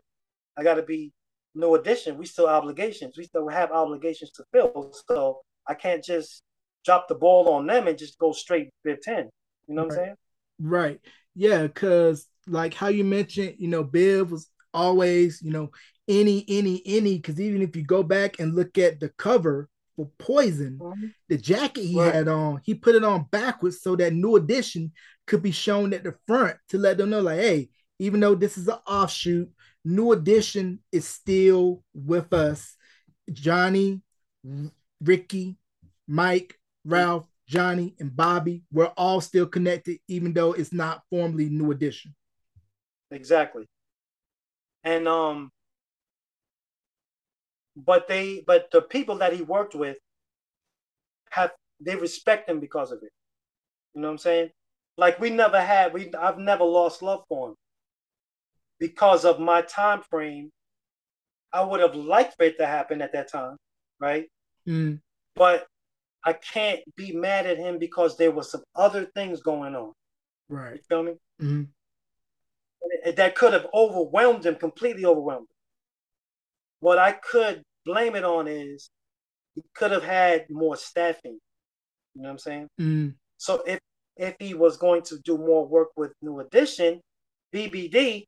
I 0.58 0.64
gotta 0.64 0.84
be 0.84 1.12
no 1.56 1.76
addition. 1.76 2.18
We 2.18 2.26
still 2.26 2.48
obligations. 2.48 3.18
We 3.18 3.24
still 3.26 3.48
have 3.50 3.72
obligations 3.72 4.32
to 4.32 4.44
fill. 4.54 4.94
So 5.10 5.42
I 5.68 5.74
can't 5.74 6.04
just 6.04 6.44
drop 6.86 7.08
the 7.08 7.16
ball 7.16 7.50
on 7.50 7.68
them 7.68 7.88
and 7.88 7.98
just 7.98 8.18
go 8.20 8.32
straight 8.32 8.70
Biv 8.86 9.02
10. 9.02 9.30
You 9.68 9.76
know 9.76 9.84
what 9.84 9.92
Right. 9.92 10.00
I'm 10.00 10.06
saying? 10.06 10.16
Right. 10.60 11.02
Yeah, 11.36 11.64
because 11.64 12.28
like 12.48 12.74
how 12.74 12.88
you 12.88 13.04
mentioned, 13.04 13.56
you 13.60 13.68
know, 13.68 13.84
Biv 13.84 14.30
was 14.30 14.50
always, 14.78 15.42
you 15.42 15.52
know, 15.52 15.72
any, 16.08 16.46
any, 16.48 16.82
any, 16.86 17.18
because 17.18 17.42
even 17.42 17.62
if 17.62 17.76
you 17.76 17.84
go 17.84 18.04
back 18.04 18.40
and 18.40 18.56
look 18.56 18.78
at 18.78 19.00
the 19.00 19.10
cover 19.18 19.68
for 19.96 20.10
Poison, 20.20 20.78
mm-hmm. 20.80 21.08
the 21.28 21.38
jacket 21.38 21.84
he 21.84 22.00
Right. 22.00 22.14
had 22.14 22.28
on, 22.28 22.62
he 22.64 22.76
put 22.76 22.96
it 22.96 23.04
on 23.04 23.26
backwards 23.32 23.82
so 23.82 23.96
that 23.96 24.14
new 24.14 24.36
edition 24.36 24.92
could 25.26 25.42
be 25.42 25.52
shown 25.52 25.94
at 25.94 26.04
the 26.04 26.16
front 26.28 26.56
to 26.70 26.78
let 26.78 26.98
them 26.98 27.10
know, 27.10 27.22
like, 27.22 27.40
hey, 27.40 27.70
even 28.00 28.20
though 28.20 28.36
this 28.36 28.58
is 28.58 28.68
an 28.68 28.78
offshoot, 28.88 29.50
new 29.84 30.12
edition 30.12 30.80
is 30.92 31.08
still 31.08 31.84
with 31.94 32.32
us. 32.32 32.78
Johnny, 33.34 34.02
Ricky, 35.02 35.58
Mike, 36.08 36.58
Ralph, 36.86 37.28
Johnny, 37.48 37.96
and 38.00 38.16
Bobby, 38.16 38.64
we're 38.72 38.94
all 38.96 39.20
still 39.20 39.48
connected, 39.48 40.00
even 40.08 40.34
though 40.34 40.54
it's 40.54 40.72
not 40.72 41.04
formally 41.10 41.50
new 41.50 41.72
edition. 41.72 42.14
Exactly. 43.12 43.66
And 44.84 45.08
um 45.08 45.50
but 47.76 48.08
they 48.08 48.44
but 48.46 48.70
the 48.72 48.82
people 48.82 49.18
that 49.20 49.34
he 49.34 49.42
worked 49.42 49.76
with 49.76 49.98
have 51.32 51.52
they 51.80 51.96
respect 51.96 52.50
him 52.50 52.60
because 52.60 52.92
of 52.92 53.00
it. 53.04 53.12
You 53.94 54.02
know 54.02 54.08
what 54.08 54.14
I'm 54.14 54.18
saying? 54.18 54.50
Like 54.98 55.20
we 55.20 55.30
never 55.30 55.62
had 55.62 55.94
we 55.94 56.14
I've 56.16 56.40
never 56.40 56.64
lost 56.64 57.02
love 57.02 57.24
for 57.30 57.50
him. 57.50 57.56
Because 58.80 59.26
of 59.26 59.40
my 59.40 59.62
time 59.64 60.02
frame, 60.10 60.52
I 61.52 61.64
would 61.64 61.80
have 61.80 61.96
liked 61.96 62.36
for 62.38 62.44
it 62.44 62.58
to 62.60 62.68
happen 62.68 63.02
at 63.02 63.14
that 63.14 63.32
time, 63.32 63.58
right? 64.00 64.28
Mm, 64.68 65.00
But 65.36 65.68
I 66.24 66.34
can't 66.34 66.82
be 66.96 67.14
mad 67.14 67.46
at 67.46 67.58
him 67.58 67.80
because 67.80 68.18
there 68.18 68.32
was 68.32 68.52
some 68.52 68.64
other 68.76 69.06
things 69.06 69.42
going 69.42 69.76
on. 69.76 69.94
Right. 70.50 70.76
You 70.76 70.82
feel 70.90 71.04
me? 71.04 71.14
Mhm. 71.42 71.68
That 73.16 73.36
could 73.36 73.54
have 73.54 73.68
overwhelmed 73.74 74.46
him, 74.46 74.56
completely 74.56 75.06
overwhelmed 75.06 75.44
him. 75.50 75.56
What 76.80 77.00
I 77.00 77.14
could 77.14 77.64
blame 77.86 78.16
it 78.16 78.24
on 78.24 78.48
is 78.48 78.90
he 79.56 79.64
could 79.76 79.92
have 79.92 80.04
had 80.04 80.46
more 80.50 80.76
staffing. 80.78 81.40
You 82.14 82.22
know 82.22 82.30
what 82.30 82.32
I'm 82.32 82.38
saying? 82.40 82.68
Mm, 82.80 83.14
So 83.38 83.64
if 83.66 83.80
if 84.18 84.36
he 84.40 84.54
was 84.54 84.78
going 84.78 85.04
to 85.04 85.20
do 85.20 85.38
more 85.38 85.66
work 85.68 85.90
with 85.96 86.12
New 86.22 86.40
Edition, 86.40 87.02
BBD, 87.54 88.26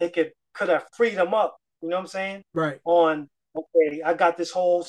it 0.00 0.12
could 0.12 0.32
could 0.54 0.68
have 0.68 0.84
freed 0.96 1.14
him 1.14 1.32
up. 1.34 1.56
You 1.80 1.88
know 1.88 1.96
what 1.96 2.02
I'm 2.02 2.06
saying? 2.08 2.42
right. 2.54 2.80
On 2.84 3.28
okay, 3.56 4.02
I 4.02 4.14
got 4.14 4.36
this 4.36 4.50
whole, 4.50 4.86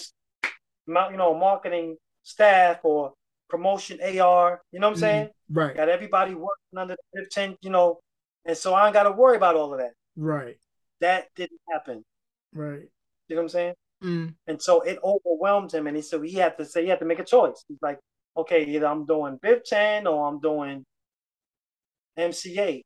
you 0.88 1.18
know, 1.18 1.34
marketing 1.38 1.98
staff 2.24 2.80
or 2.84 3.14
promotion 3.50 4.00
A&R. 4.02 4.62
You 4.72 4.80
know 4.80 4.88
what 4.88 4.94
I'm 4.94 5.00
saying? 5.00 5.30
Right. 5.52 5.76
Got 5.76 5.90
everybody 5.90 6.34
working 6.34 6.78
under 6.78 6.96
the 7.14 7.22
15, 7.22 7.58
you 7.62 7.70
know, 7.70 8.00
and 8.46 8.58
so 8.58 8.74
I 8.74 8.86
ain't 8.88 8.94
got 8.94 9.04
to 9.04 9.12
worry 9.12 9.38
about 9.38 9.56
all 9.56 9.74
of 9.74 9.80
that. 9.80 9.92
Right. 10.16 10.58
That 11.02 11.28
didn't 11.36 11.62
happen. 11.72 12.04
Right. 12.54 12.84
You 13.28 13.36
know 13.36 13.42
what 13.42 13.46
I'm 13.46 13.50
saying? 13.50 13.74
Mm, 14.04 14.36
And 14.48 14.62
so 14.62 14.82
it 14.82 15.00
overwhelmed 15.04 15.72
him, 15.74 15.88
and 15.88 15.96
he 15.96 16.02
so 16.04 16.22
he 16.22 16.34
had 16.34 16.58
to 16.58 16.66
say 16.66 16.84
he 16.84 16.90
had 16.90 17.00
to 17.00 17.06
make 17.06 17.20
a 17.20 17.24
choice. 17.24 17.64
He's 17.68 17.78
like, 17.82 18.00
okay, 18.36 18.66
either 18.66 18.86
I'm 18.88 19.06
doing 19.06 19.40
Biv 19.40 19.64
10 19.64 20.08
or 20.08 20.28
I'm 20.28 20.40
doing 20.42 20.84
MCA, 22.18 22.82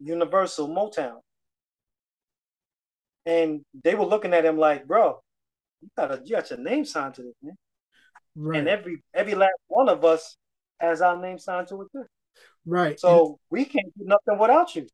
Universal 0.00 0.68
Motown. 0.68 1.18
And 3.26 3.62
they 3.82 3.94
were 3.94 4.04
looking 4.04 4.34
at 4.34 4.44
him 4.44 4.58
like, 4.58 4.86
bro, 4.86 5.20
you 5.80 5.88
got 5.96 6.12
a, 6.12 6.20
you 6.24 6.36
got 6.36 6.50
your 6.50 6.58
name 6.60 6.84
signed 6.84 7.14
to 7.14 7.22
this, 7.22 7.34
man. 7.42 7.56
right. 8.36 8.58
And 8.60 8.68
every 8.68 9.02
every 9.14 9.34
last 9.34 9.58
one 9.68 9.88
of 9.88 10.04
us 10.04 10.36
has 10.78 11.00
our 11.00 11.20
name 11.20 11.38
signed 11.38 11.68
to 11.68 11.82
it 11.82 11.88
too. 11.92 12.04
Right. 12.66 12.98
So 12.98 13.38
we 13.50 13.64
can't 13.64 13.92
do 13.98 14.04
nothing 14.04 14.38
without 14.38 14.74
you. 14.76 14.86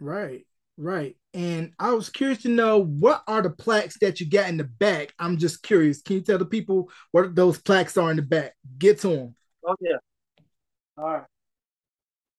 Right, 0.00 0.46
right. 0.76 1.16
And 1.34 1.72
I 1.78 1.92
was 1.92 2.10
curious 2.10 2.42
to 2.42 2.48
know 2.48 2.82
what 2.82 3.22
are 3.26 3.42
the 3.42 3.50
plaques 3.50 3.98
that 4.00 4.20
you 4.20 4.28
got 4.28 4.48
in 4.48 4.56
the 4.56 4.64
back? 4.64 5.14
I'm 5.18 5.38
just 5.38 5.62
curious. 5.62 6.02
Can 6.02 6.16
you 6.16 6.22
tell 6.22 6.38
the 6.38 6.44
people 6.44 6.90
what 7.12 7.34
those 7.34 7.58
plaques 7.58 7.96
are 7.96 8.10
in 8.10 8.16
the 8.16 8.22
back? 8.22 8.54
Get 8.78 9.00
to 9.00 9.08
them. 9.08 9.34
Oh 9.66 9.76
yeah. 9.80 9.96
All 10.98 11.04
right. 11.04 11.24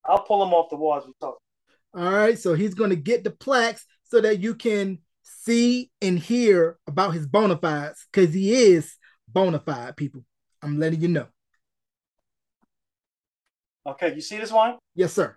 I'll 0.05 0.23
pull 0.23 0.39
them 0.39 0.53
off 0.53 0.69
the 0.69 0.75
wall 0.75 0.97
as 0.97 1.05
we 1.05 1.13
talk. 1.19 1.37
All 1.95 2.11
right. 2.11 2.37
So 2.37 2.53
he's 2.53 2.73
going 2.73 2.89
to 2.89 2.95
get 2.95 3.23
the 3.23 3.31
plaques 3.31 3.85
so 4.03 4.21
that 4.21 4.39
you 4.39 4.55
can 4.55 4.99
see 5.23 5.89
and 6.01 6.19
hear 6.19 6.77
about 6.87 7.13
his 7.13 7.25
bona 7.25 7.57
fides 7.57 8.05
because 8.11 8.33
he 8.33 8.53
is 8.53 8.95
bona 9.27 9.59
fide, 9.59 9.95
people. 9.95 10.23
I'm 10.61 10.79
letting 10.79 11.01
you 11.01 11.07
know. 11.07 11.27
Okay, 13.85 14.13
you 14.15 14.21
see 14.21 14.37
this 14.37 14.51
one? 14.51 14.77
Yes, 14.95 15.13
sir. 15.13 15.35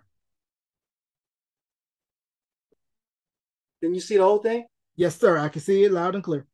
Can 3.81 3.93
you 3.93 4.01
see 4.01 4.17
the 4.17 4.23
whole 4.23 4.39
thing? 4.39 4.65
Yes, 4.95 5.19
sir. 5.19 5.37
I 5.37 5.49
can 5.49 5.61
see 5.61 5.83
it 5.83 5.91
loud 5.91 6.15
and 6.15 6.23
clear. 6.23 6.45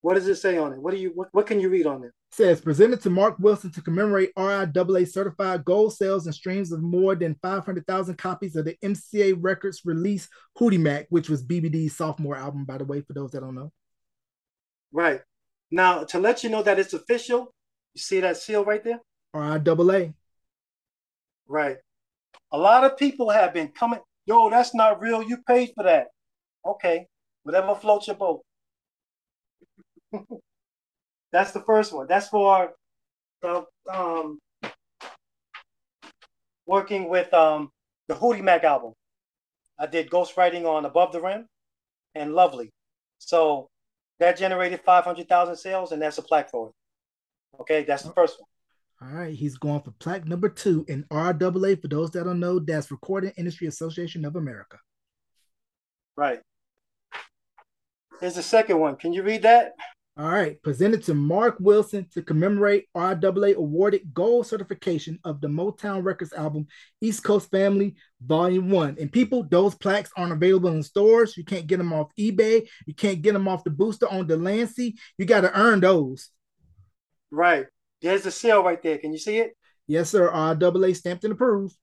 What 0.00 0.14
does 0.14 0.26
it 0.26 0.36
say 0.36 0.58
on 0.58 0.72
it? 0.72 0.80
What 0.80 0.92
do 0.92 0.96
you 0.98 1.12
what, 1.14 1.28
what 1.32 1.46
can 1.46 1.60
you 1.60 1.68
read 1.68 1.86
on 1.86 2.04
it? 2.04 2.12
says 2.32 2.62
presented 2.62 3.00
to 3.02 3.10
Mark 3.10 3.36
Wilson 3.38 3.70
to 3.70 3.82
commemorate 3.82 4.34
RIAA 4.36 5.06
certified 5.06 5.64
gold 5.66 5.94
sales 5.94 6.24
and 6.24 6.34
streams 6.34 6.72
of 6.72 6.80
more 6.82 7.14
than 7.14 7.36
500,000 7.42 8.16
copies 8.16 8.56
of 8.56 8.64
the 8.64 8.74
MCA 8.82 9.36
Records 9.38 9.82
release 9.84 10.28
Hootie 10.58 10.80
Mack, 10.80 11.06
which 11.10 11.28
was 11.28 11.44
BBD's 11.44 11.94
sophomore 11.94 12.36
album, 12.36 12.64
by 12.64 12.78
the 12.78 12.86
way, 12.86 13.02
for 13.02 13.12
those 13.12 13.32
that 13.32 13.42
don't 13.42 13.54
know. 13.54 13.70
Right. 14.92 15.20
Now 15.70 16.04
to 16.04 16.18
let 16.18 16.42
you 16.42 16.48
know 16.50 16.62
that 16.62 16.78
it's 16.78 16.94
official, 16.94 17.54
you 17.94 18.00
see 18.00 18.20
that 18.20 18.38
seal 18.38 18.64
right 18.64 18.82
there? 18.82 19.00
RIAA. 19.36 20.14
Right. 21.52 21.76
A 22.52 22.58
lot 22.58 22.84
of 22.84 22.96
people 22.96 23.30
have 23.30 23.52
been 23.52 23.68
coming, 23.68 24.00
yo, 24.26 24.50
that's 24.50 24.74
not 24.74 25.00
real. 25.02 25.22
You 25.22 25.38
paid 25.46 25.72
for 25.76 25.84
that. 25.84 26.08
Okay. 26.66 27.06
Whatever 27.44 27.74
floats 27.74 28.06
your 28.08 28.16
boat. 28.16 28.42
that's 31.32 31.52
the 31.52 31.60
first 31.62 31.92
one. 31.92 32.06
That's 32.06 32.28
for 32.28 32.72
the 33.42 33.64
um 33.92 34.38
working 36.66 37.08
with 37.08 37.32
um 37.34 37.70
the 38.08 38.14
Hootie 38.14 38.42
Mack 38.42 38.64
album. 38.64 38.92
I 39.78 39.86
did 39.86 40.10
ghostwriting 40.10 40.66
on 40.66 40.84
Above 40.86 41.12
the 41.12 41.20
Rim. 41.20 41.46
and 42.14 42.34
Lovely. 42.34 42.70
So 43.18 43.68
that 44.20 44.38
generated 44.38 44.80
500,000 44.82 45.56
sales, 45.56 45.92
and 45.92 46.02
that's 46.02 46.18
a 46.18 46.22
plaque 46.22 46.50
for 46.50 46.68
it. 46.68 46.74
Okay, 47.60 47.84
that's 47.84 48.04
the 48.04 48.12
first 48.12 48.40
one. 48.40 48.48
All 49.02 49.18
right, 49.18 49.34
he's 49.34 49.58
going 49.58 49.80
for 49.82 49.90
plaque 49.98 50.26
number 50.26 50.48
two 50.48 50.84
in 50.86 51.04
RIAA. 51.10 51.80
For 51.80 51.88
those 51.88 52.12
that 52.12 52.24
don't 52.24 52.38
know, 52.38 52.60
that's 52.60 52.92
Recording 52.92 53.32
Industry 53.36 53.66
Association 53.66 54.24
of 54.24 54.36
America. 54.36 54.78
Right. 56.16 56.40
Here's 58.20 58.36
the 58.36 58.44
second 58.44 58.78
one. 58.78 58.94
Can 58.94 59.12
you 59.12 59.24
read 59.24 59.42
that? 59.42 59.72
All 60.16 60.28
right, 60.28 60.62
presented 60.62 61.02
to 61.04 61.14
Mark 61.14 61.56
Wilson 61.58 62.06
to 62.12 62.22
commemorate 62.22 62.84
RIAA 62.94 63.56
awarded 63.56 64.14
gold 64.14 64.46
certification 64.46 65.18
of 65.24 65.40
the 65.40 65.48
Motown 65.48 66.04
Records 66.04 66.32
album 66.34 66.68
East 67.00 67.24
Coast 67.24 67.50
Family 67.50 67.96
Volume 68.20 68.70
1. 68.70 68.98
And 69.00 69.10
people, 69.10 69.42
those 69.42 69.74
plaques 69.74 70.10
aren't 70.16 70.34
available 70.34 70.68
in 70.68 70.82
stores. 70.82 71.36
You 71.36 71.44
can't 71.44 71.66
get 71.66 71.78
them 71.78 71.92
off 71.92 72.12
eBay. 72.16 72.68
You 72.86 72.94
can't 72.94 73.22
get 73.22 73.32
them 73.32 73.48
off 73.48 73.64
the 73.64 73.70
booster 73.70 74.06
on 74.06 74.28
Delancey. 74.28 74.96
You 75.18 75.24
got 75.24 75.40
to 75.40 75.58
earn 75.58 75.80
those. 75.80 76.28
Right. 77.32 77.66
There's 78.02 78.22
the 78.22 78.30
seal 78.30 78.62
right 78.62 78.82
there. 78.82 78.98
Can 78.98 79.12
you 79.12 79.18
see 79.18 79.38
it? 79.38 79.56
Yes, 79.86 80.10
sir. 80.10 80.30
RIAA 80.30 80.96
stamped 80.96 81.24
and 81.24 81.32
approved. 81.32 81.76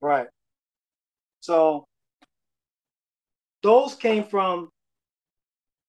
Right. 0.00 0.26
So 1.40 1.84
those 3.62 3.94
came 3.94 4.24
from 4.24 4.70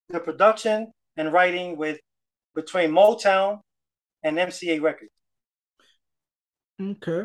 the 0.10 0.20
production 0.20 0.92
and 1.18 1.32
writing 1.32 1.78
with 1.78 2.00
between 2.56 2.92
Motown 2.92 3.60
and 4.24 4.38
MCA 4.38 4.82
Records. 4.82 5.12
Okay. 6.82 7.24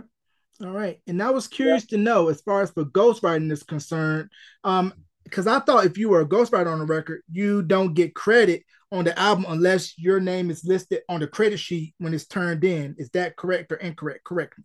All 0.60 0.70
right. 0.70 1.00
And 1.06 1.22
I 1.22 1.30
was 1.30 1.46
curious 1.46 1.84
yeah. 1.90 1.96
to 1.96 2.02
know 2.02 2.28
as 2.28 2.40
far 2.40 2.62
as 2.62 2.70
for 2.70 2.84
ghostwriting 2.84 3.50
is 3.52 3.62
concerned, 3.62 4.30
um, 4.64 4.92
because 5.24 5.46
I 5.46 5.60
thought 5.60 5.84
if 5.84 5.98
you 5.98 6.08
were 6.08 6.20
a 6.20 6.28
ghostwriter 6.28 6.72
on 6.72 6.80
a 6.80 6.86
record, 6.86 7.22
you 7.30 7.62
don't 7.62 7.94
get 7.94 8.14
credit 8.14 8.62
on 8.90 9.04
the 9.04 9.18
album 9.18 9.44
unless 9.48 9.98
your 9.98 10.20
name 10.20 10.50
is 10.50 10.64
listed 10.64 11.02
on 11.08 11.20
the 11.20 11.26
credit 11.26 11.58
sheet 11.58 11.94
when 11.98 12.14
it's 12.14 12.26
turned 12.26 12.64
in. 12.64 12.94
Is 12.98 13.10
that 13.10 13.36
correct 13.36 13.70
or 13.72 13.76
incorrect? 13.76 14.24
Correct 14.24 14.58
me. 14.58 14.64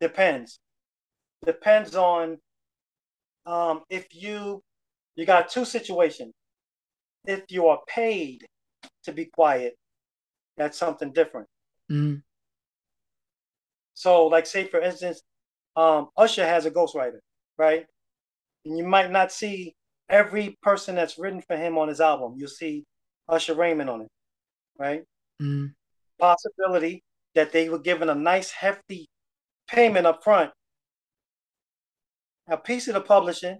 Depends. 0.00 0.58
Depends 1.44 1.94
on 1.94 2.38
um, 3.46 3.82
if 3.90 4.06
you 4.12 4.62
you 5.16 5.26
got 5.26 5.50
two 5.50 5.64
situations 5.64 6.32
if 7.26 7.42
you 7.48 7.68
are 7.68 7.80
paid 7.86 8.46
to 9.04 9.12
be 9.12 9.26
quiet, 9.26 9.76
that's 10.56 10.78
something 10.78 11.12
different. 11.12 11.48
Mm-hmm. 11.90 12.16
So, 13.94 14.26
like, 14.26 14.46
say 14.46 14.66
for 14.66 14.80
instance, 14.80 15.22
um, 15.76 16.08
Usher 16.16 16.44
has 16.44 16.66
a 16.66 16.70
ghostwriter, 16.70 17.20
right? 17.58 17.86
And 18.64 18.76
you 18.76 18.84
might 18.84 19.10
not 19.10 19.32
see 19.32 19.74
every 20.08 20.56
person 20.62 20.94
that's 20.94 21.18
written 21.18 21.42
for 21.42 21.56
him 21.56 21.78
on 21.78 21.88
his 21.88 22.00
album. 22.00 22.34
You'll 22.36 22.48
see 22.48 22.84
Usher 23.28 23.54
Raymond 23.54 23.90
on 23.90 24.02
it, 24.02 24.08
right? 24.78 25.02
Mm-hmm. 25.40 25.66
Possibility 26.18 27.02
that 27.34 27.52
they 27.52 27.68
were 27.68 27.78
given 27.78 28.08
a 28.08 28.14
nice 28.14 28.50
hefty 28.50 29.08
payment 29.68 30.06
up 30.06 30.22
front, 30.22 30.50
a 32.48 32.56
piece 32.56 32.88
of 32.88 32.94
the 32.94 33.00
publishing 33.00 33.58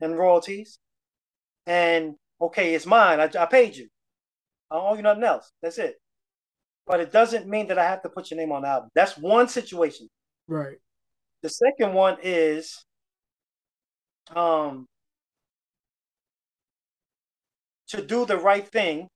and 0.00 0.18
royalties, 0.18 0.78
and 1.66 2.14
okay, 2.40 2.74
it's 2.74 2.86
mine. 2.86 3.20
I, 3.20 3.30
I 3.38 3.46
paid 3.46 3.76
you. 3.76 3.88
I 4.70 4.76
owe 4.76 4.94
you 4.94 5.02
nothing 5.02 5.24
else. 5.24 5.50
That's 5.62 5.78
it. 5.78 5.96
But 6.86 7.00
it 7.00 7.12
doesn't 7.12 7.46
mean 7.46 7.68
that 7.68 7.78
I 7.78 7.84
have 7.84 8.02
to 8.02 8.08
put 8.08 8.30
your 8.30 8.38
name 8.38 8.52
on 8.52 8.62
the 8.62 8.68
album. 8.68 8.88
That's 8.94 9.16
one 9.16 9.48
situation. 9.48 10.08
Right. 10.48 10.78
The 11.42 11.50
second 11.50 11.92
one 11.92 12.16
is 12.22 12.84
um 14.34 14.86
to 17.92 18.04
do 18.04 18.24
the 18.24 18.38
right 18.38 18.66
thing 18.66 19.08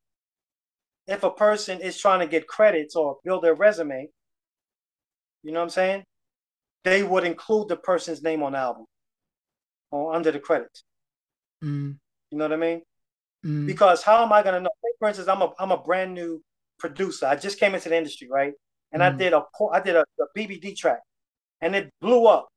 if 1.06 1.22
a 1.22 1.30
person 1.30 1.80
is 1.80 1.98
trying 1.98 2.20
to 2.20 2.26
get 2.26 2.46
credits 2.46 2.94
or 2.94 3.16
build 3.24 3.42
their 3.42 3.54
resume, 3.54 4.08
you 5.42 5.52
know 5.52 5.60
what 5.60 5.64
I'm 5.64 5.70
saying? 5.70 6.04
They 6.84 7.02
would 7.02 7.24
include 7.24 7.68
the 7.68 7.76
person's 7.76 8.22
name 8.22 8.42
on 8.42 8.52
the 8.52 8.58
album 8.58 8.84
or 9.90 10.14
under 10.14 10.30
the 10.30 10.40
credits. 10.40 10.84
Mm. 11.64 11.96
You 12.30 12.38
know 12.38 12.44
what 12.44 12.52
I 12.52 12.56
mean? 12.56 12.82
Mm. 13.44 13.66
Because 13.66 14.02
how 14.02 14.22
am 14.22 14.32
I 14.32 14.42
gonna 14.42 14.60
know? 14.60 14.70
For 14.98 15.08
instance, 15.08 15.28
I'm 15.28 15.42
a 15.42 15.52
I'm 15.58 15.70
a 15.70 15.82
brand 15.82 16.14
new 16.14 16.42
producer. 16.78 17.26
I 17.26 17.36
just 17.36 17.58
came 17.58 17.74
into 17.74 17.88
the 17.88 17.96
industry, 17.96 18.28
right? 18.30 18.52
And 18.92 19.02
mm. 19.02 19.06
I 19.06 19.16
did 19.16 19.32
a 19.32 19.42
I 19.72 19.80
did 19.80 19.96
a, 19.96 20.00
a 20.00 20.38
BBD 20.38 20.76
track, 20.76 21.00
and 21.60 21.74
it 21.74 21.90
blew 22.00 22.26
up. 22.26 22.48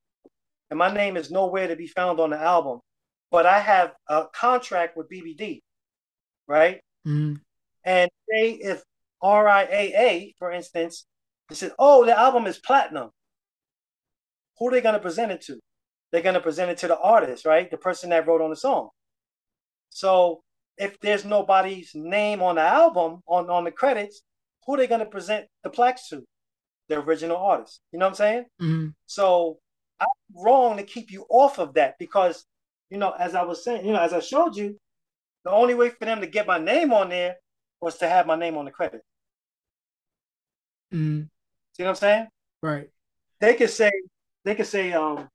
And 0.70 0.78
my 0.78 0.94
name 0.94 1.16
is 1.16 1.32
nowhere 1.32 1.68
to 1.68 1.76
be 1.76 1.88
found 1.88 2.20
on 2.20 2.30
the 2.32 2.38
album, 2.38 2.80
but 3.32 3.46
I 3.46 3.60
have 3.60 3.94
a 4.08 4.26
contract 4.34 4.98
with 4.98 5.10
BBD, 5.10 5.62
right? 6.50 6.82
Mm. 7.08 7.40
And 7.86 8.12
say 8.30 8.52
if 8.52 8.84
RIAA, 9.24 10.34
for 10.38 10.52
instance, 10.52 11.06
they 11.48 11.56
said, 11.56 11.72
"Oh, 11.80 12.06
the 12.06 12.20
album 12.20 12.48
is 12.48 12.60
platinum." 12.60 13.12
Who 14.58 14.68
are 14.68 14.72
they 14.72 14.82
gonna 14.82 15.00
present 15.00 15.32
it 15.32 15.42
to? 15.44 15.60
They're 16.12 16.22
gonna 16.22 16.42
present 16.42 16.72
it 16.72 16.80
to 16.80 16.88
the 16.88 17.00
artist, 17.00 17.46
right? 17.46 17.72
The 17.72 17.78
person 17.78 18.10
that 18.10 18.28
wrote 18.28 18.42
on 18.42 18.50
the 18.50 18.58
song. 18.58 18.90
So 19.90 20.44
if 20.78 21.00
there's 21.00 21.26
nobody's 21.26 21.92
name 21.94 22.42
on 22.42 22.56
the 22.56 22.62
album 22.62 23.22
on 23.28 23.50
on 23.50 23.66
the 23.66 23.72
credits, 23.72 24.22
who 24.66 24.74
are 24.74 24.78
they 24.78 24.88
going 24.88 25.00
to 25.00 25.06
present 25.06 25.48
the 25.64 25.70
plaques 25.70 26.10
to? 26.10 26.24
The 26.88 27.00
original 27.00 27.38
artist. 27.38 27.82
You 27.92 28.00
know 28.00 28.06
what 28.06 28.12
I'm 28.12 28.16
saying? 28.16 28.46
Mm-hmm. 28.62 28.88
So 29.06 29.60
I'm 30.00 30.08
wrong 30.36 30.78
to 30.78 30.84
keep 30.84 31.12
you 31.12 31.26
off 31.30 31.60
of 31.60 31.76
that 31.76 31.96
because 32.00 32.46
you 32.90 32.98
know, 32.98 33.12
as 33.12 33.36
I 33.36 33.44
was 33.44 33.64
saying, 33.64 33.86
you 33.86 33.94
know, 33.94 34.02
as 34.02 34.14
I 34.14 34.20
showed 34.20 34.56
you, 34.56 34.78
the 35.50 35.56
only 35.56 35.74
way 35.74 35.90
for 35.90 36.06
them 36.06 36.22
to 36.22 36.28
get 36.28 36.46
my 36.46 36.60
name 36.60 36.94
on 36.94 37.10
there 37.10 37.38
was 37.82 37.98
to 37.98 38.08
have 38.08 38.28
my 38.28 38.36
name 38.36 38.56
on 38.56 38.66
the 38.66 38.72
credit. 38.72 39.02
Mm-hmm. 40.94 41.24
See 41.74 41.84
what 41.84 41.90
I'm 41.90 41.96
saying? 41.96 42.28
Right. 42.62 42.90
They 43.42 43.56
could 43.56 43.72
say, 43.72 43.90
they 44.46 44.54
could 44.54 44.68
say, 44.68 44.94
um, 44.94 45.28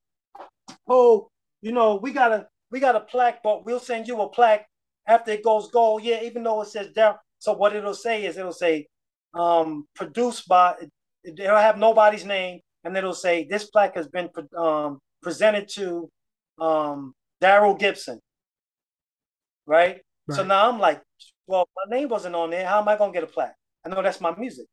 oh, 0.88 1.30
you 1.62 1.72
know, 1.72 1.96
we 1.96 2.12
got 2.12 2.30
a 2.30 2.46
we 2.70 2.78
got 2.78 2.94
a 2.94 3.00
plaque, 3.00 3.42
but 3.42 3.64
we'll 3.64 3.80
send 3.80 4.06
you 4.06 4.20
a 4.20 4.28
plaque 4.28 4.66
after 5.08 5.32
it 5.32 5.42
goes 5.42 5.68
gold, 5.70 6.04
yeah, 6.04 6.22
even 6.22 6.44
though 6.44 6.62
it 6.62 6.68
says 6.68 6.92
down. 6.92 7.16
So 7.40 7.52
what 7.52 7.74
it'll 7.74 7.94
say 7.94 8.24
is 8.24 8.36
it'll 8.36 8.52
say 8.52 8.86
um, 9.34 9.86
produced 9.96 10.46
by. 10.46 10.74
It'll 11.24 11.56
have 11.56 11.78
nobody's 11.78 12.24
name, 12.24 12.60
and 12.84 12.96
it'll 12.96 13.14
say 13.14 13.48
this 13.50 13.64
plaque 13.64 13.96
has 13.96 14.06
been 14.06 14.28
um, 14.56 15.00
presented 15.22 15.68
to 15.70 16.08
um, 16.60 17.14
Daryl 17.42 17.76
Gibson. 17.76 18.20
Right? 19.66 20.00
right? 20.26 20.36
So 20.36 20.44
now 20.44 20.70
I'm 20.70 20.78
like, 20.78 21.02
well, 21.46 21.68
my 21.76 21.96
name 21.96 22.08
wasn't 22.08 22.34
on 22.34 22.50
there. 22.50 22.66
How 22.66 22.80
am 22.80 22.88
I 22.88 22.96
gonna 22.96 23.12
get 23.12 23.24
a 23.24 23.28
plaque? 23.28 23.56
I 23.84 23.88
know 23.88 24.02
that's 24.02 24.20
my 24.20 24.34
music. 24.34 24.66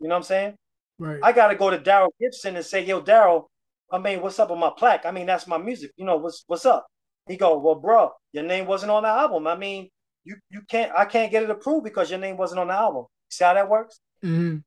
You 0.00 0.08
know 0.08 0.14
what 0.14 0.18
I'm 0.18 0.24
saying? 0.24 0.54
Right. 0.98 1.20
I 1.22 1.32
gotta 1.32 1.54
go 1.54 1.70
to 1.70 1.78
Daryl 1.78 2.10
Gibson 2.20 2.56
and 2.56 2.64
say, 2.64 2.84
yo, 2.84 3.00
Daryl, 3.02 3.46
I 3.90 3.98
mean, 3.98 4.20
what's 4.20 4.38
up 4.38 4.50
with 4.50 4.58
my 4.58 4.72
plaque? 4.76 5.06
I 5.06 5.10
mean, 5.10 5.26
that's 5.26 5.46
my 5.46 5.58
music. 5.58 5.92
You 5.96 6.04
know, 6.04 6.16
what's 6.16 6.44
what's 6.46 6.66
up? 6.66 6.86
He 7.26 7.36
go, 7.36 7.58
well, 7.58 7.74
bro, 7.74 8.10
your 8.32 8.44
name 8.44 8.66
wasn't 8.66 8.90
on 8.90 9.02
the 9.02 9.08
album. 9.08 9.46
I 9.46 9.56
mean, 9.56 9.88
you 10.24 10.36
you 10.50 10.62
can't 10.68 10.92
I 10.96 11.04
can't 11.04 11.30
get 11.30 11.42
it 11.42 11.50
approved 11.50 11.84
because 11.84 12.10
your 12.10 12.18
name 12.18 12.36
wasn't 12.36 12.60
on 12.60 12.68
the 12.68 12.74
album. 12.74 13.06
See 13.28 13.44
how 13.44 13.54
that 13.54 13.68
works? 13.68 14.00
Mm-hmm. 14.24 14.58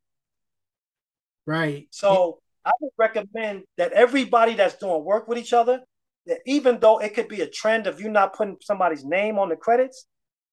Right. 1.46 1.88
So 1.92 2.40
I 2.64 2.72
would 2.80 2.92
recommend 2.98 3.64
that 3.78 3.92
everybody 3.94 4.54
that's 4.54 4.76
doing 4.76 5.04
work 5.04 5.28
with 5.28 5.38
each 5.38 5.54
other, 5.54 5.82
that 6.28 6.40
even 6.46 6.80
though 6.80 7.00
it 7.00 7.14
could 7.14 7.28
be 7.28 7.42
a 7.42 7.48
trend 7.48 7.88
of 7.88 8.00
you 8.00 8.10
not 8.10 8.36
putting 8.36 8.58
somebody's 8.62 9.04
name 9.04 9.40
on 9.40 9.50
the 9.50 9.56
credits, 9.56 10.08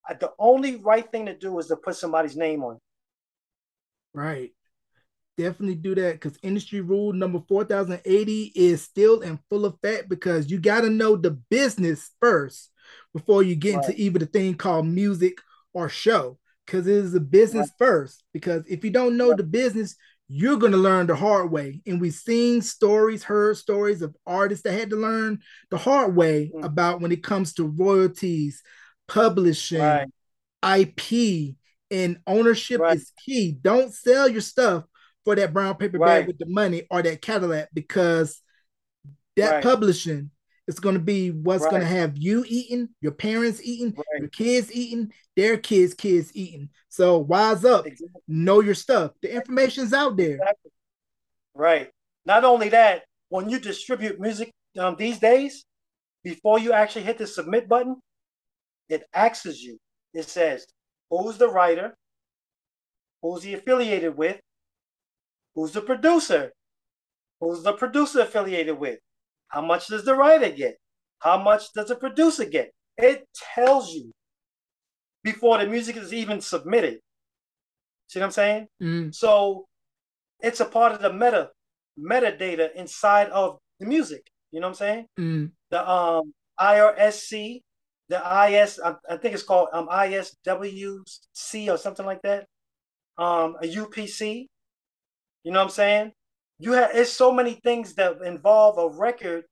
uh, 0.08 0.14
the 0.18 0.30
only 0.38 0.76
right 0.76 1.10
thing 1.10 1.26
to 1.26 1.36
do 1.36 1.58
is 1.58 1.66
to 1.66 1.76
put 1.76 1.96
somebody's 1.96 2.36
name 2.36 2.62
on. 2.62 2.78
Right 4.14 4.52
definitely 5.38 5.76
do 5.76 5.94
that 5.94 6.14
because 6.14 6.36
industry 6.42 6.80
rule 6.80 7.12
number 7.12 7.40
4080 7.48 8.52
is 8.56 8.82
still 8.82 9.20
in 9.20 9.38
full 9.48 9.66
effect 9.66 10.08
because 10.08 10.50
you 10.50 10.58
got 10.58 10.80
to 10.80 10.90
know 10.90 11.16
the 11.16 11.30
business 11.30 12.10
first 12.20 12.70
before 13.14 13.44
you 13.44 13.54
get 13.54 13.76
right. 13.76 13.88
into 13.88 14.00
even 14.00 14.18
the 14.18 14.26
thing 14.26 14.54
called 14.54 14.86
music 14.86 15.38
or 15.72 15.88
show 15.88 16.36
because 16.66 16.88
it 16.88 16.96
is 16.96 17.14
a 17.14 17.20
business 17.20 17.68
right. 17.68 17.86
first 17.86 18.24
because 18.32 18.64
if 18.68 18.84
you 18.84 18.90
don't 18.90 19.16
know 19.16 19.28
right. 19.28 19.36
the 19.36 19.44
business 19.44 19.94
you're 20.28 20.58
going 20.58 20.72
to 20.72 20.78
learn 20.78 21.06
the 21.06 21.16
hard 21.16 21.50
way 21.50 21.80
and 21.86 22.00
we've 22.00 22.12
seen 22.12 22.60
stories 22.60 23.22
heard 23.24 23.56
stories 23.56 24.02
of 24.02 24.14
artists 24.26 24.62
that 24.62 24.72
had 24.72 24.90
to 24.90 24.96
learn 24.96 25.38
the 25.70 25.78
hard 25.78 26.14
way 26.14 26.50
mm. 26.54 26.62
about 26.64 27.00
when 27.00 27.10
it 27.10 27.22
comes 27.22 27.54
to 27.54 27.64
royalties 27.64 28.62
publishing 29.06 30.12
ip 30.76 31.56
and 31.90 32.18
ownership 32.26 32.80
is 32.90 33.12
key 33.24 33.56
don't 33.62 33.94
sell 33.94 34.28
your 34.28 34.42
stuff 34.42 34.84
for 35.24 35.34
that 35.34 35.52
brown 35.52 35.74
paper 35.74 35.98
right. 35.98 36.20
bag 36.20 36.26
with 36.26 36.38
the 36.38 36.46
money 36.46 36.82
or 36.90 37.02
that 37.02 37.20
Cadillac 37.20 37.68
because 37.72 38.40
that 39.36 39.50
right. 39.50 39.62
publishing 39.62 40.30
is 40.68 40.78
going 40.78 40.94
to 40.94 41.00
be 41.00 41.30
what's 41.30 41.64
right. 41.64 41.70
going 41.70 41.82
to 41.82 41.88
have 41.88 42.16
you 42.16 42.44
eating, 42.46 42.90
your 43.00 43.12
parents 43.12 43.60
eating, 43.64 43.96
your 44.18 44.28
kids 44.28 44.70
eating, 44.70 45.10
their 45.34 45.56
kids' 45.56 45.94
kids 45.94 46.30
eating. 46.34 46.68
So 46.90 47.18
wise 47.18 47.64
up, 47.64 47.86
exactly. 47.86 48.20
know 48.28 48.60
your 48.60 48.74
stuff. 48.74 49.12
The 49.22 49.34
information's 49.34 49.92
out 49.92 50.16
there. 50.16 50.34
Exactly. 50.34 50.70
Right. 51.54 51.90
Not 52.26 52.44
only 52.44 52.68
that, 52.68 53.04
when 53.30 53.48
you 53.48 53.58
distribute 53.58 54.20
music 54.20 54.52
um, 54.78 54.94
these 54.96 55.18
days, 55.18 55.64
before 56.22 56.58
you 56.58 56.72
actually 56.72 57.02
hit 57.02 57.18
the 57.18 57.26
submit 57.26 57.68
button, 57.68 57.96
it 58.90 59.04
asks 59.14 59.62
you. 59.62 59.78
It 60.12 60.28
says, 60.28 60.66
who's 61.10 61.38
the 61.38 61.48
writer? 61.48 61.96
Who's 63.22 63.42
he 63.42 63.54
affiliated 63.54 64.16
with? 64.16 64.38
Who's 65.54 65.72
the 65.72 65.80
producer? 65.80 66.52
Who's 67.40 67.62
the 67.62 67.72
producer 67.72 68.20
affiliated 68.20 68.78
with? 68.78 68.98
How 69.48 69.62
much 69.62 69.88
does 69.88 70.04
the 70.04 70.14
writer 70.14 70.50
get? 70.50 70.78
How 71.20 71.42
much 71.42 71.72
does 71.72 71.88
the 71.88 71.96
producer 71.96 72.44
get? 72.44 72.72
It 72.96 73.26
tells 73.54 73.92
you 73.92 74.12
before 75.22 75.58
the 75.58 75.66
music 75.66 75.96
is 75.96 76.12
even 76.12 76.40
submitted. 76.40 77.00
See 78.08 78.20
what 78.20 78.26
I'm 78.26 78.32
saying? 78.32 78.66
Mm. 78.82 79.14
So 79.14 79.66
it's 80.40 80.60
a 80.60 80.64
part 80.64 80.92
of 80.92 81.00
the 81.00 81.12
meta 81.12 81.50
metadata 81.98 82.72
inside 82.74 83.28
of 83.30 83.58
the 83.80 83.86
music. 83.86 84.22
You 84.50 84.60
know 84.60 84.68
what 84.68 84.80
I'm 84.80 84.86
saying? 84.86 85.06
Mm. 85.18 85.50
The 85.70 85.90
um 85.90 86.32
IRSC, 86.60 87.60
the 88.08 88.16
IS, 88.48 88.80
I, 88.84 88.94
I 89.08 89.16
think 89.16 89.34
it's 89.34 89.42
called 89.42 89.68
um 89.72 89.88
ISWC 89.88 91.68
or 91.72 91.76
something 91.76 92.06
like 92.06 92.22
that. 92.22 92.46
Um, 93.16 93.56
a 93.62 93.66
UPC. 93.66 94.46
You 95.44 95.52
know 95.52 95.60
what 95.60 95.64
I'm 95.64 95.70
saying? 95.70 96.12
You 96.58 96.72
have 96.72 96.90
it's 96.94 97.12
so 97.12 97.32
many 97.32 97.54
things 97.54 97.94
that 97.94 98.20
involve 98.22 98.78
a 98.78 98.88
record 98.96 99.44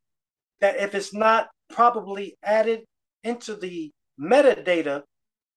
that 0.61 0.77
if 0.77 0.95
it's 0.95 1.15
not 1.15 1.49
probably 1.71 2.37
added 2.43 2.85
into 3.23 3.55
the 3.55 3.91
metadata, 4.21 5.03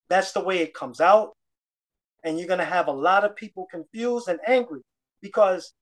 that's 0.10 0.32
the 0.32 0.44
way 0.44 0.60
it 0.60 0.74
comes 0.74 1.02
out. 1.02 1.34
And 2.24 2.38
you're 2.38 2.48
gonna 2.48 2.66
have 2.66 2.88
a 2.88 2.92
lot 2.92 3.24
of 3.24 3.36
people 3.36 3.68
confused 3.72 4.28
and 4.28 4.40
angry 4.48 4.82
because 5.22 5.74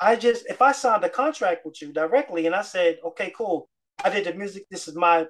I 0.00 0.16
just 0.16 0.44
if 0.48 0.60
I 0.60 0.72
signed 0.72 1.04
a 1.04 1.08
contract 1.08 1.64
with 1.64 1.80
you 1.80 1.92
directly 1.92 2.46
and 2.46 2.54
I 2.54 2.62
said, 2.62 2.98
okay, 3.04 3.32
cool, 3.36 3.68
I 4.04 4.10
did 4.10 4.24
the 4.24 4.34
music, 4.34 4.64
this 4.70 4.88
is 4.88 4.94
my 4.94 5.26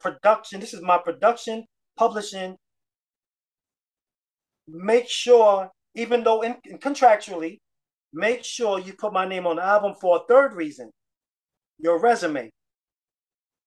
production, 0.00 0.60
this 0.60 0.74
is 0.74 0.82
my 0.82 0.98
production, 0.98 1.64
publishing. 1.96 2.56
Make 4.68 5.08
sure, 5.08 5.70
even 5.94 6.22
though 6.24 6.42
in, 6.42 6.56
in 6.64 6.78
contractually, 6.78 7.58
make 8.14 8.44
sure 8.44 8.78
you 8.78 8.94
put 8.94 9.12
my 9.12 9.26
name 9.26 9.46
on 9.46 9.56
the 9.56 9.62
album 9.62 9.94
for 10.00 10.16
a 10.16 10.20
third 10.26 10.54
reason, 10.54 10.90
your 11.78 12.00
resume. 12.00 12.50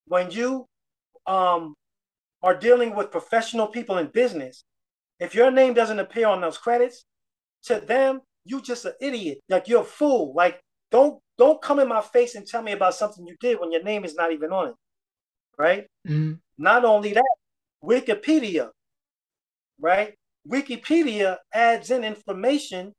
When 0.07 0.31
you 0.31 0.65
um 1.27 1.75
are 2.41 2.55
dealing 2.57 2.95
with 2.95 3.11
professional 3.11 3.67
people 3.67 3.97
in 3.97 4.07
business, 4.07 4.63
if 5.19 5.35
your 5.35 5.51
name 5.51 5.73
doesn't 5.73 5.99
appear 5.99 6.27
on 6.27 6.41
those 6.41 6.57
credits, 6.57 7.03
to 7.63 7.81
them, 7.81 8.21
you 8.45 8.61
just 8.61 8.85
an 8.85 8.93
idiot. 9.01 9.39
Like 9.49 9.67
you're 9.67 9.81
a 9.81 9.85
fool. 9.85 10.33
Like 10.33 10.59
don't 10.89 11.19
don't 11.37 11.61
come 11.61 11.79
in 11.79 11.87
my 11.89 12.01
face 12.01 12.35
and 12.35 12.47
tell 12.47 12.61
me 12.61 12.71
about 12.71 12.95
something 12.95 13.27
you 13.27 13.35
did 13.39 13.59
when 13.59 13.71
your 13.71 13.83
name 13.83 14.05
is 14.05 14.15
not 14.15 14.31
even 14.31 14.51
on 14.51 14.69
it. 14.69 14.75
Right? 15.57 15.87
Mm-hmm. 16.07 16.33
Not 16.57 16.85
only 16.85 17.13
that, 17.13 17.35
Wikipedia, 17.83 18.69
right? 19.79 20.13
Wikipedia 20.47 21.37
adds 21.53 21.91
in 21.91 22.03
information 22.03 22.93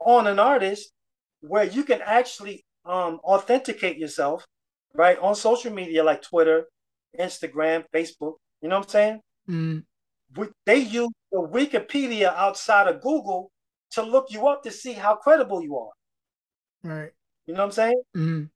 on 0.00 0.26
an 0.26 0.38
artist 0.38 0.92
where 1.40 1.64
you 1.64 1.84
can 1.84 2.00
actually 2.02 2.64
um, 2.84 3.20
authenticate 3.24 3.98
yourself, 3.98 4.44
right? 4.94 5.18
On 5.18 5.34
social 5.34 5.72
media 5.72 6.02
like 6.04 6.22
Twitter, 6.22 6.66
Instagram, 7.18 7.84
Facebook. 7.94 8.34
You 8.62 8.68
know 8.68 8.78
what 8.78 8.86
I'm 8.86 8.90
saying? 8.90 9.20
Mm. 9.48 9.84
They 10.64 10.78
use 10.78 11.10
the 11.32 11.38
Wikipedia 11.38 12.34
outside 12.34 12.88
of 12.88 13.00
Google 13.00 13.50
to 13.92 14.02
look 14.02 14.26
you 14.30 14.46
up 14.48 14.62
to 14.64 14.70
see 14.70 14.92
how 14.92 15.16
credible 15.16 15.62
you 15.62 15.76
are. 15.78 15.92
Right. 16.82 17.10
You 17.46 17.54
know 17.54 17.60
what 17.60 17.66
I'm 17.66 17.72
saying? 17.72 18.02
Mm. 18.16 18.50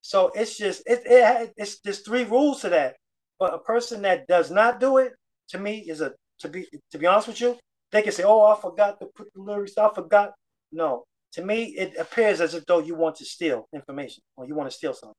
So 0.00 0.30
it's 0.34 0.56
just 0.56 0.82
it, 0.86 1.02
it 1.06 1.52
it's 1.56 1.80
there's 1.80 2.00
three 2.00 2.24
rules 2.24 2.60
to 2.60 2.68
that. 2.68 2.96
But 3.38 3.54
a 3.54 3.58
person 3.58 4.02
that 4.02 4.26
does 4.26 4.50
not 4.50 4.78
do 4.78 4.98
it, 4.98 5.12
to 5.48 5.58
me, 5.58 5.78
is 5.88 6.00
a 6.00 6.12
to 6.40 6.48
be 6.48 6.66
to 6.92 6.98
be 6.98 7.06
honest 7.06 7.28
with 7.28 7.40
you, 7.40 7.56
they 7.94 8.02
can 8.02 8.12
say, 8.12 8.24
"Oh, 8.24 8.42
I 8.42 8.60
forgot 8.60 9.00
to 9.00 9.06
put 9.06 9.32
the 9.34 9.40
lyrics. 9.40 9.78
I 9.78 9.88
forgot." 9.94 10.34
No, 10.72 11.04
to 11.32 11.44
me, 11.44 11.64
it 11.76 11.96
appears 11.98 12.40
as 12.40 12.54
if 12.54 12.66
though 12.66 12.80
you 12.80 12.94
want 12.94 13.16
to 13.16 13.24
steal 13.24 13.68
information 13.72 14.22
or 14.36 14.46
you 14.46 14.54
want 14.54 14.70
to 14.70 14.76
steal 14.76 14.92
something. 14.92 15.14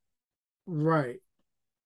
Right 0.67 1.19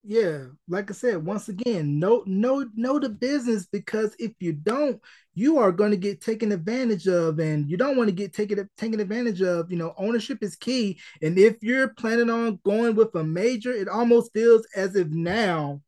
yeah 0.04 0.46
like 0.70 0.90
i 0.90 0.94
said 0.94 1.26
once 1.26 1.50
again 1.50 2.00
know 2.00 2.24
know 2.26 2.66
know 2.76 2.98
the 3.00 3.10
business 3.10 3.66
because 3.66 4.16
if 4.18 4.32
you 4.40 4.54
don't 4.54 5.02
you 5.34 5.58
are 5.58 5.74
going 5.74 5.92
to 5.92 5.98
get 5.98 6.22
taken 6.22 6.54
advantage 6.54 7.06
of 7.06 7.38
and 7.40 7.70
you 7.70 7.76
don't 7.76 7.98
want 7.98 8.08
to 8.08 8.16
get 8.16 8.34
taken 8.34 8.68
taken 8.78 9.02
advantage 9.02 9.42
of 9.42 9.70
you 9.70 9.78
know 9.78 9.94
ownership 9.98 10.42
is 10.42 10.56
key 10.56 10.98
and 11.22 11.38
if 11.38 11.58
you're 11.62 11.90
planning 11.90 12.30
on 12.30 12.58
going 12.64 12.96
with 12.96 13.14
a 13.16 13.24
major 13.24 13.74
it 13.74 13.90
almost 13.90 14.32
feels 14.32 14.66
as 14.74 14.96
if 14.96 15.08
now 15.10 15.82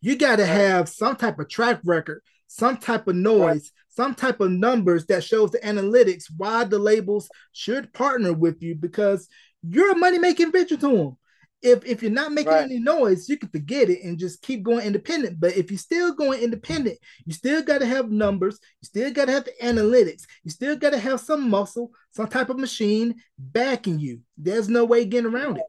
you 0.00 0.16
got 0.16 0.36
to 0.36 0.46
have 0.46 0.88
some 0.88 1.14
type 1.14 1.38
of 1.38 1.48
track 1.48 1.80
record 1.84 2.22
some 2.46 2.76
type 2.76 3.08
of 3.08 3.16
noise. 3.16 3.72
Some 3.94 4.14
type 4.14 4.40
of 4.40 4.50
numbers 4.50 5.06
that 5.06 5.24
shows 5.24 5.50
the 5.50 5.58
analytics 5.58 6.24
why 6.36 6.64
the 6.64 6.78
labels 6.78 7.28
should 7.52 7.92
partner 7.92 8.32
with 8.32 8.62
you 8.62 8.74
because 8.74 9.28
you're 9.62 9.92
a 9.92 9.96
money 9.96 10.18
making 10.18 10.52
venture 10.52 10.76
to 10.76 10.88
them 10.88 11.16
if 11.64 11.82
if 11.86 12.02
you're 12.02 12.12
not 12.12 12.30
making 12.30 12.52
right. 12.52 12.64
any 12.64 12.78
noise, 12.78 13.26
you 13.26 13.38
can 13.38 13.48
forget 13.48 13.88
it 13.88 14.04
and 14.04 14.18
just 14.18 14.42
keep 14.42 14.62
going 14.62 14.86
independent. 14.86 15.40
But 15.40 15.56
if 15.56 15.70
you're 15.70 15.78
still 15.78 16.12
going 16.12 16.42
independent, 16.42 16.98
you 17.24 17.32
still 17.32 17.62
got 17.62 17.78
to 17.78 17.86
have 17.86 18.10
numbers. 18.10 18.60
You 18.82 18.86
still 18.86 19.10
got 19.10 19.24
to 19.24 19.32
have 19.32 19.46
the 19.46 19.52
analytics. 19.62 20.26
You 20.44 20.50
still 20.50 20.76
got 20.76 20.90
to 20.90 20.98
have 20.98 21.20
some 21.20 21.48
muscle, 21.48 21.90
some 22.10 22.28
type 22.28 22.50
of 22.50 22.58
machine 22.58 23.14
backing 23.38 23.98
you. 23.98 24.20
There's 24.36 24.68
no 24.68 24.84
way 24.84 25.06
getting 25.06 25.32
around 25.32 25.56
it. 25.56 25.64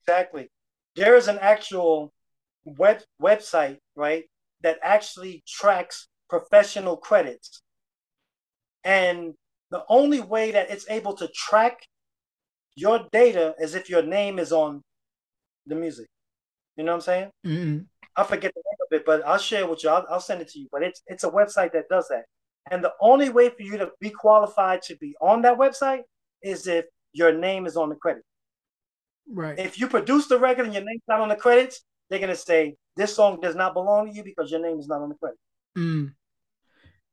Exactly. 0.00 0.50
There 0.96 1.16
is 1.16 1.28
an 1.28 1.38
actual 1.38 2.10
web 2.64 3.02
website, 3.20 3.76
right, 3.94 4.24
that 4.62 4.78
actually 4.82 5.44
tracks 5.46 6.08
professional 6.32 6.96
credits. 6.96 7.60
And 8.84 9.34
the 9.70 9.84
only 9.90 10.20
way 10.20 10.50
that 10.52 10.70
it's 10.70 10.88
able 10.88 11.12
to 11.16 11.28
track 11.28 11.86
your 12.74 13.06
data 13.12 13.54
is 13.60 13.74
if 13.74 13.90
your 13.90 14.02
name 14.02 14.38
is 14.38 14.50
on 14.50 14.80
the 15.66 15.74
music. 15.74 16.06
You 16.76 16.84
know 16.84 16.92
what 16.92 16.96
I'm 16.96 17.02
saying? 17.02 17.30
Mm-hmm. 17.46 17.78
I 18.16 18.24
forget 18.24 18.52
the 18.54 18.62
name 18.64 18.80
of 18.86 18.98
it, 18.98 19.04
but 19.04 19.26
I'll 19.26 19.36
share 19.36 19.66
with 19.66 19.84
you. 19.84 19.90
I'll, 19.90 20.06
I'll 20.08 20.20
send 20.20 20.40
it 20.40 20.48
to 20.52 20.58
you. 20.58 20.68
But 20.72 20.82
it's 20.82 21.02
it's 21.06 21.24
a 21.24 21.30
website 21.30 21.72
that 21.72 21.90
does 21.90 22.08
that. 22.08 22.24
And 22.70 22.82
the 22.82 22.94
only 23.00 23.28
way 23.28 23.50
for 23.50 23.62
you 23.62 23.76
to 23.76 23.90
be 24.00 24.08
qualified 24.08 24.80
to 24.88 24.96
be 24.96 25.14
on 25.20 25.42
that 25.42 25.58
website 25.58 26.02
is 26.42 26.66
if 26.66 26.86
your 27.12 27.32
name 27.32 27.66
is 27.66 27.76
on 27.76 27.90
the 27.90 27.96
credit. 27.96 28.24
Right. 29.30 29.58
If 29.58 29.78
you 29.78 29.86
produce 29.86 30.28
the 30.28 30.38
record 30.38 30.64
and 30.64 30.74
your 30.74 30.84
name's 30.84 31.02
not 31.06 31.20
on 31.20 31.28
the 31.28 31.36
credits, 31.36 31.82
they're 32.08 32.20
gonna 32.20 32.36
say 32.36 32.76
this 32.96 33.14
song 33.14 33.38
does 33.42 33.54
not 33.54 33.74
belong 33.74 34.08
to 34.08 34.14
you 34.16 34.24
because 34.24 34.50
your 34.50 34.62
name 34.62 34.78
is 34.80 34.88
not 34.88 35.02
on 35.02 35.10
the 35.10 35.14
credit. 35.16 35.38
Mm. 35.76 36.14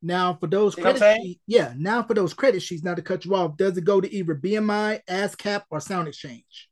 Now 0.01 0.33
for 0.33 0.47
those 0.47 0.77
you 0.77 0.83
credit 0.83 1.21
sheets, 1.21 1.41
yeah. 1.45 1.73
Now 1.77 2.03
for 2.03 2.13
those 2.13 2.33
credit 2.33 2.61
sheets, 2.61 2.83
not 2.83 2.95
to 2.95 3.01
cut 3.01 3.25
you 3.25 3.35
off, 3.35 3.57
does 3.57 3.77
it 3.77 3.83
go 3.83 3.99
to 3.99 4.13
either 4.13 4.35
BMI, 4.35 5.01
ASCAP, 5.09 5.63
or 5.69 5.79
Sound 5.79 6.07
Exchange? 6.07 6.69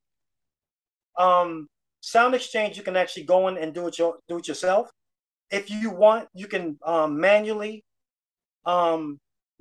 Um, 1.18 1.68
Sound 2.00 2.36
Exchange, 2.36 2.78
you 2.78 2.84
can 2.84 2.96
actually 2.96 3.24
go 3.24 3.48
in 3.50 3.58
and 3.58 3.74
do 3.74 3.88
it 3.88 3.98
your, 3.98 4.18
do 4.30 4.38
it 4.38 4.48
yourself. 4.48 4.90
If 5.52 5.70
you 5.70 5.90
want, 5.90 6.30
you 6.34 6.48
can 6.48 6.78
um, 6.86 7.20
manually 7.20 7.84
um, 8.66 9.20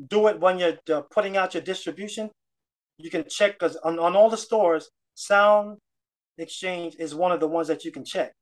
do 0.08 0.28
it 0.28 0.38
when 0.38 0.58
you're 0.58 0.78
uh, 0.92 1.02
putting 1.10 1.36
out 1.36 1.54
your 1.54 1.62
distribution. 1.62 2.30
You 2.98 3.10
can 3.10 3.24
check 3.28 3.58
because 3.58 3.76
on, 3.76 3.98
on 3.98 4.14
all 4.14 4.30
the 4.30 4.36
stores, 4.36 4.90
Sound 5.14 5.78
Exchange 6.38 6.96
is 6.98 7.14
one 7.14 7.32
of 7.32 7.40
the 7.40 7.48
ones 7.48 7.68
that 7.68 7.84
you 7.84 7.90
can 7.90 8.04
check. 8.04 8.32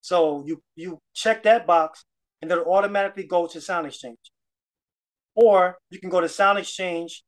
So 0.00 0.44
you 0.46 0.62
you 0.76 0.98
check 1.14 1.42
that 1.42 1.66
box, 1.66 2.04
and 2.40 2.50
it'll 2.50 2.72
automatically 2.72 3.24
go 3.24 3.46
to 3.48 3.60
Sound 3.60 3.86
Exchange. 3.86 4.18
Or 5.40 5.78
you 5.90 6.00
can 6.00 6.10
go 6.10 6.20
to 6.20 6.28
Sound 6.28 6.58
Exchange 6.58 7.22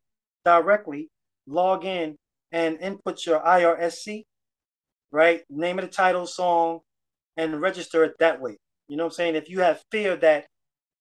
directly, 0.45 1.09
log 1.47 1.85
in, 1.85 2.17
and 2.51 2.77
input 2.81 3.25
your 3.25 3.39
IRSC, 3.39 4.25
right? 5.13 5.43
Name 5.49 5.79
of 5.79 5.85
the 5.85 5.91
title, 5.93 6.27
song, 6.27 6.81
and 7.37 7.61
register 7.61 8.03
it 8.03 8.15
that 8.19 8.41
way. 8.41 8.57
You 8.89 8.97
know 8.97 9.05
what 9.05 9.13
I'm 9.13 9.15
saying? 9.15 9.35
If 9.37 9.49
you 9.49 9.61
have 9.61 9.81
fear 9.93 10.17
that 10.17 10.47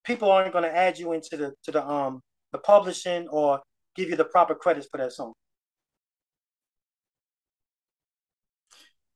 people 0.06 0.30
aren't 0.30 0.54
going 0.54 0.66
to 0.66 0.76
add 0.76 1.00
you 1.00 1.14
into 1.14 1.36
the 1.36 1.54
to 1.64 1.72
the 1.72 1.84
um 1.84 2.22
the 2.52 2.60
publishing 2.60 3.28
or 3.30 3.60
give 3.96 4.10
you 4.10 4.16
the 4.16 4.26
proper 4.26 4.54
credits 4.54 4.88
for 4.92 5.00
that 5.00 5.12
song. 5.12 5.34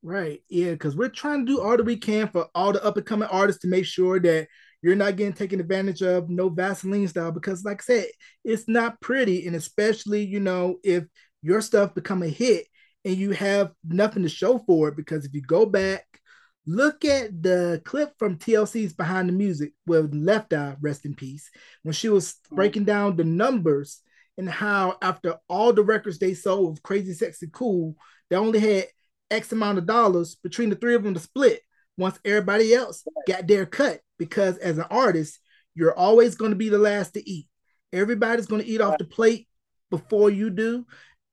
Right. 0.02 0.42
Yeah, 0.50 0.72
because 0.72 0.96
we're 0.96 1.10
trying 1.10 1.46
to 1.46 1.52
do 1.52 1.62
all 1.62 1.78
that 1.78 1.86
we 1.86 1.98
can 1.98 2.28
for 2.28 2.48
all 2.56 2.74
the 2.74 2.84
up 2.84 2.98
and 2.98 3.06
coming 3.06 3.30
artists 3.30 3.62
to 3.62 3.68
make 3.68 3.86
sure 3.86 4.20
that 4.20 4.48
you're 4.84 4.96
not 4.96 5.16
getting 5.16 5.34
taken 5.34 5.62
advantage 5.62 6.02
of, 6.02 6.30
no 6.30 6.50
Vaseline 6.50 7.08
style, 7.08 7.32
because 7.32 7.64
like 7.64 7.82
I 7.82 7.86
said, 7.86 8.06
it's 8.44 8.68
not 8.68 9.00
pretty. 9.00 9.48
And 9.48 9.56
especially, 9.56 10.26
you 10.26 10.42
know, 10.42 10.78
if 10.84 11.06
your 11.42 11.62
stuff 11.62 11.96
become 11.96 12.22
a 12.22 12.28
hit 12.28 12.68
and 13.06 13.16
you 13.16 13.32
have 13.32 13.72
nothing 13.88 14.24
to 14.24 14.30
show 14.30 14.60
for 14.60 14.90
it, 14.90 14.98
because 14.98 15.26
if 15.26 15.34
you 15.34 15.42
go 15.42 15.66
back, 15.66 16.06
look 16.66 17.06
at 17.06 17.42
the 17.42 17.82
clip 17.86 18.12
from 18.20 18.38
TLC's 18.38 18.94
Behind 18.94 19.30
the 19.30 19.34
Music 19.34 19.72
with 19.88 20.14
Left 20.14 20.54
Eye, 20.54 20.76
rest 20.82 21.06
in 21.06 21.16
peace, 21.16 21.50
when 21.84 21.94
she 21.94 22.10
was 22.10 22.34
mm-hmm. 22.34 22.56
breaking 22.56 22.84
down 22.84 23.16
the 23.16 23.24
numbers 23.24 24.02
and 24.38 24.50
how 24.50 24.98
after 25.02 25.36
all 25.48 25.72
the 25.72 25.84
records 25.84 26.20
they 26.20 26.34
sold 26.34 26.78
of 26.78 26.84
Crazy 26.84 27.14
Sexy 27.14 27.48
Cool, 27.52 27.96
they 28.30 28.36
only 28.36 28.60
had 28.60 28.88
X 29.32 29.52
amount 29.54 29.78
of 29.78 29.86
dollars 29.86 30.36
between 30.36 30.70
the 30.70 30.76
three 30.76 30.96
of 30.96 31.04
them 31.04 31.14
to 31.14 31.20
split 31.22 31.62
once 31.98 32.20
everybody 32.26 32.74
else 32.74 33.06
got 33.28 33.48
their 33.48 33.66
cut. 33.66 34.02
Because 34.18 34.58
as 34.58 34.78
an 34.78 34.86
artist, 34.90 35.40
you're 35.76 35.98
always 35.98 36.36
going 36.36 36.52
to 36.52 36.58
be 36.58 36.70
the 36.70 36.78
last 36.78 37.14
to 37.14 37.30
eat. 37.30 37.48
Everybody's 37.92 38.48
going 38.48 38.62
to 38.62 38.68
eat 38.68 38.82
off 38.82 38.98
the 38.98 39.06
plate 39.06 39.48
before 39.90 40.30
you 40.30 40.50
do. 40.50 40.86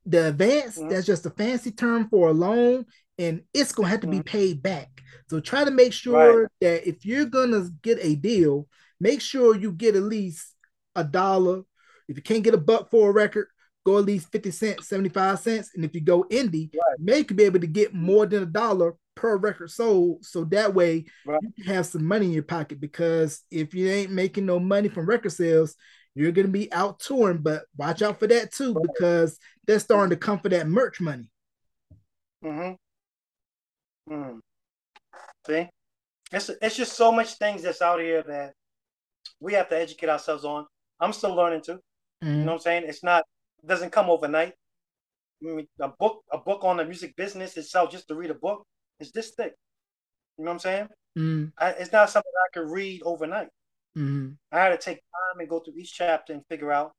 The 0.06 0.28
advance, 0.28 0.78
mm-hmm. 0.78 0.88
that's 0.88 1.06
just 1.06 1.26
a 1.26 1.30
fancy 1.30 1.70
term 1.70 2.08
for 2.08 2.28
a 2.28 2.32
loan, 2.32 2.86
and 3.18 3.42
it's 3.52 3.72
going 3.72 3.86
to 3.86 3.90
have 3.90 4.00
to 4.00 4.06
mm-hmm. 4.06 4.18
be 4.18 4.22
paid 4.22 4.62
back. 4.62 4.88
So 5.28 5.40
try 5.40 5.64
to 5.64 5.70
make 5.70 5.92
sure 5.92 6.42
right. 6.42 6.48
that 6.60 6.88
if 6.88 7.04
you're 7.04 7.26
going 7.26 7.52
to 7.52 7.70
get 7.82 7.98
a 8.00 8.16
deal, 8.16 8.66
make 8.98 9.20
sure 9.20 9.56
you 9.56 9.72
get 9.72 9.94
at 9.94 10.02
least 10.02 10.54
a 10.94 11.04
dollar. 11.04 11.62
If 12.08 12.16
you 12.16 12.22
can't 12.22 12.42
get 12.42 12.54
a 12.54 12.58
buck 12.58 12.90
for 12.90 13.10
a 13.10 13.12
record, 13.12 13.46
go 13.84 13.98
at 13.98 14.04
least 14.04 14.32
50 14.32 14.50
cents, 14.50 14.88
75 14.88 15.38
cents. 15.38 15.70
And 15.74 15.84
if 15.84 15.94
you 15.94 16.00
go 16.00 16.24
indie, 16.24 16.74
right. 16.74 16.98
maybe 16.98 17.34
be 17.34 17.44
able 17.44 17.60
to 17.60 17.66
get 17.66 17.94
more 17.94 18.26
than 18.26 18.42
a 18.42 18.46
dollar 18.46 18.96
per 19.20 19.36
record 19.36 19.70
sold. 19.70 20.24
So 20.24 20.44
that 20.44 20.74
way 20.74 21.04
right. 21.26 21.38
you 21.42 21.64
can 21.64 21.74
have 21.74 21.86
some 21.86 22.04
money 22.04 22.26
in 22.26 22.32
your 22.32 22.42
pocket 22.42 22.80
because 22.80 23.42
if 23.50 23.74
you 23.74 23.88
ain't 23.90 24.10
making 24.10 24.46
no 24.46 24.58
money 24.58 24.88
from 24.88 25.06
record 25.06 25.32
sales, 25.32 25.76
you're 26.14 26.32
gonna 26.32 26.48
be 26.48 26.72
out 26.72 27.00
touring. 27.00 27.38
But 27.38 27.64
watch 27.76 28.00
out 28.00 28.18
for 28.18 28.26
that 28.26 28.50
too, 28.50 28.74
because 28.74 29.38
they're 29.66 29.78
starting 29.78 30.10
to 30.10 30.16
come 30.16 30.38
for 30.38 30.48
that 30.48 30.66
merch 30.66 31.00
money. 31.00 31.28
Mm-hmm. 32.42 34.12
Mm. 34.12 34.40
See? 35.46 35.68
It's 36.32 36.50
it's 36.62 36.76
just 36.76 36.94
so 36.94 37.12
much 37.12 37.34
things 37.34 37.62
that's 37.62 37.82
out 37.82 38.00
here 38.00 38.22
that 38.22 38.54
we 39.38 39.52
have 39.52 39.68
to 39.68 39.78
educate 39.78 40.08
ourselves 40.08 40.44
on. 40.46 40.64
I'm 40.98 41.12
still 41.12 41.34
learning 41.34 41.62
too. 41.62 41.78
Mm. 42.24 42.26
You 42.26 42.28
know 42.28 42.36
mm-hmm. 42.36 42.46
what 42.46 42.52
I'm 42.54 42.60
saying? 42.60 42.84
It's 42.86 43.04
not 43.04 43.24
it 43.62 43.66
doesn't 43.66 43.90
come 43.90 44.08
overnight. 44.08 44.54
I 45.42 45.46
mean, 45.46 45.66
a 45.80 45.88
book, 45.88 46.22
a 46.32 46.38
book 46.38 46.64
on 46.64 46.78
the 46.78 46.84
music 46.84 47.16
business 47.16 47.56
itself, 47.56 47.90
just 47.90 48.08
to 48.08 48.14
read 48.14 48.30
a 48.30 48.34
book, 48.34 48.66
is 49.00 49.12
this 49.12 49.30
thick. 49.30 49.54
You 50.38 50.44
know 50.44 50.50
what 50.50 50.54
I'm 50.54 50.58
saying? 50.60 50.88
Mm. 51.18 51.52
I, 51.58 51.70
it's 51.70 51.92
not 51.92 52.10
something 52.10 52.32
I 52.32 52.58
could 52.58 52.70
read 52.70 53.02
overnight. 53.04 53.48
Mm. 53.96 54.36
I 54.52 54.60
had 54.60 54.68
to 54.70 54.78
take 54.78 54.96
time 54.98 55.40
and 55.40 55.48
go 55.48 55.60
through 55.60 55.74
each 55.76 55.94
chapter 55.94 56.32
and 56.32 56.42
figure 56.48 56.72
out, 56.72 56.92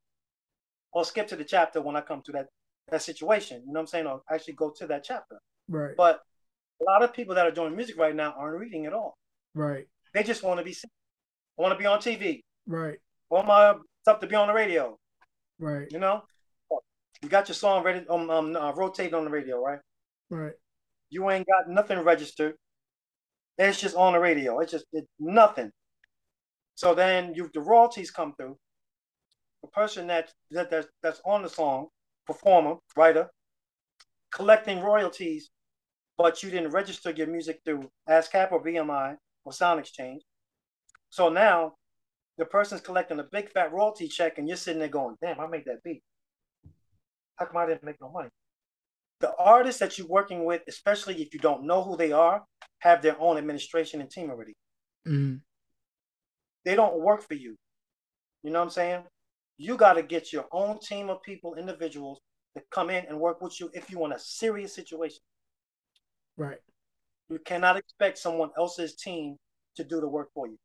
or 0.91 1.05
skip 1.05 1.27
to 1.27 1.35
the 1.35 1.45
chapter 1.45 1.81
when 1.81 1.95
I 1.95 2.01
come 2.01 2.21
to 2.25 2.31
that 2.33 2.47
that 2.89 3.01
situation. 3.01 3.61
You 3.65 3.67
know 3.67 3.79
what 3.79 3.79
I'm 3.81 3.87
saying? 3.87 4.07
Or 4.07 4.21
actually 4.29 4.55
go 4.55 4.71
to 4.77 4.87
that 4.87 5.03
chapter. 5.03 5.39
Right. 5.69 5.95
But 5.95 6.19
a 6.81 6.83
lot 6.91 7.03
of 7.03 7.13
people 7.13 7.35
that 7.35 7.45
are 7.45 7.51
doing 7.51 7.75
music 7.75 7.97
right 7.97 8.15
now 8.15 8.33
aren't 8.37 8.59
reading 8.59 8.85
at 8.85 8.93
all. 8.93 9.17
Right. 9.55 9.85
They 10.13 10.23
just 10.23 10.43
want 10.43 10.59
to 10.59 10.65
be. 10.65 10.75
I 11.57 11.61
want 11.61 11.73
to 11.73 11.79
be 11.79 11.85
on 11.85 11.99
TV. 11.99 12.41
Right. 12.67 12.97
I 13.31 13.35
want 13.35 13.47
my 13.47 13.75
stuff 14.01 14.19
to 14.19 14.27
be 14.27 14.35
on 14.35 14.47
the 14.47 14.53
radio. 14.53 14.97
Right. 15.59 15.87
You 15.91 15.99
know, 15.99 16.23
you 17.21 17.29
got 17.29 17.47
your 17.47 17.55
song 17.55 17.83
ready, 17.83 18.05
um, 18.09 18.29
um 18.29 18.55
uh, 18.55 18.73
rotate 18.73 19.13
on 19.13 19.25
the 19.25 19.29
radio, 19.29 19.61
right? 19.61 19.79
Right. 20.29 20.53
You 21.11 21.29
ain't 21.29 21.45
got 21.45 21.69
nothing 21.69 21.99
registered. 21.99 22.55
It's 23.57 23.79
just 23.79 23.95
on 23.95 24.13
the 24.13 24.19
radio. 24.19 24.59
It's 24.59 24.71
just 24.71 24.85
it's 24.93 25.07
nothing. 25.19 25.71
So 26.75 26.95
then 26.95 27.33
you 27.35 27.49
the 27.53 27.61
royalties 27.61 28.09
come 28.09 28.33
through. 28.37 28.57
The 29.61 29.67
person 29.67 30.07
that, 30.07 30.31
that 30.49 30.71
that's, 30.71 30.87
that's 31.03 31.21
on 31.23 31.43
the 31.43 31.49
song, 31.49 31.87
performer, 32.25 32.77
writer, 32.97 33.29
collecting 34.31 34.79
royalties, 34.79 35.51
but 36.17 36.41
you 36.41 36.49
didn't 36.49 36.71
register 36.71 37.11
your 37.11 37.27
music 37.27 37.59
through 37.63 37.89
ASCAP 38.09 38.51
or 38.51 38.63
BMI 38.63 39.17
or 39.45 39.53
Sound 39.53 39.79
Exchange. 39.79 40.23
So 41.11 41.29
now 41.29 41.73
the 42.37 42.45
person's 42.45 42.81
collecting 42.81 43.19
a 43.19 43.25
big 43.31 43.51
fat 43.51 43.71
royalty 43.71 44.07
check 44.07 44.37
and 44.37 44.47
you're 44.47 44.57
sitting 44.57 44.79
there 44.79 44.87
going, 44.87 45.15
damn, 45.21 45.39
I 45.39 45.45
made 45.45 45.65
that 45.65 45.83
beat. 45.83 46.01
How 47.35 47.45
come 47.45 47.57
I 47.57 47.67
didn't 47.67 47.83
make 47.83 48.01
no 48.01 48.11
money? 48.11 48.29
The 49.21 49.33
artists 49.37 49.79
that 49.79 49.97
you're 49.97 50.07
working 50.07 50.45
with, 50.45 50.61
especially 50.67 51.21
if 51.21 51.33
you 51.33 51.39
don't 51.39 51.65
know 51.65 51.83
who 51.83 51.95
they 51.95 52.11
are, 52.11 52.43
have 52.79 53.01
their 53.01 53.19
own 53.19 53.37
administration 53.37 54.01
and 54.01 54.09
team 54.09 54.29
already. 54.29 54.53
Mm-hmm. 55.07 55.37
They 56.65 56.75
don't 56.75 56.99
work 56.99 57.27
for 57.27 57.35
you. 57.35 57.55
You 58.43 58.51
know 58.51 58.59
what 58.59 58.65
I'm 58.65 58.71
saying? 58.71 59.03
You 59.57 59.77
got 59.77 59.93
to 59.93 60.03
get 60.03 60.33
your 60.33 60.45
own 60.51 60.79
team 60.79 61.09
of 61.09 61.21
people, 61.21 61.55
individuals 61.55 62.19
to 62.55 62.63
come 62.71 62.89
in 62.89 63.05
and 63.05 63.19
work 63.19 63.41
with 63.41 63.59
you 63.59 63.69
if 63.73 63.89
you 63.91 63.99
want 63.99 64.13
a 64.13 64.19
serious 64.19 64.73
situation. 64.73 65.19
Right. 66.37 66.57
You 67.29 67.39
cannot 67.45 67.77
expect 67.77 68.17
someone 68.17 68.49
else's 68.57 68.95
team 68.95 69.37
to 69.75 69.83
do 69.83 70.01
the 70.01 70.07
work 70.07 70.29
for 70.33 70.47
you 70.47 70.57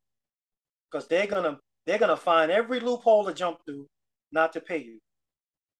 because 0.91 1.07
they're 1.07 1.27
gonna 1.27 1.57
they're 1.85 1.97
gonna 1.97 2.17
find 2.17 2.51
every 2.51 2.79
loophole 2.79 3.25
to 3.25 3.33
jump 3.33 3.59
through 3.65 3.87
not 4.31 4.53
to 4.53 4.61
pay 4.61 4.79
you. 4.79 4.99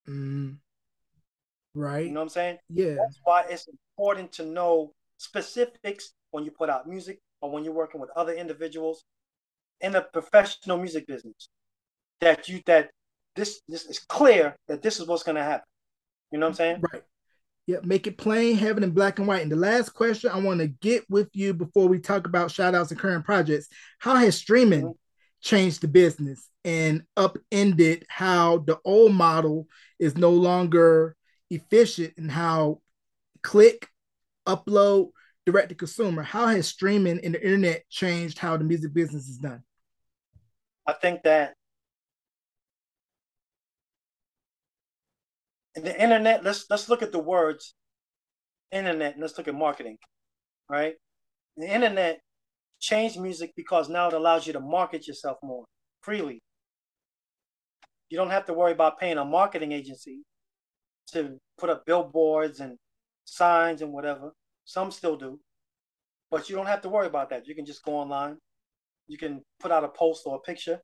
Mm. 0.08 0.58
Right. 1.78 2.08
You 2.08 2.12
know 2.12 2.22
what 2.22 2.26
I'm 2.26 2.30
saying? 2.30 2.58
Yeah. 2.70 2.96
That's 2.96 3.20
why 3.24 3.46
it's 3.50 3.68
important 3.68 4.32
to 4.34 4.46
know 4.46 4.94
specifics 5.18 6.14
when 6.32 6.44
you 6.44 6.50
put 6.52 6.70
out 6.70 6.88
music 6.88 7.20
or 7.40 7.52
when 7.52 7.64
you're 7.64 7.74
working 7.74 8.02
with 8.02 8.10
other 8.16 8.34
individuals 8.34 9.04
in 9.82 9.92
the 9.92 10.02
professional 10.02 10.78
music 10.78 11.06
business. 11.06 11.50
That 12.20 12.50
you 12.50 12.62
that 12.66 12.90
this 13.36 13.62
this 13.68 13.86
is 13.86 14.00
clear 14.00 14.56
that 14.68 14.82
this 14.82 15.00
is 15.00 15.06
what's 15.06 15.22
gonna 15.22 15.44
happen. 15.44 15.68
You 16.32 16.40
know 16.40 16.48
what 16.48 16.52
I'm 16.52 16.56
saying? 16.56 16.84
Right. 16.92 17.04
Yeah, 17.68 17.78
make 17.84 18.08
it 18.08 18.18
plain, 18.18 18.56
have 18.56 18.78
it 18.78 18.84
in 18.84 18.92
black 18.92 19.20
and 19.20 19.28
white. 19.28 19.44
And 19.44 19.52
the 19.52 19.58
last 19.58 19.90
question 19.90 20.32
I 20.32 20.40
want 20.40 20.62
to 20.62 20.68
get 20.68 21.04
with 21.10 21.30
you 21.34 21.54
before 21.54 21.88
we 21.88 22.00
talk 22.00 22.26
about 22.26 22.50
shout 22.50 22.74
outs 22.74 22.90
and 22.90 23.00
current 23.00 23.26
projects. 23.26 23.68
How 24.00 24.16
has 24.16 24.36
streaming 24.36 24.84
mm-hmm. 24.84 24.92
changed 25.42 25.82
the 25.82 25.90
business 25.90 26.50
and 26.64 27.04
upended 27.16 28.06
how 28.10 28.60
the 28.60 28.80
old 28.84 29.14
model 29.14 29.68
is 30.00 30.18
no 30.18 30.32
longer 30.32 31.16
efficient 31.50 32.14
and 32.18 32.32
how 32.32 32.82
click, 33.42 33.88
upload, 34.48 35.12
direct 35.46 35.70
to 35.70 35.76
consumer. 35.76 36.24
How 36.24 36.48
has 36.48 36.68
streaming 36.68 37.20
and 37.24 37.34
the 37.34 37.44
internet 37.44 37.90
changed 37.90 38.38
how 38.38 38.58
the 38.58 38.64
music 38.64 38.94
business 38.94 39.28
is 39.28 39.38
done? 39.38 39.64
I 40.86 40.94
think 40.94 41.24
that 41.24 41.54
in 45.76 45.84
the 45.84 46.02
internet, 46.02 46.44
let's 46.44 46.66
let's 46.70 46.90
look 46.90 47.02
at 47.02 47.12
the 47.12 47.20
words 47.20 47.76
internet 48.72 49.14
and 49.14 49.22
let's 49.22 49.38
look 49.38 49.48
at 49.48 49.56
marketing. 49.56 49.98
Right? 50.70 50.96
The 51.56 51.74
internet 51.74 52.20
changed 52.80 53.20
music 53.20 53.54
because 53.56 53.90
now 53.90 54.08
it 54.08 54.14
allows 54.14 54.48
you 54.48 54.54
to 54.54 54.60
market 54.60 55.08
yourself 55.08 55.38
more 55.42 55.66
freely. 56.02 56.42
You 58.10 58.18
don't 58.18 58.30
have 58.30 58.46
to 58.46 58.54
worry 58.54 58.72
about 58.72 59.00
paying 59.00 59.18
a 59.18 59.26
marketing 59.26 59.72
agency 59.72 60.22
to 61.14 61.38
put 61.58 61.70
up 61.70 61.86
billboards 61.86 62.60
and 62.60 62.78
signs 63.26 63.82
and 63.82 63.92
whatever. 63.92 64.32
Some 64.66 64.92
still 64.92 65.16
do. 65.16 65.40
But 66.30 66.50
you 66.50 66.56
don't 66.56 66.68
have 66.68 66.82
to 66.82 66.90
worry 66.90 67.08
about 67.08 67.30
that. 67.30 67.48
You 67.48 67.56
can 67.56 67.66
just 67.66 67.84
go 67.84 67.94
online. 67.94 68.38
You 69.08 69.18
can 69.18 69.42
put 69.60 69.72
out 69.72 69.84
a 69.84 69.90
post 69.90 70.24
or 70.26 70.36
a 70.36 70.40
picture 70.40 70.82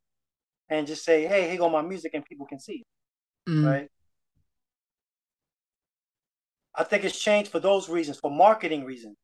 and 0.69 0.87
just 0.87 1.03
say, 1.03 1.25
hey, 1.27 1.49
here 1.49 1.57
go 1.57 1.69
my 1.69 1.81
music, 1.81 2.11
and 2.13 2.23
people 2.23 2.45
can 2.45 2.59
see 2.59 2.83
it. 3.45 3.51
Mm. 3.51 3.65
Right? 3.65 3.87
I 6.75 6.83
think 6.83 7.03
it's 7.03 7.19
changed 7.19 7.51
for 7.51 7.59
those 7.59 7.89
reasons, 7.89 8.19
for 8.19 8.31
marketing 8.31 8.85
reasons. 8.85 9.17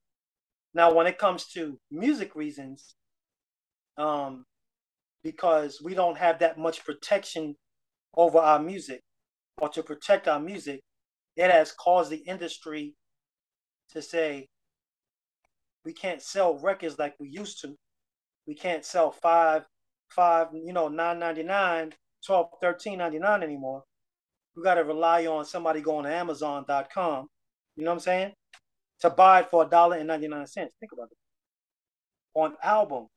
Now, 0.73 0.93
when 0.93 1.07
it 1.07 1.17
comes 1.17 1.47
to 1.53 1.79
music 1.89 2.35
reasons, 2.35 2.95
um, 3.97 4.45
because 5.23 5.81
we 5.81 5.93
don't 5.95 6.17
have 6.17 6.39
that 6.39 6.57
much 6.57 6.85
protection 6.85 7.55
over 8.15 8.37
our 8.37 8.59
music 8.59 9.01
or 9.57 9.69
to 9.69 9.81
protect 9.83 10.27
our 10.27 10.39
music, 10.39 10.81
it 11.35 11.51
has 11.51 11.71
caused 11.71 12.11
the 12.11 12.17
industry 12.17 12.93
to 13.91 14.01
say 14.01 14.47
we 15.85 15.93
can't 15.93 16.21
sell 16.21 16.59
records 16.59 16.99
like 16.99 17.15
we 17.19 17.29
used 17.29 17.61
to. 17.61 17.75
We 18.45 18.55
can't 18.55 18.83
sell 18.85 19.11
five, 19.11 19.63
five, 20.09 20.47
you 20.53 20.73
know, 20.73 20.87
nine 20.87 21.19
ninety 21.19 21.43
nine, 21.43 21.93
12, 22.25 22.49
13 22.61 22.97
99 22.97 23.43
anymore. 23.43 23.83
We 24.55 24.63
got 24.63 24.75
to 24.75 24.83
rely 24.83 25.25
on 25.25 25.45
somebody 25.45 25.81
going 25.81 26.05
to 26.05 26.13
Amazon.com, 26.13 27.27
you 27.75 27.83
know 27.83 27.91
what 27.91 27.95
I'm 27.95 27.99
saying? 27.99 28.33
To 29.01 29.09
buy 29.09 29.41
it 29.41 29.49
for 29.49 29.63
a 29.65 29.69
dollar 29.69 29.97
and 29.97 30.07
99 30.07 30.47
cents. 30.47 30.73
Think 30.79 30.91
about 30.91 31.07
it. 31.11 31.17
On 32.33 32.55
album 32.63 33.07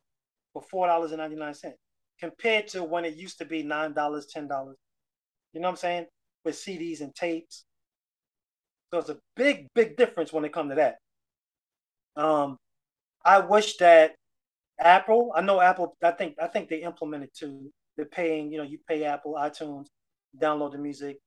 for 0.53 0.63
four 0.71 0.87
dollars 0.87 1.11
and 1.13 1.19
99 1.19 1.55
cents 1.55 1.77
compared 2.21 2.69
to 2.69 2.85
when 2.85 3.05
it 3.05 3.17
used 3.17 3.39
to 3.39 3.45
be 3.45 3.63
nine 3.63 3.93
dollars, 3.93 4.27
ten 4.27 4.47
dollars. 4.47 4.77
You 5.53 5.61
know 5.61 5.69
what 5.69 5.73
I'm 5.73 5.77
saying? 5.77 6.07
With 6.45 6.55
CDs 6.55 7.01
and 7.01 7.15
tapes. 7.15 7.65
So 8.93 8.99
it's 8.99 9.09
a 9.09 9.19
big, 9.37 9.69
big 9.75 9.97
difference 9.97 10.33
when 10.33 10.45
it 10.45 10.53
comes 10.53 10.71
to 10.71 10.75
that. 10.77 10.99
Um, 12.15 12.59
I 13.25 13.39
wish 13.39 13.79
that 13.79 14.15
Apple, 14.79 15.33
I 15.35 15.41
know 15.41 15.61
Apple, 15.61 15.97
I 16.03 16.11
think 16.11 16.37
I 16.41 16.47
think 16.47 16.69
they 16.69 16.83
implemented 16.83 17.31
too. 17.35 17.71
They're 17.97 18.07
paying, 18.07 18.53
you 18.53 18.59
know, 18.59 18.65
you 18.65 18.79
pay 18.87 19.05
Apple, 19.05 19.35
iTunes, 19.35 19.87
download 20.39 20.73
the 20.73 20.79
music, 20.79 21.19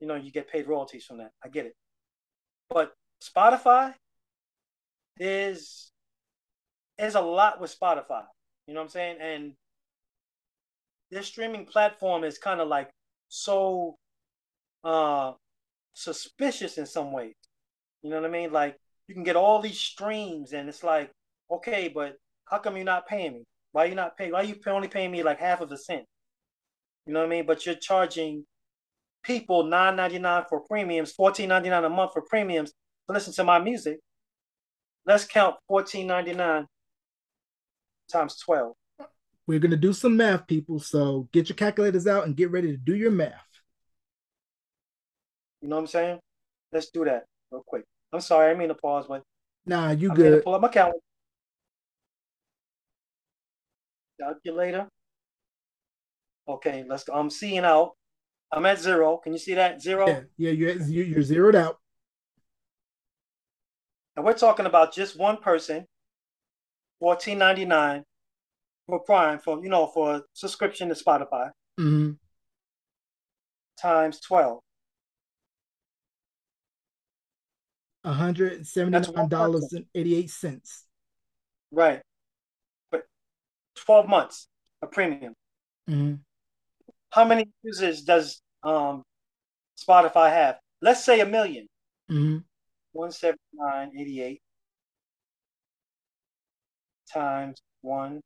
you 0.00 0.06
know, 0.06 0.16
you 0.16 0.30
get 0.30 0.50
paid 0.50 0.66
royalties 0.66 1.04
from 1.04 1.18
that. 1.18 1.30
I 1.42 1.48
get 1.48 1.66
it. 1.66 1.74
But 2.68 2.92
Spotify 3.22 3.94
is 5.18 5.90
is 6.98 7.14
a 7.14 7.20
lot 7.20 7.60
with 7.60 7.74
Spotify. 7.78 8.24
You 8.66 8.74
know 8.74 8.80
what 8.80 8.84
I'm 8.84 8.90
saying? 8.90 9.16
And 9.20 9.52
their 11.10 11.22
streaming 11.22 11.64
platform 11.64 12.24
is 12.24 12.38
kind 12.38 12.60
of 12.60 12.68
like 12.68 12.90
so 13.28 13.96
uh 14.84 15.32
suspicious 16.02 16.78
in 16.78 16.86
some 16.86 17.12
ways. 17.12 17.34
You 18.02 18.10
know 18.10 18.20
what 18.20 18.28
I 18.28 18.32
mean? 18.32 18.52
Like 18.52 18.76
you 19.06 19.14
can 19.14 19.24
get 19.24 19.36
all 19.36 19.60
these 19.60 19.78
streams, 19.78 20.52
and 20.52 20.68
it's 20.68 20.84
like, 20.84 21.10
okay, 21.50 21.88
but 21.88 22.16
how 22.44 22.58
come 22.58 22.76
you're 22.76 22.84
not 22.84 23.06
paying 23.06 23.32
me? 23.32 23.44
Why 23.72 23.86
you 23.86 23.94
not 23.94 24.16
paying? 24.16 24.32
Why 24.32 24.42
you 24.42 24.56
only 24.66 24.88
paying 24.88 25.10
me 25.10 25.22
like 25.22 25.40
half 25.40 25.60
of 25.60 25.70
a 25.72 25.76
cent? 25.76 26.04
You 27.06 27.12
know 27.12 27.20
what 27.20 27.26
I 27.26 27.30
mean? 27.30 27.46
But 27.46 27.66
you're 27.66 27.74
charging 27.74 28.44
people 29.22 29.64
nine 29.64 29.96
ninety 29.96 30.18
nine 30.18 30.44
for 30.48 30.60
premiums, 30.60 31.12
fourteen 31.12 31.48
ninety 31.48 31.70
nine 31.70 31.84
a 31.84 31.88
month 31.88 32.12
for 32.12 32.22
premiums 32.22 32.70
to 32.70 33.12
listen 33.12 33.32
to 33.34 33.44
my 33.44 33.58
music. 33.58 33.98
Let's 35.06 35.24
count 35.24 35.56
fourteen 35.66 36.06
ninety 36.06 36.34
nine 36.34 36.66
times 38.12 38.36
twelve. 38.36 38.74
We're 39.46 39.58
gonna 39.58 39.76
do 39.76 39.94
some 39.94 40.16
math, 40.16 40.46
people. 40.46 40.78
So 40.78 41.28
get 41.32 41.48
your 41.48 41.56
calculators 41.56 42.06
out 42.06 42.26
and 42.26 42.36
get 42.36 42.50
ready 42.50 42.70
to 42.70 42.76
do 42.76 42.94
your 42.94 43.10
math. 43.10 43.47
You 45.60 45.68
know 45.68 45.76
what 45.76 45.82
I'm 45.82 45.86
saying? 45.88 46.18
Let's 46.72 46.90
do 46.90 47.04
that 47.04 47.24
real 47.50 47.62
quick. 47.66 47.84
I'm 48.12 48.20
sorry, 48.20 48.50
I 48.50 48.54
mean 48.54 48.68
to 48.68 48.74
pause, 48.74 49.06
but 49.08 49.22
nah, 49.66 49.90
you 49.90 50.10
I'm 50.10 50.16
good. 50.16 50.44
pull 50.44 50.54
up 50.54 50.60
my 50.60 50.68
calendar. 50.68 50.98
Calculator. 54.20 54.88
Okay, 56.48 56.84
let's 56.88 57.04
go. 57.04 57.12
I'm 57.12 57.30
seeing 57.30 57.64
out. 57.64 57.92
I'm 58.50 58.64
at 58.66 58.80
zero. 58.80 59.18
Can 59.18 59.32
you 59.32 59.38
see 59.38 59.54
that? 59.54 59.82
Zero? 59.82 60.06
Yeah, 60.08 60.20
yeah 60.38 60.50
you're, 60.50 60.72
you're 60.80 61.22
zeroed 61.22 61.54
out. 61.54 61.78
And 64.16 64.24
we're 64.24 64.32
talking 64.32 64.66
about 64.66 64.94
just 64.94 65.18
one 65.18 65.36
person, 65.36 65.86
fourteen 66.98 67.38
ninety 67.38 67.64
nine 67.64 68.04
for 68.86 69.00
Prime 69.00 69.38
for 69.38 69.62
you 69.62 69.68
know 69.68 69.86
for 69.86 70.22
subscription 70.32 70.88
to 70.88 70.94
Spotify. 70.94 71.50
Mm-hmm. 71.78 72.12
Times 73.80 74.20
twelve. 74.20 74.60
$179.88. 78.04 80.82
Right. 81.70 82.02
But 82.90 83.04
12 83.76 84.08
months, 84.08 84.48
a 84.82 84.86
premium. 84.86 85.34
Mm-hmm. 85.88 86.14
How 87.10 87.24
many 87.24 87.48
users 87.62 88.02
does 88.02 88.42
um, 88.62 89.02
Spotify 89.78 90.30
have? 90.30 90.58
Let's 90.80 91.04
say 91.04 91.20
a 91.20 91.26
1000000 91.26 91.66
mm-hmm. 92.10 92.38
179.88 92.96 94.40
times 97.12 97.60
1 97.82 98.20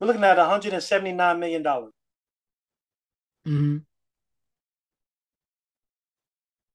We're 0.00 0.06
looking 0.06 0.22
at 0.22 0.36
$179 0.36 1.38
million. 1.40 1.90
Mm-hmm. 3.48 3.76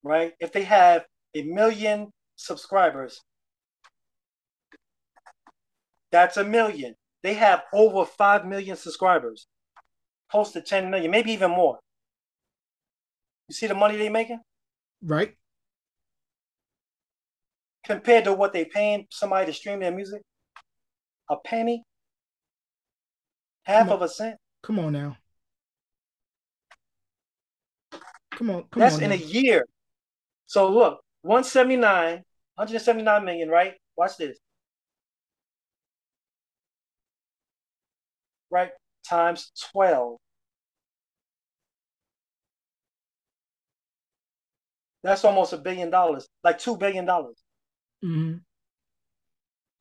Right? 0.03 0.33
If 0.39 0.51
they 0.51 0.63
have 0.63 1.05
a 1.35 1.43
million 1.43 2.11
subscribers, 2.35 3.21
that's 6.11 6.37
a 6.37 6.43
million. 6.43 6.95
They 7.21 7.35
have 7.35 7.63
over 7.73 8.05
5 8.05 8.45
million 8.45 8.75
subscribers, 8.75 9.47
close 10.29 10.51
to 10.51 10.61
10 10.61 10.89
million, 10.89 11.09
maybe 11.11 11.31
even 11.31 11.51
more. 11.51 11.79
You 13.47 13.55
see 13.55 13.67
the 13.67 13.75
money 13.75 13.95
they're 13.95 14.11
making? 14.11 14.39
Right. 15.01 15.35
Compared 17.85 18.23
to 18.25 18.33
what 18.33 18.53
they're 18.53 18.65
paying 18.65 19.05
somebody 19.09 19.45
to 19.45 19.53
stream 19.53 19.79
their 19.79 19.91
music? 19.91 20.21
A 21.29 21.35
penny? 21.37 21.83
Half 23.63 23.89
of 23.89 24.01
a 24.01 24.09
cent? 24.09 24.37
Come 24.61 24.79
on 24.79 24.93
now. 24.93 25.17
Come 28.35 28.49
on, 28.49 28.63
come 28.71 28.81
That's 28.81 28.95
on. 28.95 29.03
in 29.03 29.09
now. 29.09 29.15
a 29.15 29.19
year. 29.19 29.65
So 30.45 30.69
look, 30.69 31.01
179, 31.21 32.23
179 32.55 33.25
million, 33.25 33.49
right? 33.49 33.73
Watch 33.95 34.17
this. 34.17 34.37
right, 38.53 38.69
times 39.05 39.51
12. 39.73 40.17
That's 45.03 45.25
almost 45.25 45.51
a 45.51 45.57
billion 45.57 45.89
dollars, 45.89 46.27
like 46.45 46.59
$2 46.59 46.79
billion. 46.79 47.05
Mm-hmm. 47.05 48.35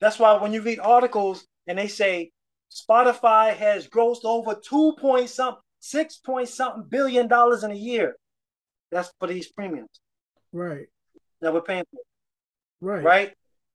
That's 0.00 0.18
why 0.18 0.36
when 0.38 0.52
you 0.52 0.62
read 0.62 0.80
articles 0.80 1.46
and 1.68 1.78
they 1.78 1.86
say 1.86 2.32
Spotify 2.72 3.54
has 3.54 3.86
grossed 3.86 4.24
over 4.24 4.54
two 4.54 4.96
point 4.98 5.28
something, 5.30 5.62
six 5.78 6.16
point 6.16 6.48
something 6.48 6.84
billion 6.88 7.28
dollars 7.28 7.62
in 7.62 7.70
a 7.70 7.74
year. 7.74 8.16
That's 8.92 9.10
for 9.18 9.26
these 9.26 9.50
premiums. 9.50 10.00
Right. 10.52 10.86
That 11.40 11.52
we're 11.52 11.62
paying 11.62 11.84
for. 11.90 12.00
Right. 12.80 13.02
Right? 13.02 13.28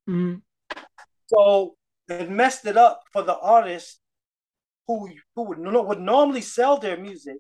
Mm-hmm. 0.08 0.36
So 1.26 1.76
it 2.08 2.30
messed 2.30 2.66
it 2.66 2.78
up 2.78 3.02
for 3.12 3.24
the 3.24 3.38
artists 3.38 4.00
who 4.88 5.10
who 5.36 5.44
would, 5.44 5.60
would 5.60 6.00
normally 6.00 6.42
sell 6.42 6.78
their 6.78 6.98
music, 6.98 7.38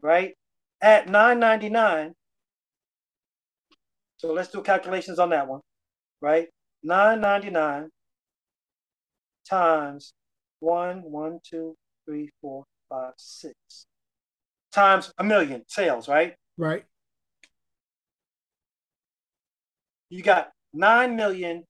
right, 0.00 0.34
at 0.80 1.08
nine 1.08 1.38
ninety 1.38 1.68
nine. 1.68 2.14
So 4.16 4.32
let's 4.32 4.50
do 4.50 4.62
calculations 4.62 5.18
on 5.20 5.30
that 5.30 5.46
one, 5.46 5.60
right? 6.20 6.48
Nine 6.82 7.20
ninety 7.20 7.50
nine 7.50 7.90
times 9.48 10.14
one, 10.58 11.02
one, 11.02 11.38
two, 11.44 11.76
three, 12.06 12.30
four, 12.40 12.64
five, 12.88 13.12
six 13.16 13.54
times 14.72 15.12
a 15.18 15.24
million 15.24 15.62
sales, 15.68 16.08
right? 16.08 16.34
Right. 16.56 16.84
You 20.12 20.22
got 20.22 20.50
nine 20.74 21.16
million 21.16 21.64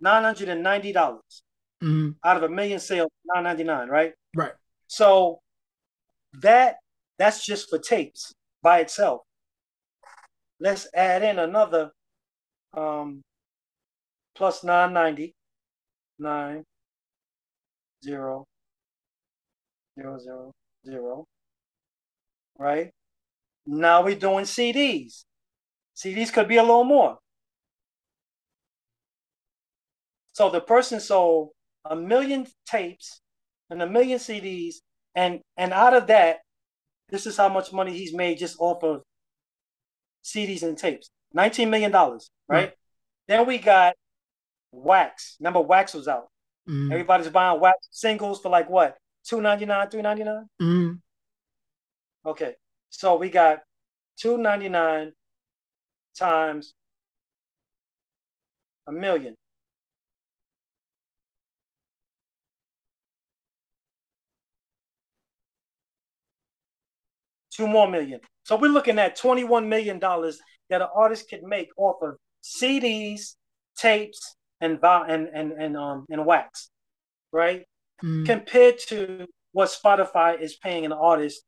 nine 0.00 0.24
hundred 0.24 0.48
and 0.48 0.62
ninety 0.62 0.92
dollars 0.92 1.42
mm-hmm. 1.82 2.12
out 2.24 2.38
of 2.38 2.42
a 2.42 2.48
million 2.48 2.80
sales, 2.80 3.10
nine 3.26 3.44
ninety 3.44 3.64
nine, 3.64 3.88
right? 3.88 4.14
Right. 4.34 4.52
So 4.86 5.40
that 6.40 6.76
that's 7.18 7.44
just 7.44 7.68
for 7.68 7.78
tapes 7.78 8.32
by 8.62 8.80
itself. 8.80 9.20
Let's 10.58 10.88
add 10.94 11.22
in 11.22 11.38
another 11.38 11.90
um, 12.72 13.20
plus 14.34 14.64
990, 14.64 15.34
9, 16.18 16.64
0, 18.02 18.44
0, 20.00 20.18
0, 20.18 20.52
0, 20.86 21.24
right? 22.58 22.90
Now 23.66 24.02
we're 24.02 24.14
doing 24.14 24.46
CDs. 24.46 25.24
CDs 25.94 26.32
could 26.32 26.48
be 26.48 26.56
a 26.56 26.62
little 26.62 26.84
more. 26.84 27.18
So 30.32 30.50
the 30.50 30.60
person 30.60 31.00
sold 31.00 31.50
a 31.84 31.96
million 31.96 32.46
tapes 32.66 33.20
and 33.70 33.82
a 33.82 33.86
million 33.86 34.18
CDs, 34.18 34.76
and 35.14 35.40
and 35.56 35.72
out 35.72 35.94
of 35.94 36.06
that, 36.08 36.40
this 37.08 37.26
is 37.26 37.36
how 37.36 37.48
much 37.48 37.72
money 37.72 37.92
he's 37.92 38.14
made 38.14 38.38
just 38.38 38.56
off 38.58 38.82
of 38.82 39.02
CDs 40.24 40.62
and 40.62 40.76
tapes. 40.78 41.10
$19 41.36 41.68
million, 41.70 41.92
right? 41.92 42.70
Mm. 42.70 42.72
Then 43.28 43.46
we 43.46 43.58
got 43.58 43.94
Wax. 44.70 45.36
Remember 45.40 45.60
Wax 45.60 45.94
was 45.94 46.08
out. 46.08 46.28
Mm. 46.68 46.92
Everybody's 46.92 47.28
buying 47.28 47.60
Wax 47.60 47.88
singles 47.90 48.40
for 48.40 48.48
like 48.48 48.68
what? 48.68 48.96
Two 49.24 49.40
ninety 49.40 49.66
nine, 49.66 49.88
three 49.88 50.02
ninety 50.02 50.24
nine. 50.24 50.46
Mm. 50.60 51.00
Okay, 52.26 52.54
so 52.90 53.16
we 53.16 53.30
got 53.30 53.60
two 54.16 54.36
ninety 54.36 54.68
nine 54.68 55.12
times 56.16 56.74
a 58.86 58.92
million. 58.92 59.36
Two 67.54 67.66
more 67.66 67.88
million. 67.88 68.20
So 68.44 68.56
we're 68.56 68.70
looking 68.70 68.98
at 68.98 69.18
$21 69.18 69.66
million 69.66 69.98
that 70.00 70.82
an 70.82 70.88
artist 70.94 71.28
could 71.28 71.42
make 71.42 71.68
off 71.76 71.96
of 72.02 72.16
CDs, 72.42 73.34
tapes, 73.76 74.36
and 74.60 74.78
and 74.82 75.28
and 75.34 75.52
and 75.52 75.76
um 75.76 76.06
and 76.08 76.24
wax, 76.24 76.70
right? 77.32 77.64
Mm. 78.02 78.24
Compared 78.24 78.78
to 78.88 79.26
what 79.52 79.68
Spotify 79.68 80.40
is 80.40 80.56
paying 80.56 80.84
an 80.84 80.92
artist 80.92 81.42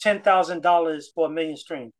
ten 0.00 0.22
thousand 0.22 0.62
dollars 0.62 1.10
for 1.14 1.26
a 1.26 1.30
million 1.30 1.56
streams. 1.56 1.92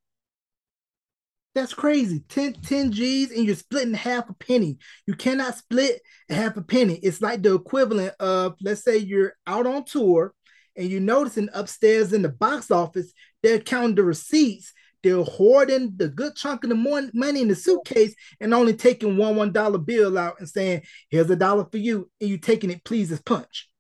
That's 1.55 1.73
crazy. 1.73 2.23
10, 2.29 2.53
10 2.53 2.93
G's 2.93 3.31
and 3.31 3.47
you're 3.47 3.57
splitting 3.57 3.95
half 3.95 4.29
a 4.29 4.35
penny. 4.35 4.77
You 5.07 5.15
cannot 5.15 5.57
split 5.57 6.03
half 6.29 6.59
a 6.59 6.61
penny. 6.61 7.01
It's 7.03 7.23
like 7.23 7.41
the 7.41 7.55
equivalent 7.55 8.13
of, 8.21 8.57
let's 8.61 8.85
say 8.85 8.99
you're 8.99 9.33
out 9.47 9.67
on 9.67 9.87
tour 9.87 10.35
and 10.77 10.89
you're 10.89 11.01
noticing 11.01 11.49
upstairs 11.53 12.13
in 12.13 12.23
the 12.23 12.29
box 12.29 12.71
office, 12.71 13.13
they're 13.43 13.61
counting 13.61 13.95
the 13.95 14.05
receipts. 14.05 14.73
They're 15.03 15.23
hoarding 15.23 15.93
the 15.97 16.09
good 16.09 16.35
chunk 16.35 16.65
of 16.65 16.71
the 16.71 17.11
money 17.15 17.41
in 17.41 17.49
the 17.49 17.55
suitcase 17.55 18.15
and 18.41 18.53
only 18.53 18.75
taking 18.75 19.17
one 19.17 19.37
one 19.37 19.53
dollar 19.53 19.79
bill 19.79 20.19
out 20.19 20.41
and 20.41 20.49
saying, 20.49 20.83
"Here's 21.11 21.31
a 21.31 21.37
dollar 21.37 21.67
for 21.71 21.77
you," 21.79 22.11
and 22.21 22.31
you 22.31 22.39
taking 22.39 22.71
it 22.71 22.85
please 22.85 23.13
as 23.13 23.23
punch. 23.23 23.71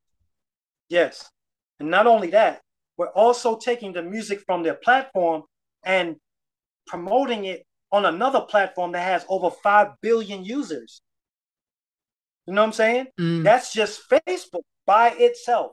Yes, 0.88 1.28
and 1.80 1.90
not 1.90 2.06
only 2.06 2.30
that, 2.30 2.60
we're 2.96 3.08
also 3.08 3.56
taking 3.56 3.92
the 3.92 4.02
music 4.02 4.42
from 4.46 4.62
their 4.62 4.74
platform 4.74 5.42
and 5.82 6.16
promoting 6.86 7.44
it 7.44 7.66
on 7.92 8.04
another 8.04 8.40
platform 8.42 8.92
that 8.92 9.02
has 9.02 9.24
over 9.28 9.50
5 9.50 9.88
billion 10.00 10.44
users. 10.44 11.02
You 12.46 12.54
know 12.54 12.62
what 12.62 12.68
I'm 12.68 12.72
saying? 12.72 13.06
Mm. 13.18 13.42
That's 13.42 13.72
just 13.72 14.08
Facebook 14.08 14.62
by 14.86 15.10
itself. 15.10 15.72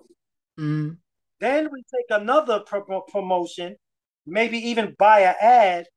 Mm. 0.60 0.98
Then 1.44 1.68
we 1.74 1.84
take 1.94 2.22
another 2.22 2.62
pro- 2.62 3.02
promotion, 3.02 3.76
maybe 4.26 4.58
even 4.60 4.96
buy 4.98 5.20
an 5.24 5.36
ad 5.42 5.88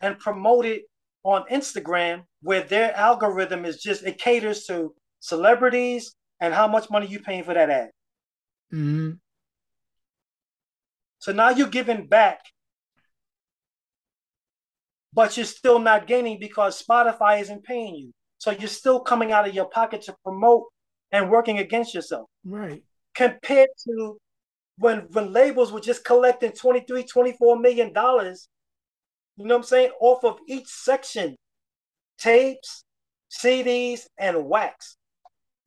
and 0.00 0.18
promote 0.18 0.66
it 0.66 0.82
on 1.22 1.44
Instagram 1.48 2.24
where 2.42 2.62
their 2.62 2.92
algorithm 2.96 3.64
is 3.64 3.80
just 3.80 4.02
it 4.02 4.18
caters 4.18 4.64
to 4.64 4.96
celebrities 5.20 6.12
and 6.40 6.52
how 6.52 6.66
much 6.66 6.90
money 6.90 7.06
you 7.06 7.20
paying 7.20 7.44
for 7.44 7.54
that 7.54 7.70
ad. 7.70 7.90
Mm-hmm. 8.74 9.12
So 11.20 11.32
now 11.32 11.50
you're 11.50 11.68
giving 11.68 12.08
back, 12.08 12.40
but 15.12 15.36
you're 15.36 15.46
still 15.46 15.78
not 15.78 16.08
gaining 16.08 16.40
because 16.40 16.82
Spotify 16.82 17.40
isn't 17.42 17.62
paying 17.62 17.94
you. 17.94 18.12
So 18.38 18.50
you're 18.50 18.66
still 18.66 18.98
coming 18.98 19.30
out 19.30 19.46
of 19.46 19.54
your 19.54 19.66
pocket 19.66 20.02
to 20.02 20.16
promote 20.24 20.64
and 21.12 21.30
working 21.30 21.60
against 21.60 21.94
yourself. 21.94 22.28
Right. 22.44 22.82
Compared 23.14 23.68
to 23.86 24.18
when 24.78 25.06
when 25.12 25.32
labels 25.32 25.72
were 25.72 25.80
just 25.80 26.04
collecting 26.04 26.52
23, 26.52 27.04
24 27.04 27.58
million 27.58 27.92
dollars, 27.92 28.48
you 29.36 29.46
know 29.46 29.54
what 29.54 29.60
I'm 29.60 29.66
saying, 29.66 29.90
off 30.00 30.24
of 30.24 30.38
each 30.46 30.68
section, 30.68 31.36
tapes, 32.18 32.84
CDs, 33.30 34.06
and 34.18 34.46
wax. 34.46 34.96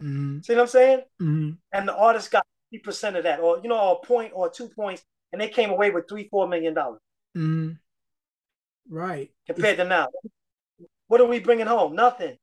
Mm-hmm. 0.01 0.39
See 0.41 0.53
what 0.53 0.61
I'm 0.61 0.67
saying? 0.67 0.99
Mm-hmm. 1.21 1.49
And 1.73 1.87
the 1.87 1.95
artist 1.95 2.31
got 2.31 2.45
50% 2.73 3.17
of 3.17 3.23
that, 3.23 3.39
or 3.39 3.59
you 3.61 3.69
know, 3.69 3.97
a 4.01 4.05
point 4.05 4.31
or 4.33 4.49
two 4.49 4.69
points, 4.69 5.03
and 5.31 5.41
they 5.41 5.49
came 5.49 5.69
away 5.69 5.91
with 5.91 6.07
three, 6.07 6.27
four 6.29 6.47
million 6.47 6.73
dollars. 6.73 7.01
Mm-hmm. 7.35 7.73
Right. 8.89 9.31
Compared 9.47 9.79
it's... 9.79 9.83
to 9.83 9.89
now. 9.89 10.07
What 11.07 11.21
are 11.21 11.25
we 11.25 11.39
bringing 11.39 11.67
home? 11.67 11.95
Nothing. 11.95 12.37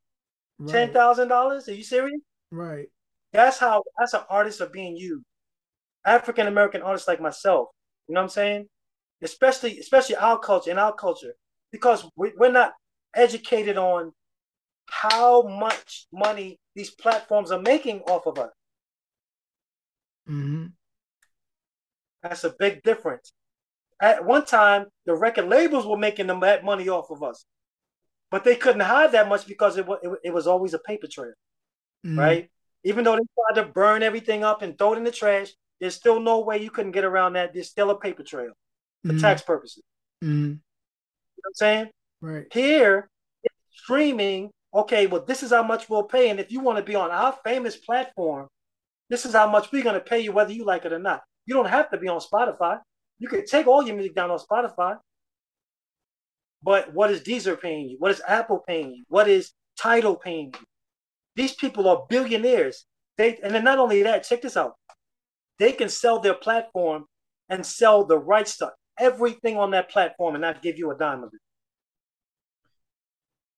Right. 0.59 0.72
Ten 0.72 0.93
thousand 0.93 1.28
dollars? 1.28 1.68
Are 1.68 1.74
you 1.74 1.84
serious? 1.84 2.20
Right. 2.51 2.88
That's 3.32 3.59
how 3.59 3.84
that's 3.98 4.12
how 4.12 4.26
artists 4.28 4.60
are 4.60 4.68
being 4.68 4.97
used. 4.97 5.24
African 6.06 6.46
American 6.46 6.82
artists 6.82 7.08
like 7.08 7.20
myself. 7.20 7.68
You 8.08 8.14
know 8.14 8.20
what 8.20 8.24
I'm 8.24 8.30
saying? 8.30 8.66
Especially 9.22 9.78
especially 9.78 10.16
our 10.16 10.38
culture 10.38 10.70
and 10.70 10.78
our 10.78 10.94
culture, 10.94 11.34
because 11.72 12.08
we, 12.16 12.32
we're 12.38 12.52
not 12.52 12.72
educated 13.14 13.76
on 13.76 14.12
how 14.88 15.42
much 15.42 16.06
money 16.12 16.58
these 16.74 16.90
platforms 16.90 17.50
are 17.50 17.60
making 17.60 18.00
off 18.02 18.26
of 18.26 18.38
us. 18.38 18.50
Mm-hmm. 20.28 20.66
That's 22.22 22.44
a 22.44 22.54
big 22.58 22.82
difference. 22.82 23.32
At 24.00 24.24
one 24.24 24.44
time, 24.44 24.86
the 25.06 25.14
record 25.14 25.48
labels 25.48 25.86
were 25.86 25.96
making 25.96 26.26
them 26.26 26.40
that 26.40 26.64
money 26.64 26.88
off 26.88 27.10
of 27.10 27.22
us, 27.22 27.44
but 28.30 28.44
they 28.44 28.54
couldn't 28.54 28.80
hide 28.80 29.12
that 29.12 29.28
much 29.28 29.46
because 29.46 29.76
it 29.76 29.86
was 29.86 29.98
it, 30.02 30.10
it 30.24 30.34
was 30.34 30.46
always 30.46 30.74
a 30.74 30.78
paper 30.78 31.06
trail, 31.10 31.32
mm-hmm. 32.04 32.18
right? 32.18 32.50
Even 32.84 33.04
though 33.04 33.16
they 33.16 33.54
tried 33.54 33.62
to 33.62 33.72
burn 33.72 34.02
everything 34.02 34.44
up 34.44 34.62
and 34.62 34.78
throw 34.78 34.92
it 34.92 34.98
in 34.98 35.04
the 35.04 35.10
trash, 35.10 35.52
there's 35.81 35.94
still 35.94 36.20
no 36.20 36.40
way 36.40 36.62
you 36.62 36.70
couldn't 36.70 36.93
get 36.93 37.05
around 37.05 37.35
that. 37.35 37.53
There's 37.53 37.69
still 37.69 37.90
a 37.90 37.98
paper 37.98 38.23
trail 38.23 38.53
for 39.05 39.12
mm-hmm. 39.12 39.20
tax 39.20 39.43
purposes. 39.43 39.82
Mm-hmm. 40.23 40.32
You 40.32 40.48
know 40.48 40.59
what 41.36 41.48
I'm 41.48 41.55
saying? 41.55 41.90
Right. 42.20 42.47
Here, 42.53 43.09
streaming 43.73 44.51
okay, 44.77 45.07
well, 45.07 45.24
this 45.24 45.43
is 45.43 45.51
how 45.51 45.62
much 45.62 45.89
we'll 45.89 46.03
pay. 46.03 46.28
And 46.28 46.39
if 46.39 46.53
you 46.53 46.61
want 46.61 46.78
to 46.78 46.85
be 46.85 46.94
on 46.94 47.11
our 47.11 47.35
famous 47.44 47.77
platform, 47.77 48.47
this 49.09 49.24
is 49.24 49.32
how 49.32 49.48
much 49.51 49.73
we're 49.73 49.82
going 49.82 49.94
to 49.94 50.01
pay 50.01 50.20
you, 50.20 50.32
whether 50.32 50.53
you 50.53 50.65
like 50.65 50.85
it 50.85 50.93
or 50.93 50.98
not. 50.98 51.23
You 51.47 51.55
don't 51.55 51.69
have 51.69 51.90
to 51.90 51.98
be 51.98 52.09
on 52.09 52.20
Spotify. 52.20 52.81
You 53.19 53.28
can 53.28 53.47
take 53.47 53.66
all 53.66 53.86
your 53.86 53.97
music 53.97 54.15
down 54.15 54.31
on 54.31 54.39
Spotify. 54.39 54.98
But 56.62 56.93
what 56.93 57.11
is 57.11 57.20
Deezer 57.20 57.61
paying 57.61 57.89
you? 57.89 57.97
What 57.98 58.11
is 58.11 58.20
Apple 58.27 58.62
paying 58.66 58.93
you? 58.93 59.05
What 59.09 59.28
is 59.28 59.53
Tidal 59.78 60.16
paying 60.16 60.53
you? 60.55 60.66
These 61.36 61.55
people 61.55 61.89
are 61.89 62.05
billionaires. 62.09 62.85
They 63.16 63.39
and 63.43 63.55
then 63.55 63.65
not 63.65 63.78
only 63.78 64.03
that, 64.03 64.24
check 64.24 64.43
this 64.43 64.57
out. 64.57 64.74
They 65.58 65.72
can 65.72 65.88
sell 65.88 66.20
their 66.20 66.34
platform 66.34 67.06
and 67.48 67.64
sell 67.64 68.04
the 68.04 68.18
rights 68.18 68.58
to 68.58 68.72
everything 68.98 69.56
on 69.56 69.70
that 69.72 69.90
platform 69.90 70.34
and 70.34 70.42
not 70.42 70.62
give 70.62 70.78
you 70.78 70.90
a 70.90 70.96
dime 70.96 71.22
of 71.22 71.30
it. 71.32 71.40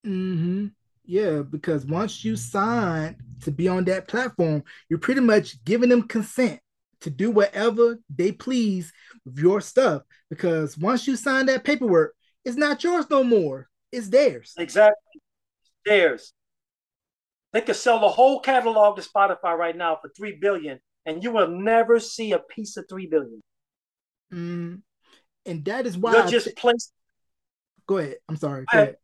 Mm-hmm. 0.08 0.66
Yeah, 1.04 1.42
because 1.42 1.86
once 1.86 2.24
you 2.24 2.36
sign 2.36 3.16
to 3.42 3.50
be 3.50 3.66
on 3.66 3.84
that 3.84 4.08
platform, 4.08 4.62
you're 4.88 4.98
pretty 4.98 5.22
much 5.22 5.64
giving 5.64 5.88
them 5.88 6.02
consent 6.02 6.60
to 7.00 7.10
do 7.10 7.30
whatever 7.30 7.98
they 8.14 8.32
please 8.32 8.92
with 9.24 9.38
your 9.38 9.60
stuff. 9.60 10.02
Because 10.28 10.76
once 10.76 11.06
you 11.06 11.16
sign 11.16 11.46
that 11.46 11.64
paperwork, 11.64 12.14
it's 12.44 12.56
not 12.56 12.84
yours 12.84 13.08
no 13.08 13.24
more. 13.24 13.68
It's 13.90 14.08
theirs. 14.08 14.52
Exactly. 14.58 15.22
theirs. 15.86 16.32
They 17.52 17.62
could 17.62 17.76
sell 17.76 18.00
the 18.00 18.08
whole 18.08 18.40
catalog 18.40 18.96
to 18.96 19.02
Spotify 19.02 19.56
right 19.56 19.76
now 19.76 19.96
for 20.00 20.10
three 20.14 20.36
billion, 20.38 20.80
and 21.06 21.22
you 21.22 21.30
will 21.30 21.48
never 21.48 22.00
see 22.00 22.32
a 22.32 22.38
piece 22.38 22.76
of 22.76 22.86
three 22.88 23.06
billion. 23.06 23.40
Mm. 24.32 24.82
And 25.46 25.64
that 25.64 25.86
is 25.86 25.96
why 25.96 26.12
you're 26.12 26.26
just 26.26 26.54
placed. 26.56 26.92
Go 27.86 27.98
ahead. 27.98 28.16
I'm 28.28 28.36
sorry. 28.36 28.66
Go 28.70 28.94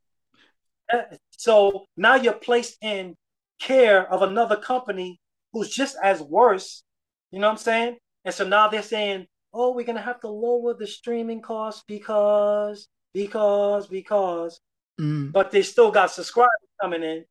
ahead. 0.90 1.18
So 1.30 1.86
now 1.96 2.16
you're 2.16 2.34
placed 2.34 2.76
in 2.82 3.14
care 3.58 4.10
of 4.12 4.22
another 4.22 4.56
company 4.56 5.18
who's 5.52 5.70
just 5.70 5.96
as 6.02 6.20
worse. 6.20 6.82
You 7.30 7.38
know 7.38 7.46
what 7.46 7.52
I'm 7.52 7.58
saying? 7.58 7.96
And 8.24 8.34
so 8.34 8.46
now 8.46 8.68
they're 8.68 8.82
saying, 8.82 9.26
oh, 9.52 9.72
we're 9.72 9.86
gonna 9.86 10.00
have 10.00 10.20
to 10.20 10.28
lower 10.28 10.74
the 10.74 10.86
streaming 10.86 11.40
costs 11.40 11.82
because, 11.86 12.88
because, 13.12 13.86
because. 13.86 14.60
Mm. 15.00 15.32
But 15.32 15.50
they 15.50 15.62
still 15.62 15.90
got 15.90 16.10
subscribers 16.10 16.50
coming 16.80 17.02
in, 17.02 17.24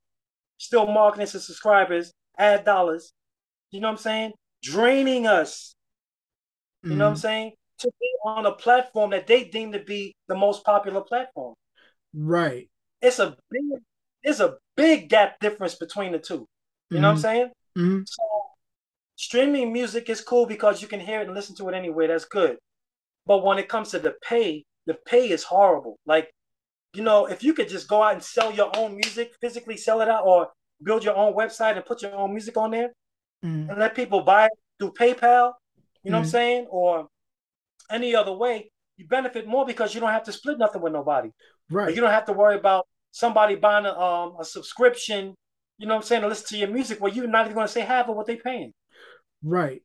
still 0.58 0.88
marketing 0.88 1.28
to 1.28 1.40
subscribers, 1.40 2.12
ad 2.38 2.66
dollars. 2.66 3.14
You 3.72 3.80
know 3.80 3.88
what 3.88 3.94
I'm 3.94 3.98
saying? 4.00 4.34
Draining 4.64 5.28
us. 5.28 5.76
You 6.82 6.92
mm. 6.92 6.96
know 6.98 7.06
what 7.06 7.12
I'm 7.12 7.18
mm. 7.18 7.22
saying? 7.22 7.52
To 7.80 7.92
be 8.00 8.10
on 8.26 8.46
a 8.46 8.54
platform 8.54 9.12
that 9.12 9.28
they 9.28 9.44
deem 9.44 9.74
to 9.74 9.80
be 9.80 10.16
the 10.28 10.36
most 10.36 10.64
popular 10.64 11.02
platform. 11.02 11.54
Right 12.16 12.70
it's 13.04 13.20
a 13.20 13.36
big 13.52 13.64
it's 14.24 14.40
a 14.40 14.56
big 14.76 15.10
gap 15.10 15.40
difference 15.40 15.76
between 15.76 16.14
the 16.14 16.20
two. 16.20 16.48
You 16.90 16.96
mm-hmm. 16.98 17.02
know 17.02 17.10
what 17.10 17.12
I'm 17.12 17.16
mm-hmm. 17.16 17.22
saying? 17.22 17.48
Mm-hmm. 17.78 18.00
So 18.06 18.24
streaming 19.18 19.74
music 19.74 20.10
is 20.10 20.22
cool 20.22 20.46
because 20.46 20.82
you 20.82 20.88
can 20.88 21.02
hear 21.02 21.20
it 21.20 21.28
and 21.28 21.36
listen 21.36 21.56
to 21.58 21.70
it 21.70 21.76
anywhere. 21.76 22.08
That's 22.08 22.26
good. 22.26 22.58
But 23.26 23.44
when 23.44 23.60
it 23.60 23.68
comes 23.68 23.92
to 23.92 24.00
the 24.00 24.16
pay, 24.28 24.64
the 24.88 24.96
pay 25.06 25.30
is 25.30 25.44
horrible. 25.44 26.00
Like, 26.06 26.32
you 26.94 27.04
know, 27.04 27.26
if 27.26 27.44
you 27.44 27.54
could 27.54 27.68
just 27.68 27.88
go 27.88 28.02
out 28.02 28.14
and 28.14 28.24
sell 28.24 28.54
your 28.54 28.72
own 28.76 28.96
music, 28.96 29.34
physically 29.42 29.78
sell 29.78 30.02
it 30.02 30.10
out, 30.10 30.26
or 30.26 30.48
build 30.82 31.04
your 31.04 31.16
own 31.16 31.34
website 31.34 31.76
and 31.76 31.86
put 31.86 32.02
your 32.02 32.16
own 32.16 32.32
music 32.32 32.56
on 32.58 32.72
there, 32.72 32.92
mm-hmm. 33.44 33.70
and 33.70 33.80
let 33.80 33.96
people 33.96 34.22
buy 34.22 34.46
it 34.46 34.52
through 34.80 34.94
PayPal, 34.94 35.54
you 36.04 36.12
know 36.12 36.18
what 36.18 36.20
I'm 36.20 36.24
mm-hmm. 36.24 36.30
saying, 36.30 36.68
or 36.70 37.08
any 37.92 38.16
other 38.16 38.34
way, 38.34 38.72
you 38.98 39.08
benefit 39.08 39.48
more 39.48 39.66
because 39.66 39.94
you 39.94 40.02
don't 40.02 40.12
have 40.12 40.24
to 40.24 40.32
split 40.32 40.58
nothing 40.58 40.82
with 40.82 40.94
nobody. 40.94 41.30
Right. 41.70 41.94
You 41.94 42.02
don't 42.02 42.12
have 42.12 42.26
to 42.26 42.34
worry 42.34 42.58
about 42.58 42.88
somebody 43.12 43.56
buying 43.56 43.86
a, 43.86 43.98
um, 43.98 44.36
a 44.40 44.46
subscription, 44.46 45.36
you 45.78 45.88
know 45.88 45.96
what 45.96 46.02
I'm 46.02 46.08
saying, 46.08 46.22
to 46.22 46.28
listen 46.28 46.48
to 46.50 46.58
your 46.58 46.70
music, 46.70 47.00
well, 47.02 47.14
you're 47.14 47.28
not 47.28 47.46
even 47.46 47.56
going 47.56 47.68
to 47.68 47.74
say 47.74 47.82
half 47.82 48.10
of 48.10 48.16
what 48.16 48.26
they're 48.26 48.38
paying. 48.38 48.74
Right. 49.44 49.84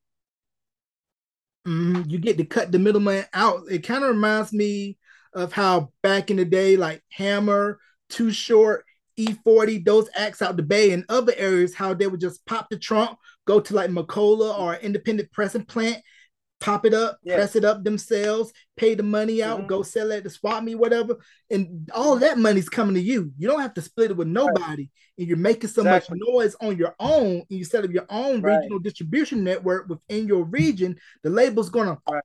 Mm-hmm. 1.66 2.09
You 2.09 2.18
get 2.18 2.39
to 2.39 2.44
cut 2.44 2.72
the 2.72 2.78
middleman 2.78 3.26
out. 3.35 3.62
It 3.70 3.80
kind 3.80 4.05
of 4.05 4.10
reminds 4.10 4.52
me 4.52 4.97
of 5.35 5.52
how 5.52 5.93
back 6.02 6.30
in 6.30 6.36
the 6.36 6.44
day, 6.44 6.76
like 6.76 7.02
Hammer, 7.10 7.78
Too 8.09 8.30
Short, 8.30 8.85
E40, 9.19 9.85
those 9.85 10.09
acts 10.15 10.43
out 10.43 10.57
the 10.57 10.62
bay 10.62 10.93
and 10.93 11.05
other 11.09 11.32
areas, 11.36 11.74
how 11.74 11.95
they 11.95 12.07
would 12.07 12.20
just 12.20 12.45
pop 12.47 12.69
the 12.70 12.78
trunk, 12.78 13.19
go 13.47 13.61
to 13.61 13.74
like 13.74 13.90
Macola 13.90 14.59
or 14.59 14.77
independent 14.77 15.31
pressing 15.32 15.65
plant, 15.65 16.03
pop 16.61 16.85
it 16.85 16.95
up, 16.95 17.19
yeah. 17.23 17.36
press 17.36 17.57
it 17.57 17.65
up 17.65 17.85
themselves, 17.85 18.53
pay 18.77 18.95
the 18.95 19.03
money 19.03 19.43
out, 19.43 19.59
mm-hmm. 19.59 19.69
go 19.69 19.82
sell 19.82 20.11
it 20.11 20.23
to 20.23 20.31
swap 20.31 20.62
meet, 20.62 20.77
whatever. 20.77 21.16
And 21.51 21.89
all 21.95 22.16
that 22.16 22.39
money's 22.39 22.69
coming 22.69 22.95
to 22.95 23.01
you. 23.01 23.32
You 23.39 23.49
don't 23.49 23.61
have 23.61 23.74
to 23.74 23.82
split 23.82 24.11
it 24.11 24.16
with 24.16 24.28
nobody. 24.28 24.82
Right. 24.82 24.90
And 25.19 25.27
you're 25.27 25.36
making 25.36 25.70
so 25.70 25.82
exactly. 25.82 26.19
much 26.19 26.28
noise 26.28 26.57
on 26.61 26.77
your 26.77 26.95
own. 27.01 27.43
And 27.49 27.59
you 27.59 27.65
set 27.65 27.85
up 27.85 27.90
your 27.90 28.07
own 28.09 28.40
right. 28.40 28.59
regional 28.59 28.78
distribution 28.78 29.45
network 29.45 29.89
within 29.89 30.27
your 30.27 30.45
region. 30.45 30.97
The 31.23 31.31
label's 31.31 31.70
gonna 31.70 31.99
right. 32.11 32.23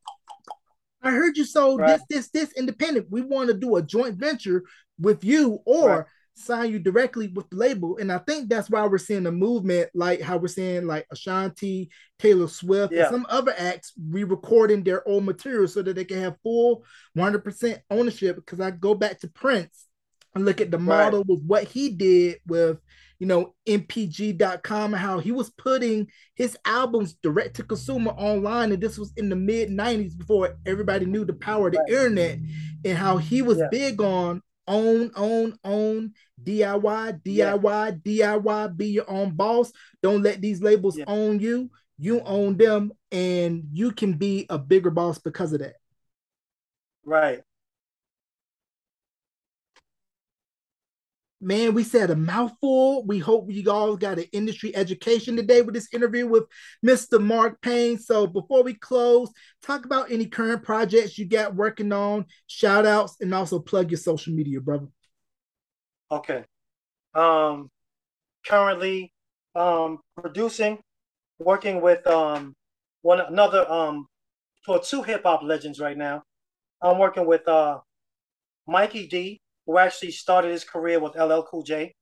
I 1.04 1.12
heard 1.12 1.36
you 1.38 1.44
sold 1.44 1.82
this, 1.82 2.02
this, 2.10 2.30
this 2.30 2.54
independent. 2.54 3.08
We 3.10 3.22
want 3.22 3.50
to 3.50 3.54
do 3.54 3.76
a 3.76 3.82
joint 3.82 4.16
venture 4.16 4.64
with 4.98 5.24
you, 5.24 5.60
or 5.66 6.08
sign 6.36 6.72
you 6.72 6.80
directly 6.80 7.28
with 7.28 7.50
the 7.50 7.56
label. 7.56 7.98
And 7.98 8.12
I 8.12 8.18
think 8.20 8.50
that's 8.50 8.70
why 8.70 8.86
we're 8.86 8.98
seeing 8.98 9.26
a 9.26 9.32
movement 9.32 9.90
like 9.94 10.22
how 10.22 10.38
we're 10.38 10.48
seeing 10.48 10.88
like 10.88 11.06
Ashanti, 11.12 11.90
Taylor 12.20 12.48
Swift, 12.48 12.94
yeah. 12.94 13.04
and 13.04 13.12
some 13.12 13.26
other 13.30 13.54
acts 13.58 13.94
re-recording 14.10 14.84
their 14.84 15.08
old 15.08 15.26
material 15.26 15.68
so 15.68 15.82
that 15.82 15.96
they 15.96 16.06
can 16.06 16.22
have 16.22 16.38
full 16.44 16.84
100% 17.18 17.80
ownership. 17.92 18.36
Because 18.38 18.60
I 18.60 18.72
go 18.72 18.96
back 18.96 19.20
to 19.20 19.28
Prince. 19.28 19.88
and 20.36 20.46
look 20.46 20.62
at 20.62 20.72
the 20.72 20.80
model 20.80 21.20
right. 21.20 21.28
with 21.28 21.44
what 21.44 21.64
he 21.66 21.90
did 21.90 22.40
with 22.48 22.80
you 23.20 23.28
know 23.28 23.54
mpg.com 23.68 24.94
and 24.94 25.02
how 25.02 25.20
he 25.20 25.32
was 25.32 25.50
putting 25.52 26.08
his 26.36 26.58
albums 26.66 27.14
direct 27.22 27.56
to 27.56 27.64
consumer 27.64 28.12
online 28.12 28.72
and 28.72 28.82
this 28.82 28.98
was 28.98 29.14
in 29.16 29.30
the 29.30 29.36
mid 29.36 29.70
90s 29.70 30.18
before 30.18 30.58
everybody 30.66 31.06
knew 31.06 31.24
the 31.24 31.34
power 31.34 31.68
of 31.68 31.74
the 31.74 31.80
right. 31.80 31.90
internet 31.90 32.40
and 32.84 32.98
how 32.98 33.18
he 33.18 33.42
was 33.42 33.60
yeah. 33.60 33.68
big 33.72 34.02
on 34.02 34.42
own 34.68 35.12
own 35.16 35.58
own 35.64 36.14
diy 36.42 37.22
diy 37.24 37.24
yeah. 37.26 37.58
diy 37.58 38.78
be 38.78 38.88
your 38.88 39.10
own 39.10 39.32
boss 39.32 39.72
don't 40.02 40.24
let 40.24 40.42
these 40.42 40.62
labels 40.62 40.98
yeah. 40.98 41.06
own 41.08 41.40
you 41.40 41.70
you 41.98 42.22
own 42.22 42.58
them 42.58 42.92
and 43.12 43.64
you 43.72 43.92
can 43.92 44.14
be 44.14 44.46
a 44.50 44.58
bigger 44.58 44.90
boss 44.90 45.18
because 45.20 45.54
of 45.54 45.60
that 45.60 45.76
right 47.06 47.42
Man, 51.44 51.74
we 51.74 51.84
said 51.84 52.10
a 52.10 52.16
mouthful. 52.16 53.06
We 53.06 53.20
hope 53.20 53.52
you 53.52 53.70
all 53.70 53.98
got 53.98 54.18
an 54.18 54.26
industry 54.32 54.74
education 54.76 55.36
today 55.36 55.62
with 55.62 55.76
this 55.76 55.94
interview 55.94 56.26
with 56.26 56.46
Mr. 56.86 57.22
Mark 57.22 57.62
Payne. 57.62 58.00
So 58.00 58.26
before 58.26 58.64
we 58.64 58.74
close, 58.74 59.30
talk 59.62 59.84
about 59.86 60.10
any 60.10 60.26
current 60.26 60.64
projects 60.64 61.18
you 61.18 61.26
got 61.26 61.54
working 61.54 61.92
on, 61.92 62.26
shout 62.48 62.86
outs, 62.86 63.18
and 63.20 63.34
also 63.34 63.60
plug 63.60 63.92
your 63.92 63.98
social 63.98 64.34
media, 64.34 64.62
brother. 64.62 64.88
Okay. 66.10 66.46
Um 67.14 67.70
currently 68.48 69.12
um 69.54 70.00
producing, 70.16 70.80
working 71.40 71.82
with 71.82 72.08
um 72.08 72.56
one 73.02 73.20
another 73.20 73.70
um 73.70 74.08
for 74.66 74.80
two 74.80 75.04
hip 75.04 75.24
hop 75.24 75.44
legends 75.44 75.80
right 75.80 75.98
now. 75.98 76.24
I'm 76.82 76.98
working 77.00 77.26
with 77.26 77.46
uh 77.48 77.80
Mikey 78.66 79.08
D 79.08 79.42
who 79.66 79.78
actually 79.78 80.12
started 80.12 80.52
his 80.52 80.64
career 80.64 81.00
with 81.00 81.16
LL 81.16 81.42
Cool 81.50 81.64
J. 81.64 81.94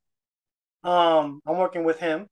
Um, 0.83 1.41
I'm 1.45 1.57
working 1.57 1.83
with 1.83 1.99
him, 1.99 2.27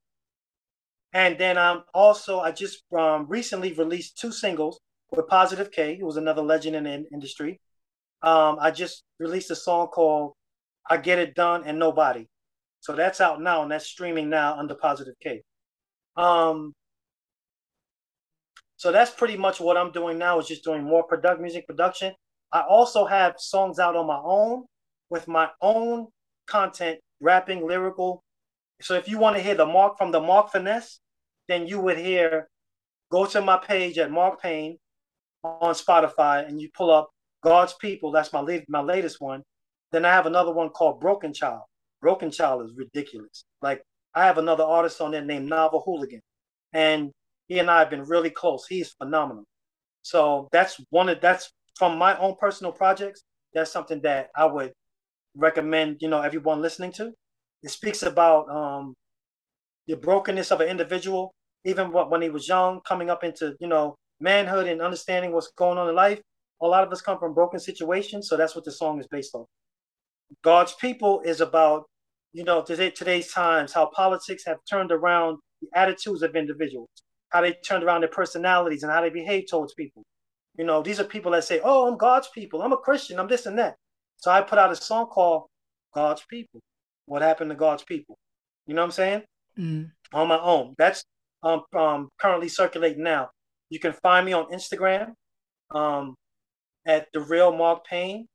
and 1.14 1.38
then 1.38 1.58
I'm 1.58 1.84
also 1.94 2.40
I 2.40 2.52
just 2.52 2.84
um, 2.98 3.28
recently 3.28 3.74
released 3.74 4.18
two 4.18 4.32
singles 4.32 4.80
with 5.12 5.28
Positive 5.28 5.72
K, 5.72 5.98
who 5.98 6.06
was 6.06 6.18
another 6.18 6.42
legend 6.42 6.76
in 6.76 6.84
the 6.84 7.06
industry. 7.14 7.60
Um, 8.22 8.58
I 8.60 8.72
just 8.72 9.04
released 9.20 9.52
a 9.52 9.56
song 9.56 9.88
called 9.88 10.34
"I 10.90 10.98
Get 10.98 11.20
It 11.20 11.36
Done" 11.36 11.64
and 11.66 11.78
"Nobody," 11.78 12.28
so 12.80 12.96
that's 12.96 13.22
out 13.22 13.42
now 13.42 13.62
and 13.64 13.72
that's 13.72 13.86
streaming 13.86 14.30
now 14.30 14.58
under 14.58 14.76
Positive 14.76 15.16
K. 15.22 15.44
Um, 16.18 16.74
so 18.78 18.92
that's 18.92 19.12
pretty 19.12 19.38
much 19.38 19.60
what 19.60 19.78
I'm 19.78 19.92
doing 19.92 20.18
now 20.18 20.40
is 20.40 20.48
just 20.48 20.64
doing 20.64 20.84
more 20.84 21.04
product 21.04 21.42
music 21.42 21.68
production. 21.68 22.14
I 22.52 22.62
also 22.62 23.06
have 23.06 23.36
songs 23.38 23.78
out 23.78 23.96
on 23.96 24.08
my 24.08 24.20
own 24.24 24.64
with 25.10 25.28
my 25.28 25.50
own 25.62 26.08
content, 26.48 27.00
rapping, 27.20 27.68
lyrical. 27.68 28.24
So 28.82 28.96
if 28.96 29.08
you 29.08 29.18
want 29.20 29.36
to 29.36 29.42
hear 29.42 29.56
the 29.56 29.66
Mark 29.66 29.98
from 29.98 30.12
the 30.12 30.22
Mark 30.22 30.52
Finesse, 30.52 31.00
then 31.48 31.68
you 31.68 31.80
would 31.80 31.98
hear, 31.98 32.48
go 33.12 33.26
to 33.26 33.42
my 33.42 33.58
page 33.58 33.98
at 33.98 34.12
Mark 34.12 34.42
Payne 34.42 34.78
on 35.44 35.74
Spotify 35.74 36.48
and 36.48 36.62
you 36.62 36.70
pull 36.76 36.92
up 36.92 37.10
God's 37.44 37.74
People. 37.74 38.12
That's 38.12 38.34
my, 38.34 38.64
my 38.68 38.82
latest 38.82 39.20
one. 39.20 39.44
Then 39.92 40.06
I 40.06 40.14
have 40.14 40.26
another 40.26 40.54
one 40.54 40.70
called 40.70 41.00
Broken 41.00 41.34
Child. 41.34 41.64
Broken 42.02 42.32
Child 42.32 42.66
is 42.66 42.74
ridiculous. 42.78 43.46
Like 43.62 43.82
I 44.14 44.26
have 44.26 44.38
another 44.38 44.64
artist 44.64 45.02
on 45.02 45.12
there 45.12 45.26
named 45.26 45.50
Nava 45.50 45.84
Hooligan. 45.84 46.22
And 46.74 47.12
he 47.48 47.60
and 47.60 47.70
I 47.70 47.80
have 47.80 47.90
been 47.90 48.04
really 48.04 48.30
close. 48.30 48.68
He's 48.68 48.92
phenomenal. 48.92 49.46
So 50.04 50.48
that's 50.52 50.80
one 50.92 51.10
of 51.10 51.20
that's 51.20 51.52
from 51.76 51.98
my 51.98 52.18
own 52.18 52.36
personal 52.40 52.72
projects. 52.72 53.24
That's 53.54 53.72
something 53.72 54.02
that 54.02 54.30
I 54.36 54.46
would 54.46 54.72
recommend 55.40 55.98
you 56.02 56.10
know 56.10 56.22
everyone 56.22 56.62
listening 56.62 56.92
to. 56.94 57.12
It 57.64 57.72
speaks 57.72 58.04
about 58.04 58.50
um, 58.50 58.94
the 59.88 59.96
brokenness 59.96 60.52
of 60.52 60.62
an 60.62 60.70
individual, 60.70 61.34
even 61.66 61.92
when 61.92 62.22
he 62.22 62.30
was 62.30 62.48
young, 62.48 62.82
coming 62.88 63.10
up 63.10 63.24
into 63.24 63.56
you 63.60 63.68
know 63.68 63.96
manhood 64.20 64.68
and 64.68 64.82
understanding 64.82 65.32
what's 65.32 65.52
going 65.58 65.78
on 65.78 65.90
in 65.90 65.96
life. 65.96 66.20
A 66.62 66.68
lot 66.68 66.84
of 66.86 66.92
us 66.92 67.02
come 67.02 67.20
from 67.20 67.34
broken 67.34 67.60
situations, 67.60 68.28
so 68.28 68.38
that's 68.38 68.56
what 68.56 68.66
the 68.66 68.72
song 68.72 69.00
is 69.00 69.08
based 69.10 69.34
on. 69.34 69.46
God's 70.44 70.74
people 70.74 71.22
is 71.22 71.42
about 71.42 71.86
you 72.34 72.44
know 72.44 72.62
today, 72.64 72.92
today's 72.92 73.32
times 73.32 73.74
how 73.74 73.90
politics 73.96 74.44
have 74.46 74.58
turned 74.70 74.92
around 74.92 75.40
the 75.62 75.68
attitudes 75.76 76.22
of 76.22 76.36
individuals, 76.36 76.90
how 77.30 77.42
they 77.42 77.54
turned 77.66 77.84
around 77.84 78.02
their 78.02 78.10
personalities 78.10 78.84
and 78.84 78.92
how 78.92 79.02
they 79.02 79.10
behave 79.10 79.46
towards 79.50 79.74
people. 79.74 80.04
You 80.58 80.66
know, 80.66 80.82
these 80.82 81.00
are 81.00 81.06
people 81.06 81.32
that 81.32 81.46
say, 81.46 81.62
"Oh, 81.64 81.88
I'm 81.88 81.98
God's 81.98 82.30
people. 82.30 82.62
I'm 82.62 82.74
a 82.74 82.78
Christian. 82.78 83.20
I'm 83.20 83.28
this 83.28 83.46
and 83.46 83.58
that." 83.60 83.76
So 84.20 84.32
I 84.32 84.42
put 84.42 84.60
out 84.60 84.72
a 84.72 84.76
song 84.76 85.08
called 85.08 85.48
God's 85.94 86.24
People. 86.30 86.62
What 87.06 87.22
happened 87.22 87.50
to 87.50 87.56
God's 87.56 87.84
people? 87.84 88.18
You 88.68 88.76
know 88.76 88.82
what 88.82 88.88
I'm 88.88 88.92
saying? 88.92 89.24
Mm. 89.58 89.92
On 90.14 90.28
my 90.28 90.40
own. 90.40 90.76
That's 90.78 91.04
um, 91.42 91.64
um 91.76 92.10
currently 92.20 92.50
circulating 92.50 93.04
now. 93.04 93.30
You 93.70 93.80
can 93.80 93.94
find 93.94 94.26
me 94.26 94.34
on 94.34 94.52
Instagram 94.52 95.14
um, 95.72 96.16
at 96.86 97.08
the 97.14 97.22
real 97.22 97.56
Mark 97.56 97.86
Payne. 97.86 98.28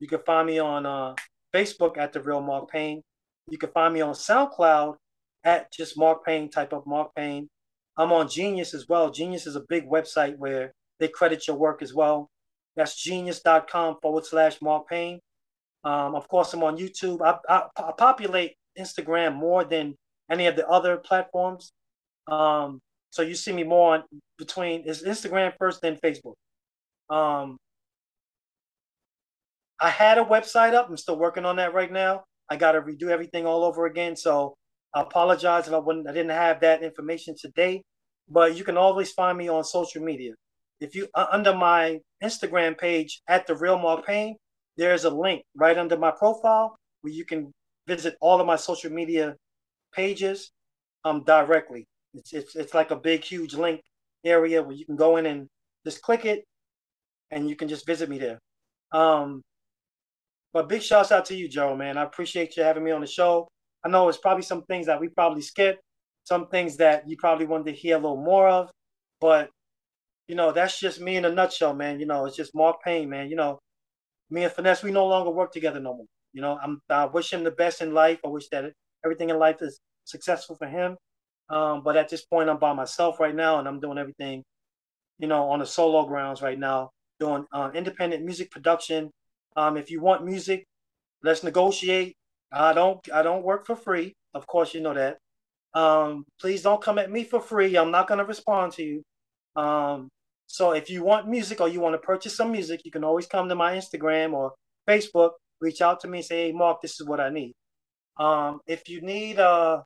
You 0.00 0.08
can 0.08 0.20
find 0.26 0.46
me 0.46 0.58
on 0.58 0.86
uh, 0.86 1.14
Facebook 1.54 1.96
at 1.98 2.12
the 2.12 2.20
real 2.20 2.40
Mark 2.40 2.70
Payne. 2.70 3.02
You 3.48 3.58
can 3.58 3.70
find 3.70 3.94
me 3.94 4.00
on 4.00 4.14
SoundCloud 4.14 4.96
at 5.44 5.72
just 5.72 5.96
Mark 5.96 6.24
Payne. 6.24 6.50
Type 6.50 6.72
of 6.72 6.86
Mark 6.86 7.14
Payne. 7.14 7.48
I'm 7.96 8.12
on 8.12 8.28
Genius 8.28 8.74
as 8.74 8.86
well. 8.88 9.10
Genius 9.10 9.46
is 9.46 9.56
a 9.56 9.64
big 9.68 9.88
website 9.88 10.36
where 10.36 10.72
they 10.98 11.08
credit 11.08 11.46
your 11.46 11.56
work 11.56 11.80
as 11.80 11.94
well. 11.94 12.28
That's 12.76 13.02
genius.com 13.02 13.96
forward 14.02 14.26
slash 14.26 14.60
Mark 14.60 14.88
Payne. 14.88 15.20
Um, 15.84 16.14
of 16.14 16.28
course, 16.28 16.52
I'm 16.52 16.62
on 16.62 16.76
YouTube. 16.76 17.22
I, 17.22 17.38
I, 17.48 17.62
I, 17.76 17.92
populate 17.96 18.54
Instagram 18.78 19.34
more 19.36 19.64
than 19.64 19.94
any 20.30 20.46
of 20.46 20.56
the 20.56 20.66
other 20.68 20.96
platforms. 20.96 21.72
Um, 22.26 22.80
so 23.10 23.22
you 23.22 23.34
see 23.34 23.52
me 23.52 23.62
more 23.62 23.94
on 23.94 24.04
between 24.36 24.82
is 24.82 25.04
Instagram 25.04 25.52
first, 25.58 25.80
then 25.80 25.96
Facebook. 26.04 26.34
Um, 27.08 27.56
I 29.80 29.90
had 29.90 30.18
a 30.18 30.24
website 30.24 30.74
up. 30.74 30.88
I'm 30.88 30.96
still 30.96 31.18
working 31.18 31.44
on 31.44 31.56
that 31.56 31.72
right 31.72 31.92
now. 31.92 32.24
I 32.50 32.56
got 32.56 32.72
to 32.72 32.82
redo 32.82 33.08
everything 33.08 33.46
all 33.46 33.64
over 33.64 33.86
again. 33.86 34.16
So 34.16 34.54
I 34.94 35.02
apologize 35.02 35.68
if 35.68 35.72
I 35.72 35.78
wouldn't. 35.78 36.08
I 36.08 36.12
didn't 36.12 36.30
have 36.30 36.60
that 36.60 36.82
information 36.82 37.36
today. 37.40 37.82
But 38.28 38.56
you 38.56 38.64
can 38.64 38.76
always 38.76 39.12
find 39.12 39.38
me 39.38 39.48
on 39.48 39.62
social 39.62 40.02
media 40.02 40.32
if 40.80 40.94
you 40.94 41.08
uh, 41.14 41.26
under 41.30 41.54
my 41.54 42.00
Instagram 42.22 42.78
page 42.78 43.20
at 43.28 43.46
the 43.46 43.54
real 43.56 43.78
Mark 43.78 44.06
Payne, 44.06 44.36
there's 44.76 45.04
a 45.04 45.10
link 45.10 45.42
right 45.56 45.76
under 45.78 45.96
my 45.96 46.10
profile 46.10 46.76
where 47.00 47.12
you 47.12 47.24
can 47.24 47.52
visit 47.86 48.16
all 48.20 48.40
of 48.40 48.46
my 48.46 48.56
social 48.56 48.90
media 48.92 49.34
pages 49.94 50.50
um 51.04 51.24
directly. 51.24 51.86
It's 52.14 52.32
it's 52.32 52.56
it's 52.56 52.74
like 52.74 52.90
a 52.90 52.96
big 52.96 53.24
huge 53.24 53.54
link 53.54 53.80
area 54.24 54.62
where 54.62 54.76
you 54.76 54.84
can 54.84 54.96
go 54.96 55.16
in 55.16 55.26
and 55.26 55.46
just 55.84 56.02
click 56.02 56.24
it 56.24 56.44
and 57.30 57.48
you 57.48 57.56
can 57.56 57.68
just 57.68 57.86
visit 57.86 58.08
me 58.08 58.18
there. 58.18 58.38
Um 58.92 59.42
but 60.52 60.68
big 60.68 60.82
shouts 60.82 61.12
out 61.12 61.26
to 61.26 61.36
you, 61.36 61.48
Joe, 61.48 61.76
man. 61.76 61.98
I 61.98 62.02
appreciate 62.04 62.56
you 62.56 62.62
having 62.62 62.84
me 62.84 62.90
on 62.90 63.02
the 63.02 63.06
show. 63.06 63.46
I 63.84 63.88
know 63.88 64.08
it's 64.08 64.18
probably 64.18 64.42
some 64.42 64.62
things 64.62 64.86
that 64.86 64.98
we 65.00 65.08
probably 65.08 65.42
skipped, 65.42 65.80
some 66.24 66.48
things 66.48 66.76
that 66.78 67.08
you 67.08 67.16
probably 67.18 67.46
wanted 67.46 67.66
to 67.66 67.72
hear 67.72 67.96
a 67.96 68.00
little 68.00 68.22
more 68.22 68.48
of, 68.48 68.70
but 69.20 69.50
you 70.28 70.34
know, 70.34 70.52
that's 70.52 70.80
just 70.80 71.00
me 71.00 71.16
in 71.16 71.24
a 71.24 71.32
nutshell, 71.32 71.74
man. 71.74 72.00
You 72.00 72.06
know, 72.06 72.26
it's 72.26 72.36
just 72.36 72.54
Mark 72.54 72.82
Payne, 72.82 73.08
man. 73.08 73.28
You 73.28 73.36
know, 73.36 73.58
me 74.30 74.44
and 74.44 74.52
Finesse, 74.52 74.82
we 74.82 74.90
no 74.90 75.06
longer 75.06 75.30
work 75.30 75.52
together 75.52 75.80
no 75.80 75.94
more. 75.94 76.06
You 76.32 76.42
know, 76.42 76.58
I'm 76.62 76.80
I 76.90 77.06
wish 77.06 77.32
him 77.32 77.44
the 77.44 77.50
best 77.50 77.80
in 77.80 77.94
life. 77.94 78.18
I 78.24 78.28
wish 78.28 78.48
that 78.50 78.64
everything 79.04 79.30
in 79.30 79.38
life 79.38 79.62
is 79.62 79.78
successful 80.04 80.56
for 80.56 80.66
him. 80.66 80.96
Um, 81.48 81.82
but 81.82 81.96
at 81.96 82.08
this 82.08 82.24
point, 82.24 82.50
I'm 82.50 82.58
by 82.58 82.72
myself 82.72 83.20
right 83.20 83.34
now, 83.34 83.58
and 83.58 83.68
I'm 83.68 83.80
doing 83.80 83.98
everything, 83.98 84.42
you 85.18 85.28
know, 85.28 85.48
on 85.50 85.60
the 85.60 85.66
solo 85.66 86.06
grounds 86.06 86.42
right 86.42 86.58
now, 86.58 86.90
doing 87.20 87.46
uh, 87.52 87.70
independent 87.74 88.24
music 88.24 88.50
production. 88.50 89.10
Um, 89.56 89.76
if 89.76 89.90
you 89.90 90.00
want 90.00 90.24
music, 90.24 90.64
let's 91.22 91.44
negotiate. 91.44 92.14
I 92.52 92.72
don't 92.72 92.98
I 93.12 93.22
don't 93.22 93.44
work 93.44 93.66
for 93.66 93.76
free. 93.76 94.14
Of 94.34 94.46
course, 94.46 94.74
you 94.74 94.80
know 94.80 94.94
that. 94.94 95.18
Um, 95.74 96.24
please 96.40 96.62
don't 96.62 96.82
come 96.82 96.98
at 96.98 97.10
me 97.10 97.24
for 97.24 97.40
free. 97.40 97.76
I'm 97.76 97.90
not 97.90 98.08
to 98.08 98.24
respond 98.24 98.72
to 98.72 98.82
you. 98.82 99.02
Um, 99.56 100.08
so 100.46 100.72
if 100.72 100.88
you 100.90 101.04
want 101.04 101.28
music 101.28 101.60
or 101.60 101.68
you 101.68 101.80
want 101.80 101.94
to 101.94 101.98
purchase 101.98 102.36
some 102.36 102.52
music, 102.52 102.82
you 102.84 102.90
can 102.90 103.04
always 103.04 103.26
come 103.26 103.48
to 103.48 103.54
my 103.54 103.74
Instagram 103.74 104.32
or 104.32 104.52
Facebook, 104.88 105.32
reach 105.60 105.80
out 105.80 106.00
to 106.00 106.08
me 106.08 106.18
and 106.18 106.24
say, 106.24 106.46
hey, 106.46 106.52
Mark, 106.52 106.80
this 106.82 107.00
is 107.00 107.06
what 107.06 107.20
I 107.20 107.30
need. 107.30 107.54
Um, 108.18 108.60
if 108.66 108.88
you 108.88 109.00
need 109.00 109.38
uh, 109.38 109.82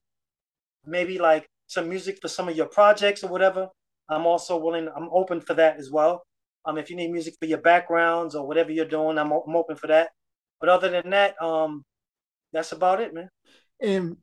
maybe 0.86 1.18
like 1.18 1.46
some 1.66 1.88
music 1.88 2.18
for 2.20 2.28
some 2.28 2.48
of 2.48 2.56
your 2.56 2.66
projects 2.66 3.24
or 3.24 3.30
whatever, 3.30 3.68
I'm 4.08 4.26
also 4.26 4.58
willing, 4.58 4.88
I'm 4.94 5.08
open 5.12 5.40
for 5.40 5.54
that 5.54 5.78
as 5.78 5.90
well. 5.90 6.22
Um, 6.64 6.76
if 6.76 6.90
you 6.90 6.96
need 6.96 7.10
music 7.10 7.34
for 7.40 7.46
your 7.46 7.58
backgrounds 7.58 8.34
or 8.34 8.46
whatever 8.46 8.70
you're 8.70 8.84
doing, 8.84 9.18
I'm, 9.18 9.32
I'm 9.32 9.56
open 9.56 9.76
for 9.76 9.86
that. 9.86 10.10
But 10.60 10.68
other 10.68 10.90
than 10.90 11.10
that, 11.10 11.40
um, 11.42 11.84
that's 12.52 12.72
about 12.72 13.00
it, 13.00 13.14
man. 13.14 13.30
And 13.80 14.16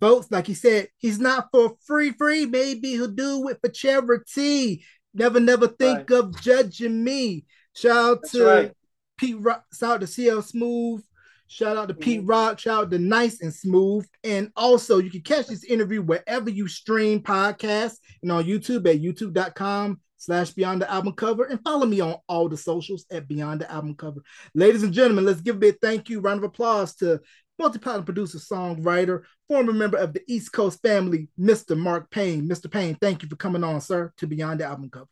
folks, 0.00 0.30
like 0.30 0.48
you 0.48 0.54
said, 0.54 0.88
he's 0.98 1.20
not 1.20 1.48
for 1.52 1.76
free, 1.86 2.10
free. 2.10 2.44
Maybe 2.46 2.90
he'll 2.92 3.08
do 3.08 3.48
it 3.48 3.58
for 3.62 3.70
charity. 3.70 4.84
Never, 5.16 5.40
never 5.40 5.66
think 5.66 6.10
right. 6.10 6.18
of 6.18 6.40
judging 6.40 7.02
me. 7.02 7.44
Shout 7.74 7.96
out 7.96 8.24
to 8.32 8.44
right. 8.44 8.72
Pete 9.18 9.36
Rock, 9.40 9.64
shout 9.72 9.94
out 9.94 10.00
to 10.02 10.06
CL 10.06 10.42
Smooth. 10.42 11.02
Shout 11.48 11.76
out 11.76 11.88
to 11.88 11.94
mm-hmm. 11.94 12.02
Pete 12.02 12.24
Rock. 12.24 12.58
Shout 12.58 12.84
out 12.84 12.90
to 12.90 12.98
Nice 12.98 13.40
and 13.40 13.54
Smooth. 13.54 14.06
And 14.24 14.50
also, 14.56 14.98
you 14.98 15.10
can 15.10 15.22
catch 15.22 15.46
this 15.46 15.64
interview 15.64 16.02
wherever 16.02 16.50
you 16.50 16.68
stream 16.68 17.20
podcasts 17.20 17.98
and 18.22 18.30
on 18.30 18.44
YouTube 18.44 18.86
at 18.88 19.00
youtube.com 19.00 20.00
slash 20.18 20.50
beyond 20.50 20.82
the 20.82 20.90
album 20.90 21.12
cover 21.12 21.44
and 21.44 21.60
follow 21.62 21.86
me 21.86 22.00
on 22.00 22.16
all 22.28 22.48
the 22.48 22.56
socials 22.56 23.04
at 23.10 23.28
beyond 23.28 23.60
the 23.60 23.70
album 23.70 23.94
cover 23.94 24.20
ladies 24.54 24.82
and 24.82 24.92
gentlemen 24.92 25.26
let's 25.26 25.42
give 25.42 25.56
a 25.56 25.58
big 25.58 25.76
thank 25.80 26.08
you 26.08 26.20
round 26.20 26.38
of 26.38 26.44
applause 26.44 26.94
to 26.96 27.20
multi-platinum 27.58 28.04
producer 28.04 28.38
songwriter 28.38 29.22
former 29.48 29.72
member 29.72 29.96
of 29.96 30.12
the 30.12 30.22
east 30.28 30.52
coast 30.52 30.80
family 30.82 31.28
mr 31.38 31.76
mark 31.76 32.10
payne. 32.10 32.48
Mr 32.48 32.70
payne 32.70 32.96
thank 33.00 33.22
you 33.22 33.28
for 33.28 33.36
coming 33.36 33.64
on 33.64 33.80
sir 33.80 34.12
to 34.16 34.26
beyond 34.26 34.60
the 34.60 34.64
album 34.64 34.90
cover. 34.90 35.06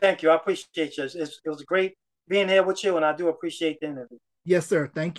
Thank 0.00 0.22
you. 0.22 0.30
I 0.30 0.36
appreciate 0.36 0.98
you. 0.98 1.04
It's, 1.04 1.14
it 1.14 1.48
was 1.48 1.62
great 1.62 1.94
being 2.28 2.48
here 2.48 2.62
with 2.62 2.84
you 2.84 2.94
and 2.96 3.04
i 3.04 3.16
do 3.16 3.28
appreciate 3.28 3.80
the 3.80 3.86
interview. 3.86 4.18
Yes 4.44 4.66
sir. 4.66 4.90
Thank 4.94 5.12
you 5.12 5.16